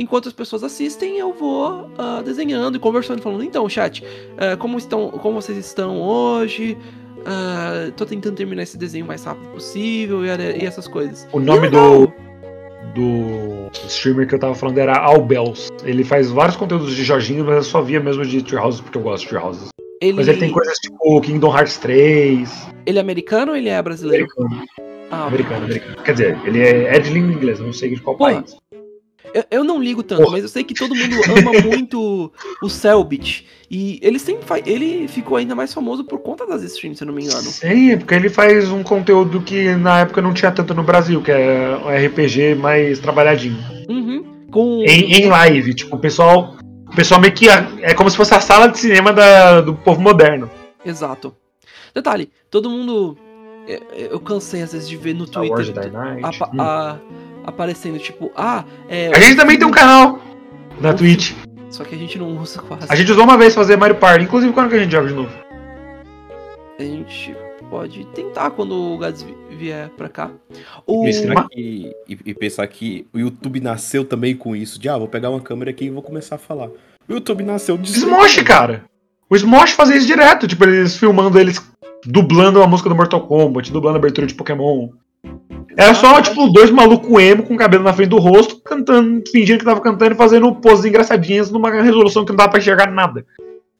Enquanto 0.00 0.28
as 0.28 0.32
pessoas 0.32 0.62
assistem, 0.62 1.18
eu 1.18 1.32
vou 1.32 1.90
ah, 1.98 2.22
desenhando 2.24 2.76
e 2.76 2.78
conversando, 2.78 3.20
falando, 3.20 3.42
então, 3.42 3.68
chat, 3.68 4.04
ah, 4.36 4.56
como 4.56 4.78
estão, 4.78 5.10
como 5.10 5.42
vocês 5.42 5.58
estão 5.58 6.00
hoje? 6.00 6.78
Ah, 7.26 7.90
tô 7.96 8.06
tentando 8.06 8.36
terminar 8.36 8.62
esse 8.62 8.78
desenho 8.78 9.04
o 9.04 9.08
mais 9.08 9.24
rápido 9.24 9.48
possível 9.48 10.24
e, 10.24 10.28
e 10.28 10.64
essas 10.64 10.86
coisas. 10.86 11.26
O 11.32 11.40
nome 11.40 11.66
é 11.66 11.70
do, 11.70 12.06
do 12.94 13.68
streamer 13.88 14.28
que 14.28 14.36
eu 14.36 14.38
tava 14.38 14.54
falando 14.54 14.78
era 14.78 14.96
Albels. 14.96 15.68
Ele 15.82 16.04
faz 16.04 16.30
vários 16.30 16.56
conteúdos 16.56 16.94
de 16.94 17.02
Jorginho, 17.02 17.44
mas 17.44 17.56
eu 17.56 17.62
só 17.64 17.82
via 17.82 17.98
mesmo 17.98 18.24
de 18.24 18.40
Tree 18.40 18.56
Houses 18.60 18.80
porque 18.80 18.98
eu 18.98 19.02
gosto 19.02 19.24
de 19.24 19.30
Tree 19.30 19.42
Houses. 19.42 19.68
Ele, 20.00 20.12
Mas 20.12 20.28
ele 20.28 20.38
tem 20.38 20.52
coisas 20.52 20.78
tipo 20.78 21.20
Kingdom 21.22 21.52
Hearts 21.52 21.76
3. 21.78 22.68
ele 22.86 22.98
é 22.98 23.00
americano 23.00 23.50
ou 23.50 23.56
ele 23.58 23.68
é 23.68 23.82
brasileiro? 23.82 24.28
Americano, 24.38 24.68
Ah, 25.10 25.26
americano, 25.26 25.64
americano. 25.64 25.96
Quer 26.04 26.12
dizer, 26.12 26.38
ele 26.46 26.60
é, 26.60 26.94
é 26.94 26.98
de 27.00 27.10
língua 27.10 27.32
inglesa, 27.32 27.64
não 27.64 27.72
sei 27.72 27.90
de 27.90 28.00
qual 28.00 28.16
Porra. 28.16 28.34
país. 28.34 28.56
Eu, 29.34 29.44
eu 29.50 29.64
não 29.64 29.82
ligo 29.82 30.02
tanto, 30.02 30.20
Porra. 30.22 30.32
mas 30.32 30.42
eu 30.42 30.48
sei 30.48 30.64
que 30.64 30.74
todo 30.74 30.94
mundo 30.94 31.16
ama 31.38 31.52
muito 31.62 32.32
o 32.62 32.68
Selbit. 32.68 33.46
E 33.70 33.98
ele 34.02 34.18
sempre 34.18 34.44
fa- 34.46 34.60
ele 34.64 35.06
ficou 35.08 35.36
ainda 35.36 35.54
mais 35.54 35.74
famoso 35.74 36.02
por 36.04 36.18
conta 36.20 36.46
das 36.46 36.62
streams, 36.62 36.96
se 36.98 37.04
eu 37.04 37.06
não 37.06 37.14
me 37.14 37.22
engano. 37.24 37.42
Sim, 37.42 37.98
porque 37.98 38.14
ele 38.14 38.30
faz 38.30 38.70
um 38.70 38.82
conteúdo 38.82 39.40
que 39.42 39.74
na 39.76 40.00
época 40.00 40.22
não 40.22 40.32
tinha 40.32 40.50
tanto 40.50 40.72
no 40.74 40.82
Brasil, 40.82 41.20
que 41.22 41.30
é 41.30 41.76
um 41.84 42.06
RPG 42.06 42.54
mais 42.54 42.98
trabalhadinho. 42.98 43.58
Uhum. 43.88 44.24
Com. 44.50 44.82
Em, 44.86 45.12
em 45.12 45.26
live, 45.26 45.74
tipo, 45.74 45.96
o 45.96 45.98
pessoal. 45.98 46.56
O 46.90 46.96
pessoal 46.96 47.20
meio 47.20 47.34
que. 47.34 47.46
É 47.82 47.92
como 47.92 48.08
se 48.10 48.16
fosse 48.16 48.32
a 48.34 48.40
sala 48.40 48.68
de 48.68 48.78
cinema 48.78 49.12
da- 49.12 49.60
do 49.60 49.74
povo 49.74 50.00
moderno. 50.00 50.50
Exato. 50.84 51.34
Detalhe, 51.94 52.30
todo 52.50 52.70
mundo. 52.70 53.18
é, 53.66 53.74
é, 53.74 54.08
Eu 54.10 54.18
cansei 54.20 54.62
às 54.62 54.72
vezes 54.72 54.88
de 54.88 54.96
ver 54.96 55.14
no 55.14 55.26
Twitter 55.26 55.62
Jedi 55.64 55.90
Knight. 55.90 56.24
apa- 56.24 56.50
Hum. 56.54 56.60
a- 56.62 56.98
aparecendo, 57.48 57.98
tipo, 57.98 58.30
ah, 58.36 58.64
é. 58.88 59.08
A 59.14 59.20
gente 59.20 59.36
também 59.36 59.58
tem 59.58 59.66
um 59.66 59.70
canal 59.70 60.20
na 60.80 60.92
Twitch. 60.94 61.32
Só 61.70 61.84
que 61.84 61.94
a 61.94 61.98
gente 61.98 62.18
não 62.18 62.36
usa 62.38 62.60
quase. 62.62 62.86
A 62.88 62.94
gente 62.96 63.12
usou 63.12 63.24
uma 63.24 63.36
vez 63.36 63.54
fazer 63.54 63.76
Mario 63.76 63.96
Party, 63.96 64.24
inclusive 64.24 64.52
quando 64.52 64.70
que 64.70 64.76
a 64.76 64.78
gente 64.78 64.92
joga 64.92 65.08
de 65.08 65.14
novo? 65.14 65.30
A 66.78 66.82
gente 66.82 67.36
pode 67.68 68.04
tentar 68.14 68.50
quando 68.50 68.72
o 68.94 68.96
Gads 68.98 69.22
vi- 69.22 69.34
vier 69.56 69.90
pra 69.90 70.08
cá. 70.08 70.30
O... 70.86 71.04
E, 71.54 71.92
e- 72.08 72.18
e 72.26 72.34
pensar 72.34 72.66
que 72.68 73.06
o 73.12 73.18
YouTube 73.18 73.60
nasceu 73.60 74.04
também 74.04 74.34
com 74.34 74.54
isso, 74.56 74.78
de 74.78 74.88
ah, 74.88 74.96
vou 74.96 75.08
pegar 75.08 75.28
uma 75.30 75.40
câmera 75.40 75.70
aqui 75.70 75.86
e 75.86 75.90
vou 75.90 76.02
começar 76.02 76.36
a 76.36 76.38
falar. 76.38 76.68
O 77.08 77.12
YouTube 77.12 77.42
nasceu 77.44 77.76
de 77.76 77.90
Smosh, 77.90 78.42
cara. 78.42 78.84
O 79.28 79.36
Smosh 79.36 79.72
fazia 79.72 79.96
isso 79.96 80.06
direto, 80.06 80.46
tipo, 80.48 80.64
eles 80.64 80.96
filmando 80.96 81.38
eles 81.38 81.60
dublando 82.06 82.62
a 82.62 82.66
música 82.66 82.88
do 82.88 82.94
Mortal 82.94 83.26
Kombat, 83.26 83.70
dublando 83.72 83.96
a 83.96 83.98
abertura 83.98 84.26
de 84.26 84.34
Pokémon. 84.34 84.88
Era 85.76 85.94
só, 85.94 86.20
tipo, 86.20 86.48
dois 86.48 86.70
malucos 86.70 87.22
emo 87.22 87.44
com 87.44 87.56
cabelo 87.56 87.84
na 87.84 87.92
frente 87.92 88.08
do 88.08 88.18
rosto, 88.18 88.60
cantando, 88.62 89.22
fingindo 89.30 89.60
que 89.60 89.64
tava 89.64 89.80
cantando 89.80 90.12
e 90.12 90.16
fazendo 90.16 90.52
poses 90.56 90.84
engraçadinhas 90.84 91.50
numa 91.50 91.70
resolução 91.70 92.24
que 92.24 92.30
não 92.32 92.36
dava 92.36 92.50
pra 92.50 92.58
enxergar 92.58 92.90
nada. 92.90 93.24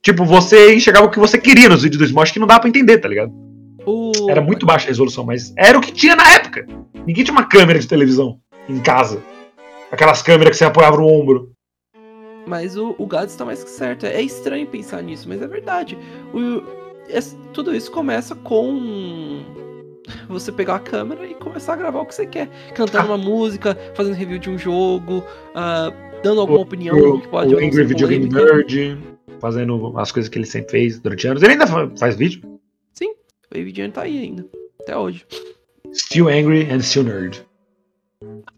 Tipo, 0.01 0.25
você 0.25 0.75
enxergava 0.75 1.07
o 1.07 1.11
que 1.11 1.19
você 1.19 1.37
queria 1.39 1.69
nos 1.69 1.83
vídeos 1.83 1.99
do 2.01 2.07
Smosh 2.07 2.31
que 2.31 2.39
não 2.39 2.47
dava 2.47 2.61
pra 2.61 2.69
entender, 2.69 2.99
tá 2.99 3.09
ligado? 3.09 3.33
o... 3.85 4.13
Era 4.29 4.41
muito 4.41 4.65
baixa 4.67 4.87
a 4.87 4.89
resolução, 4.89 5.25
mas 5.25 5.53
era 5.57 5.77
o 5.77 5.81
que 5.81 5.91
tinha 5.93 6.15
na 6.15 6.31
época. 6.35 6.67
Ninguém 7.07 7.25
tinha 7.25 7.33
uma 7.37 7.47
câmera 7.49 7.79
de 7.79 7.89
televisão 7.89 8.39
em 8.69 8.79
casa. 8.81 9.21
Aquelas 9.91 10.23
câmeras 10.23 10.51
que 10.53 10.59
você 10.59 10.65
apoiava 10.67 10.99
no 10.99 11.07
ombro. 11.07 11.51
Mas 12.47 12.77
o, 12.77 12.95
o 12.99 13.07
Gads 13.07 13.35
tá 13.35 13.45
mais 13.45 13.65
que 13.65 13.71
certo. 13.71 14.07
É 14.07 14.21
estranho 14.23 14.67
pensar 14.67 15.03
nisso, 15.03 15.29
mas 15.29 15.41
é 15.43 15.47
verdade. 15.49 15.99
O, 16.33 16.63
es- 17.09 17.37
tudo 17.53 17.75
isso 17.75 17.91
começa 17.91 18.35
com 18.35 19.41
você 20.29 20.51
pegar 20.53 20.77
a 20.77 20.81
câmera 20.81 21.27
e 21.27 21.35
começar 21.35 21.73
a 21.75 21.77
gravar 21.77 22.01
o 22.01 22.07
que 22.07 22.15
você 22.15 22.27
quer. 22.27 22.49
Cantando 22.75 23.13
Ah. 23.13 23.17
uma 23.17 23.19
música, 23.19 23.77
fazendo 23.95 24.15
review 24.15 24.39
de 24.39 24.51
um 24.51 24.59
jogo, 24.59 25.25
ah, 25.55 25.93
dando 26.23 26.41
alguma 26.41 26.61
opinião 26.61 26.97
o, 26.97 27.21
que 27.21 27.29
pode 27.29 27.55
o 27.55 27.59
Angry 27.59 27.85
Video 27.85 28.09
Game. 28.09 28.29
Nerd, 28.29 28.99
fazendo 29.41 29.99
as 29.99 30.11
coisas 30.13 30.29
que 30.29 30.39
ele 30.39 30.47
sempre 30.47 30.71
fez 30.73 30.99
durante 30.99 31.27
anos. 31.27 31.43
Ele 31.43 31.53
ainda 31.53 31.67
fa- 31.67 31.91
faz 31.99 32.17
vídeo. 32.17 32.41
O 33.51 33.57
Evidian 33.57 33.89
tá 33.91 34.03
aí 34.03 34.19
ainda. 34.19 34.45
Até 34.83 34.95
hoje. 34.95 35.25
Still 35.95 36.29
Angry 36.29 36.71
and 36.71 36.81
Still 36.81 37.05
Nerd. 37.05 37.47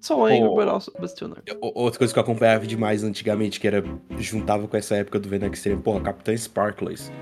Só 0.00 0.18
o 0.18 0.24
Angry, 0.24 0.42
Oh. 0.42 0.56
but 0.56 0.66
also 0.66 0.92
but 0.98 1.08
still. 1.10 1.28
O- 1.60 1.82
Outra 1.84 1.98
coisa 1.98 2.12
que 2.12 2.18
eu 2.18 2.22
acompanhava 2.24 2.66
demais 2.66 3.04
antigamente, 3.04 3.60
que 3.60 3.68
era. 3.68 3.84
juntava 4.18 4.66
com 4.66 4.76
essa 4.76 4.96
época 4.96 5.20
do 5.20 5.28
Venom 5.28 5.46
Extreme, 5.52 5.80
porra, 5.80 6.00
Capitão 6.00 6.34
Sparklers. 6.34 7.12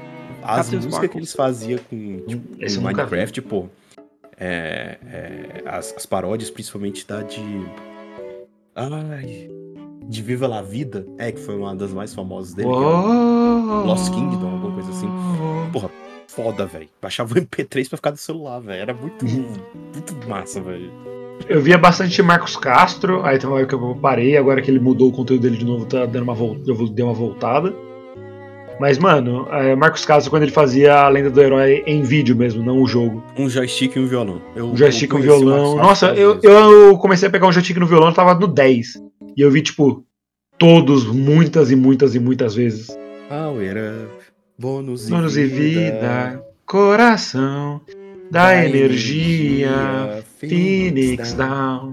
As 0.42 0.70
Capitão 0.70 0.76
músicas 0.76 0.82
Sparkles. 0.94 1.10
que 1.10 1.18
eles 1.18 1.32
faziam 1.34 1.78
com, 1.90 2.24
tipo, 2.26 2.48
nunca 2.56 2.66
vi. 2.68 2.80
Minecraft, 2.80 3.42
pô. 3.42 3.66
É, 4.40 4.98
é, 5.06 5.62
as, 5.66 5.92
as 5.96 6.06
paródias, 6.06 6.50
principalmente 6.50 7.06
da 7.06 7.22
de. 7.22 7.40
Ai. 8.74 9.50
De 10.06 10.22
Viva 10.22 10.46
la 10.46 10.62
Vida, 10.62 11.06
é, 11.18 11.30
que 11.30 11.40
foi 11.40 11.56
uma 11.56 11.76
das 11.76 11.92
mais 11.92 12.14
famosas 12.14 12.54
dele. 12.54 12.68
um 12.68 13.84
Lost 13.84 14.10
Kingdom, 14.10 14.52
alguma 14.52 14.72
coisa 14.72 14.90
assim. 14.90 15.08
Porra, 15.70 15.90
foda, 16.26 16.64
velho. 16.64 16.88
Baixava 17.02 17.34
o 17.34 17.36
MP3 17.36 17.88
pra 17.88 17.96
ficar 17.96 18.10
no 18.12 18.16
celular, 18.16 18.58
velho. 18.60 18.80
Era 18.80 18.94
muito, 18.94 19.26
muito 19.26 20.28
massa, 20.28 20.62
velho. 20.62 20.90
Eu 21.46 21.60
via 21.60 21.76
bastante 21.76 22.22
Marcos 22.22 22.56
Castro, 22.56 23.24
aí 23.24 23.38
tem 23.38 23.48
uma 23.48 23.60
época 23.60 23.76
que 23.76 23.84
eu 23.84 23.94
parei, 23.96 24.36
agora 24.36 24.60
que 24.62 24.70
ele 24.70 24.80
mudou 24.80 25.08
o 25.08 25.12
conteúdo 25.12 25.42
dele 25.42 25.56
de 25.56 25.64
novo, 25.64 25.86
tá 25.86 26.04
dando 26.04 26.24
uma 26.24 26.34
volta, 26.34 26.62
eu 26.66 26.88
dei 26.88 27.04
uma 27.04 27.14
voltada. 27.14 27.74
Mas, 28.80 28.96
mano, 28.98 29.46
é, 29.50 29.74
Marcos 29.74 30.04
Castro, 30.04 30.30
quando 30.30 30.44
ele 30.44 30.52
fazia 30.52 30.94
a 30.94 31.08
lenda 31.08 31.30
do 31.30 31.40
herói 31.40 31.82
em 31.86 32.02
vídeo 32.02 32.36
mesmo, 32.36 32.62
não 32.62 32.80
o 32.80 32.86
jogo. 32.86 33.22
Um 33.36 33.48
joystick 33.48 33.96
e 33.96 33.98
um 33.98 34.06
violão. 34.06 34.40
Eu, 34.54 34.66
Um 34.66 34.76
joystick 34.76 35.12
e 35.12 35.16
um 35.16 35.20
violão. 35.20 35.76
Nossa, 35.76 36.14
eu, 36.14 36.38
eu 36.42 36.96
comecei 36.98 37.28
a 37.28 37.30
pegar 37.30 37.48
um 37.48 37.52
joystick 37.52 37.76
no 37.78 37.86
violão, 37.86 38.08
eu 38.08 38.14
tava 38.14 38.34
no 38.34 38.46
10. 38.46 39.02
E 39.36 39.40
eu 39.40 39.50
vi, 39.50 39.62
tipo, 39.62 40.04
todos, 40.58 41.06
muitas 41.06 41.70
e 41.70 41.76
muitas 41.76 42.14
e 42.14 42.18
muitas 42.20 42.54
vezes. 42.54 42.88
Power 43.28 43.76
up, 43.76 44.24
bônus 44.58 45.06
e 45.06 45.10
Donos 45.10 45.36
e 45.36 45.44
vida, 45.44 45.80
vida, 45.80 46.44
coração, 46.66 47.80
da 48.30 48.64
energia, 48.64 50.22
Phoenix 50.38 51.32
Down. 51.32 51.87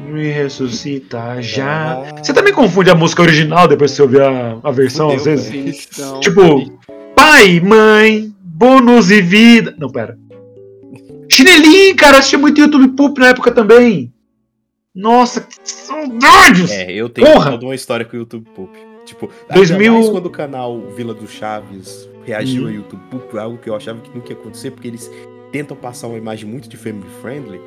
Me 0.00 0.28
ressuscita 0.30 1.40
já. 1.42 1.96
Você 2.22 2.32
também 2.32 2.52
confunde 2.52 2.90
a 2.90 2.94
música 2.94 3.22
original 3.22 3.66
depois 3.66 3.90
que 3.90 3.96
você 3.96 4.02
ouvir 4.02 4.22
a, 4.22 4.58
a 4.62 4.70
versão, 4.70 5.10
Fudeu, 5.10 5.18
às 5.18 5.24
vezes? 5.46 5.88
Então, 5.92 6.20
Tipo, 6.20 6.78
pai, 7.14 7.60
mãe, 7.60 8.32
bônus 8.40 9.10
e 9.10 9.20
vida. 9.20 9.74
Não, 9.78 9.90
pera. 9.90 10.16
Chinelinho, 11.30 11.96
cara, 11.96 12.16
eu 12.16 12.18
assistia 12.20 12.38
muito 12.38 12.60
YouTube 12.60 12.88
Poop 12.96 13.18
na 13.20 13.28
época 13.28 13.50
também. 13.50 14.12
Nossa, 14.94 15.40
que 15.42 15.54
saudades! 15.64 16.70
É, 16.70 16.90
eu 16.92 17.08
tenho 17.08 17.26
Porra! 17.30 17.50
toda 17.50 17.66
uma 17.66 17.74
história 17.74 18.06
com 18.06 18.16
o 18.16 18.20
YouTube 18.20 18.46
Poop. 18.54 18.70
Tipo, 19.04 19.30
2000 19.52 19.78
ainda 19.78 19.92
mais 19.92 20.08
quando 20.08 20.26
o 20.26 20.30
canal 20.30 20.80
Vila 20.96 21.14
do 21.14 21.26
Chaves 21.28 22.08
reagiu 22.24 22.62
Hum. 22.64 22.66
ao 22.66 22.72
YouTube 22.72 23.02
Poop, 23.10 23.38
algo 23.38 23.58
que 23.58 23.68
eu 23.68 23.74
achava 23.76 24.00
que 24.00 24.10
nunca 24.14 24.32
ia 24.32 24.38
acontecer, 24.38 24.70
porque 24.70 24.88
eles 24.88 25.10
tentam 25.56 25.74
passar 25.74 26.08
uma 26.08 26.18
imagem 26.18 26.46
muito 26.46 26.68
de 26.68 26.76
family 26.76 27.08
friendly. 27.22 27.60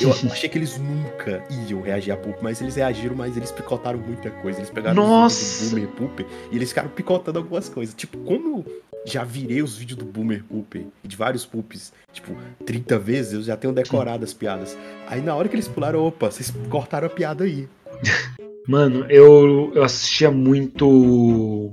Eu 0.00 0.10
achei 0.32 0.48
que 0.48 0.58
eles 0.58 0.76
nunca 0.76 1.44
iam 1.68 1.80
reagir 1.80 2.10
a 2.10 2.16
Poop, 2.16 2.36
mas 2.42 2.60
eles 2.60 2.74
reagiram, 2.74 3.14
mas 3.14 3.36
eles 3.36 3.52
picotaram 3.52 3.98
muita 4.00 4.28
coisa. 4.28 4.58
Eles 4.58 4.70
pegaram 4.70 4.96
Nossa! 4.96 5.40
os 5.40 5.70
vídeos 5.70 5.88
do 5.88 5.94
Boomer 5.94 6.10
Poop 6.16 6.26
e 6.50 6.56
eles 6.56 6.70
ficaram 6.70 6.88
picotando 6.88 7.38
algumas 7.38 7.68
coisas. 7.68 7.94
Tipo, 7.94 8.18
como 8.18 8.64
já 9.04 9.22
virei 9.22 9.62
os 9.62 9.76
vídeos 9.76 9.98
do 9.98 10.04
Boomer 10.04 10.42
Poop, 10.42 10.84
de 11.04 11.16
vários 11.16 11.46
Poops, 11.46 11.92
tipo, 12.12 12.36
30 12.66 12.98
vezes, 12.98 13.32
eu 13.34 13.42
já 13.42 13.56
tenho 13.56 13.72
decorado 13.72 14.24
as 14.24 14.34
piadas. 14.34 14.76
Aí 15.06 15.22
na 15.22 15.36
hora 15.36 15.48
que 15.48 15.54
eles 15.54 15.68
pularam, 15.68 16.04
opa, 16.04 16.32
vocês 16.32 16.52
cortaram 16.68 17.06
a 17.06 17.10
piada 17.10 17.44
aí. 17.44 17.68
Mano, 18.66 19.06
eu, 19.08 19.70
eu 19.76 19.84
assistia 19.84 20.30
muito. 20.30 21.72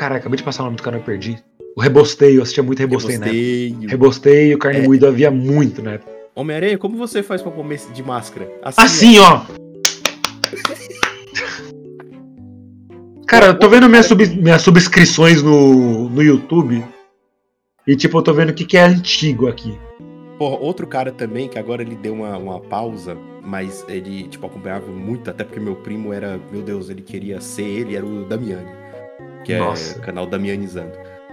É, 0.00 0.02
cara, 0.02 0.16
acabei 0.16 0.38
de 0.38 0.42
passar 0.42 0.62
o 0.62 0.64
nome 0.64 0.78
do 0.78 0.82
canal 0.82 0.98
e 0.98 1.02
perdi. 1.04 1.36
O 1.76 1.80
Rebosteio, 1.82 2.38
eu 2.38 2.42
assistia 2.42 2.62
muito 2.62 2.78
Rebosteio, 2.78 3.20
né? 3.20 3.26
Rebosteio. 3.26 3.88
Rebosteio, 3.90 4.58
carne 4.58 4.80
É. 4.80 4.82
moída 4.82 5.08
havia 5.08 5.30
muito, 5.30 5.82
né? 5.82 6.00
Homem-Aranha, 6.34 6.78
como 6.78 6.96
você 6.96 7.22
faz 7.22 7.42
pra 7.42 7.52
comer 7.52 7.78
de 7.92 8.02
máscara? 8.02 8.50
Assim, 8.62 8.80
Assim, 8.80 9.18
ó. 9.18 9.42
Cara, 13.28 13.48
eu 13.48 13.58
tô 13.58 13.68
vendo 13.68 13.90
minhas, 13.90 14.06
sub- 14.06 14.26
minhas 14.36 14.62
subscrições 14.62 15.42
no, 15.42 16.08
no 16.08 16.22
YouTube. 16.22 16.82
E 17.86 17.94
tipo, 17.94 18.16
eu 18.16 18.22
tô 18.22 18.32
vendo 18.32 18.48
o 18.50 18.54
que, 18.54 18.64
que 18.64 18.78
é 18.78 18.84
antigo 18.86 19.48
aqui. 19.48 19.78
Porra, 20.38 20.56
outro 20.56 20.86
cara 20.86 21.12
também, 21.12 21.46
que 21.46 21.58
agora 21.58 21.82
ele 21.82 21.94
deu 21.94 22.14
uma, 22.14 22.38
uma 22.38 22.58
pausa, 22.58 23.18
mas 23.44 23.84
ele, 23.86 24.22
tipo, 24.28 24.46
acompanhava 24.46 24.90
muito, 24.90 25.28
até 25.28 25.44
porque 25.44 25.60
meu 25.60 25.76
primo 25.76 26.10
era, 26.10 26.40
meu 26.50 26.62
Deus, 26.62 26.88
ele 26.88 27.02
queria 27.02 27.38
ser 27.42 27.64
ele, 27.64 27.94
era 27.94 28.06
o 28.06 28.24
Damiani. 28.24 28.79
Que 29.44 29.56
Nossa. 29.56 29.94
é 29.96 29.98
o 29.98 30.00
canal 30.02 30.26
Damianizando. 30.26 30.92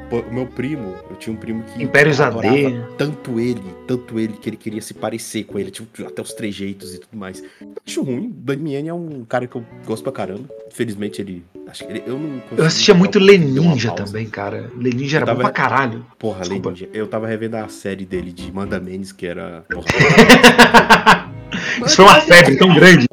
O 0.10 0.34
meu 0.34 0.46
primo, 0.48 0.96
eu 1.10 1.18
tinha 1.18 1.34
um 1.34 1.38
primo 1.38 1.64
que 1.64 1.84
Impérios 1.84 2.22
adorava 2.22 2.56
AD. 2.56 2.82
tanto 2.98 3.42
ele, 3.42 3.62
tanto 3.86 4.18
ele, 4.18 4.34
que 4.34 4.50
ele 4.50 4.56
queria 4.56 4.82
se 4.82 4.94
parecer 4.94 5.44
com 5.44 5.60
ele, 5.60 5.70
tipo, 5.70 6.02
até 6.08 6.22
os 6.22 6.32
trejeitos 6.32 6.96
e 6.96 7.00
tudo 7.00 7.18
mais. 7.18 7.44
Acho 7.86 8.04
ruim, 8.04 8.28
o 8.28 8.34
Damiani 8.34 8.88
é 8.88 8.94
um 8.94 9.26
cara 9.28 9.46
que 9.48 9.58
eu 9.58 9.66
gosto 9.86 10.04
pra 10.04 10.14
caramba. 10.14 10.46
Infelizmente 10.72 11.22
ele. 11.22 11.44
Acho 11.68 11.86
que 11.86 11.92
ele, 11.92 12.04
eu 12.08 12.18
não 12.18 12.42
Eu 12.58 12.64
assistia 12.64 12.94
muito 12.94 13.20
Leninja 13.20 13.92
também, 13.92 14.26
cara. 14.30 14.72
Leninja 14.78 15.18
era 15.18 15.26
Eu 15.26 15.36
bom 15.36 15.42
tava- 15.42 15.52
pra 15.52 15.62
caralho. 15.70 16.06
Porra, 16.18 16.40
Desculpa. 16.40 16.70
Leninja. 16.70 16.90
Eu 16.94 17.06
tava 17.08 17.28
revendo 17.28 17.58
a 17.58 17.68
série 17.68 18.06
dele 18.06 18.32
de 18.32 18.50
Manda 18.50 18.80
Menes, 18.80 19.12
que 19.12 19.28
era. 19.28 19.66
Porra, 19.70 19.86
Isso 21.86 21.96
foi 21.98 22.06
uma 22.06 22.22
febre 22.22 22.56
tão 22.56 22.74
grande. 22.74 23.08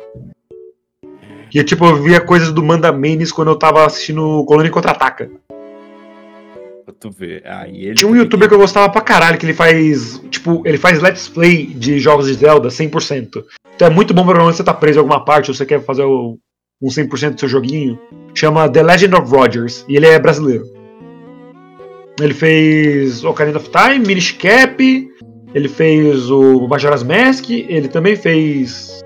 Que 1.54 1.62
tipo, 1.62 1.86
eu 1.86 2.02
via 2.02 2.20
coisas 2.20 2.50
do 2.52 2.64
Manda 2.64 2.90
Manes 2.90 3.30
quando 3.30 3.46
eu 3.52 3.56
tava 3.56 3.86
assistindo 3.86 4.44
Colônia 4.44 4.72
Contra-Ataca. 4.72 5.30
tu. 7.00 7.14
Aí 7.44 7.84
ele 7.86 7.94
Tinha 7.94 8.10
um 8.10 8.16
youtuber 8.16 8.48
que 8.48 8.54
eu 8.54 8.58
gostava 8.58 8.88
pra 8.90 9.00
caralho, 9.00 9.38
que 9.38 9.46
ele 9.46 9.54
faz. 9.54 10.18
Tipo, 10.30 10.62
ele 10.66 10.76
faz 10.78 11.00
let's 11.00 11.28
play 11.28 11.66
de 11.66 12.00
jogos 12.00 12.26
de 12.26 12.34
Zelda 12.34 12.70
100%. 12.70 13.44
Então 13.76 13.86
é 13.86 13.90
muito 13.90 14.12
bom 14.12 14.26
pra 14.26 14.34
quando 14.34 14.52
você 14.52 14.64
tá 14.64 14.74
preso 14.74 14.98
em 14.98 15.02
alguma 15.02 15.24
parte 15.24 15.48
ou 15.48 15.54
você 15.54 15.64
quer 15.64 15.80
fazer 15.84 16.02
o- 16.02 16.36
um 16.82 16.90
100% 16.90 17.34
do 17.34 17.38
seu 17.40 17.48
joguinho. 17.48 18.00
Chama 18.34 18.68
The 18.68 18.82
Legend 18.82 19.14
of 19.14 19.30
Rogers. 19.30 19.84
E 19.88 19.94
ele 19.96 20.06
é 20.06 20.18
brasileiro. 20.18 20.64
Ele 22.20 22.34
fez 22.34 23.22
Ocarina 23.22 23.58
of 23.58 23.70
Time, 23.70 24.04
Minish 24.04 24.32
Cap. 24.32 25.08
Ele 25.54 25.68
fez 25.68 26.28
o 26.30 26.66
Majora's 26.66 27.04
Mask. 27.04 27.48
Ele 27.50 27.86
também 27.86 28.16
fez. 28.16 29.03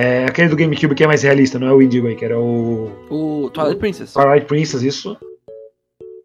É, 0.00 0.24
aquele 0.24 0.48
do 0.48 0.56
GameCube 0.56 0.94
que 0.94 1.04
é 1.04 1.06
mais 1.06 1.22
realista, 1.22 1.58
não 1.58 1.66
é 1.66 1.72
o 1.72 1.78
Wind 1.78 1.94
Waker, 1.94 2.30
é 2.30 2.36
o 2.36 2.90
O 3.10 3.50
Twilight 3.52 3.78
Princess. 3.78 4.12
Twilight 4.14 4.46
Princess, 4.46 4.82
isso. 4.82 5.16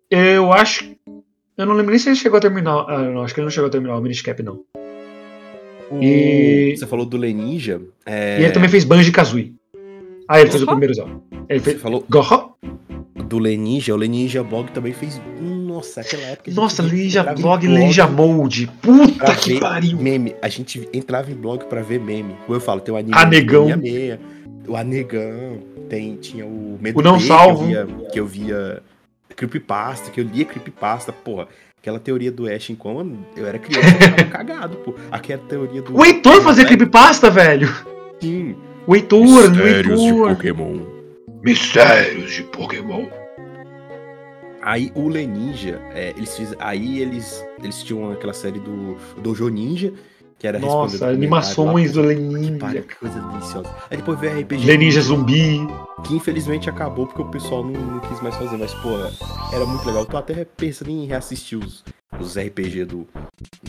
Eu 0.09 0.53
acho. 0.53 0.95
Eu 1.57 1.65
não 1.65 1.73
lembro 1.73 1.91
nem 1.91 1.99
se 1.99 2.07
ele 2.09 2.15
chegou 2.15 2.37
a 2.37 2.41
terminar. 2.41 2.85
Ah, 2.87 2.99
não, 2.99 3.23
acho 3.23 3.33
que 3.33 3.39
ele 3.39 3.45
não 3.45 3.51
chegou 3.51 3.67
a 3.67 3.71
terminar 3.71 3.97
o 3.97 4.01
Minish 4.01 4.21
Cap, 4.21 4.41
não. 4.43 4.61
O- 5.91 6.01
E- 6.01 6.75
Você 6.77 6.85
falou 6.87 7.05
do 7.05 7.17
Leninja. 7.17 7.81
É... 8.05 8.39
E 8.39 8.43
ele 8.43 8.53
também 8.53 8.69
fez 8.69 8.83
Banjo 8.85 9.11
Kazooie. 9.11 9.53
Ah, 10.27 10.39
ele 10.39 10.49
fez 10.51 10.63
o 10.63 10.65
primeiro 10.67 10.93
Zelda. 10.93 11.19
Ele 11.49 11.59
Você 11.59 11.71
fez. 11.71 11.81
falou 11.81 12.03
Goha? 12.09 12.49
do 13.27 13.39
Leninja. 13.39 13.93
O 13.93 13.97
Leninja 13.97 14.43
Blog 14.43 14.71
também 14.71 14.93
fez. 14.93 15.19
Nossa, 15.75 16.01
aquela 16.01 16.23
época. 16.23 16.51
Nossa, 16.51 16.83
em 16.83 17.35
Vlog, 17.35 17.67
Leninja 17.67 18.07
Mode. 18.07 18.71
Puta 18.81 19.35
que 19.35 19.59
pariu. 19.59 19.97
Meme. 19.97 20.33
A 20.41 20.47
gente 20.47 20.87
entrava 20.93 21.29
em 21.29 21.35
blog 21.35 21.65
pra 21.65 21.81
ver 21.81 21.99
meme. 21.99 22.33
Eu 22.47 22.61
falo, 22.61 22.79
tem 22.79 22.93
o 22.93 22.97
anime. 22.97 23.13
Anegão. 23.13 23.65
Meia 23.65 23.77
Meia, 23.77 24.19
o 24.65 24.77
Anegão. 24.77 25.59
tem, 25.89 26.15
tinha 26.15 26.45
o 26.45 26.77
Medo 26.79 26.97
O 26.97 27.03
Não 27.03 27.19
Salvo. 27.19 27.67
Que 27.67 27.75
eu, 27.75 27.85
via, 27.85 27.87
que 28.09 28.19
eu 28.19 28.27
via 28.27 28.83
Creepypasta, 29.35 30.11
que 30.11 30.21
eu 30.21 30.23
lia 30.23 30.45
Creepypasta, 30.45 31.11
porra. 31.11 31.49
Aquela 31.77 31.99
teoria 31.99 32.31
do 32.31 32.47
Ash 32.47 32.69
em 32.69 32.75
quando 32.75 33.19
eu 33.35 33.45
era 33.45 33.59
criança, 33.59 33.89
eu 33.89 34.15
tava 34.15 34.23
cagado, 34.31 34.77
pô. 34.77 34.95
Aquela 35.11 35.41
teoria 35.43 35.81
do. 35.81 35.95
O 35.95 36.05
Heitor 36.05 36.41
fazia 36.41 36.65
creepypasta, 36.65 37.29
velho. 37.29 37.69
Sim. 38.19 38.55
O 38.87 38.95
Heitor, 38.95 39.21
o 39.21 39.67
Heitor. 39.67 40.29
Pokémon. 40.29 40.79
Mistérios 41.43 42.33
de 42.33 42.43
Pokémon. 42.43 43.05
Aí 44.65 44.91
o 44.95 45.07
Leninja, 45.07 45.79
é, 45.93 46.09
eles 46.17 46.35
fiz, 46.35 46.55
aí 46.57 46.99
eles 46.99 47.45
eles 47.61 47.83
tinham 47.83 48.11
aquela 48.11 48.33
série 48.33 48.59
do 48.59 48.97
Dojo 49.21 49.47
Ninja, 49.47 49.93
que 50.45 50.47
era 50.47 50.59
Nossa, 50.59 51.07
animações 51.07 51.93
do. 51.93 52.01
Leninja. 52.03 52.57
Para, 52.59 52.81
que 52.81 52.95
coisa 52.95 53.19
deliciosa. 53.19 53.67
Aí 53.89 53.97
depois 53.97 54.19
veio 54.19 54.39
RPG. 54.41 54.65
Leninja 54.65 55.01
zumbi. 55.01 55.67
Que 56.03 56.15
infelizmente 56.15 56.69
acabou 56.69 57.07
porque 57.07 57.21
o 57.23 57.25
pessoal 57.25 57.63
não, 57.63 57.71
não 57.81 57.99
quis 58.01 58.21
mais 58.21 58.35
fazer, 58.35 58.55
mas 58.57 58.71
pô, 58.75 58.89
era 59.51 59.65
muito 59.65 59.83
legal. 59.85 60.03
Eu 60.03 60.05
tô 60.05 60.17
até 60.17 60.45
pensando 60.45 60.91
em 60.91 61.05
reassistir 61.07 61.57
os, 61.57 61.83
os 62.19 62.37
RPG 62.37 62.85
do, 62.85 63.07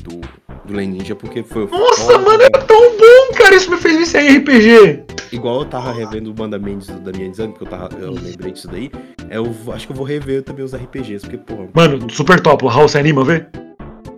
do, 0.03 0.21
do 0.67 0.75
Leninja, 0.75 1.15
porque 1.15 1.43
foi. 1.43 1.67
Nossa, 1.67 2.19
mano, 2.19 2.39
né? 2.39 2.45
é 2.45 2.59
tão 2.59 2.91
bom, 2.99 3.39
cara. 3.39 3.55
Isso 3.55 3.71
me 3.71 3.79
fez 3.79 3.97
viciar 3.97 4.23
em 4.25 4.37
RPG. 4.37 5.05
Igual 5.33 5.61
eu 5.61 5.65
tava 5.65 5.93
revendo 5.93 6.31
o 6.31 6.35
Mandamentos 6.39 6.89
do 6.89 7.01
Damian 7.01 7.33
Zan, 7.33 7.51
porque 7.53 7.65
eu, 7.65 7.69
tava, 7.71 7.89
eu 7.99 8.11
lembrei 8.13 8.53
disso 8.53 8.69
daí. 8.69 8.91
Eu 9.31 9.51
vou- 9.51 9.75
acho 9.75 9.87
que 9.87 9.93
eu 9.93 9.97
vou 9.97 10.05
rever 10.05 10.43
também 10.43 10.63
os 10.63 10.75
RPGs, 10.75 11.21
porque, 11.27 11.39
porra. 11.39 11.69
Mano, 11.73 12.11
super 12.11 12.39
top. 12.39 12.65
O 12.67 12.69
Raul, 12.69 12.87
você 12.87 12.99
anima, 12.99 13.25
vê? 13.25 13.47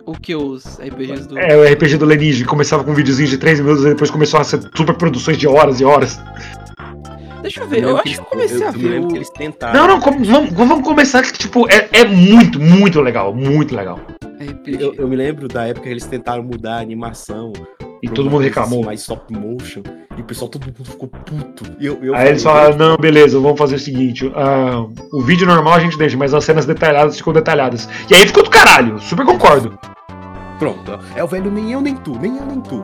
O 0.09 0.13
que? 0.19 0.35
Os 0.35 0.79
RPGs 0.79 1.27
do. 1.27 1.37
É, 1.37 1.55
o 1.55 1.63
RPG 1.73 1.97
do 1.97 2.05
Leninja. 2.05 2.43
que 2.43 2.49
Começava 2.49 2.83
com 2.83 2.91
um 2.91 2.95
videozinho 2.95 3.29
de 3.29 3.37
3 3.37 3.59
minutos 3.59 3.85
e 3.85 3.89
depois 3.89 4.09
começou 4.09 4.39
a 4.39 4.43
ser 4.43 4.59
super 4.75 4.95
produções 4.95 5.37
de 5.37 5.47
horas 5.47 5.79
e 5.79 5.85
horas. 5.85 6.19
Deixa 7.41 7.61
eu 7.61 7.67
ver, 7.67 7.83
eu, 7.83 7.87
lembro 7.95 8.01
acho 8.01 8.03
que 8.03 8.09
que 8.13 8.19
eu 8.35 8.39
eles- 8.39 8.51
comecei 8.51 8.63
a 8.67 8.69
eu 8.69 8.73
me 8.73 8.79
ver 9.01 9.07
que 9.07 9.15
eles 9.17 9.29
tentaram. 9.29 9.73
Não, 9.79 9.87
não, 9.87 9.99
como- 10.01 10.23
vamos, 10.25 10.51
vamos 10.51 10.83
começar 10.83 11.21
que, 11.21 11.33
tipo, 11.37 11.69
é, 11.71 11.87
é 11.93 12.03
muito, 12.05 12.59
muito 12.59 12.99
legal. 13.01 13.33
Muito 13.33 13.75
legal. 13.75 13.99
Eu, 14.65 14.93
eu 14.95 15.07
me 15.07 15.15
lembro 15.15 15.47
da 15.47 15.65
época 15.67 15.85
que 15.85 15.91
eles 15.91 16.05
tentaram 16.05 16.43
mudar 16.43 16.77
a 16.77 16.79
animação. 16.79 17.53
E 18.01 18.09
todo 18.09 18.29
mundo 18.29 18.41
reclamou. 18.43 18.83
mais 18.83 19.01
stop 19.01 19.33
motion. 19.33 19.81
E 20.17 20.21
o 20.21 20.23
pessoal, 20.23 20.49
todo 20.49 20.65
mundo 20.65 20.83
ficou 20.85 21.07
puto. 21.09 21.63
E 21.79 21.85
eu, 21.85 22.01
eu 22.03 22.15
Aí 22.15 22.29
eles 22.29 22.43
falei, 22.43 22.71
falaram, 22.73 22.77
não, 22.77 22.97
beleza, 22.97 23.39
vamos 23.39 23.57
fazer 23.57 23.75
o 23.75 23.79
seguinte. 23.79 24.31
ah, 24.35 24.85
o 25.11 25.21
vídeo 25.21 25.45
normal 25.47 25.73
a 25.73 25.79
gente 25.79 25.97
deixa, 25.97 26.17
mas 26.17 26.33
as 26.33 26.43
cenas 26.43 26.65
detalhadas 26.65 27.17
ficam 27.17 27.33
detalhadas. 27.33 27.89
E 28.09 28.15
aí 28.15 28.25
ficou 28.27 28.43
do 28.43 28.49
caralho, 28.49 28.99
super 28.99 29.25
concordo. 29.25 29.77
Pronto, 30.57 30.99
é 31.15 31.23
o 31.23 31.27
velho 31.27 31.49
nem 31.49 31.71
eu 31.71 31.81
nem 31.81 31.95
tu, 31.95 32.17
nem 32.19 32.37
eu 32.37 32.45
nem 32.45 32.61
tu. 32.61 32.83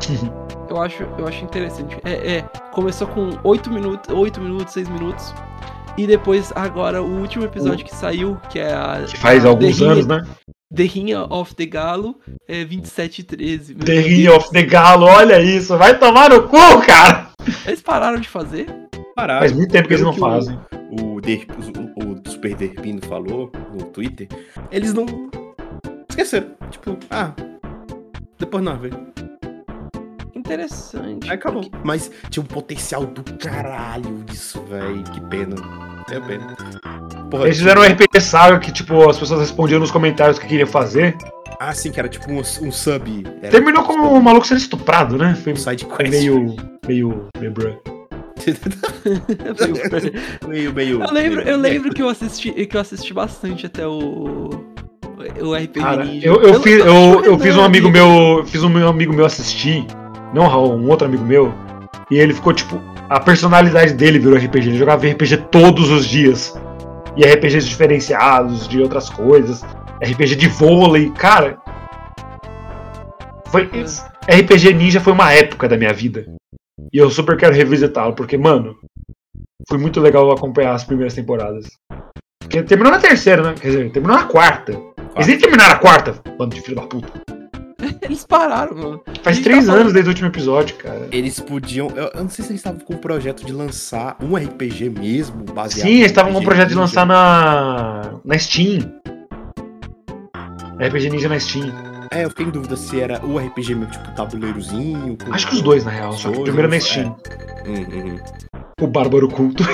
Eu 0.68 0.82
acho, 0.82 1.04
eu 1.16 1.26
acho 1.28 1.44
interessante. 1.44 1.96
É, 2.04 2.38
é, 2.38 2.42
começou 2.72 3.06
com 3.06 3.30
8 3.44 3.70
minutos, 3.72 4.12
8 4.12 4.40
minutos, 4.40 4.74
6 4.74 4.88
minutos. 4.88 5.32
E 5.96 6.06
depois, 6.06 6.52
agora, 6.56 7.00
o 7.00 7.20
último 7.20 7.44
episódio 7.44 7.84
que 7.86 7.94
saiu, 7.94 8.36
que 8.50 8.58
é 8.58 8.74
a. 8.74 9.04
Que 9.06 9.16
faz 9.16 9.44
a 9.44 9.48
alguns 9.48 9.80
anos, 9.80 10.06
né? 10.06 10.22
The 10.74 10.82
Ring 10.84 11.14
of 11.14 11.54
the 11.54 11.66
Galo, 11.66 12.18
é 12.48 12.64
27 12.64 13.20
e 13.20 13.24
13. 13.24 13.74
Meu 13.74 13.84
The 13.84 13.92
Deus. 13.94 14.06
Ring 14.06 14.28
of 14.28 14.50
the 14.50 14.62
Galo, 14.62 15.06
olha 15.06 15.40
isso, 15.40 15.76
vai 15.78 15.98
tomar 15.98 16.30
no 16.30 16.42
cu, 16.48 16.56
cara! 16.86 17.30
Eles 17.64 17.80
pararam 17.82 18.20
de 18.20 18.28
fazer? 18.28 18.66
Parar. 19.14 19.38
Faz 19.38 19.52
muito 19.52 19.70
tempo 19.70 19.86
que 19.88 19.94
eles 19.94 20.04
não 20.04 20.12
que 20.12 20.18
o- 20.18 20.20
fazem. 20.20 20.58
O, 21.00 21.20
Der- 21.20 21.46
o, 21.96 22.12
o 22.12 22.30
Super 22.30 22.54
Derpino 22.56 23.00
falou 23.06 23.50
no 23.72 23.84
Twitter, 23.86 24.28
eles 24.70 24.92
não. 24.92 25.06
Esqueceram. 26.10 26.48
Tipo, 26.70 26.98
ah. 27.10 27.32
Depois 28.38 28.62
não, 28.64 28.76
velho. 28.78 28.98
Interessante. 30.46 31.28
Aí 31.28 31.34
acabou. 31.34 31.68
Mas 31.84 32.10
tinha 32.30 32.42
um 32.42 32.46
potencial 32.46 33.04
do 33.04 33.22
caralho 33.34 34.22
disso, 34.24 34.62
velho. 34.62 35.02
Que 35.04 35.20
pena. 35.22 35.56
É 36.10 36.20
pena. 36.20 36.56
Porra, 37.30 37.46
Eles 37.46 37.58
fizeram 37.58 37.82
um 37.82 37.84
RPG 37.84 38.20
Saga 38.20 38.58
que, 38.60 38.70
tipo, 38.70 39.08
as 39.10 39.18
pessoas 39.18 39.40
respondiam 39.40 39.80
nos 39.80 39.90
comentários 39.90 40.38
o 40.38 40.40
que 40.40 40.46
queriam 40.46 40.68
fazer. 40.68 41.16
Ah, 41.58 41.74
sim, 41.74 41.90
que 41.90 41.98
era 41.98 42.08
tipo 42.08 42.30
um, 42.30 42.38
um 42.38 42.72
sub. 42.72 43.24
Era 43.42 43.50
Terminou 43.50 43.82
com 43.82 43.94
o 43.94 44.22
maluco 44.22 44.46
sendo 44.46 44.58
estuprado, 44.58 45.18
né? 45.18 45.34
Foi, 45.42 45.52
um 45.52 45.56
side 45.56 45.84
foi 45.84 45.96
quest. 45.96 46.10
meio. 46.10 46.56
meio. 46.86 47.28
meio. 47.40 47.50
bruh. 47.50 47.76
meio, 50.46 50.72
meio. 50.72 51.02
Eu 51.02 51.12
lembro, 51.12 51.36
meio- 51.38 51.48
eu 51.48 51.58
lembro 51.58 51.92
que 51.92 52.02
eu 52.02 52.08
assisti, 52.08 52.52
que 52.66 52.76
eu 52.76 52.80
assisti 52.80 53.12
bastante 53.12 53.66
até 53.66 53.86
o 53.86 54.50
o 55.40 55.54
RPG 55.54 55.80
Cara, 55.80 56.04
Ninja. 56.04 56.28
eu, 56.28 56.40
eu, 56.40 56.62
fiz, 56.62 56.80
acho 56.80 56.88
eu, 56.88 56.94
o 57.20 57.24
eu 57.24 57.38
fiz 57.38 57.56
um 57.56 57.64
amigo 57.64 57.90
meu. 57.90 58.44
Fiz 58.46 58.62
um 58.62 58.68
meu 58.68 58.88
amigo 58.88 59.12
meu 59.12 59.24
assistir. 59.24 59.84
Não 60.34 60.44
o 60.44 60.48
Raul, 60.48 60.74
um 60.74 60.88
outro 60.88 61.06
amigo 61.06 61.24
meu. 61.24 61.52
E 62.10 62.18
ele 62.18 62.34
ficou, 62.34 62.52
tipo, 62.52 62.80
a 63.08 63.20
personalidade 63.20 63.94
dele 63.94 64.18
virou 64.18 64.38
RPG. 64.38 64.68
Ele 64.68 64.78
jogava 64.78 65.06
RPG 65.06 65.48
todos 65.50 65.90
os 65.90 66.06
dias. 66.06 66.54
E 67.16 67.24
RPGs 67.24 67.68
diferenciados 67.68 68.68
de 68.68 68.80
outras 68.80 69.08
coisas. 69.08 69.62
RPG 70.02 70.36
de 70.36 70.48
vôlei, 70.48 71.10
cara. 71.10 71.58
Foi. 73.48 73.70
RPG 74.28 74.74
Ninja 74.74 75.00
foi 75.00 75.12
uma 75.12 75.32
época 75.32 75.68
da 75.68 75.76
minha 75.76 75.92
vida. 75.92 76.26
E 76.92 76.98
eu 76.98 77.10
super 77.10 77.36
quero 77.36 77.54
revisitá-lo, 77.54 78.14
porque, 78.14 78.36
mano, 78.36 78.76
foi 79.68 79.78
muito 79.78 80.00
legal 80.00 80.30
acompanhar 80.30 80.74
as 80.74 80.84
primeiras 80.84 81.14
temporadas. 81.14 81.66
Porque 82.40 82.62
terminou 82.62 82.92
na 82.92 82.98
terceira, 82.98 83.42
né? 83.42 83.54
Quer 83.54 83.68
dizer, 83.68 83.92
terminou 83.92 84.16
na 84.16 84.24
quarta. 84.24 84.72
Eles 85.14 85.26
nem 85.26 85.38
terminaram 85.38 85.74
a 85.74 85.78
quarta, 85.78 86.14
bando 86.36 86.54
de 86.54 86.60
filho 86.60 86.76
da 86.76 86.82
puta. 86.82 87.35
Eles 88.06 88.24
pararam, 88.24 88.76
mano. 88.76 89.02
Faz 89.22 89.40
três 89.40 89.66
tavam- 89.66 89.80
anos 89.82 89.92
desde 89.92 90.08
o 90.08 90.12
último 90.12 90.28
episódio, 90.28 90.76
cara. 90.76 91.08
Eles 91.12 91.38
podiam. 91.40 91.88
Eu, 91.94 92.10
eu 92.14 92.22
não 92.22 92.30
sei 92.30 92.44
se 92.44 92.50
eles 92.52 92.60
estavam 92.60 92.80
com 92.80 92.94
o 92.94 92.98
projeto 92.98 93.44
de 93.44 93.52
lançar 93.52 94.16
um 94.22 94.36
RPG 94.36 94.88
mesmo, 94.90 95.44
baseado 95.44 95.86
Sim, 95.86 95.94
eles 95.98 96.06
estavam 96.06 96.32
com 96.32 96.38
o 96.40 96.44
projeto 96.44 96.68
de 96.68 96.74
Ninja. 96.74 96.80
lançar 96.82 97.06
na. 97.06 98.14
na 98.24 98.38
Steam. 98.38 98.80
RPG 100.78 101.10
Ninja 101.10 101.28
na 101.28 101.38
Steam. 101.40 101.72
É, 102.12 102.24
eu 102.24 102.30
fiquei 102.30 102.46
em 102.46 102.50
dúvida 102.50 102.76
se 102.76 103.00
era 103.00 103.20
o 103.24 103.38
RPG 103.38 103.74
mesmo, 103.74 103.90
tipo 103.90 104.14
tabuleirozinho. 104.14 105.16
com- 105.22 105.32
Acho 105.34 105.48
que 105.48 105.54
os 105.56 105.62
dois, 105.62 105.84
na 105.84 105.90
real. 105.90 106.12
Só 106.12 106.30
que 106.30 106.38
o 106.38 106.42
primeiro 106.44 106.68
na 106.68 106.76
é. 106.76 106.80
Steam. 106.80 107.16
Hum, 107.66 107.74
hum, 107.74 108.12
hum. 108.12 108.18
O 108.80 108.86
Bárbaro 108.86 109.28
Culto. 109.28 109.64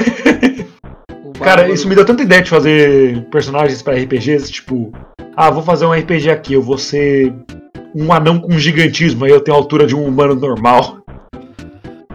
O 1.25 1.33
Cara, 1.43 1.69
isso 1.69 1.89
me 1.89 1.95
deu 1.95 2.05
tanta 2.05 2.23
ideia 2.23 2.41
de 2.41 2.49
fazer 2.49 3.25
personagens 3.31 3.83
pra 3.83 3.95
RPGs, 3.95 4.51
tipo, 4.51 4.93
ah, 5.37 5.51
vou 5.51 5.63
fazer 5.63 5.85
um 5.87 5.93
RPG 5.93 6.31
aqui, 6.31 6.55
eu 6.55 6.63
vou 6.63 6.79
ser 6.79 7.35
um 7.95 8.13
anão 8.13 8.41
com 8.41 8.59
gigantismo, 8.59 9.25
aí 9.25 9.31
eu 9.31 9.41
tenho 9.41 9.57
a 9.57 9.61
altura 9.61 9.87
de 9.87 9.95
um 9.95 10.05
humano 10.05 10.35
normal. 10.35 10.99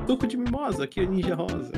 Suco 0.08 0.26
de 0.26 0.38
mimosa, 0.38 0.84
aqui 0.86 1.00
é 1.00 1.04
o 1.04 1.10
Ninja 1.10 1.36
Rosa. 1.36 1.72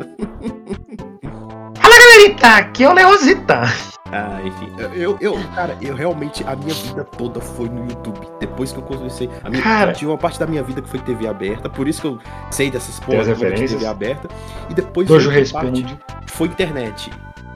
Fala 1.75 1.95
galerinita, 1.97 2.47
aqui 2.47 2.83
é 2.83 2.89
o 2.89 2.93
Leozita. 2.93 3.63
Ah, 4.11 4.41
enfim. 4.43 4.67
Eu, 4.95 5.17
eu, 5.21 5.35
cara, 5.53 5.77
eu 5.81 5.93
realmente, 5.93 6.43
a 6.43 6.55
minha 6.55 6.73
vida 6.73 7.03
toda 7.03 7.39
foi 7.39 7.69
no 7.69 7.87
YouTube. 7.87 8.19
Depois 8.39 8.71
que 8.71 8.79
eu 8.79 8.83
comecei. 8.83 9.29
A 9.43 9.49
minha, 9.49 9.61
Cara. 9.61 9.93
Tinha 9.93 10.09
uma 10.09 10.17
parte 10.17 10.39
da 10.39 10.47
minha 10.47 10.63
vida 10.63 10.81
que 10.81 10.89
foi 10.89 10.99
TV 10.99 11.27
aberta, 11.27 11.69
por 11.69 11.87
isso 11.87 12.01
que 12.01 12.07
eu 12.07 12.19
sei 12.49 12.71
dessas 12.71 12.99
porras 12.99 13.27
de. 13.27 13.67
TV 13.67 13.85
aberta. 13.85 14.27
E 14.69 14.73
depois 14.73 15.07
Dojo 15.07 15.29
responde. 15.29 15.83
parte 15.83 16.31
foi 16.31 16.47
internet. 16.47 17.11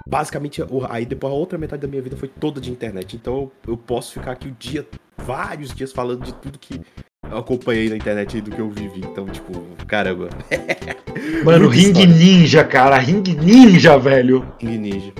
Basicamente, 0.07 0.61
aí 0.89 1.05
depois 1.05 1.33
a 1.33 1.35
outra 1.35 1.57
metade 1.57 1.81
da 1.81 1.87
minha 1.87 2.01
vida 2.01 2.15
foi 2.15 2.27
toda 2.27 2.61
de 2.61 2.69
internet. 2.69 3.15
Então 3.15 3.33
eu, 3.33 3.51
eu 3.69 3.77
posso 3.77 4.13
ficar 4.13 4.33
aqui 4.33 4.47
o 4.47 4.55
dia, 4.59 4.85
vários 5.25 5.73
dias 5.73 5.91
falando 5.91 6.23
de 6.23 6.33
tudo 6.33 6.59
que 6.59 6.81
eu 7.29 7.37
acompanhei 7.37 7.89
na 7.89 7.95
internet 7.95 8.37
e 8.37 8.41
do 8.41 8.51
que 8.51 8.59
eu 8.59 8.69
vivi. 8.69 8.99
Então, 8.99 9.25
tipo, 9.25 9.53
caramba. 9.87 10.29
Mano, 11.43 11.67
Ring 11.67 11.87
história. 11.87 12.07
Ninja, 12.07 12.63
cara, 12.63 12.97
Ring 12.97 13.23
Ninja, 13.39 13.97
velho. 13.97 14.45
King 14.59 14.77
Ninja. 14.77 15.13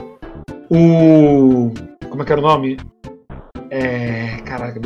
O. 0.70 1.74
Como 2.10 2.22
é 2.22 2.26
que 2.26 2.32
era 2.32 2.42
o 2.42 2.44
nome? 2.44 2.78
É. 3.70 4.38
Caraca, 4.46 4.80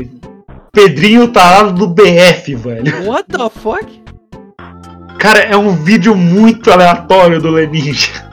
Pedrinho 0.72 1.28
Tarado 1.30 1.74
do 1.74 1.88
BF, 1.88 2.56
velho. 2.56 2.84
What 3.10 3.30
the 3.30 3.50
fuck? 3.50 4.04
Cara, 5.18 5.40
é 5.40 5.58
um 5.58 5.76
vídeo 5.76 6.16
muito 6.16 6.72
aleatório 6.72 7.42
do 7.42 7.50
Leninja. 7.50 8.27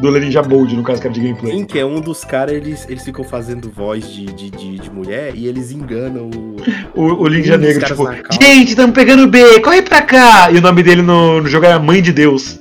Do 0.00 0.10
Leninja 0.10 0.42
Mode, 0.42 0.76
no 0.76 0.82
caso, 0.82 1.00
que 1.00 1.06
era 1.06 1.14
de 1.14 1.20
gameplay. 1.20 1.52
Sim, 1.58 1.64
que 1.64 1.78
é 1.78 1.84
um 1.84 2.00
dos 2.00 2.22
caras, 2.24 2.54
eles, 2.54 2.86
eles 2.88 3.02
ficam 3.02 3.24
fazendo 3.24 3.70
voz 3.70 4.12
de, 4.12 4.26
de, 4.26 4.50
de, 4.50 4.78
de 4.78 4.90
mulher 4.90 5.34
e 5.34 5.46
eles 5.46 5.70
enganam 5.70 6.30
o. 6.30 6.56
O, 6.94 7.24
o 7.24 7.28
Ninja 7.28 7.54
Um 7.54 7.58
Negro, 7.58 7.84
tipo, 7.84 8.08
gente, 8.40 8.74
tamo 8.76 8.92
pegando 8.92 9.26
B, 9.26 9.60
corre 9.60 9.82
pra 9.82 10.02
cá! 10.02 10.50
E 10.50 10.58
o 10.58 10.60
nome 10.60 10.82
dele 10.82 11.02
no, 11.02 11.40
no 11.40 11.48
jogo 11.48 11.66
era 11.66 11.78
Mãe 11.78 12.02
de 12.02 12.12
Deus. 12.12 12.60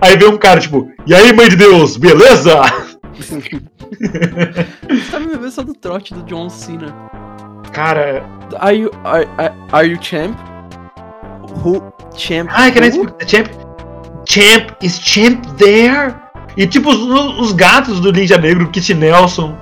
Aí 0.00 0.16
vem 0.16 0.28
um 0.28 0.38
cara, 0.38 0.60
tipo, 0.60 0.90
e 1.06 1.14
aí, 1.14 1.32
Mãe 1.32 1.48
de 1.48 1.56
Deus, 1.56 1.96
beleza? 1.96 2.60
Você 3.14 3.40
tá 5.10 5.20
me 5.20 5.26
lembrando 5.26 5.50
só 5.50 5.62
do 5.62 5.74
trote 5.74 6.14
do 6.14 6.22
John 6.22 6.48
Cena. 6.48 6.94
Cara, 7.72 8.24
Are 8.58 8.72
you, 8.72 8.90
are, 9.04 9.24
are, 9.38 9.54
are 9.72 9.84
you 9.84 9.96
champ? 9.96 10.36
Who? 11.64 11.80
Champ? 12.16 12.50
ai, 12.52 12.70
can 12.70 12.84
I 12.84 12.90
speak 12.90 13.18
the 13.18 13.24
champ? 13.24 13.48
Champ, 14.32 14.72
is 14.80 14.98
champ 14.98 15.44
there? 15.58 16.14
E 16.56 16.66
tipo, 16.66 16.88
os, 16.88 17.38
os 17.38 17.52
gatos 17.52 18.00
do 18.00 18.10
Ninja 18.10 18.38
Negro, 18.38 18.70
Kit 18.70 18.94
Nelson. 18.94 19.54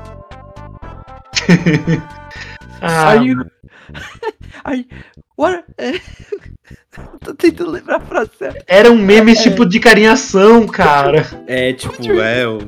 ah, 2.80 3.08
Are 3.08 3.26
you... 3.26 3.44
Are 4.62 4.76
you... 4.76 4.84
What? 5.36 5.64
É... 5.76 5.94
Tô 7.18 7.34
tentando 7.34 7.72
lembrar 7.72 7.96
a 7.96 8.00
frase. 8.00 8.30
Era 8.68 8.92
um 8.92 8.96
meme 8.96 9.34
tipo 9.34 9.66
de 9.66 9.80
carinhação, 9.80 10.68
cara. 10.68 11.26
É, 11.48 11.72
tipo, 11.72 12.20
é, 12.20 12.46
o- 12.46 12.60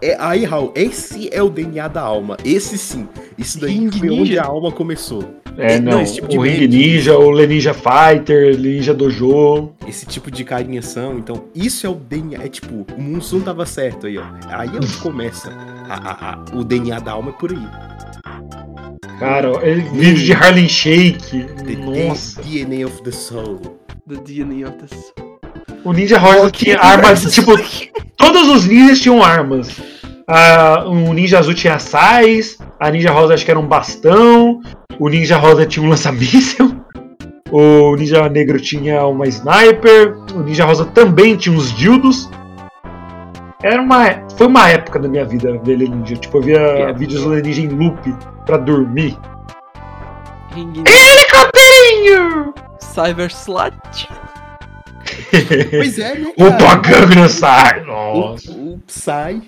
é. 0.00 0.16
Aí, 0.18 0.44
Raul, 0.44 0.72
esse 0.74 1.28
é 1.32 1.42
o 1.42 1.48
DNA 1.50 1.88
da 1.88 2.00
alma. 2.02 2.36
Esse 2.44 2.76
sim. 2.78 3.08
Isso 3.38 3.60
daí 3.60 3.78
Ring 3.78 3.90
foi 3.90 4.10
onde 4.10 4.20
Ninja? 4.30 4.42
a 4.42 4.46
alma 4.46 4.70
começou. 4.72 5.24
É, 5.58 5.78
Não, 5.78 5.92
não. 5.92 6.00
esse 6.00 6.14
tipo 6.14 6.28
de 6.28 6.38
o 6.38 6.40
Ring. 6.42 6.66
Ninja, 6.66 7.16
o 7.18 7.30
Leninja 7.30 7.74
Fighter, 7.74 8.58
Ninja 8.58 8.94
Dojo. 8.94 9.70
Esse 9.86 10.06
tipo 10.06 10.30
de 10.30 10.44
carinhação. 10.44 11.18
Então, 11.18 11.44
isso 11.54 11.86
é 11.86 11.90
o 11.90 11.94
DNA. 11.94 12.42
É 12.44 12.48
tipo, 12.48 12.86
o 12.96 13.00
Monsun 13.02 13.40
tava 13.40 13.66
certo 13.66 14.06
aí, 14.06 14.16
ó. 14.18 14.24
Aí 14.48 14.68
é 14.68 14.76
onde 14.76 14.96
começa. 14.98 15.50
A- 15.88 15.94
a- 15.94 16.32
a- 16.32 16.44
o 16.56 16.64
DNA 16.64 16.98
da 17.00 17.12
alma 17.12 17.30
é 17.30 17.32
por 17.32 17.50
aí. 17.52 17.58
Cara, 19.18 19.52
vídeo 19.92 20.24
de 20.24 20.32
Harlem 20.32 20.68
Shake. 20.68 21.44
The 21.64 21.76
Nossa. 22.08 22.42
DNA 22.42 22.86
of 22.86 23.02
the 23.02 23.12
soul. 23.12 23.60
The 24.08 24.16
DNA 24.16 24.68
of 24.68 24.78
the 24.78 24.86
Soul. 24.88 25.38
O 25.84 25.92
Ninja 25.92 26.18
Rosa 26.18 26.50
tinha 26.50 26.78
armas, 26.78 27.22
tipo, 27.32 27.52
todos 28.22 28.48
os 28.48 28.66
ninjas 28.66 29.00
tinham 29.00 29.22
armas. 29.22 29.68
Ah, 30.28 30.84
o 30.86 31.12
Ninja 31.12 31.40
Azul 31.40 31.52
tinha 31.54 31.78
sais, 31.80 32.56
a 32.78 32.88
Ninja 32.90 33.10
Rosa 33.10 33.34
acho 33.34 33.44
que 33.44 33.50
era 33.50 33.58
um 33.60 33.66
bastão, 33.66 34.60
o 34.98 35.08
Ninja 35.08 35.36
Rosa 35.36 35.66
tinha 35.66 35.84
um 35.84 35.88
lança-míssel, 35.88 36.70
o 37.50 37.96
Ninja 37.96 38.28
Negro 38.28 38.60
tinha 38.60 39.04
uma 39.04 39.26
sniper, 39.26 40.16
o 40.34 40.40
Ninja 40.40 40.64
Rosa 40.64 40.84
também 40.86 41.36
tinha 41.36 41.54
uns 41.54 41.72
dildos. 41.76 42.30
Era 43.62 43.82
uma, 43.82 44.04
foi 44.36 44.46
uma 44.46 44.68
época 44.68 44.98
da 45.00 45.08
minha 45.08 45.24
vida 45.24 45.60
ver 45.64 45.78
ninja. 45.78 46.16
Tipo, 46.16 46.38
eu 46.38 46.42
via 46.42 46.58
É. 46.58 46.92
vídeos 46.92 47.22
do 47.22 47.30
ninja 47.30 47.60
em 47.60 47.68
loop 47.68 48.12
pra 48.46 48.56
dormir. 48.56 49.16
Helicopterinho! 50.56 52.52
Cyber 52.80 53.28
Slut. 53.30 54.08
Pois 55.70 55.98
é, 55.98 56.18
né? 56.18 56.32
Opa, 56.36 56.78
cara? 56.80 57.06
Gangnam 57.06 57.28
Style! 57.28 57.86
Nossa. 57.86 58.52
O, 58.52 58.74
o 58.74 58.78
Psy. 58.86 59.42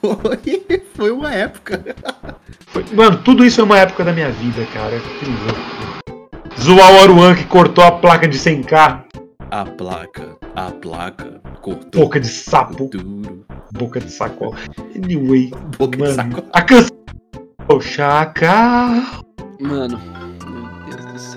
Foi, 0.00 0.82
foi 0.94 1.10
uma 1.10 1.32
época. 1.34 1.82
Foi- 2.68 2.84
Mano, 2.92 3.18
tudo 3.24 3.44
isso 3.44 3.60
é 3.60 3.64
uma 3.64 3.78
época 3.78 4.04
da 4.04 4.12
minha 4.12 4.30
vida, 4.30 4.64
cara. 4.72 5.00
Que 5.18 5.24
louco. 5.26 6.60
Zoar 6.60 6.92
o 6.94 7.00
Aruan 7.00 7.34
que 7.34 7.44
cortou 7.44 7.82
a 7.84 7.92
placa 7.92 8.28
de 8.28 8.38
100k. 8.38 9.04
A 9.50 9.64
placa, 9.64 10.36
a 10.54 10.70
placa 10.70 11.40
cortou. 11.60 12.02
Boca 12.02 12.20
de 12.20 12.28
sapo. 12.28 12.88
Duro. 12.88 13.44
Boca 13.72 13.98
de 14.00 14.10
sacola. 14.10 14.56
Anyway, 14.94 15.50
Boca 15.78 15.96
de 15.96 16.02
mano. 16.02 16.14
saco. 16.14 16.44
A 16.52 16.62
canção. 16.62 16.96
O 17.68 17.80
Chacal. 17.80 19.02
Mano, 19.60 19.98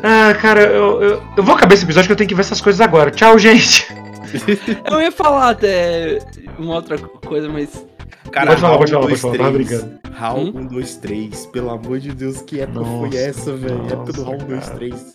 Ah, 0.04 0.34
cara, 0.34 0.62
eu, 0.62 1.02
eu, 1.02 1.24
eu 1.38 1.44
vou 1.44 1.56
acabar 1.56 1.74
esse 1.74 1.84
episódio 1.84 2.08
que 2.08 2.12
eu 2.14 2.18
tenho 2.18 2.28
que 2.30 2.36
ver 2.36 2.42
essas 2.42 2.62
coisas 2.62 2.82
agora. 2.82 3.12
Tchau, 3.12 3.38
gente. 3.38 3.88
Eu 4.90 5.02
ia 5.02 5.12
falar 5.12 5.50
até 5.50 6.20
uma 6.58 6.76
outra 6.76 6.98
coisa, 6.98 7.50
mas. 7.50 7.84
Cara, 8.32 8.48
Pode 8.48 8.62
falar, 8.62 8.74
Raul, 8.74 8.80
pode 8.80 8.92
falar, 8.92 9.08
pode 9.08 9.18
falar, 9.18 9.38
tava 9.38 9.52
brincando. 9.52 10.00
Raul 10.14 10.48
Hum? 10.50 10.54
1, 10.56 10.68
2, 10.68 10.96
3. 10.98 11.46
Pelo 11.48 11.70
amor 11.72 12.00
de 12.00 12.12
Deus, 12.12 12.42
que 12.44 12.60
época 12.62 12.80
Nossa, 12.82 13.10
foi 13.10 13.18
essa, 13.18 13.56
velho? 13.56 13.86
Época 13.90 14.14
do 14.14 14.24
Raul 14.24 14.38
1, 14.44 14.46
2, 14.46 14.66
cara. 14.66 14.76
3. 14.76 15.14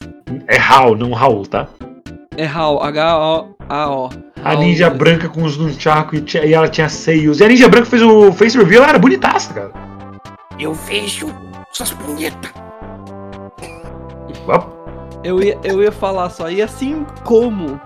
É 0.48 0.56
Raul, 0.56 0.96
não 0.96 1.12
Raul, 1.12 1.46
tá? 1.46 1.68
É 2.36 2.44
Hal, 2.46 2.82
H-O-A-O. 2.82 4.10
A 4.42 4.54
ninja 4.56 4.90
branca 4.90 5.28
com 5.28 5.44
os 5.44 5.56
nunchaku 5.56 6.16
e, 6.16 6.24
e 6.44 6.52
ela 6.52 6.66
tinha 6.68 6.88
seios. 6.88 7.38
E 7.38 7.44
a 7.44 7.48
ninja 7.48 7.68
branca 7.68 7.86
fez 7.86 8.02
o 8.02 8.32
face 8.32 8.58
reveal, 8.58 8.82
ela 8.82 8.90
era 8.90 8.98
bonitaça, 8.98 9.54
cara. 9.54 9.70
Eu 10.58 10.74
vejo 10.74 11.32
suas 11.72 11.92
punhetas. 11.92 12.50
Eu 15.22 15.42
ia, 15.42 15.58
eu 15.64 15.82
ia 15.82 15.92
falar 15.92 16.28
só, 16.30 16.50
e 16.50 16.60
assim 16.60 17.06
como 17.24 17.80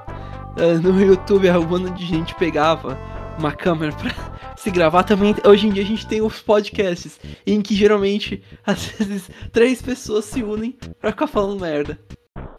eh, 0.56 0.74
no 0.74 1.01
YouTube 1.01 1.48
um 1.51 1.64
bando 1.64 1.90
de 1.90 2.05
gente 2.05 2.35
pegava 2.35 2.98
uma 3.39 3.52
câmera 3.52 3.93
pra 3.93 4.12
se 4.59 4.70
gravar, 4.70 5.05
também 5.05 5.35
hoje 5.44 5.68
em 5.68 5.70
dia 5.70 5.82
a 5.82 5.86
gente 5.86 6.06
tem 6.06 6.20
os 6.20 6.40
podcasts, 6.40 7.20
em 7.47 7.60
que 7.60 7.74
geralmente, 7.74 8.43
às 8.66 8.86
vezes, 8.86 9.30
três 9.52 9.80
pessoas 9.80 10.24
se 10.24 10.43
unem 10.43 10.76
pra 11.01 11.12
ficar 11.12 11.28
falando 11.28 11.60
merda. 11.60 11.98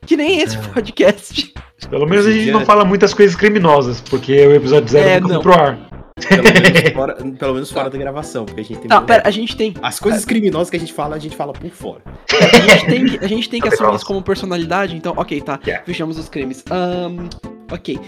Que 0.05 0.15
nem 0.17 0.39
esse 0.41 0.57
podcast. 0.57 1.53
Pelo 1.89 2.07
menos 2.07 2.25
a 2.25 2.31
gente 2.31 2.51
não 2.51 2.65
fala 2.65 2.83
muitas 2.83 3.13
coisas 3.13 3.35
criminosas, 3.35 4.01
porque 4.01 4.45
o 4.47 4.55
episódio 4.55 4.89
zero 4.89 5.07
É, 5.09 5.19
nunca 5.19 5.33
não. 5.35 5.43
foi 5.43 5.51
pro 5.53 5.61
ar. 5.61 5.98
Pelo 6.27 6.43
menos, 6.43 6.93
fora, 6.93 7.15
pelo 7.15 7.53
menos 7.53 7.71
fora 7.71 7.89
da 7.89 7.97
gravação, 7.97 8.45
porque 8.45 8.61
a 8.61 8.63
gente 8.63 8.79
tem. 8.79 8.89
Tá, 8.89 9.01
pera, 9.01 9.23
a 9.25 9.31
gente 9.31 9.55
tem. 9.55 9.73
As 9.81 9.99
coisas 9.99 10.25
criminosas 10.25 10.69
que 10.69 10.77
a 10.77 10.79
gente 10.79 10.93
fala, 10.93 11.15
a 11.15 11.19
gente 11.19 11.35
fala 11.35 11.53
por 11.53 11.69
fora. 11.69 12.01
A 12.31 12.59
gente 12.59 12.85
tem 12.85 13.05
que, 13.05 13.25
a 13.25 13.27
gente 13.27 13.49
tem 13.49 13.61
que 13.61 13.67
assumir 13.67 13.95
isso 13.95 14.05
como 14.05 14.21
personalidade, 14.21 14.95
então, 14.95 15.13
ok, 15.15 15.41
tá. 15.41 15.59
Yeah. 15.65 15.85
Fechamos 15.85 16.17
os 16.17 16.29
crimes. 16.29 16.63
Ahn, 16.69 17.29
ok. 17.71 17.99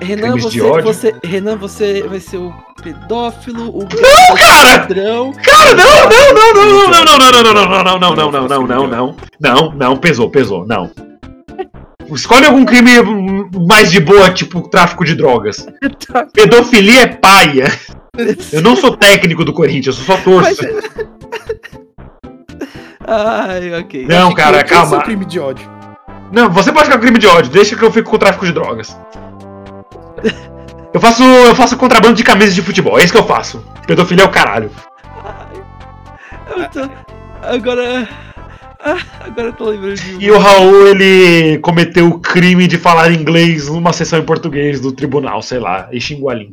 Renan, 0.00 0.32
Crimes 0.32 0.42
você, 0.42 0.82
você. 0.82 1.14
Renan, 1.24 1.56
você 1.56 2.02
vai 2.02 2.20
ser 2.20 2.38
o 2.38 2.52
pedófilo, 2.82 3.70
o 3.70 3.82
Não, 3.82 4.36
cara! 4.36 4.78
ladrão. 4.78 5.32
Cara, 5.32 5.74
não, 5.74 5.84
não, 5.84 6.34
não, 6.34 6.54
não, 6.54 6.90
não, 6.90 7.04
não, 7.04 7.18
não, 7.18 7.42
não, 7.42 7.42
não, 7.42 7.98
não, 7.98 8.00
não, 8.00 8.10
não, 8.10 8.30
não, 8.30 8.48
não, 8.48 8.48
não, 8.48 8.66
não, 8.66 8.86
não, 8.86 9.16
não, 9.40 9.72
não, 9.72 9.96
pesou, 9.96 10.28
pesou, 10.28 10.66
não. 10.66 10.90
Escolhe 12.14 12.46
algum 12.46 12.64
crime 12.64 12.90
mais 13.66 13.90
de 13.90 14.00
boa, 14.00 14.30
tipo 14.30 14.68
tráfico 14.68 15.04
de 15.04 15.14
drogas. 15.14 15.66
Pedofilia 16.32 17.02
é 17.02 17.06
paia. 17.06 17.66
Eu 18.52 18.62
não 18.62 18.76
sou 18.76 18.96
técnico 18.96 19.44
do 19.44 19.52
Corinthians, 19.52 19.98
eu 19.98 20.04
só 20.04 20.16
torço. 20.18 20.62
Ai, 23.06 23.80
ok. 23.80 24.06
Não, 24.06 24.32
cara, 24.32 24.62
Esse 24.62 24.72
é 24.72 24.76
o 24.76 24.80
calma. 24.80 25.02
crime 25.02 25.24
de 25.24 25.38
ódio. 25.38 25.68
Não, 26.32 26.50
você 26.50 26.72
pode 26.72 26.86
ficar 26.86 26.96
com 26.96 27.02
crime 27.02 27.18
de 27.18 27.26
ódio, 27.26 27.50
deixa 27.50 27.76
que 27.76 27.82
eu 27.82 27.92
fico 27.92 28.10
com 28.10 28.18
tráfico 28.18 28.46
de 28.46 28.52
drogas. 28.52 28.96
Eu 30.92 31.00
faço, 31.00 31.22
eu 31.22 31.54
faço 31.54 31.76
contrabando 31.76 32.14
de 32.14 32.24
camisas 32.24 32.54
de 32.54 32.62
futebol, 32.62 32.98
é 32.98 33.04
isso 33.04 33.12
que 33.12 33.18
eu 33.18 33.26
faço. 33.26 33.64
Pedofilia 33.86 34.24
é 34.24 34.26
o 34.26 34.30
caralho. 34.30 34.70
Eu 36.56 36.68
tô... 36.70 36.88
Agora. 37.42 38.08
Ah, 38.84 38.98
agora 39.24 39.48
eu 39.48 39.52
tô 39.54 39.70
lembrando 39.70 39.96
de. 39.96 40.14
um. 40.14 40.20
E 40.20 40.30
o 40.30 40.38
Raul, 40.38 40.88
ele 40.88 41.58
cometeu 41.58 42.06
o 42.08 42.20
crime 42.20 42.66
de 42.66 42.76
falar 42.76 43.10
inglês 43.10 43.68
numa 43.68 43.94
sessão 43.94 44.18
em 44.18 44.24
português 44.24 44.78
do 44.78 44.92
tribunal, 44.92 45.40
sei 45.40 45.58
lá, 45.58 45.88
e 45.90 45.98
xingou 46.00 46.30
a. 46.30 46.34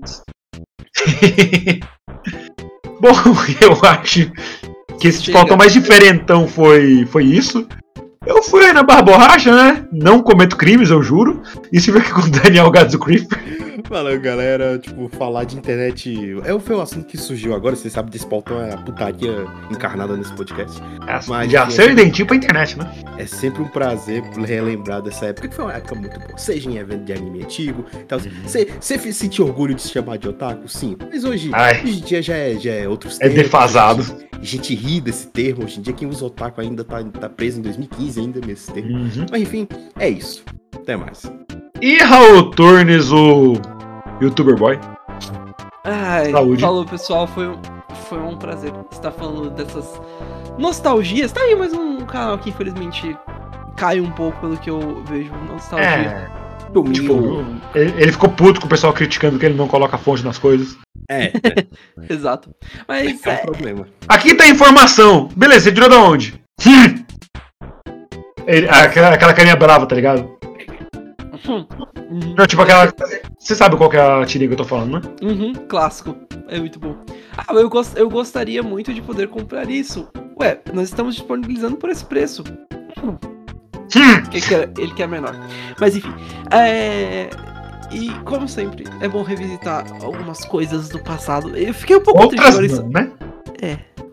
Bom, 3.01 3.13
eu 3.59 3.77
acho 3.89 4.31
que 4.99 5.07
esse 5.09 5.23
Chega. 5.23 5.57
mais 5.57 5.73
diferentão 5.73 6.47
foi, 6.47 7.05
foi 7.07 7.25
isso. 7.25 7.67
Eu 8.25 8.43
fui 8.43 8.63
aí 8.63 8.71
na 8.71 8.83
Barra 8.83 9.01
Borracha, 9.01 9.51
né? 9.51 9.85
Não 9.91 10.21
cometo 10.21 10.55
crimes, 10.55 10.91
eu 10.91 11.01
juro. 11.01 11.41
E 11.73 11.81
se 11.81 11.91
vê 11.91 11.99
que 12.01 12.11
com 12.11 12.21
o 12.21 12.29
Daniel 12.29 12.69
Gadzo 12.69 12.99
Valeu, 13.89 14.19
galera. 14.19 14.77
Tipo, 14.79 15.09
falar 15.09 15.43
de 15.43 15.57
internet. 15.57 16.35
É, 16.43 16.59
foi 16.59 16.75
o 16.75 16.81
assunto 16.81 17.05
que 17.05 17.17
surgiu 17.17 17.53
agora. 17.53 17.75
Você 17.75 17.89
sabe 17.89 18.09
desse 18.09 18.25
pautão 18.25 18.61
é 18.61 18.73
a 18.73 18.77
putaria 18.77 19.45
encarnada 19.69 20.15
nesse 20.15 20.33
podcast. 20.33 20.79
Mas, 21.27 21.51
Já 21.51 21.65
gente, 21.65 21.73
seu 21.73 21.91
identidade 21.91 22.25
pra 22.25 22.35
internet, 22.35 22.77
né? 22.77 22.91
É 23.17 23.25
sempre 23.25 23.61
um 23.61 23.67
prazer 23.67 24.23
relembrar 24.45 25.01
dessa 25.01 25.27
época, 25.27 25.47
que 25.47 25.55
foi 25.55 25.65
uma 25.65 25.73
época 25.73 25.95
muito 25.95 26.19
boa. 26.19 26.37
Seja 26.37 26.69
em 26.69 26.77
evento 26.77 27.03
de 27.03 27.13
anime 27.13 27.43
antigo. 27.43 27.85
Então, 27.95 28.19
você 28.19 28.65
você 28.79 29.13
sentiu 29.13 29.45
orgulho 29.45 29.75
de 29.75 29.81
se 29.81 29.89
chamar 29.89 30.17
de 30.17 30.27
otaku? 30.27 30.67
Sim. 30.67 30.97
Mas 31.09 31.23
hoje, 31.23 31.49
Ai. 31.53 31.81
hoje 31.83 31.99
em 31.99 32.01
dia 32.01 32.21
já 32.21 32.35
é, 32.35 32.55
já 32.55 32.71
é 32.71 32.87
outros 32.87 33.19
É 33.21 33.29
defasado. 33.29 34.01
A 34.01 34.05
gente, 34.05 34.27
a 34.33 34.43
gente 34.43 34.75
ri 34.75 35.01
desse 35.01 35.27
termo. 35.27 35.63
Hoje 35.63 35.79
em 35.79 35.81
dia, 35.81 35.93
quem 35.93 36.07
usa 36.07 36.25
otaku 36.25 36.61
ainda 36.61 36.83
tá, 36.83 37.03
tá 37.03 37.29
preso 37.29 37.59
em 37.59 37.61
2015 37.63 38.19
ainda 38.19 38.41
nesse 38.45 38.71
termo. 38.71 38.97
Uhum. 38.97 39.25
Mas 39.29 39.41
enfim, 39.41 39.67
é 39.97 40.09
isso. 40.09 40.43
Até 40.91 40.97
mais. 40.97 41.31
E 41.81 41.97
Raul 42.03 42.51
Turnes, 42.51 43.11
o 43.13 43.53
youtuber 44.19 44.57
boy. 44.57 44.77
Ai, 45.85 46.31
Saúde. 46.31 46.61
falou 46.61 46.85
pessoal, 46.85 47.25
foi, 47.27 47.47
um- 47.47 47.61
foi 48.09 48.19
um 48.19 48.35
prazer 48.35 48.73
estar 48.91 49.11
falando 49.11 49.49
dessas 49.51 49.99
nostalgias. 50.59 51.31
Tá 51.31 51.39
aí 51.41 51.55
mais 51.55 51.73
um 51.73 52.05
canal 52.05 52.37
que 52.37 52.49
infelizmente 52.49 53.17
cai 53.77 54.01
um 54.01 54.11
pouco 54.11 54.37
pelo 54.41 54.57
que 54.57 54.69
eu 54.69 55.01
vejo 55.05 55.31
nostalgia. 55.47 55.87
É, 55.87 56.29
tipo, 56.91 57.45
ele, 57.73 57.93
ele 57.97 58.11
ficou 58.11 58.29
puto 58.29 58.59
com 58.59 58.67
o 58.67 58.69
pessoal 58.69 58.91
criticando 58.91 59.39
que 59.39 59.45
ele 59.45 59.55
não 59.57 59.69
coloca 59.69 59.97
fonte 59.97 60.25
nas 60.25 60.37
coisas. 60.37 60.77
É, 61.09 61.31
Exato. 62.13 62.49
Mas 62.85 63.25
é 63.25 63.29
um 63.29 63.33
é, 63.33 63.37
problema. 63.37 63.87
Aqui 64.09 64.35
tá 64.35 64.43
a 64.43 64.49
informação. 64.49 65.29
Beleza, 65.37 65.61
você 65.65 65.71
tirou 65.71 65.89
da 65.89 65.99
onde? 65.99 66.33
Ele- 68.45 68.67
aquela, 68.69 69.13
aquela 69.13 69.33
carinha 69.33 69.55
brava, 69.55 69.85
tá 69.85 69.95
ligado? 69.95 70.40
Não, 72.37 72.45
tipo 72.47 72.61
aquela. 72.61 72.93
Você 73.37 73.55
sabe 73.55 73.75
qual 73.77 73.89
que 73.89 73.97
é 73.97 74.01
a 74.01 74.25
tirinha 74.25 74.47
que 74.49 74.53
eu 74.53 74.57
tô 74.57 74.63
falando, 74.65 74.99
né? 74.99 75.01
Uhum, 75.21 75.53
clássico. 75.67 76.15
É 76.47 76.59
muito 76.59 76.79
bom. 76.79 76.95
Ah, 77.37 77.53
eu, 77.53 77.69
gos- 77.69 77.95
eu 77.95 78.09
gostaria 78.09 78.61
muito 78.61 78.93
de 78.93 79.01
poder 79.01 79.27
comprar 79.29 79.69
isso. 79.69 80.07
Ué, 80.39 80.59
nós 80.73 80.89
estamos 80.89 81.15
disponibilizando 81.15 81.77
por 81.77 81.89
esse 81.89 82.03
preço. 82.05 82.43
Hum. 83.03 83.17
Ele 84.31 84.41
quer, 84.41 84.71
ele 84.77 84.93
quer 84.93 85.07
menor. 85.07 85.35
Mas 85.79 85.95
enfim. 85.95 86.13
É... 86.51 87.29
E 87.91 88.09
como 88.23 88.47
sempre, 88.47 88.85
é 89.01 89.07
bom 89.07 89.21
revisitar 89.21 89.85
algumas 90.01 90.45
coisas 90.45 90.87
do 90.89 90.99
passado. 90.99 91.57
Eu 91.57 91.73
fiquei 91.73 91.97
um 91.97 92.01
pouco 92.01 92.27
triste 92.29 92.45
Outras 92.45 92.53
agora. 92.53 92.65
Isso, 92.65 92.81
não, 92.83 92.89
né? 92.89 93.11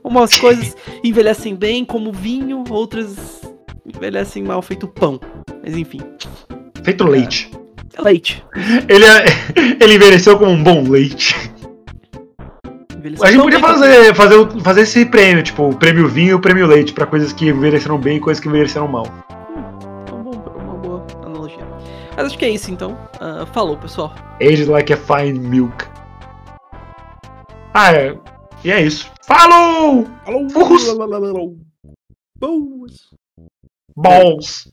umas 0.02 0.34
coisas 0.36 0.76
envelhecem 1.04 1.54
bem, 1.54 1.84
como 1.84 2.12
vinho, 2.12 2.64
outras 2.70 3.40
envelhecem 3.86 4.42
mal, 4.42 4.60
feito 4.62 4.88
pão. 4.88 5.20
Mas 5.62 5.76
enfim. 5.76 6.00
Feito 6.84 7.04
leite. 7.04 7.50
É 7.96 8.02
leite. 8.02 8.44
Ele, 8.88 9.04
é- 9.04 9.24
ele 9.82 9.94
envelheceu 9.94 10.38
como 10.38 10.50
um 10.52 10.62
bom 10.62 10.82
leite. 10.88 11.34
Envelheceu 12.96 13.26
A 13.26 13.30
gente 13.30 13.42
podia 13.42 13.60
fazer, 13.60 14.14
fazer, 14.14 14.60
fazer 14.62 14.80
esse 14.82 15.04
prêmio, 15.06 15.42
tipo, 15.42 15.68
o 15.68 15.76
prêmio 15.76 16.08
vinho 16.08 16.30
e 16.30 16.34
o 16.34 16.40
prêmio 16.40 16.66
leite, 16.66 16.92
pra 16.92 17.06
coisas 17.06 17.32
que 17.32 17.48
envelheceram 17.48 17.98
bem 17.98 18.16
e 18.16 18.20
coisas 18.20 18.40
que 18.42 18.48
envelheceram 18.48 18.88
mal. 18.88 19.06
É 20.08 20.12
uma 20.12 20.22
boa, 20.22 20.56
uma 20.56 20.74
boa 20.74 21.06
analogia. 21.24 21.66
Mas 22.16 22.26
acho 22.26 22.38
que 22.38 22.44
é 22.44 22.50
isso 22.50 22.70
então. 22.70 22.96
Ah, 23.20 23.46
falou, 23.52 23.76
pessoal. 23.76 24.14
Aged 24.40 24.66
like 24.66 24.92
a 24.92 24.96
fine 24.96 25.38
milk. 25.38 25.84
Ah, 27.74 27.92
é. 27.92 28.16
E 28.64 28.70
é 28.72 28.80
isso. 28.82 29.08
Falou! 29.24 30.06
Alô, 30.26 30.48
Furros! 30.50 30.84
Boas. 32.40 33.10
Balls! 33.96 34.68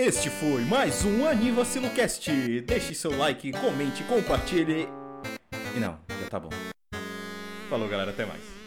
Este 0.00 0.30
foi 0.30 0.64
mais 0.64 1.04
um 1.04 1.26
AnivaciloCast. 1.26 2.60
Deixe 2.60 2.94
seu 2.94 3.18
like, 3.18 3.50
comente, 3.50 4.04
compartilhe. 4.04 4.88
E 5.76 5.80
não, 5.80 5.98
já 6.22 6.30
tá 6.30 6.38
bom. 6.38 6.50
Falou, 7.68 7.88
galera, 7.88 8.12
até 8.12 8.24
mais. 8.24 8.57